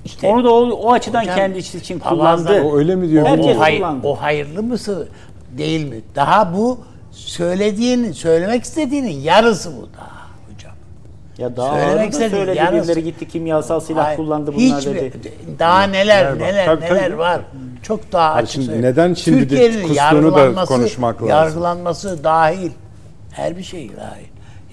İşte 0.05 0.27
Onu 0.29 0.45
da 0.45 0.51
o, 0.55 0.71
o 0.71 0.93
açıdan 0.93 1.21
Hocam, 1.23 1.37
kendisi 1.37 1.79
için 1.79 1.99
kullandı. 1.99 2.63
O 2.63 2.77
öyle 2.79 2.97
mi 2.97 3.09
diyor? 3.09 3.27
O, 3.39 3.61
hay- 3.61 3.77
kullandı. 3.79 4.07
o 4.07 4.15
hayırlı 4.23 4.63
mısı 4.63 5.09
değil 5.59 5.85
mi? 5.89 6.01
Daha 6.17 6.55
bu 6.55 6.79
söylediğini, 7.13 8.15
söylemek 8.15 8.63
istediğinin 8.65 9.21
yarısı 9.21 9.71
bu 9.77 9.89
daha 9.99 10.21
hocam. 10.55 10.73
Ya 11.39 11.57
daha 11.57 11.75
Söylemek 11.75 12.15
ağırını 12.15 12.31
da 12.31 12.37
söyledi. 12.37 12.59
yarısı. 12.59 12.83
Birileri 12.89 13.05
gitti 13.05 13.29
kimyasal 13.29 13.81
silah 13.81 14.05
Hayır, 14.05 14.17
kullandı 14.17 14.55
bunlar 14.55 14.79
hiçbir- 14.81 14.95
dedi. 14.95 15.33
Daha 15.59 15.83
neler 15.83 16.25
Neler 16.25 16.31
var? 16.33 16.39
neler 16.39 16.67
Tabii, 16.67 16.85
neler 16.85 17.05
tabii. 17.05 17.19
var. 17.19 17.41
Çok 17.83 18.13
daha 18.13 18.35
Hayır, 18.35 18.43
açık 18.45 18.53
şimdi 18.55 18.67
söyleyeyim. 18.67 18.93
neden 18.93 19.15
şimdi 19.15 19.39
de 19.41 19.49
Türkiye'nin 19.49 19.89
kustuğunu 19.89 20.35
da 20.35 20.41
yargılanması- 20.41 20.67
konuşmak 20.67 21.15
lazım. 21.17 21.29
Yargılanması 21.29 22.25
dahil. 22.25 22.71
Her 23.33 23.57
bir 23.57 23.63
şey 23.63 23.91
dahil. 23.97 24.27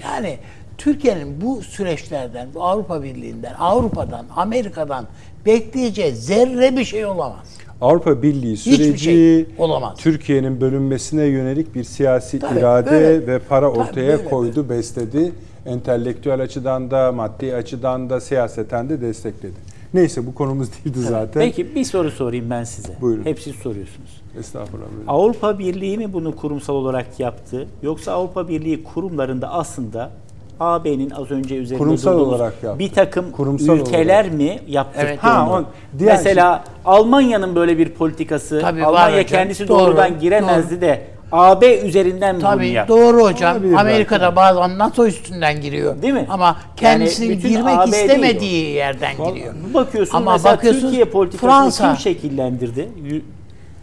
Yani 0.03 0.37
Türkiye'nin 0.77 1.41
bu 1.41 1.61
süreçlerden, 1.61 2.47
bu 2.53 2.63
Avrupa 2.63 3.03
Birliği'nden, 3.03 3.53
Avrupa'dan, 3.53 4.25
Amerika'dan 4.35 5.05
bekleyeceği 5.45 6.11
zerre 6.11 6.77
bir 6.77 6.85
şey 6.85 7.05
olamaz. 7.05 7.57
Avrupa 7.81 8.21
Birliği 8.21 8.53
Hiçbir 8.53 8.71
süreci 8.75 9.03
şey 9.03 9.45
olamaz. 9.57 9.97
Türkiye'nin 9.97 10.61
bölünmesine 10.61 11.23
yönelik 11.23 11.75
bir 11.75 11.83
siyasi 11.83 12.39
Tabii, 12.39 12.59
irade 12.59 12.91
böyle. 12.91 13.27
ve 13.27 13.39
para 13.39 13.69
Tabii, 13.73 13.79
ortaya 13.79 14.17
böyle. 14.17 14.29
koydu, 14.29 14.69
besledi. 14.69 15.31
Entelektüel 15.65 16.41
açıdan 16.41 16.91
da, 16.91 17.11
maddi 17.11 17.55
açıdan 17.55 18.09
da, 18.09 18.19
siyaseten 18.19 18.89
de 18.89 19.01
destekledi. 19.01 19.53
Neyse 19.93 20.27
bu 20.27 20.35
konumuz 20.35 20.69
değildi 20.73 20.99
zaten. 20.99 21.41
Peki 21.41 21.75
bir 21.75 21.83
soru 21.83 22.11
sorayım 22.11 22.49
ben 22.49 22.63
size. 22.63 22.93
Buyurun. 23.01 23.25
Hep 23.25 23.39
siz 23.39 23.55
soruyorsunuz. 23.55 24.21
Estağfurullah. 24.39 24.87
buyurun. 24.89 25.07
Avrupa 25.07 25.59
Birliği 25.59 25.97
mi 25.97 26.13
bunu 26.13 26.35
kurumsal 26.35 26.73
olarak 26.73 27.19
yaptı? 27.19 27.67
Yoksa 27.83 28.11
Avrupa 28.11 28.47
Birliği 28.47 28.83
kurumlarında 28.83 29.51
aslında 29.53 30.11
AB'nin 30.59 31.09
az 31.09 31.31
önce 31.31 31.55
üzerinde 31.55 31.83
Kurumsal 31.83 32.19
olarak 32.19 32.53
yaptı. 32.63 32.79
bir 32.79 32.91
takım 32.91 33.31
Kurumsal 33.31 33.77
ülkeler 33.77 34.29
mi 34.29 34.59
yaptı 34.67 34.99
Evet. 35.03 35.19
bunu? 35.23 35.31
Ha, 35.31 35.49
on- 35.51 35.65
diğer 35.99 36.17
Mesela 36.17 36.63
Almanya'nın 36.85 37.55
böyle 37.55 37.77
bir 37.77 37.89
politikası, 37.89 38.59
Tabii 38.61 38.85
Almanya 38.85 39.07
hocam. 39.17 39.25
kendisi 39.25 39.67
Doğru, 39.67 39.79
doğrudan 39.79 40.19
giremezdi 40.19 40.81
de 40.81 41.01
AB 41.31 41.77
üzerinden 41.79 42.35
mi 42.35 42.41
bunu 42.41 42.49
Tabii 42.49 42.69
yaptı? 42.69 42.93
doğru 42.93 43.21
hocam. 43.23 43.55
Olabilir 43.55 43.73
Amerika'da 43.73 44.35
bazen 44.35 44.77
NATO 44.77 45.05
üstünden 45.07 45.61
giriyor. 45.61 46.01
Değil 46.01 46.13
mi? 46.13 46.25
Ama 46.29 46.55
kendisinin 46.77 47.29
Yani 47.29 47.39
girmek 47.39 47.77
AB 47.77 47.89
istemediği 47.89 48.69
yerden 48.69 49.13
giriyor. 49.33 49.53
Bakıyorsun 49.73 50.17
Ama 50.17 50.31
mesela 50.31 50.55
bakıyorsun, 50.57 50.81
Türkiye 50.81 51.05
politikasını 51.05 51.49
Fransa- 51.51 51.87
kim 51.93 51.97
şekillendirdi? 51.97 52.89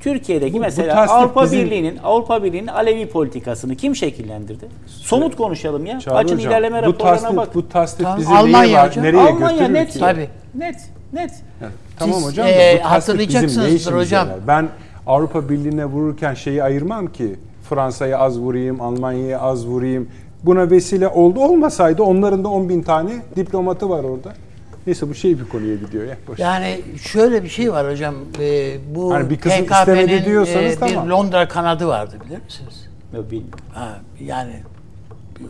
Türkiye'deki 0.04 0.52
Bu- 0.52 0.56
bu 0.56 0.60
mesela 0.60 0.94
tasnif 0.94 1.10
Avrupa 1.10 1.42
bizim- 1.44 1.60
Birliği'nin 1.60 1.98
Avrupa 2.04 2.42
Birliği'nin 2.44 2.66
Alevi 2.66 3.06
politikasını 3.08 3.76
kim 3.76 3.96
şekillendirdi? 3.96 4.66
Somut 4.86 5.36
konuşalım 5.36 5.86
ya. 5.86 6.00
Çağrı 6.00 6.14
Açın 6.14 6.36
hocam, 6.36 6.50
ilerleme 6.50 6.82
bu 6.82 6.86
raporlarına 6.86 7.20
tasnif, 7.20 7.36
bak. 7.36 7.54
bu 7.54 7.68
tasnif 7.68 8.02
Tamam, 8.04 8.18
bizi 8.18 8.34
Almanya 8.34 8.78
var, 8.82 8.88
hocam. 8.90 9.04
nereye 9.04 9.18
Almanya 9.22 9.50
götürür 9.58 9.74
net 9.74 9.90
ki? 9.92 9.98
Tabii. 9.98 10.28
Net, 10.54 10.76
net. 11.12 11.30
Tamam 11.98 12.14
Siz, 12.20 12.26
hocam 12.28 12.46
e, 12.48 12.80
bu 12.84 12.90
hatırlayacaksınızdır 12.90 13.92
hocam. 13.92 14.28
yarar? 14.28 14.40
Ben 14.46 14.68
Avrupa 15.06 15.48
Birliği'ne 15.48 15.84
vururken 15.86 16.34
şeyi 16.34 16.62
ayırmam 16.62 17.06
ki. 17.06 17.36
Fransa'ya 17.68 18.18
az 18.18 18.38
vurayım, 18.40 18.80
Almanya'ya 18.80 19.40
az 19.40 19.66
vurayım. 19.66 20.08
Buna 20.42 20.70
vesile 20.70 21.08
oldu. 21.08 21.40
Olmasaydı 21.40 22.02
onların 22.02 22.44
da 22.44 22.48
10 22.48 22.68
bin 22.68 22.82
tane 22.82 23.10
diplomatı 23.36 23.90
var 23.90 24.04
orada. 24.04 24.32
Neyse 24.86 25.08
bu 25.08 25.14
şey 25.14 25.38
bir 25.40 25.44
konuya 25.44 25.74
gidiyor 25.74 26.04
ya. 26.04 26.16
Boş. 26.28 26.38
Yani 26.38 26.80
şöyle 27.02 27.44
bir 27.44 27.48
şey 27.48 27.72
var 27.72 27.90
hocam. 27.92 28.14
e, 28.40 28.76
bu 28.94 29.14
Hani 29.14 29.30
bir 29.30 29.38
kısım 29.40 29.64
istemedi 29.64 30.24
diyorsanız 30.24 30.72
e, 30.72 30.78
tamam. 30.78 31.04
bir 31.04 31.10
Londra 31.10 31.48
kanadı 31.48 31.86
vardı 31.88 32.16
bilir 32.26 32.42
misiniz? 32.44 32.88
Yok, 33.14 33.30
bilmiyorum. 33.30 33.58
Ha, 33.74 34.00
yani 34.20 34.62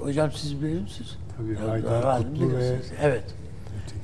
hocam 0.00 0.32
siz 0.32 0.62
bilir 0.62 0.80
misiniz? 0.80 1.18
Tabii, 1.36 1.54
Londra 1.54 1.70
Haydar 1.70 2.18
Kutlu 2.18 2.56
ve-. 2.56 2.76
Evet. 3.02 3.24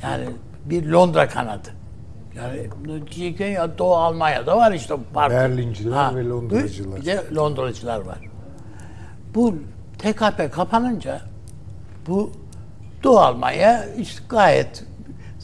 Yani 0.03 0.25
bir 0.65 0.87
Londra 0.87 1.29
kanadı. 1.29 1.69
Yani 2.37 2.71
diyecekler 3.11 3.49
ya 3.51 3.79
Doğu 3.79 3.95
Almanya'da 3.95 4.57
var 4.57 4.73
işte 4.73 4.95
bu 4.95 5.03
parti. 5.15 5.35
Berlinciler 5.37 6.17
ve 6.17 6.29
Londracılar. 6.29 7.01
Bir 7.01 7.07
de 7.07 7.23
Londracılar 7.35 8.01
var. 8.01 8.19
Bu 9.35 9.55
TKP 9.99 10.53
kapanınca 10.53 11.21
bu 12.07 12.33
Doğu 13.05 13.19
Almanya 13.19 13.85
işte 13.99 14.23
gayet 14.29 14.85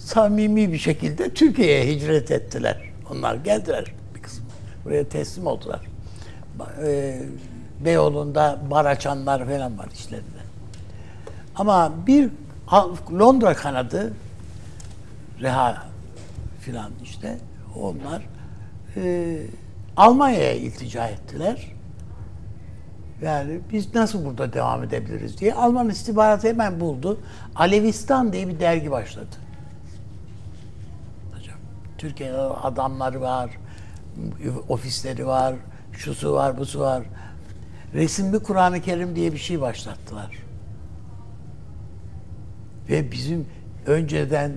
samimi 0.06 0.72
bir 0.72 0.78
şekilde 0.78 1.34
Türkiye'ye 1.34 1.86
hicret 1.86 2.30
ettiler. 2.30 2.82
Onlar 3.10 3.34
geldiler 3.34 3.94
bir 4.14 4.22
kısmı. 4.22 4.44
Buraya 4.84 5.08
teslim 5.08 5.46
oldular. 5.46 5.80
E, 6.86 7.20
Beyoğlu'nda 7.84 8.58
bar 8.70 8.84
falan 9.00 9.78
var 9.78 9.88
işlerinde. 9.94 10.26
Ama 11.56 11.92
bir 12.06 12.30
Londra 13.18 13.54
kanadı 13.54 14.12
Reha 15.40 15.86
filan 16.60 16.90
işte 17.02 17.38
onlar 17.76 18.22
e, 18.96 19.36
Almanya'ya 19.96 20.52
iltica 20.52 21.06
ettiler. 21.06 21.72
Yani 23.22 23.60
biz 23.72 23.94
nasıl 23.94 24.24
burada 24.24 24.52
devam 24.52 24.82
edebiliriz 24.82 25.38
diye 25.40 25.54
Alman 25.54 25.88
istihbaratı 25.88 26.48
hemen 26.48 26.80
buldu. 26.80 27.20
Alevistan 27.56 28.32
diye 28.32 28.48
bir 28.48 28.60
dergi 28.60 28.90
başladı. 28.90 29.45
Türkiye'de 31.98 32.39
adamları 32.39 33.20
var, 33.20 33.51
ofisleri 34.68 35.27
var, 35.27 35.55
şusu 35.93 36.32
var, 36.32 36.59
busu 36.59 36.81
var. 36.81 37.02
Resimli 37.94 38.39
Kur'an-ı 38.39 38.81
Kerim 38.81 39.16
diye 39.16 39.32
bir 39.32 39.39
şey 39.39 39.60
başlattılar. 39.60 40.36
Ve 42.89 43.12
bizim 43.12 43.47
önceden 43.86 44.52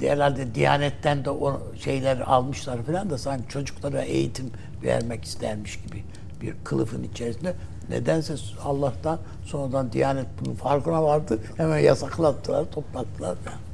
e, 0.00 0.08
herhalde 0.08 0.54
Diyanet'ten 0.54 1.24
de 1.24 1.30
o 1.30 1.60
şeyler 1.78 2.20
almışlar 2.20 2.82
falan 2.82 3.10
da 3.10 3.18
sanki 3.18 3.48
çocuklara 3.48 4.02
eğitim 4.02 4.50
vermek 4.82 5.24
istermiş 5.24 5.82
gibi 5.82 6.04
bir 6.42 6.54
kılıfın 6.64 7.02
içerisinde. 7.02 7.54
Nedense 7.88 8.34
Allah'tan 8.64 9.18
sonradan 9.44 9.92
Diyanet 9.92 10.26
bunun 10.40 10.54
farkına 10.54 11.02
vardı. 11.02 11.38
Hemen 11.56 11.78
yasaklattılar, 11.78 12.64
toplattılar 12.70 13.36
falan. 13.36 13.69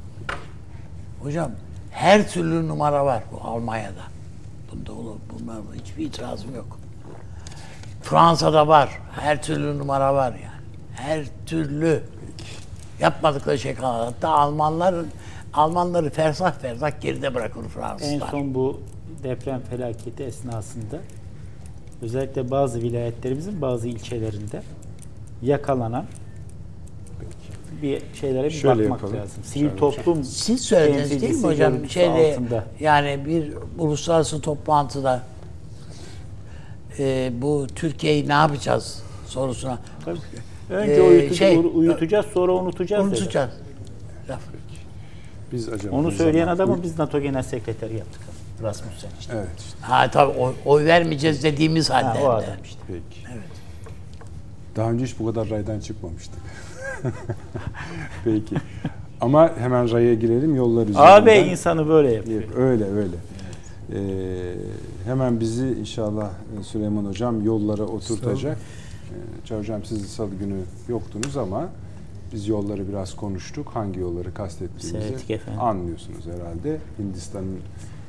Hocam 1.23 1.51
her 1.91 2.29
türlü 2.29 2.67
numara 2.67 3.05
var 3.05 3.23
bu 3.31 3.47
Almanya'da. 3.47 4.03
Bunda 4.71 4.91
olur, 4.91 5.15
bunlar 5.33 5.57
hiçbir 5.75 6.05
itirazım 6.05 6.55
yok. 6.55 6.79
Fransa'da 8.01 8.67
var. 8.67 8.89
Her 9.19 9.43
türlü 9.43 9.79
numara 9.79 10.13
var 10.13 10.31
yani. 10.31 10.63
Her 10.95 11.25
türlü 11.45 12.03
yapmadıkları 12.99 13.59
şey 13.59 13.75
kalmadı. 13.75 14.03
Hatta 14.05 14.29
Almanların 14.29 15.07
Almanları 15.53 16.09
fersah 16.09 16.53
fersah 16.53 17.01
geride 17.01 17.35
bırakır 17.35 17.63
En 17.63 17.67
Fransızlar. 17.67 18.27
son 18.31 18.53
bu 18.53 18.81
deprem 19.23 19.61
felaketi 19.69 20.23
esnasında 20.23 20.97
özellikle 22.01 22.51
bazı 22.51 22.81
vilayetlerimizin 22.81 23.61
bazı 23.61 23.87
ilçelerinde 23.87 24.63
yakalanan 25.41 26.05
bir 27.81 28.01
şeylere 28.21 28.45
bir 28.45 28.51
Şöyle 28.51 28.83
bakmak 28.83 29.01
yapalım. 29.01 29.17
lazım. 29.17 29.43
Sivil 29.43 29.63
Şöyle 29.65 29.75
toplum 29.79 30.23
Siz 30.23 30.61
söylediniz 30.61 31.21
değil 31.21 31.35
mi 31.35 31.43
hocam? 31.43 31.89
Şeyde, 31.89 32.31
altında. 32.33 32.63
yani 32.79 33.25
bir 33.25 33.53
uluslararası 33.77 34.41
toplantıda 34.41 35.23
e, 36.99 37.31
bu 37.41 37.67
Türkiye'yi 37.75 38.27
ne 38.27 38.33
yapacağız 38.33 39.03
sorusuna 39.27 39.77
Önce 40.69 40.91
Ee, 40.93 40.99
uyutucu- 41.01 41.33
şey, 41.35 41.57
uyutacağız 41.73 42.25
sonra 42.25 42.51
unutacağız. 42.51 43.05
dedi. 43.11 43.15
unutacağız. 43.19 43.49
Laf. 44.29 44.39
Biz 45.51 45.69
acaba 45.69 45.95
Onu 45.95 46.11
söyleyen 46.11 46.45
zaman- 46.45 46.55
adamı 46.55 46.83
biz 46.83 46.99
NATO 46.99 47.19
Genel 47.19 47.43
Sekreteri 47.43 47.95
yaptık. 47.97 48.21
Rasmussen 48.63 49.09
işte. 49.19 49.33
Evet 49.35 49.47
işte. 49.59 49.77
Ha 49.81 50.11
tabii 50.11 50.37
oy, 50.39 50.53
oy 50.65 50.85
vermeyeceğiz 50.85 51.43
dediğimiz 51.43 51.89
Ha, 51.89 51.95
halde. 52.03 52.19
o 52.23 52.29
adam 52.29 52.43
işte. 52.63 52.79
Peki. 52.87 53.27
Daha 54.75 54.91
önce 54.91 55.05
hiç 55.05 55.19
bu 55.19 55.25
kadar 55.25 55.49
raydan 55.49 55.79
çıkmamıştık. 55.79 56.39
Peki. 58.23 58.55
Ama 59.21 59.57
hemen 59.57 59.91
raya 59.91 60.13
girelim 60.13 60.55
yollar 60.55 60.83
üzerinden. 60.83 61.21
AB 61.21 61.39
insanı 61.39 61.87
böyle 61.87 62.13
yapıyor. 62.13 62.43
Öyle 62.57 62.85
öyle. 62.85 63.15
Ee, 63.93 64.53
hemen 65.05 65.39
bizi 65.39 65.67
inşallah 65.67 66.29
e, 66.59 66.63
Süleyman 66.63 67.05
Hocam 67.05 67.45
yollara 67.45 67.83
oturtacak. 67.83 68.57
Ee, 68.57 69.45
Çağ 69.45 69.59
Hocam 69.59 69.83
siz 69.83 70.05
salı 70.05 70.35
günü 70.35 70.55
yoktunuz 70.89 71.37
ama 71.37 71.69
biz 72.33 72.47
yolları 72.47 72.87
biraz 72.89 73.15
konuştuk. 73.15 73.67
Hangi 73.73 73.99
yolları 73.99 74.33
kastettiğimizi 74.33 75.39
anlıyorsunuz 75.59 76.25
herhalde. 76.25 76.77
Hindistan'ın 76.99 77.59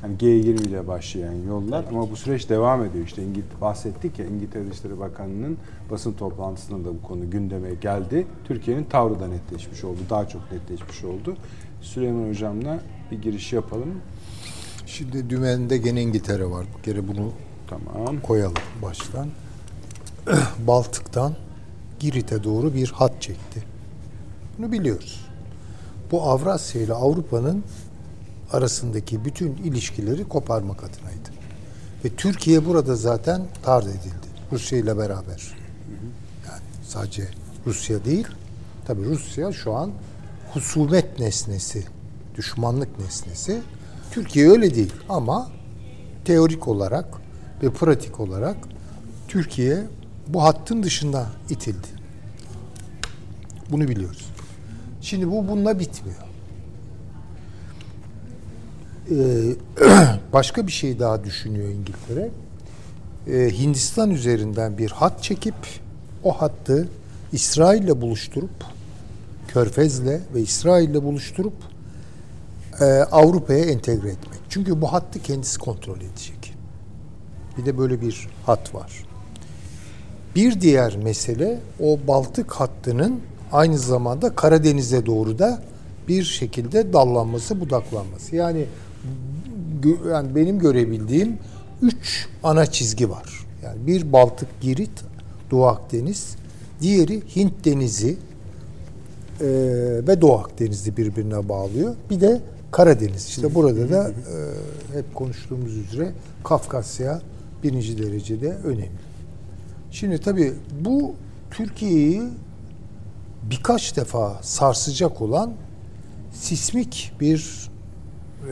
yani 0.03 0.17
G20 0.17 0.67
ile 0.67 0.87
başlayan 0.87 1.33
yollar 1.47 1.85
ama 1.89 2.11
bu 2.11 2.15
süreç 2.15 2.49
devam 2.49 2.85
ediyor. 2.85 3.05
İşte 3.05 3.23
İngil 3.23 3.43
bahsettik 3.61 4.19
ya 4.19 4.25
İngiltere 4.25 4.69
Dışişleri 4.71 4.99
Bakanı'nın 4.99 5.57
basın 5.91 6.13
toplantısında 6.13 6.89
da 6.89 6.93
bu 6.93 7.01
konu 7.01 7.29
gündeme 7.29 7.73
geldi. 7.73 8.27
Türkiye'nin 8.47 8.83
tavrı 8.83 9.19
da 9.19 9.27
netleşmiş 9.27 9.83
oldu. 9.83 9.99
Daha 10.09 10.27
çok 10.27 10.51
netleşmiş 10.51 11.03
oldu. 11.03 11.37
Süleyman 11.81 12.29
Hocam'la 12.29 12.79
bir 13.11 13.21
giriş 13.21 13.53
yapalım. 13.53 14.01
Şimdi 14.85 15.29
dümende 15.29 15.77
gene 15.77 16.01
İngiltere 16.01 16.49
var. 16.49 16.65
Bir 16.77 16.83
kere 16.83 17.07
bunu 17.07 17.31
Tamam. 17.67 18.19
koyalım 18.19 18.63
baştan. 18.81 19.27
Baltık'tan 20.67 21.35
Girit'e 21.99 22.43
doğru 22.43 22.73
bir 22.73 22.91
hat 22.91 23.21
çekti. 23.21 23.63
Bunu 24.57 24.71
biliyoruz. 24.71 25.25
Bu 26.11 26.23
Avrasya 26.23 26.81
ile 26.81 26.93
Avrupa'nın 26.93 27.63
arasındaki 28.51 29.25
bütün 29.25 29.57
ilişkileri 29.57 30.27
koparmak 30.27 30.83
adınaydı. 30.83 31.29
Ve 32.05 32.09
Türkiye 32.09 32.65
burada 32.65 32.95
zaten 32.95 33.41
tard 33.63 33.85
edildi. 33.85 34.29
Rusya 34.51 34.79
ile 34.79 34.97
beraber. 34.97 35.58
Sadece 36.89 37.23
Rusya 37.65 38.05
değil. 38.05 38.27
Tabii 38.85 39.05
Rusya 39.05 39.51
şu 39.51 39.73
an 39.73 39.91
husumet 40.53 41.19
nesnesi, 41.19 41.83
düşmanlık 42.35 42.99
nesnesi. 42.99 43.61
Türkiye 44.11 44.49
öyle 44.49 44.75
değil 44.75 44.93
ama 45.09 45.49
teorik 46.25 46.67
olarak 46.67 47.05
ve 47.63 47.69
pratik 47.69 48.19
olarak 48.19 48.57
Türkiye 49.27 49.83
bu 50.27 50.43
hattın 50.43 50.83
dışında 50.83 51.27
itildi. 51.49 51.87
Bunu 53.71 53.87
biliyoruz. 53.87 54.29
Şimdi 55.01 55.31
bu 55.31 55.47
bununla 55.47 55.79
bitmiyor. 55.79 56.19
Ee, 59.11 59.55
başka 60.33 60.67
bir 60.67 60.71
şey 60.71 60.99
daha 60.99 61.23
düşünüyor 61.23 61.69
İngiltere. 61.69 62.29
Ee, 63.27 63.57
Hindistan 63.57 64.11
üzerinden 64.11 64.77
bir 64.77 64.91
hat 64.91 65.23
çekip 65.23 65.55
o 66.23 66.41
hattı 66.41 66.87
İsrail'le 67.31 68.01
buluşturup 68.01 68.65
Körfez'le 69.47 70.19
ve 70.33 70.41
İsrail'le 70.41 71.03
buluşturup 71.03 71.53
e, 72.79 72.85
Avrupa'ya 72.85 73.65
entegre 73.65 74.09
etmek. 74.09 74.39
Çünkü 74.49 74.81
bu 74.81 74.93
hattı 74.93 75.21
kendisi 75.21 75.59
kontrol 75.59 75.97
edecek. 75.97 76.53
Bir 77.57 77.65
de 77.65 77.77
böyle 77.77 78.01
bir 78.01 78.27
hat 78.45 78.75
var. 78.75 79.05
Bir 80.35 80.61
diğer 80.61 80.97
mesele 80.97 81.59
o 81.79 81.99
Baltık 82.07 82.51
hattının 82.51 83.19
aynı 83.51 83.77
zamanda 83.77 84.35
Karadeniz'e 84.35 85.05
doğru 85.05 85.39
da 85.39 85.61
bir 86.07 86.23
şekilde 86.23 86.93
dallanması, 86.93 87.61
budaklanması. 87.61 88.35
Yani, 88.35 88.65
yani 90.09 90.35
benim 90.35 90.59
görebildiğim 90.59 91.37
üç 91.81 92.27
ana 92.43 92.65
çizgi 92.65 93.09
var. 93.09 93.45
Yani 93.63 93.87
bir 93.87 94.13
Baltık 94.13 94.61
Girit, 94.61 95.03
Doğu 95.51 95.65
Akdeniz, 95.65 96.35
diğeri 96.81 97.21
Hint 97.35 97.65
Denizi 97.65 98.17
e, 99.41 99.47
ve 100.07 100.21
Doğu 100.21 100.33
Akdeniz'i 100.33 100.97
birbirine 100.97 101.49
bağlıyor. 101.49 101.95
Bir 102.09 102.21
de 102.21 102.41
Karadeniz. 102.71 103.27
İşte 103.27 103.55
burada 103.55 103.89
da 103.89 104.09
e, 104.09 104.97
hep 104.97 105.15
konuştuğumuz 105.15 105.77
üzere 105.77 106.11
Kafkasya 106.43 107.21
birinci 107.63 108.03
derecede 108.03 108.57
önemli. 108.63 108.91
Şimdi 109.91 110.17
tabii 110.17 110.53
bu 110.81 111.15
Türkiye'yi 111.51 112.23
birkaç 113.43 113.97
defa 113.97 114.39
sarsacak 114.41 115.21
olan 115.21 115.53
sismik 116.33 117.13
bir 117.19 117.69
e, 118.43 118.51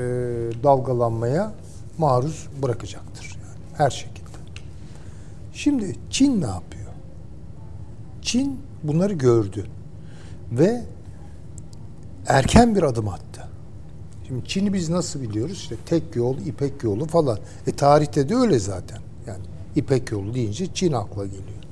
dalgalanmaya 0.63 1.53
maruz 1.97 2.47
bırakacaktır. 2.61 3.25
Yani 3.25 3.77
her 3.77 3.89
şekilde. 3.89 4.27
Şimdi 5.53 5.95
Çin 6.09 6.41
ne 6.41 6.45
yapıyor? 6.45 6.66
Çin 8.27 8.59
bunları 8.83 9.13
gördü 9.13 9.65
ve 10.51 10.83
erken 12.27 12.75
bir 12.75 12.83
adım 12.83 13.07
attı. 13.07 13.47
Şimdi 14.27 14.47
Çin'i 14.47 14.73
biz 14.73 14.89
nasıl 14.89 15.21
biliyoruz? 15.21 15.57
İşte 15.57 15.75
tek 15.85 16.15
yol, 16.15 16.37
İpek 16.37 16.83
yolu 16.83 17.05
falan. 17.05 17.39
E 17.67 17.71
tarihte 17.71 18.29
de 18.29 18.35
öyle 18.35 18.59
zaten. 18.59 18.99
Yani 19.27 19.39
İpek 19.75 20.11
yolu 20.11 20.33
deyince 20.33 20.73
Çin 20.73 20.91
akla 20.91 21.25
geliyor. 21.25 21.63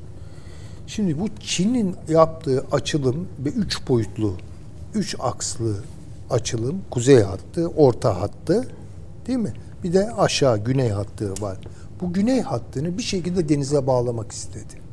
Şimdi 0.88 1.20
bu 1.20 1.28
Çin'in 1.40 1.96
yaptığı 2.10 2.66
açılım 2.72 3.28
ve 3.40 3.50
üç 3.50 3.88
boyutlu, 3.88 4.34
üç 4.94 5.16
akslı 5.20 5.76
açılım, 6.30 6.82
kuzey 6.90 7.22
hattı, 7.22 7.68
orta 7.68 8.22
hattı, 8.22 8.68
değil 9.28 9.40
mi? 9.40 9.54
Bir 9.84 9.94
de 9.94 10.12
aşağı 10.12 10.64
güney 10.64 10.90
hattı 10.90 11.34
var. 11.42 11.58
Bu 12.02 12.14
güney 12.14 12.42
hattını 12.42 12.98
bir 12.98 13.04
şekilde 13.04 13.50
denize 13.50 13.88
bağlamak 13.88 14.32
istedi. 14.32 14.85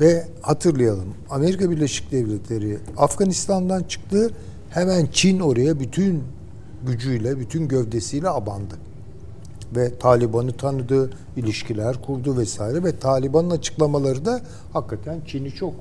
Ve 0.00 0.26
hatırlayalım 0.42 1.14
Amerika 1.30 1.70
Birleşik 1.70 2.12
Devletleri 2.12 2.78
Afganistan'dan 2.96 3.82
çıktı. 3.82 4.30
Hemen 4.70 5.08
Çin 5.12 5.40
oraya 5.40 5.80
bütün 5.80 6.22
gücüyle, 6.86 7.38
bütün 7.38 7.68
gövdesiyle 7.68 8.28
abandı. 8.28 8.74
Ve 9.76 9.98
Taliban'ı 9.98 10.52
tanıdı, 10.52 11.10
ilişkiler 11.36 12.02
kurdu 12.02 12.38
vesaire 12.38 12.84
ve 12.84 12.98
Taliban'ın 12.98 13.50
açıklamaları 13.50 14.24
da 14.24 14.40
hakikaten 14.72 15.20
Çin'i 15.26 15.50
çok 15.50 15.74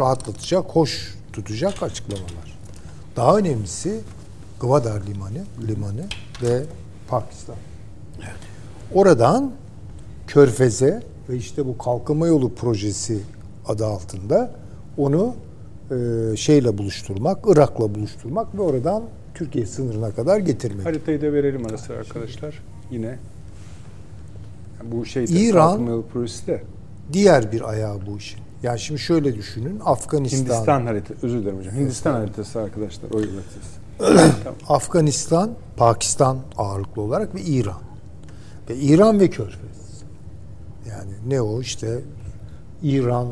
rahatlatacak, 0.00 0.64
hoş 0.64 1.14
tutacak 1.32 1.82
açıklamalar. 1.82 2.58
Daha 3.16 3.38
önemlisi 3.38 4.00
Gwadar 4.60 5.02
Limanı, 5.06 5.44
limanı 5.68 6.04
ve 6.42 6.62
Pakistan. 7.08 7.56
Oradan 8.94 9.52
Körfez'e 10.26 11.02
ve 11.28 11.36
işte 11.36 11.66
bu 11.66 11.78
kalkınma 11.78 12.26
yolu 12.26 12.54
projesi 12.54 13.20
adı 13.66 13.86
altında 13.86 14.50
onu 14.96 15.34
e, 15.90 16.36
şeyle 16.36 16.78
buluşturmak, 16.78 17.38
Irak'la 17.46 17.94
buluşturmak 17.94 18.54
ve 18.54 18.60
oradan 18.62 19.02
Türkiye 19.34 19.66
sınırına 19.66 20.10
kadar 20.10 20.38
getirmek. 20.38 20.86
Haritayı 20.86 21.22
da 21.22 21.32
verelim 21.32 21.66
ara 21.66 21.78
sıra 21.78 21.98
arkadaşlar. 21.98 22.62
Yine 22.90 23.18
bu 24.84 25.06
şey 25.06 25.24
İran- 25.24 26.02
projesi 26.12 26.62
Diğer 27.12 27.52
bir 27.52 27.68
ayağı 27.68 27.98
bu 28.06 28.16
işin. 28.16 28.40
Yani 28.62 28.80
şimdi 28.80 29.00
şöyle 29.00 29.34
düşünün. 29.36 29.80
Afganistan, 29.84 30.38
Hindistan 30.38 30.86
haritası. 30.86 31.26
Özür 31.26 31.38
dilerim 31.38 31.58
hocam. 31.58 31.74
Hindistan 31.74 32.12
haritası 32.12 32.60
arkadaşlar. 32.60 33.10
O 33.10 33.16
haritası. 33.18 34.30
Afganistan, 34.68 35.50
Pakistan 35.76 36.38
ağırlıklı 36.56 37.02
olarak 37.02 37.34
ve 37.34 37.40
İran. 37.40 37.80
Ve 38.70 38.76
İran 38.76 39.20
ve 39.20 39.30
Körfez. 39.30 40.02
Yani 40.88 41.12
ne 41.28 41.40
o 41.40 41.60
işte 41.60 41.98
İran 42.82 43.28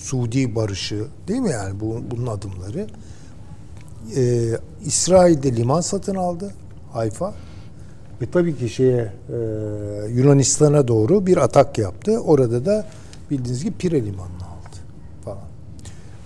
Suudi 0.00 0.54
barışı 0.54 1.04
değil 1.28 1.40
mi 1.40 1.50
yani 1.50 1.80
bu, 1.80 2.00
bunun 2.10 2.26
adımları. 2.26 2.86
Ee, 4.16 4.50
İsrail'de 4.84 5.56
liman 5.56 5.80
satın 5.80 6.14
aldı 6.14 6.54
Hayfa 6.92 7.34
ve 8.22 8.30
tabii 8.30 8.56
ki 8.58 8.68
şeye 8.68 9.12
e, 9.28 9.36
Yunanistan'a 10.10 10.88
doğru 10.88 11.26
bir 11.26 11.36
atak 11.36 11.78
yaptı. 11.78 12.18
Orada 12.20 12.64
da 12.66 12.86
bildiğiniz 13.30 13.64
gibi 13.64 13.74
Pire 13.76 14.02
limanını 14.06 14.44
aldı 14.44 14.76
falan. 15.24 15.38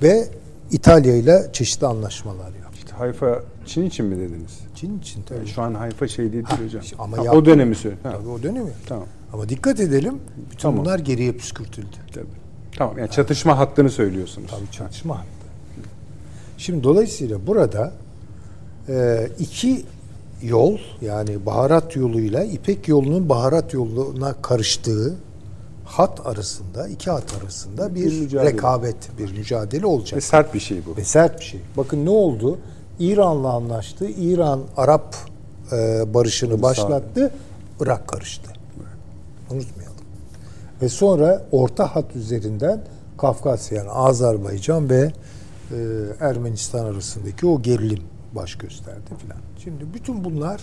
Ve 0.03 0.29
İtalya 0.71 1.17
ile 1.17 1.51
çeşitli 1.53 1.87
anlaşmalar 1.87 2.45
yaptı. 2.63 2.79
İşte 2.79 2.93
Hayfa 2.97 3.43
Çin 3.67 3.83
için 3.83 4.07
mi 4.07 4.17
dediniz? 4.19 4.59
Çin 4.75 4.99
için 4.99 5.23
tabii. 5.23 5.47
Şu 5.47 5.63
an 5.63 5.75
Hayfa 5.75 6.09
şey 6.09 6.33
değil 6.33 6.45
Ha, 6.45 6.59
hocam. 6.65 6.83
ama 6.99 7.17
Ha, 7.19 7.23
o 7.23 7.45
dönemi 7.45 7.75
söyle. 7.75 7.97
Ha, 8.03 8.13
Tabii 8.13 8.29
o 8.29 8.43
dönemi. 8.43 8.71
Tamam. 8.87 9.07
Ama 9.33 9.49
dikkat 9.49 9.81
edelim. 9.81 10.15
Bütün 10.51 10.59
Tamam. 10.63 10.81
bunlar 10.81 10.99
geriye 10.99 11.33
püskürtüldü. 11.33 11.97
Tabii. 12.15 12.27
Tamam. 12.77 12.99
Yani 12.99 13.11
çatışma 13.11 13.59
hattını 13.59 13.91
söylüyorsunuz. 13.91 14.51
Tabii 14.51 14.71
çatışma 14.71 15.19
hattı. 15.19 15.29
Şimdi 16.59 16.85
dolayısıyla 16.85 17.47
burada 17.47 17.93
e, 18.89 19.29
iki 19.39 19.85
yol 20.43 20.79
yani 21.01 21.47
baharat 21.47 21.97
yoluyla 21.97 22.45
İpek 22.45 22.89
yolunun 22.89 23.29
baharat 23.29 23.75
yoluna 23.75 24.35
karıştığı 24.43 25.15
hat 25.85 26.27
arasında, 26.27 26.89
iki 26.89 27.11
hat 27.11 27.35
arasında 27.43 27.95
bir, 27.95 28.05
Bir 28.05 28.21
mücadele. 28.21 28.53
rekabet, 28.53 28.97
bir 29.19 29.39
mücadele 29.39 29.87
olacak. 29.87 30.17
Ve 30.17 30.21
sert 30.21 30.55
bir 30.55 30.61
şey 30.61 30.79
bu. 30.87 30.97
Ve 30.97 31.05
sert 31.05 31.41
bir 31.41 31.45
şey. 31.45 31.61
Bakın 31.77 32.05
ne 32.07 32.11
oldu? 32.11 32.59
İran'la 32.99 33.53
anlaştı. 33.53 34.07
İran 34.09 34.61
Arap 34.77 35.17
e, 35.73 36.05
barışını 36.15 36.63
başlattı. 36.63 37.31
Irak 37.81 38.09
karıştı. 38.09 38.51
Unutmayalım. 39.51 39.84
Ve 40.83 40.89
sonra 40.89 41.47
orta 41.53 41.97
hat 41.97 42.17
üzerinden 42.17 42.81
Kafkasya 43.19 43.79
yani 43.79 43.91
Azerbaycan 43.91 44.91
ve 44.91 45.13
e, 45.71 45.77
Ermenistan 46.21 46.85
arasındaki 46.85 47.47
o 47.47 47.63
gerilim 47.63 48.03
baş 48.33 48.55
gösterdi 48.55 49.11
filan. 49.19 49.39
Şimdi 49.59 49.95
bütün 49.95 50.25
bunlar 50.25 50.61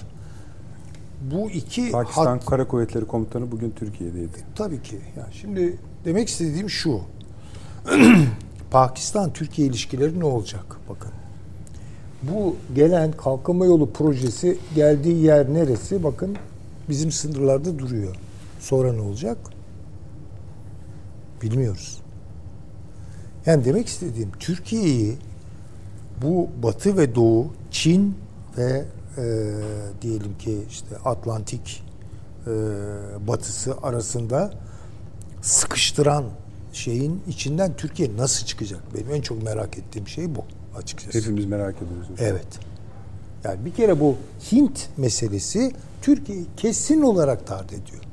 bu 1.21 1.49
iki 1.49 1.91
Pakistan 1.91 2.25
hat 2.25 2.45
Kara 2.45 2.67
Kuvvetleri 2.67 3.05
Komutanı 3.05 3.51
bugün 3.51 3.71
Türkiye'deydi. 3.71 4.37
Tabii 4.55 4.81
ki. 4.81 4.97
Yani 5.17 5.33
şimdi 5.33 5.77
demek 6.05 6.29
istediğim 6.29 6.69
şu. 6.69 7.01
Pakistan-Türkiye 8.71 9.67
ilişkileri 9.67 10.19
ne 10.19 10.25
olacak? 10.25 10.65
Bakın. 10.89 11.11
Bu 12.23 12.55
gelen 12.75 13.11
kalkınma 13.11 13.65
yolu 13.65 13.89
projesi 13.89 14.57
geldiği 14.75 15.23
yer 15.23 15.53
neresi? 15.53 16.03
Bakın 16.03 16.35
bizim 16.89 17.11
sınırlarda 17.11 17.79
duruyor. 17.79 18.15
Sonra 18.59 18.93
ne 18.93 19.01
olacak? 19.01 19.37
Bilmiyoruz. 21.41 22.01
Yani 23.45 23.65
demek 23.65 23.87
istediğim 23.87 24.31
Türkiye'yi 24.39 25.17
bu 26.21 26.49
Batı 26.63 26.97
ve 26.97 27.15
Doğu, 27.15 27.53
Çin 27.71 28.15
ve 28.57 28.85
e, 29.17 29.23
diyelim 30.01 30.37
ki 30.37 30.59
işte 30.69 30.97
Atlantik 31.05 31.83
e, 32.47 32.51
batısı 33.27 33.77
arasında 33.83 34.53
sıkıştıran 35.41 36.25
şeyin 36.73 37.21
içinden 37.27 37.75
Türkiye 37.75 38.17
nasıl 38.17 38.45
çıkacak? 38.45 38.81
Benim 38.93 39.11
en 39.11 39.21
çok 39.21 39.43
merak 39.43 39.77
ettiğim 39.77 40.07
şey 40.07 40.35
bu 40.35 40.43
açıkçası. 40.77 41.17
Hepimiz 41.19 41.45
merak 41.45 41.75
ediyoruz. 41.75 42.07
Evet. 42.19 42.47
Yani 43.43 43.65
bir 43.65 43.73
kere 43.73 43.99
bu 43.99 44.15
Hint 44.51 44.89
meselesi 44.97 45.71
Türkiye'yi 46.01 46.45
kesin 46.57 47.01
olarak 47.01 47.47
tard 47.47 47.69
ediyor. 47.69 48.03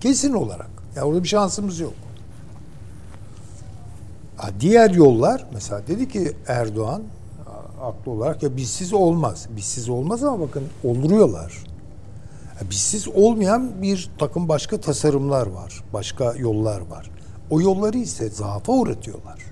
Kesin 0.00 0.32
olarak. 0.32 0.70
Ya 0.96 1.02
orada 1.02 1.22
bir 1.22 1.28
şansımız 1.28 1.80
yok. 1.80 1.94
Diğer 4.60 4.90
yollar 4.90 5.46
mesela 5.52 5.86
dedi 5.86 6.08
ki 6.08 6.32
Erdoğan 6.46 7.02
haklı 7.80 8.12
olarak 8.12 8.42
ya 8.42 8.56
bizsiz 8.56 8.92
olmaz. 8.92 9.48
Bizsiz 9.56 9.88
olmaz 9.88 10.24
ama 10.24 10.40
bakın 10.40 10.64
olduruyorlar. 10.84 11.64
Ya 12.60 12.70
bizsiz 12.70 13.08
olmayan 13.08 13.82
bir 13.82 14.10
takım 14.18 14.48
başka 14.48 14.80
tasarımlar 14.80 15.46
var. 15.46 15.84
Başka 15.92 16.34
yollar 16.34 16.80
var. 16.80 17.10
O 17.50 17.60
yolları 17.60 17.98
ise 17.98 18.28
zaafa 18.28 18.72
uğratıyorlar. 18.72 19.42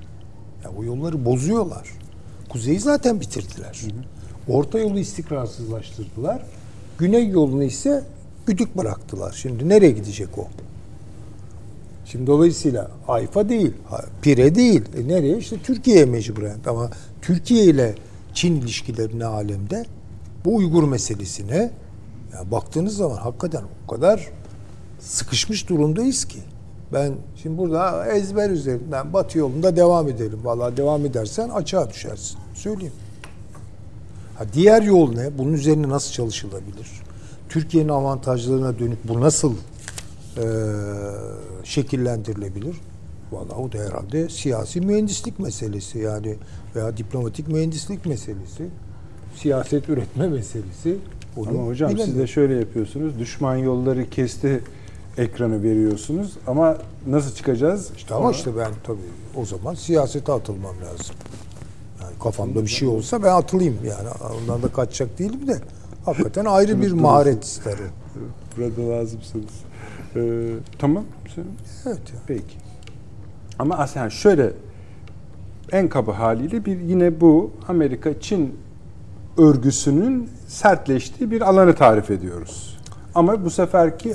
Ya 0.65 0.71
o 0.79 0.85
yolları 0.85 1.25
bozuyorlar. 1.25 1.89
Kuzeyi 2.49 2.81
zaten 2.81 3.21
bitirdiler. 3.21 3.81
Orta 4.49 4.79
yolu 4.79 4.99
istikrarsızlaştırdılar. 4.99 6.43
Güney 6.99 7.29
yolunu 7.29 7.63
ise 7.63 8.05
güdük 8.47 8.77
bıraktılar. 8.77 9.33
Şimdi 9.33 9.69
nereye 9.69 9.91
gidecek 9.91 10.39
o? 10.39 10.47
Şimdi 12.07 12.27
dolayısıyla 12.27 12.91
Hayfa 13.07 13.49
değil, 13.49 13.73
Pire 14.23 14.55
değil. 14.55 14.83
E 14.97 15.09
nereye? 15.09 15.39
İşte 15.39 15.57
Türkiye'ye 15.62 16.05
mecburen. 16.05 16.59
Ama 16.66 16.91
Türkiye 17.23 17.65
ile 17.65 17.95
Çin 18.35 18.57
ilişkileri 18.57 19.19
ne 19.19 19.24
alemde? 19.24 19.85
Bu 20.45 20.57
Uygur 20.57 20.83
meselesine 20.83 21.70
ya 22.33 22.51
baktığınız 22.51 22.97
zaman 22.97 23.16
hakikaten 23.16 23.62
o 23.85 23.91
kadar 23.91 24.28
sıkışmış 25.01 25.69
durumdayız 25.69 26.24
ki. 26.24 26.39
Ben 26.93 27.12
şimdi 27.43 27.59
burada 27.59 28.07
ezber 28.07 28.51
üzerinden 28.51 29.12
Batı 29.12 29.39
yolunda 29.39 29.77
devam 29.77 30.09
edelim. 30.09 30.39
Vallahi 30.45 30.77
devam 30.77 31.07
edersen 31.07 31.49
açığa 31.49 31.91
düşersin. 31.91 32.39
Söyleyeyim. 32.55 32.95
Ha, 34.39 34.45
diğer 34.53 34.83
yol 34.83 35.12
ne? 35.15 35.39
Bunun 35.39 35.53
üzerine 35.53 35.89
nasıl 35.89 36.12
çalışılabilir? 36.12 36.89
Türkiye'nin 37.49 37.89
avantajlarına 37.89 38.78
dönük 38.78 39.09
bu 39.09 39.20
nasıl 39.20 39.55
e, 40.39 40.45
şekillendirilebilir? 41.65 42.77
Vallahi 43.33 43.55
o 43.55 43.73
da 43.73 43.79
herhalde 43.79 44.29
siyasi 44.29 44.81
mühendislik 44.81 45.39
meselesi 45.39 45.99
yani 45.99 46.37
veya 46.77 46.97
diplomatik 46.97 47.49
mühendislik 47.49 48.07
meselesi, 48.07 48.69
siyaset 49.37 49.89
üretme 49.89 50.29
meselesi. 50.29 50.97
Onu 51.37 51.49
Ama 51.49 51.67
hocam 51.67 51.89
siz 51.91 51.97
bilemiyorum. 51.99 52.23
de 52.23 52.27
şöyle 52.27 52.55
yapıyorsunuz. 52.55 53.19
Düşman 53.19 53.57
yolları 53.57 54.11
kesti 54.11 54.61
ekranı 55.19 55.63
veriyorsunuz 55.63 56.33
ama 56.47 56.79
nasıl 57.07 57.35
çıkacağız? 57.35 57.91
İşte 57.97 58.15
ama 58.15 58.31
işte 58.31 58.57
ben 58.57 58.71
tabii 58.85 58.99
o 59.37 59.45
zaman 59.45 59.75
siyasete 59.75 60.33
atılmam 60.33 60.75
lazım. 60.77 61.17
Yani 62.03 62.13
kafamda 62.23 62.63
bir 62.63 62.69
şey 62.69 62.89
olsa 62.89 63.23
ben 63.23 63.33
atılayım 63.33 63.79
yani. 63.85 64.09
Ondan 64.43 64.63
da 64.63 64.69
kaçacak 64.69 65.19
değilim 65.19 65.47
de. 65.49 65.59
Hakikaten 66.05 66.45
ayrı 66.45 66.83
bir 66.83 66.93
maharet 66.93 67.45
ister 67.45 67.73
o. 67.73 68.19
Burada 68.57 68.89
lazımsınız. 68.91 69.51
Ee, 70.16 70.49
tamam. 70.78 71.05
Evet. 71.87 72.01
Peki. 72.27 72.57
Ama 73.59 73.78
aslında 73.78 74.11
şöyle 74.11 74.53
en 75.73 75.89
kaba 75.89 76.19
haliyle 76.19 76.65
bir 76.65 76.81
yine 76.81 77.20
bu 77.20 77.51
Amerika-Çin 77.69 78.55
örgüsünün 79.39 80.31
sertleştiği 80.49 81.31
bir 81.31 81.41
alanı 81.41 81.74
tarif 81.74 82.11
ediyoruz. 82.11 82.78
Ama 83.15 83.45
bu 83.45 83.51
seferki 83.51 84.11
Ee, 84.11 84.12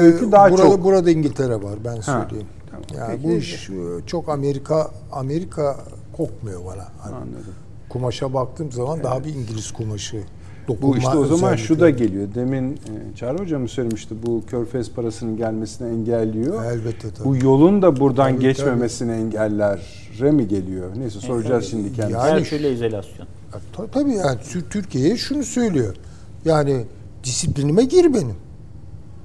öykü 0.00 0.32
daha 0.32 0.50
burada, 0.50 0.62
çok 0.62 0.84
burada 0.84 1.10
İngiltere 1.10 1.62
var 1.62 1.74
ben 1.84 2.00
söyleyeyim. 2.00 2.46
tamam. 2.70 2.84
Yani 2.96 3.16
Peki. 3.16 3.24
bu 3.28 3.32
iş 3.32 3.70
e, 3.70 3.72
çok 4.06 4.28
Amerika 4.28 4.90
Amerika 5.12 5.76
kokmuyor 6.16 6.60
bana. 6.64 6.86
Hani 7.00 7.14
anladım. 7.14 7.54
kumaşa 7.88 8.34
baktığım 8.34 8.72
zaman 8.72 9.02
daha 9.02 9.24
bir 9.24 9.34
İngiliz 9.34 9.72
kumaşı. 9.72 10.22
Bu 10.68 10.96
işte 10.96 11.16
o 11.16 11.26
zaman 11.26 11.56
şu 11.56 11.80
da 11.80 11.90
geliyor. 11.90 12.28
Demin 12.34 12.72
e, 12.72 13.16
Çağrı 13.16 13.38
Hocam 13.38 13.62
mı 13.62 13.68
söylemişti 13.68 14.14
bu 14.26 14.42
körfez 14.46 14.90
parasının 14.90 15.36
gelmesini 15.36 15.88
engelliyor. 15.88 16.64
Elbette 16.64 17.10
tabii. 17.10 17.28
Bu 17.28 17.36
yolun 17.36 17.82
da 17.82 17.96
buradan 18.00 18.32
Tabii, 18.32 18.42
geçmemesini 18.42 19.12
engellere 19.12 20.30
mi 20.30 20.48
geliyor? 20.48 20.90
Neyse 20.96 21.20
soracağız 21.20 21.70
şimdi 21.70 21.92
kendisine. 21.92 22.18
Yani- 22.18 22.40
Her 22.40 22.44
türlü 22.44 22.66
izolasyon. 22.66 23.26
Ya 23.54 23.60
ta- 23.76 23.86
Tabii 23.86 24.14
yani 24.14 24.38
Tür- 24.40 24.64
Türkiye'ye 24.70 25.16
şunu 25.16 25.42
söylüyor. 25.44 25.96
Yani 26.44 26.84
disiplinime 27.24 27.84
gir 27.84 28.14
benim. 28.14 28.36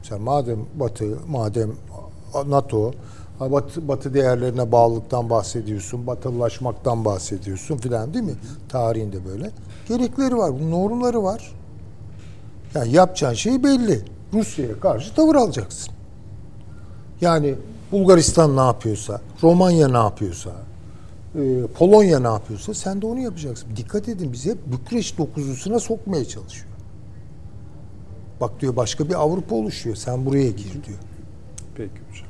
Sen 0.03 0.21
madem 0.21 0.59
Batı, 0.79 1.05
madem 1.27 1.71
NATO, 2.47 2.93
Batı, 3.39 3.87
Batı 3.87 4.13
değerlerine 4.13 4.71
bağlılıktan 4.71 5.29
bahsediyorsun, 5.29 6.07
batılılaşmaktan 6.07 7.05
bahsediyorsun 7.05 7.77
filan 7.77 8.13
değil 8.13 8.25
mi? 8.25 8.35
Tarihinde 8.69 9.25
böyle. 9.25 9.51
Gerekleri 9.87 10.37
var, 10.37 10.53
bunun 10.53 10.71
normları 10.71 11.23
var. 11.23 11.51
Yani 12.75 12.91
yapacağın 12.91 13.33
şey 13.33 13.63
belli. 13.63 14.01
Rusya'ya 14.33 14.79
karşı 14.79 15.15
tavır 15.15 15.35
alacaksın. 15.35 15.93
Yani 17.21 17.55
Bulgaristan 17.91 18.55
ne 18.55 18.61
yapıyorsa, 18.61 19.21
Romanya 19.43 19.87
ne 19.87 19.97
yapıyorsa, 19.97 20.51
e, 21.35 21.67
Polonya 21.77 22.19
ne 22.19 22.27
yapıyorsa 22.27 22.73
sen 22.73 23.01
de 23.01 23.05
onu 23.05 23.19
yapacaksın. 23.19 23.69
Dikkat 23.75 24.09
edin 24.09 24.33
bizi 24.33 24.51
hep 24.51 24.57
Bükreş 24.67 25.17
dokuzlusuna 25.17 25.79
sokmaya 25.79 26.25
çalışıyor. 26.25 26.69
Bak 28.41 28.61
diyor 28.61 28.75
başka 28.75 29.09
bir 29.09 29.13
Avrupa 29.13 29.55
oluşuyor. 29.55 29.95
Sen 29.95 30.25
buraya 30.25 30.49
gir 30.49 30.73
diyor. 30.73 30.99
Peki 31.75 32.01
hocam. 32.09 32.28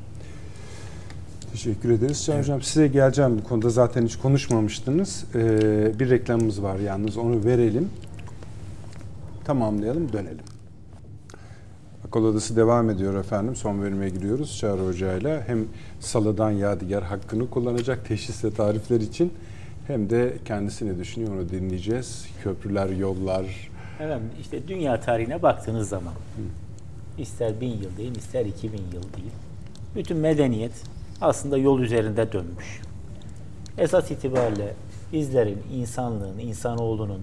Teşekkür 1.52 1.90
ederiz. 1.90 2.24
Can 2.26 2.38
Hocam 2.38 2.62
size 2.62 2.88
geleceğim 2.88 3.38
bu 3.38 3.48
konuda 3.48 3.70
zaten 3.70 4.06
hiç 4.06 4.16
konuşmamıştınız. 4.16 5.24
Ee, 5.34 5.98
bir 5.98 6.10
reklamımız 6.10 6.62
var 6.62 6.78
yalnız 6.78 7.16
onu 7.16 7.44
verelim. 7.44 7.88
Tamamlayalım 9.44 10.12
dönelim. 10.12 10.44
Akıl 12.08 12.24
Odası 12.24 12.56
devam 12.56 12.90
ediyor 12.90 13.14
efendim. 13.14 13.56
Son 13.56 13.82
bölüme 13.82 14.10
giriyoruz 14.10 14.58
Çağrı 14.58 14.86
Hoca 14.86 15.16
ile. 15.16 15.42
Hem 15.46 15.64
salıdan 16.00 16.50
yadigar 16.50 17.02
hakkını 17.04 17.50
kullanacak 17.50 18.08
teşhis 18.08 18.44
ve 18.44 18.50
tarifler 18.50 19.00
için 19.00 19.32
hem 19.86 20.10
de 20.10 20.36
kendisini 20.44 20.98
düşünüyor 20.98 21.32
onu 21.32 21.48
dinleyeceğiz. 21.48 22.26
Köprüler, 22.42 22.88
yollar, 22.88 23.70
Evet, 24.02 24.20
işte 24.40 24.68
dünya 24.68 25.00
tarihine 25.00 25.42
baktığınız 25.42 25.88
zaman 25.88 26.12
ister 27.18 27.60
bin 27.60 27.68
yıl 27.68 27.96
değil, 27.98 28.14
ister 28.16 28.46
iki 28.46 28.72
bin 28.72 28.78
yıl 28.78 29.02
değil. 29.02 29.32
Bütün 29.96 30.16
medeniyet 30.16 30.72
aslında 31.20 31.58
yol 31.58 31.80
üzerinde 31.80 32.32
dönmüş. 32.32 32.80
Esas 33.78 34.10
itibariyle 34.10 34.74
bizlerin, 35.12 35.58
insanlığın, 35.72 36.38
insanoğlunun 36.38 37.20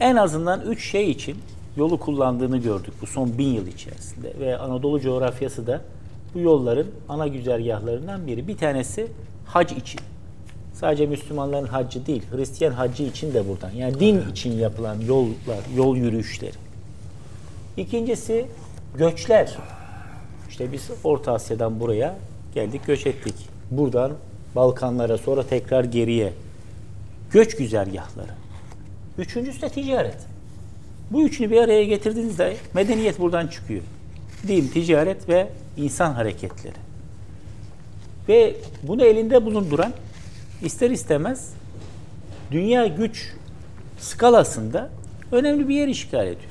en 0.00 0.16
azından 0.16 0.60
üç 0.60 0.90
şey 0.90 1.10
için 1.10 1.38
yolu 1.76 2.00
kullandığını 2.00 2.58
gördük 2.58 2.94
bu 3.02 3.06
son 3.06 3.38
bin 3.38 3.48
yıl 3.48 3.66
içerisinde. 3.66 4.32
Ve 4.40 4.58
Anadolu 4.58 5.00
coğrafyası 5.00 5.66
da 5.66 5.80
bu 6.34 6.40
yolların 6.40 6.86
ana 7.08 7.26
güzergahlarından 7.26 8.26
biri. 8.26 8.48
Bir 8.48 8.56
tanesi 8.56 9.06
hac 9.46 9.72
için. 9.72 10.00
Sadece 10.74 11.06
Müslümanların 11.06 11.66
haccı 11.66 12.06
değil, 12.06 12.22
Hristiyan 12.32 12.72
haccı 12.72 13.02
için 13.02 13.34
de 13.34 13.48
buradan. 13.48 13.70
Yani 13.70 14.00
din 14.00 14.30
için 14.30 14.52
yapılan 14.52 15.00
yollar, 15.00 15.76
yol 15.76 15.96
yürüyüşleri. 15.96 16.56
İkincisi 17.76 18.46
göçler. 18.98 19.56
İşte 20.60 20.72
biz 20.72 20.90
Orta 21.04 21.32
Asya'dan 21.32 21.80
buraya 21.80 22.16
geldik, 22.54 22.86
göç 22.86 23.06
ettik. 23.06 23.34
Buradan 23.70 24.12
Balkanlara 24.56 25.18
sonra 25.18 25.42
tekrar 25.46 25.84
geriye. 25.84 26.32
göç 27.32 27.56
güzergahları. 27.56 28.32
Üçüncüsü 29.18 29.60
de 29.60 29.68
ticaret. 29.68 30.16
Bu 31.10 31.22
üçünü 31.22 31.50
bir 31.50 31.60
araya 31.60 31.84
getirdiğinizde 31.84 32.56
medeniyet 32.74 33.18
buradan 33.18 33.46
çıkıyor. 33.46 33.82
Din, 34.48 34.68
ticaret 34.68 35.28
ve 35.28 35.48
insan 35.76 36.12
hareketleri. 36.12 36.74
Ve 38.28 38.56
bunu 38.82 39.04
elinde 39.04 39.44
bulunduran 39.44 39.92
ister 40.62 40.90
istemez 40.90 41.52
dünya 42.50 42.86
güç 42.86 43.34
skalasında 44.00 44.90
önemli 45.32 45.68
bir 45.68 45.74
yer 45.74 45.88
işgal 45.88 46.26
ediyor. 46.26 46.49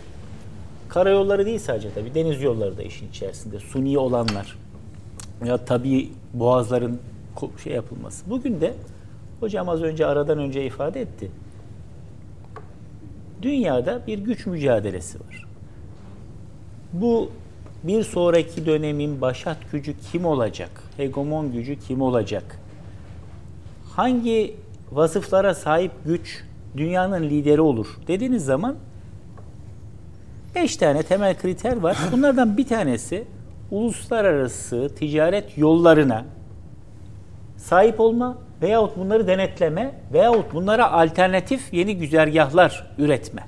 Karayolları 0.89 1.45
değil 1.45 1.59
sadece 1.59 1.93
tabii 1.93 2.15
deniz 2.15 2.41
yolları 2.41 2.77
da 2.77 2.83
işin 2.83 3.09
içerisinde. 3.09 3.59
Suni 3.59 3.97
olanlar 3.97 4.57
ya 5.45 5.57
tabii 5.57 6.09
boğazların 6.33 6.99
şey 7.63 7.73
yapılması. 7.73 8.29
Bugün 8.29 8.61
de 8.61 8.73
hocam 9.39 9.69
az 9.69 9.81
önce 9.81 10.05
aradan 10.05 10.37
önce 10.39 10.65
ifade 10.65 11.01
etti. 11.01 11.31
Dünyada 13.41 14.01
bir 14.07 14.19
güç 14.19 14.45
mücadelesi 14.45 15.19
var. 15.19 15.45
Bu 16.93 17.31
bir 17.83 18.03
sonraki 18.03 18.65
dönemin 18.65 19.21
başat 19.21 19.71
gücü 19.71 19.95
kim 20.11 20.25
olacak? 20.25 20.83
Hegemon 20.97 21.51
gücü 21.51 21.79
kim 21.79 22.01
olacak? 22.01 22.59
Hangi 23.95 24.55
vasıflara 24.91 25.53
sahip 25.53 25.91
güç 26.05 26.43
dünyanın 26.77 27.23
lideri 27.23 27.61
olur 27.61 27.87
dediğiniz 28.07 28.45
zaman 28.45 28.75
beş 30.55 30.77
tane 30.77 31.03
temel 31.03 31.37
kriter 31.37 31.77
var. 31.77 31.97
Bunlardan 32.11 32.57
bir 32.57 32.67
tanesi 32.67 33.23
uluslararası 33.71 34.95
ticaret 34.95 35.57
yollarına 35.57 36.25
sahip 37.57 37.99
olma 37.99 38.37
veyahut 38.61 38.97
bunları 38.97 39.27
denetleme 39.27 39.91
veyahut 40.13 40.53
bunlara 40.53 40.91
alternatif 40.91 41.73
yeni 41.73 41.97
güzergahlar 41.97 42.91
üretme. 42.97 43.41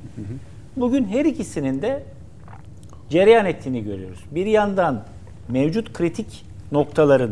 Bugün 0.77 1.05
her 1.05 1.25
ikisinin 1.25 1.81
de 1.81 2.03
cereyan 3.09 3.45
ettiğini 3.45 3.83
görüyoruz. 3.83 4.19
Bir 4.31 4.45
yandan 4.45 5.03
mevcut 5.49 5.93
kritik 5.93 6.45
noktaların 6.71 7.31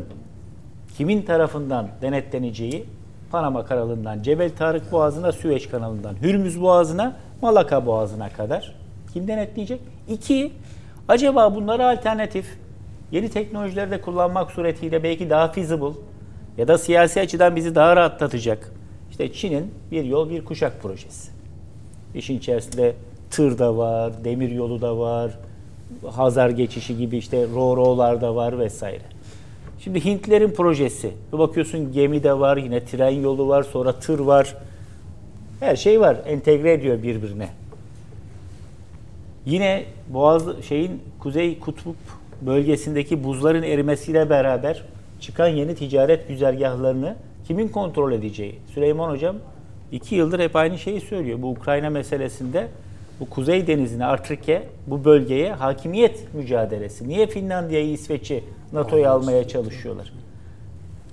kimin 0.97 1.21
tarafından 1.21 1.87
denetleneceği 2.01 2.85
Panama 3.31 3.65
kanalından 3.65 4.21
Cebel 4.21 4.49
Tarık 4.55 4.91
Boğazı'na, 4.91 5.31
Süveyş 5.31 5.67
kanalından 5.67 6.15
Hürmüz 6.21 6.61
Boğazı'na, 6.61 7.15
Malaka 7.41 7.85
Boğazı'na 7.85 8.29
kadar 8.29 8.78
kim 9.14 9.27
denetleyecek? 9.27 9.81
İki, 10.10 10.52
acaba 11.07 11.56
bunlara 11.56 11.90
alternatif 11.90 12.45
yeni 13.11 13.30
teknolojileri 13.30 13.91
de 13.91 14.02
kullanmak 14.02 14.52
suretiyle 14.52 15.03
belki 15.03 15.30
daha 15.30 15.52
feasible 15.52 15.94
ya 16.57 16.68
da 16.68 16.77
siyasi 16.77 17.22
açıdan 17.22 17.56
bizi 17.56 17.76
daha 17.76 17.95
rahatlatacak. 17.95 18.72
İşte 19.11 19.34
Çin'in 19.34 19.73
bir 19.91 20.03
yol 20.03 20.30
bir 20.30 20.45
kuşak 20.45 20.81
projesi. 20.81 21.31
İşin 22.15 22.38
içerisinde 22.38 22.95
tır 23.31 23.60
da 23.60 23.77
var, 23.77 24.23
demir 24.23 24.52
yolu 24.52 24.81
da 24.81 24.99
var, 24.99 25.31
Hazar 26.11 26.49
geçişi 26.49 26.98
gibi 26.98 27.18
işte 27.18 27.48
Roro'lar 27.48 28.22
da 28.22 28.36
var 28.36 28.60
vesaire. 28.60 29.03
Şimdi 29.80 30.06
Hintlerin 30.06 30.52
projesi. 30.52 31.11
Bir 31.34 31.40
bakıyorsun 31.40 31.91
gemi 31.91 32.23
de 32.23 32.40
var, 32.40 32.57
yine 32.57 32.86
tren 32.86 33.10
yolu 33.10 33.48
var, 33.48 33.64
sonra 33.64 33.94
tır 33.94 34.19
var. 34.19 34.56
Her 35.60 35.76
şey 35.76 36.02
var. 36.02 36.18
Entegre 36.26 36.73
ediyor 36.73 37.03
birbirine. 37.03 37.49
Yine 39.49 39.85
Boğaz 40.09 40.63
şeyin 40.63 41.01
Kuzey 41.19 41.59
Kutup 41.59 41.95
bölgesindeki 42.41 43.23
buzların 43.23 43.63
erimesiyle 43.63 44.30
beraber 44.30 44.84
çıkan 45.19 45.47
yeni 45.47 45.76
ticaret 45.76 46.27
güzergahlarını 46.27 47.15
kimin 47.47 47.67
kontrol 47.67 48.11
edeceği? 48.11 48.55
Süleyman 48.73 49.09
Hocam 49.11 49.35
iki 49.91 50.15
yıldır 50.15 50.39
hep 50.39 50.55
aynı 50.55 50.77
şeyi 50.77 51.01
söylüyor. 51.01 51.41
Bu 51.41 51.49
Ukrayna 51.49 51.89
meselesinde 51.89 52.67
bu 53.19 53.30
Kuzey 53.30 53.67
Denizi'ne, 53.67 54.05
Artrik'e, 54.05 54.63
bu 54.88 55.05
bölgeye 55.05 55.53
hakimiyet 55.53 56.34
mücadelesi. 56.34 57.07
Niye 57.07 57.27
Finlandiya'yı, 57.27 57.91
İsveç'i 57.91 58.43
NATO'ya 58.73 59.11
almaya 59.11 59.47
çalışıyorlar? 59.47 60.13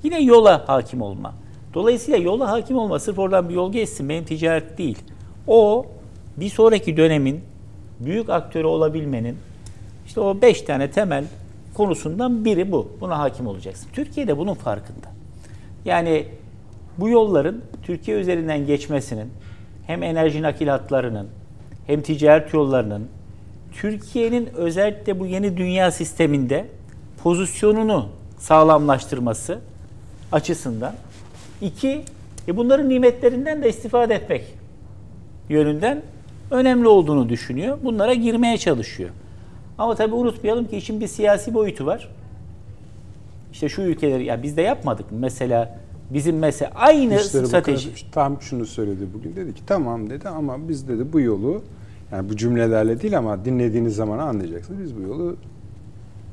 Yine 0.03 0.23
yola 0.23 0.69
hakim 0.69 1.03
olma. 1.03 1.35
Dolayısıyla 1.75 2.19
yola 2.19 2.51
hakim 2.51 2.79
olma 2.79 2.99
sırf 2.99 3.19
oradan 3.19 3.49
bir 3.49 3.55
yol 3.55 3.73
geçsin 3.73 4.09
benim 4.09 4.25
ticaret 4.25 4.79
değil. 4.79 4.99
O 5.47 5.87
bir 6.37 6.49
sonraki 6.49 6.97
dönemin 6.97 7.41
büyük 8.01 8.31
aktörü 8.31 8.67
olabilmenin 8.67 9.37
işte 10.07 10.21
o 10.21 10.43
beş 10.43 10.63
tane 10.63 10.91
temel 10.91 11.25
konusundan 11.75 12.45
biri 12.45 12.73
bu. 12.73 12.89
Buna 13.01 13.19
hakim 13.19 13.47
olacaksın. 13.47 13.89
Türkiye 13.93 14.29
de 14.29 14.39
bunun 14.39 14.55
farkında. 14.55 15.07
Yani 15.85 16.27
bu 16.99 17.09
yolların 17.09 17.63
Türkiye 17.83 18.17
üzerinden 18.17 18.67
geçmesinin 18.67 19.31
hem 19.87 20.03
enerji 20.03 20.43
nakil 20.43 20.69
hatlarının 20.69 21.29
hem 21.87 22.03
ticaret 22.03 22.55
yollarının 22.55 23.09
Türkiye'nin 23.73 24.49
özellikle 24.55 25.21
bu 25.21 25.27
yeni 25.27 25.57
dünya 25.57 25.91
sisteminde 25.91 26.65
pozisyonunu 27.23 28.09
sağlamlaştırması 28.39 29.59
açısından 30.33 30.95
iki 31.61 32.03
e 32.49 32.57
bunların 32.57 32.89
nimetlerinden 32.89 33.63
de 33.63 33.69
istifade 33.69 34.15
etmek 34.15 34.45
yönünden 35.49 36.03
önemli 36.51 36.89
olduğunu 36.89 37.29
düşünüyor. 37.29 37.79
Bunlara 37.85 38.15
girmeye 38.15 38.59
çalışıyor. 38.59 39.11
Ama 39.79 39.95
tabii 39.95 40.15
unutmayalım 40.15 40.67
ki 40.67 40.77
işin 40.77 41.01
bir 41.01 41.07
siyasi 41.07 41.55
boyutu 41.55 41.87
var. 41.87 42.09
İşte 43.53 43.69
şu 43.69 43.83
ülkeleri 43.83 44.25
ya 44.25 44.43
biz 44.43 44.57
de 44.57 44.63
yapmadık? 44.63 45.07
Mesela 45.11 45.79
bizim 46.11 46.39
mesela 46.39 46.71
aynı 46.75 47.15
İşleri 47.15 47.47
strateji. 47.47 47.89
Bakanı 47.91 48.11
tam 48.13 48.43
şunu 48.43 48.67
söyledi 48.67 49.07
bugün. 49.15 49.37
Dedi 49.37 49.55
ki 49.55 49.61
tamam 49.67 50.11
dedi 50.11 50.29
ama 50.29 50.69
biz 50.69 50.89
dedi 50.89 51.13
bu 51.13 51.21
yolu 51.21 51.63
yani 52.13 52.29
bu 52.29 52.37
cümlelerle 52.37 53.03
değil 53.03 53.19
ama 53.19 53.45
dinlediğiniz 53.45 53.97
zaman 53.97 54.19
anlayacaksınız. 54.19 54.81
Biz 54.81 54.97
bu 54.97 55.01
yolu 55.01 55.37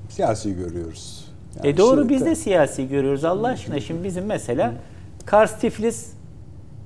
siyasi 0.09 0.55
görüyoruz. 0.55 1.25
Yani 1.57 1.67
e 1.67 1.77
doğru 1.77 2.09
biz 2.09 2.25
de 2.25 2.35
siyasi 2.35 2.87
görüyoruz 2.87 3.25
Allah 3.25 3.47
aşkına. 3.47 3.79
Şimdi 3.79 4.03
bizim 4.03 4.25
mesela 4.25 4.73
Kars 5.25 5.59
Tiflis 5.59 6.13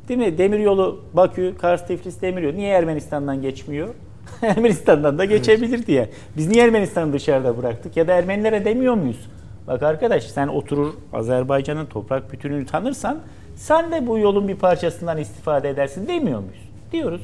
değil 0.07 0.19
mi? 0.19 0.37
Demiryolu 0.37 0.99
Bakü, 1.13 1.55
Kars 1.57 1.87
Tiflis 1.87 2.21
demiryolu. 2.21 2.57
Niye 2.57 2.69
Ermenistan'dan 2.69 3.41
geçmiyor? 3.41 3.87
Ermenistan'dan 4.41 5.17
da 5.17 5.25
geçebilir 5.25 5.85
diye. 5.85 6.09
Biz 6.37 6.47
niye 6.47 6.63
Ermenistan'ı 6.63 7.13
dışarıda 7.13 7.57
bıraktık? 7.57 7.97
Ya 7.97 8.07
da 8.07 8.13
Ermenilere 8.13 8.65
demiyor 8.65 8.93
muyuz? 8.93 9.29
Bak 9.67 9.83
arkadaş 9.83 10.23
sen 10.23 10.47
oturur 10.47 10.93
Azerbaycan'ın 11.13 11.85
toprak 11.85 12.33
bütünlüğünü 12.33 12.65
tanırsan 12.65 13.19
sen 13.55 13.91
de 13.91 14.07
bu 14.07 14.19
yolun 14.19 14.47
bir 14.47 14.55
parçasından 14.55 15.17
istifade 15.17 15.69
edersin 15.69 16.07
demiyor 16.07 16.39
muyuz? 16.39 16.69
Diyoruz. 16.91 17.21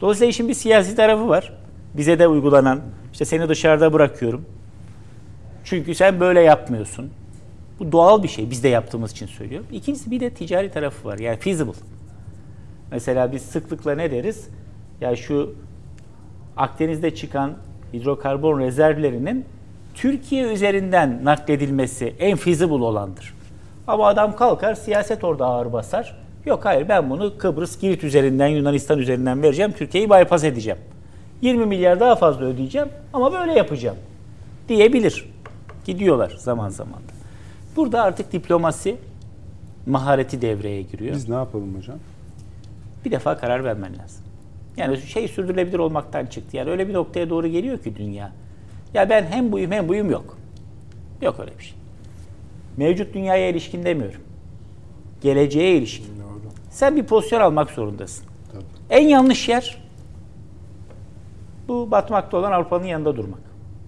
Dolayısıyla 0.00 0.30
işin 0.30 0.48
bir 0.48 0.54
siyasi 0.54 0.96
tarafı 0.96 1.28
var. 1.28 1.52
Bize 1.94 2.18
de 2.18 2.28
uygulanan 2.28 2.80
işte 3.12 3.24
seni 3.24 3.48
dışarıda 3.48 3.92
bırakıyorum. 3.92 4.44
Çünkü 5.64 5.94
sen 5.94 6.20
böyle 6.20 6.40
yapmıyorsun. 6.40 7.10
Bu 7.78 7.92
doğal 7.92 8.22
bir 8.22 8.28
şey. 8.28 8.50
Biz 8.50 8.64
de 8.64 8.68
yaptığımız 8.68 9.10
için 9.12 9.26
söylüyorum. 9.26 9.66
İkincisi 9.72 10.10
bir 10.10 10.20
de 10.20 10.30
ticari 10.30 10.70
tarafı 10.70 11.08
var. 11.08 11.18
Yani 11.18 11.36
feasible. 11.36 11.72
Mesela 12.90 13.32
biz 13.32 13.42
sıklıkla 13.42 13.94
ne 13.94 14.10
deriz? 14.10 14.48
Ya 15.00 15.16
şu 15.16 15.54
Akdeniz'de 16.56 17.14
çıkan 17.14 17.52
hidrokarbon 17.92 18.60
rezervlerinin 18.60 19.44
Türkiye 19.94 20.52
üzerinden 20.52 21.24
nakledilmesi 21.24 22.14
en 22.18 22.36
feasible 22.36 22.74
olandır. 22.84 23.34
Ama 23.86 24.06
adam 24.06 24.36
kalkar 24.36 24.74
siyaset 24.74 25.24
orada 25.24 25.46
ağır 25.46 25.72
basar. 25.72 26.16
Yok 26.46 26.64
hayır 26.64 26.88
ben 26.88 27.10
bunu 27.10 27.38
Kıbrıs, 27.38 27.80
Girit 27.80 28.04
üzerinden, 28.04 28.46
Yunanistan 28.46 28.98
üzerinden 28.98 29.42
vereceğim. 29.42 29.72
Türkiye'yi 29.72 30.10
bypass 30.10 30.44
edeceğim. 30.44 30.78
20 31.40 31.66
milyar 31.66 32.00
daha 32.00 32.16
fazla 32.16 32.44
ödeyeceğim 32.44 32.88
ama 33.12 33.32
böyle 33.32 33.52
yapacağım 33.52 33.96
diyebilir. 34.68 35.32
Gidiyorlar 35.84 36.36
zaman 36.38 36.68
zaman 36.68 36.94
da. 36.94 37.12
Burada 37.76 38.02
artık 38.02 38.32
diplomasi 38.32 38.96
mahareti 39.86 40.42
devreye 40.42 40.82
giriyor. 40.82 41.14
Biz 41.14 41.28
ne 41.28 41.34
yapalım 41.34 41.76
hocam? 41.76 41.98
Bir 43.06 43.10
defa 43.10 43.36
karar 43.36 43.64
vermen 43.64 43.98
lazım. 43.98 44.24
Yani 44.76 44.96
şey 44.96 45.28
sürdürülebilir 45.28 45.78
olmaktan 45.78 46.26
çıktı. 46.26 46.56
Yani 46.56 46.70
öyle 46.70 46.88
bir 46.88 46.94
noktaya 46.94 47.30
doğru 47.30 47.46
geliyor 47.46 47.78
ki 47.78 47.96
dünya. 47.96 48.32
Ya 48.94 49.10
ben 49.10 49.24
hem 49.24 49.52
buyum 49.52 49.72
hem 49.72 49.88
buyum 49.88 50.10
yok. 50.10 50.38
Yok 51.22 51.40
öyle 51.40 51.58
bir 51.58 51.62
şey. 51.62 51.74
Mevcut 52.76 53.14
dünyaya 53.14 53.48
ilişkin 53.48 53.84
demiyorum. 53.84 54.20
Geleceğe 55.20 55.76
ilişkin. 55.76 56.06
Doğru. 56.06 56.52
Sen 56.70 56.96
bir 56.96 57.02
pozisyon 57.02 57.40
almak 57.40 57.70
zorundasın. 57.70 58.26
Tabii. 58.52 58.64
En 58.90 59.08
yanlış 59.08 59.48
yer 59.48 59.82
bu 61.68 61.90
batmakta 61.90 62.36
olan 62.36 62.52
Avrupa'nın 62.52 62.84
yanında 62.84 63.16
durmak. 63.16 63.40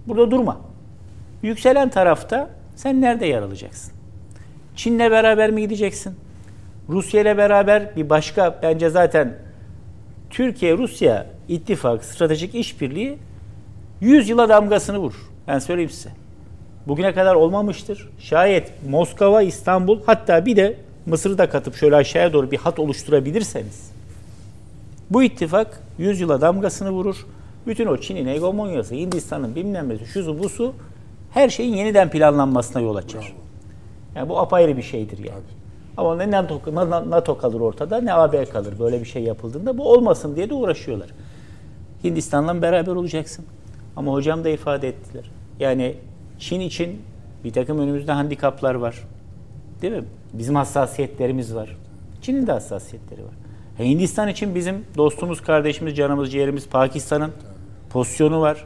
Burada 0.07 0.31
durma. 0.31 0.57
Yükselen 1.41 1.89
tarafta 1.89 2.49
sen 2.75 3.01
nerede 3.01 3.25
yer 3.25 3.41
alacaksın? 3.41 3.93
Çin'le 4.75 4.99
beraber 4.99 5.51
mi 5.51 5.61
gideceksin? 5.61 6.15
Rusya 6.89 7.21
ile 7.21 7.37
beraber 7.37 7.95
bir 7.95 8.09
başka 8.09 8.59
bence 8.63 8.89
zaten 8.89 9.37
Türkiye-Rusya 10.29 11.25
ittifak 11.47 12.05
stratejik 12.05 12.55
işbirliği 12.55 13.17
100 14.01 14.29
yıla 14.29 14.49
damgasını 14.49 14.97
vurur. 14.97 15.29
Ben 15.47 15.59
söyleyeyim 15.59 15.89
size. 15.89 16.09
Bugüne 16.87 17.13
kadar 17.13 17.35
olmamıştır. 17.35 18.09
Şayet 18.19 18.71
Moskova, 18.89 19.41
İstanbul 19.41 19.99
hatta 20.05 20.45
bir 20.45 20.55
de 20.55 20.77
Mısır'ı 21.05 21.37
da 21.37 21.49
katıp 21.49 21.75
şöyle 21.75 21.95
aşağıya 21.95 22.33
doğru 22.33 22.51
bir 22.51 22.57
hat 22.57 22.79
oluşturabilirseniz 22.79 23.91
Bu 25.09 25.23
ittifak 25.23 25.81
yüzyıla 25.97 26.41
damgasını 26.41 26.91
vurur. 26.91 27.25
Bütün 27.67 27.87
o 27.87 27.97
Çin'in 27.97 28.27
hegemonyası, 28.27 28.95
Hindistan'ın 28.95 29.55
bilmem 29.55 29.89
nesi, 29.89 30.05
şusu 30.05 30.39
busu 30.39 30.73
her 31.33 31.49
şeyin 31.49 31.75
yeniden 31.75 32.09
planlanmasına 32.09 32.81
yol 32.81 32.95
açar. 32.95 33.33
Yani 34.15 34.29
bu 34.29 34.39
apayrı 34.39 34.77
bir 34.77 34.81
şeydir 34.81 35.17
yani. 35.17 35.58
Ama 35.99 36.15
ne 36.15 36.31
NATO, 36.31 36.61
NATO 37.09 37.37
kalır 37.37 37.59
ortada 37.59 38.01
ne 38.01 38.13
AB 38.13 38.45
kalır 38.45 38.73
böyle 38.79 38.99
bir 38.99 39.05
şey 39.05 39.23
yapıldığında. 39.23 39.77
Bu 39.77 39.91
olmasın 39.91 40.35
diye 40.35 40.49
de 40.49 40.53
uğraşıyorlar. 40.53 41.09
Hindistan'la 42.03 42.61
beraber 42.61 42.91
olacaksın. 42.91 43.45
Ama 43.95 44.13
hocam 44.13 44.43
da 44.43 44.49
ifade 44.49 44.87
ettiler. 44.87 45.31
Yani 45.59 45.95
Çin 46.39 46.59
için 46.59 47.01
bir 47.43 47.53
takım 47.53 47.79
önümüzde 47.79 48.11
handikaplar 48.11 48.75
var. 48.75 49.07
Değil 49.81 49.93
mi? 49.93 50.03
Bizim 50.33 50.55
hassasiyetlerimiz 50.55 51.55
var. 51.55 51.77
Çin'in 52.21 52.47
de 52.47 52.51
hassasiyetleri 52.51 53.21
var. 53.23 53.33
E, 53.79 53.89
Hindistan 53.89 54.27
için 54.27 54.55
bizim 54.55 54.85
dostumuz, 54.97 55.41
kardeşimiz, 55.41 55.95
canımız, 55.95 56.31
ciğerimiz 56.31 56.67
Pakistan'ın 56.67 57.31
pozisyonu 57.89 58.41
var. 58.41 58.65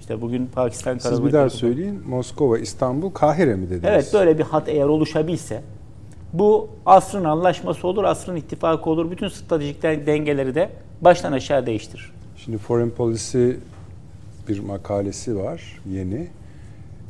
İşte 0.00 0.20
bugün 0.20 0.46
Pakistan 0.46 0.98
Siz 0.98 1.24
bir 1.24 1.32
daha 1.32 1.50
söyleyin. 1.50 2.02
Moskova, 2.08 2.58
İstanbul, 2.58 3.10
Kahire 3.10 3.54
mi 3.54 3.66
dediniz? 3.66 3.84
Evet 3.84 4.10
böyle 4.14 4.38
bir 4.38 4.44
hat 4.44 4.68
eğer 4.68 4.84
oluşabilse 4.84 5.62
bu 6.38 6.68
asrın 6.86 7.24
anlaşması 7.24 7.88
olur, 7.88 8.04
asrın 8.04 8.36
ittifakı 8.36 8.90
olur. 8.90 9.10
Bütün 9.10 9.28
stratejik 9.28 9.82
dengeleri 9.82 10.54
de 10.54 10.70
baştan 11.00 11.32
aşağı 11.32 11.66
değiştirir. 11.66 12.12
Şimdi 12.36 12.58
Foreign 12.58 12.90
Policy 12.90 13.50
bir 14.48 14.60
makalesi 14.60 15.36
var 15.36 15.80
yeni. 15.90 16.28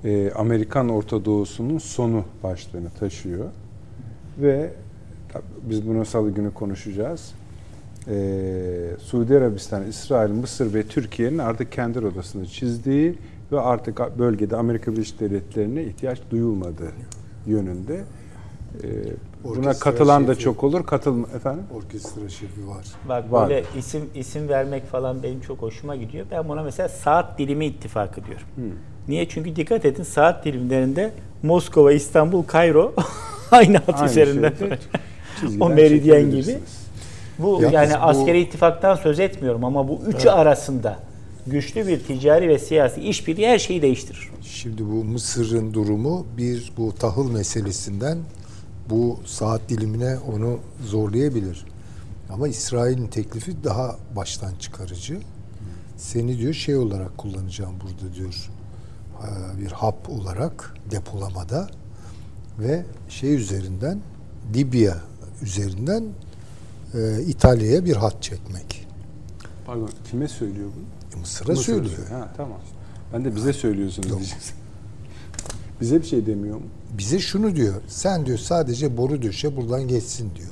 Ee, 0.04 0.30
Amerikan 0.30 0.88
Orta 0.88 1.24
Doğu'sunun 1.24 1.78
sonu 1.78 2.24
başlığını 2.42 2.90
taşıyor. 3.00 3.44
Ve 4.38 4.70
biz 5.62 5.88
bunu 5.88 6.04
salı 6.04 6.30
günü 6.30 6.54
konuşacağız. 6.54 7.32
Ee, 8.08 8.90
Suudi 8.98 9.36
Arabistan, 9.36 9.86
İsrail, 9.86 10.30
Mısır 10.30 10.74
ve 10.74 10.82
Türkiye'nin 10.82 11.38
artık 11.38 11.72
kendi 11.72 11.98
odasını 11.98 12.46
çizdiği 12.46 13.14
ve 13.52 13.60
artık 13.60 14.18
bölgede 14.18 14.56
Amerika 14.56 14.92
Birleşik 14.92 15.20
Devletleri'ne 15.20 15.84
ihtiyaç 15.84 16.18
duyulmadığı 16.30 16.92
yönünde. 17.46 18.00
Ee, 18.84 18.88
buna 19.44 19.50
Orkestra 19.58 19.90
katılan 19.90 20.28
da 20.28 20.32
şefi. 20.34 20.44
çok 20.44 20.64
olur. 20.64 20.86
Katılma 20.86 21.28
efendim. 21.36 21.62
Orkestra 21.74 22.28
şefi 22.28 22.68
var. 22.68 22.84
Bak 23.08 23.32
Var. 23.32 23.48
böyle 23.48 23.64
isim 23.78 24.10
isim 24.14 24.48
vermek 24.48 24.86
falan 24.86 25.22
benim 25.22 25.40
çok 25.40 25.62
hoşuma 25.62 25.96
gidiyor. 25.96 26.26
Ben 26.30 26.48
buna 26.48 26.62
mesela 26.62 26.88
saat 26.88 27.38
dilimi 27.38 27.66
ittifakı 27.66 28.24
diyorum. 28.24 28.46
Niye? 29.08 29.28
Çünkü 29.28 29.56
dikkat 29.56 29.84
edin 29.84 30.02
saat 30.02 30.44
dilimlerinde 30.44 31.12
Moskova, 31.42 31.92
İstanbul, 31.92 32.42
Kayro 32.42 32.94
aynı 33.50 33.76
hat 33.78 33.94
Aynı 34.00 34.10
üzerinden. 34.10 34.52
çizgiden 35.40 35.60
o 35.60 35.68
meridyen 35.68 36.30
gibi. 36.30 36.58
Bu 37.38 37.58
Yalnız 37.62 37.72
yani 37.72 37.92
bu- 37.92 37.96
askeri 37.96 38.40
ittifaktan 38.40 38.94
söz 38.94 39.20
etmiyorum 39.20 39.64
ama 39.64 39.88
bu 39.88 40.00
üçü 40.06 40.28
arasında 40.28 40.98
güçlü 41.46 41.86
bir 41.86 42.00
ticari 42.00 42.48
ve 42.48 42.58
siyasi 42.58 43.00
işbirliği 43.00 43.48
her 43.48 43.58
şeyi 43.58 43.82
değiştirir. 43.82 44.30
Şimdi 44.42 44.82
bu 44.86 45.04
Mısır'ın 45.04 45.74
durumu 45.74 46.26
bir 46.36 46.72
bu 46.76 46.92
tahıl 46.94 47.30
meselesinden 47.32 48.18
bu 48.90 49.20
saat 49.26 49.68
dilimine 49.68 50.18
onu 50.18 50.58
zorlayabilir. 50.84 51.66
Ama 52.30 52.48
İsrail'in 52.48 53.06
teklifi 53.06 53.64
daha 53.64 53.96
baştan 54.16 54.54
çıkarıcı. 54.54 55.20
Seni 55.96 56.38
diyor 56.38 56.54
şey 56.54 56.76
olarak 56.76 57.18
kullanacağım 57.18 57.74
burada 57.80 58.14
diyor. 58.14 58.50
e, 59.22 59.60
Bir 59.60 59.72
hap 59.72 60.10
olarak 60.10 60.74
depolamada 60.90 61.68
ve 62.58 62.84
şey 63.08 63.34
üzerinden 63.34 64.00
Libya 64.54 64.96
üzerinden 65.42 66.04
e, 66.94 67.22
İtalya'ya 67.22 67.84
bir 67.84 67.96
hat 67.96 68.22
çekmek. 68.22 68.86
Pardon 69.66 69.90
kime 70.10 70.28
söylüyor 70.28 70.68
bunu? 70.76 71.20
Mısır'a 71.20 71.52
Mısır'a 71.52 71.64
söylüyor. 71.64 72.08
Ha 72.10 72.32
tamam. 72.36 72.58
Ben 73.12 73.24
de 73.24 73.36
bize 73.36 73.52
söylüyorsunuz 73.52 74.08
diyeceksin. 74.08 74.54
Bize 75.80 76.00
bir 76.02 76.06
şey 76.06 76.26
demiyor 76.26 76.56
mu? 76.56 76.66
Bize 76.98 77.18
şunu 77.18 77.56
diyor. 77.56 77.74
Sen 77.88 78.26
diyor 78.26 78.38
sadece 78.38 78.96
boru 78.96 79.22
döşe 79.22 79.56
buradan 79.56 79.88
geçsin 79.88 80.30
diyor. 80.36 80.48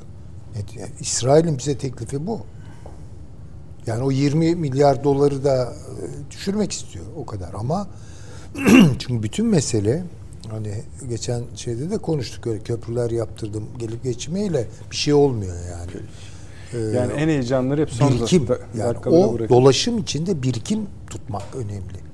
Yani 0.55 0.89
İsrail'in 0.99 1.57
bize 1.57 1.77
teklifi 1.77 2.27
bu. 2.27 2.39
Yani 3.87 4.03
o 4.03 4.11
20 4.11 4.55
milyar 4.55 5.03
doları 5.03 5.43
da 5.43 5.73
e, 5.73 6.31
düşürmek 6.31 6.71
istiyor 6.71 7.05
o 7.17 7.25
kadar 7.25 7.53
ama 7.53 7.87
çünkü 8.99 9.23
bütün 9.23 9.45
mesele 9.45 10.03
hani 10.51 10.73
geçen 11.09 11.43
şeyde 11.55 11.89
de 11.89 11.97
konuştuk 11.97 12.47
öyle 12.47 12.59
köprüler 12.59 13.11
yaptırdım 13.11 13.63
gelip 13.79 14.03
geçmeyle 14.03 14.67
bir 14.91 14.95
şey 14.95 15.13
olmuyor 15.13 15.55
yani. 15.71 15.91
Ee, 16.73 16.77
Yani 16.97 17.13
en 17.13 17.27
heyecanları 17.27 17.81
hep 17.81 17.89
son 17.91 18.11
birikim 18.13 18.47
da- 18.47 18.59
yani 18.77 18.97
o 19.05 19.33
bırakın. 19.33 19.55
dolaşım 19.55 19.97
içinde 19.97 20.43
birikim 20.43 20.81
tutmak 21.09 21.55
önemli. 21.55 22.05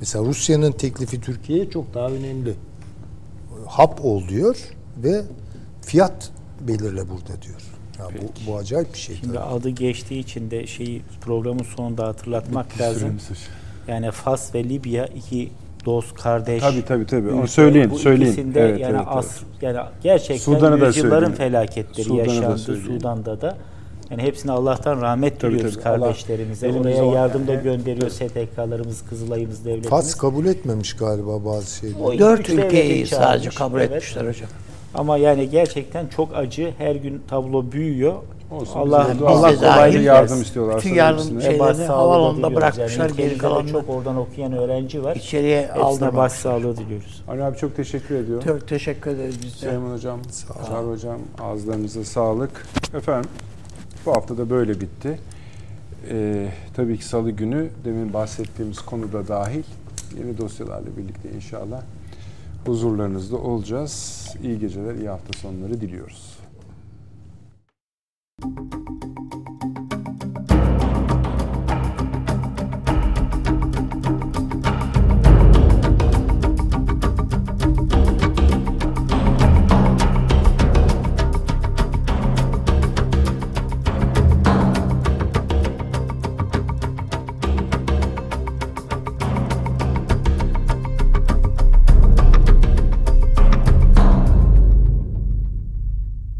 Mesela 0.00 0.24
Rusya'nın 0.24 0.72
teklifi 0.72 1.20
Türkiye'ye 1.20 1.70
çok 1.70 1.94
daha 1.94 2.08
önemli. 2.08 2.54
Hap 3.66 4.04
ol 4.04 4.28
diyor 4.28 4.56
ve 4.96 5.22
fiyat 5.82 6.30
belirle 6.60 7.08
burada 7.08 7.42
diyor. 7.42 7.60
Ya 7.98 8.04
bu, 8.04 8.50
bu 8.50 8.56
acayip 8.56 8.94
bir 8.94 8.98
şey. 8.98 9.16
Şimdi 9.16 9.34
tabii. 9.34 9.44
adı 9.44 9.68
geçtiği 9.68 10.18
için 10.18 10.50
de 10.50 10.66
şeyi 10.66 11.02
programın 11.20 11.62
sonunda 11.76 12.06
hatırlatmak 12.06 12.80
lazım. 12.80 13.00
Süremiz 13.00 13.30
var. 13.30 13.38
Yani 13.88 14.10
Fas 14.10 14.54
ve 14.54 14.64
Libya 14.64 15.06
iki 15.06 15.50
dost 15.84 16.14
kardeş. 16.14 16.62
Tabii 16.62 16.84
tabii 16.84 17.06
tabii. 17.06 17.30
Onu 17.30 17.48
söyleyin, 17.48 17.90
Bu 17.90 17.98
söyleyin. 17.98 18.32
ikisinde 18.32 18.60
Evet, 18.60 18.80
yani 18.80 18.96
evet, 18.96 19.06
as 19.08 19.40
yani 19.62 19.78
gerçekten 20.02 20.36
Sudan'ı 20.36 20.86
yüzyılların 20.86 21.32
felaketleri 21.32 22.04
Sudan'ı 22.04 22.26
da 22.26 22.32
yaşandı. 22.32 22.76
Sudan'da 22.76 23.40
da. 23.40 23.56
Yani 24.10 24.22
hepsine 24.22 24.52
Allah'tan 24.52 25.00
rahmet 25.00 25.40
Tabii, 25.40 25.52
diliyoruz 25.52 25.74
tabii. 25.74 25.88
Allah 25.88 26.00
kardeşlerimize. 26.06 26.68
yolumuzu 26.68 26.88
Oraya 27.02 27.04
yardım 27.20 27.46
da 27.46 27.54
gönderiyor 27.54 28.10
STK'larımız, 28.10 29.02
Kızılay'ımız, 29.08 29.64
devletimiz. 29.64 29.88
Fas 29.90 30.14
kabul 30.14 30.46
etmemiş 30.46 30.96
galiba 30.96 31.44
bazı 31.44 31.76
şeyleri. 31.76 32.18
Dört 32.18 32.50
ülkeyi 32.50 33.06
sadece 33.06 33.48
kabul 33.50 33.80
evet. 33.80 33.92
etmişler 33.92 34.28
hocam. 34.28 34.48
Ama 34.94 35.16
yani 35.16 35.50
gerçekten 35.50 36.06
çok 36.06 36.36
acı. 36.36 36.74
Her 36.78 36.94
gün 36.94 37.22
tablo 37.28 37.72
büyüyor. 37.72 38.14
Olsun, 38.50 38.78
Allah 38.80 39.06
Allah 39.26 39.52
Biz 39.52 39.60
de 39.60 39.66
kolaylık 39.66 40.02
yardım 40.04 40.42
istiyorlar. 40.42 40.78
Bütün 40.78 40.94
yardım 40.94 41.18
hepsine. 41.24 41.42
şey- 41.42 41.54
Ve 41.54 41.58
baş 41.58 41.68
Şeyleri 41.76 41.86
sağlığı 41.88 42.02
havaalanında 42.02 42.36
diliyoruz. 42.36 42.56
bırakmışlar, 42.56 43.08
Yani 43.08 43.16
geri 43.16 43.38
kalanını- 43.38 43.70
çok 43.72 43.88
oradan 43.90 44.16
okuyan 44.16 44.52
öğrenci 44.52 45.04
var. 45.04 45.16
İçeriye 45.16 45.60
Hepsine 45.62 45.82
aldırmamışlar. 45.82 46.16
baş 46.24 46.32
sağlığı 46.32 46.76
diliyoruz. 46.76 47.22
Ali 47.28 47.44
abi 47.44 47.56
çok 47.56 47.76
teşekkür 47.76 48.14
ediyorum. 48.14 48.44
Çok 48.48 48.68
teşekkür 48.68 49.10
ederiz 49.10 49.34
biz 49.44 49.52
de. 49.54 49.58
Süleyman 49.58 49.92
Hocam, 49.94 50.18
Çağrı 50.68 50.86
Hocam 50.86 51.18
ağızlarınıza 51.42 52.04
sağlık. 52.04 52.66
Efendim 52.96 53.30
bu 54.06 54.16
hafta 54.16 54.38
da 54.38 54.50
böyle 54.50 54.80
bitti. 54.80 55.18
Ee, 56.10 56.48
tabii 56.74 56.98
ki 56.98 57.04
salı 57.04 57.30
günü 57.30 57.70
demin 57.84 58.12
bahsettiğimiz 58.12 58.78
konuda 58.78 59.28
dahil 59.28 59.64
yeni 60.18 60.38
dosyalarla 60.38 60.96
birlikte 60.96 61.30
inşallah 61.30 61.82
huzurlarınızda 62.66 63.36
olacağız. 63.36 64.26
İyi 64.42 64.58
geceler, 64.58 64.94
iyi 64.94 65.08
hafta 65.08 65.38
sonları 65.38 65.80
diliyoruz. 65.80 66.38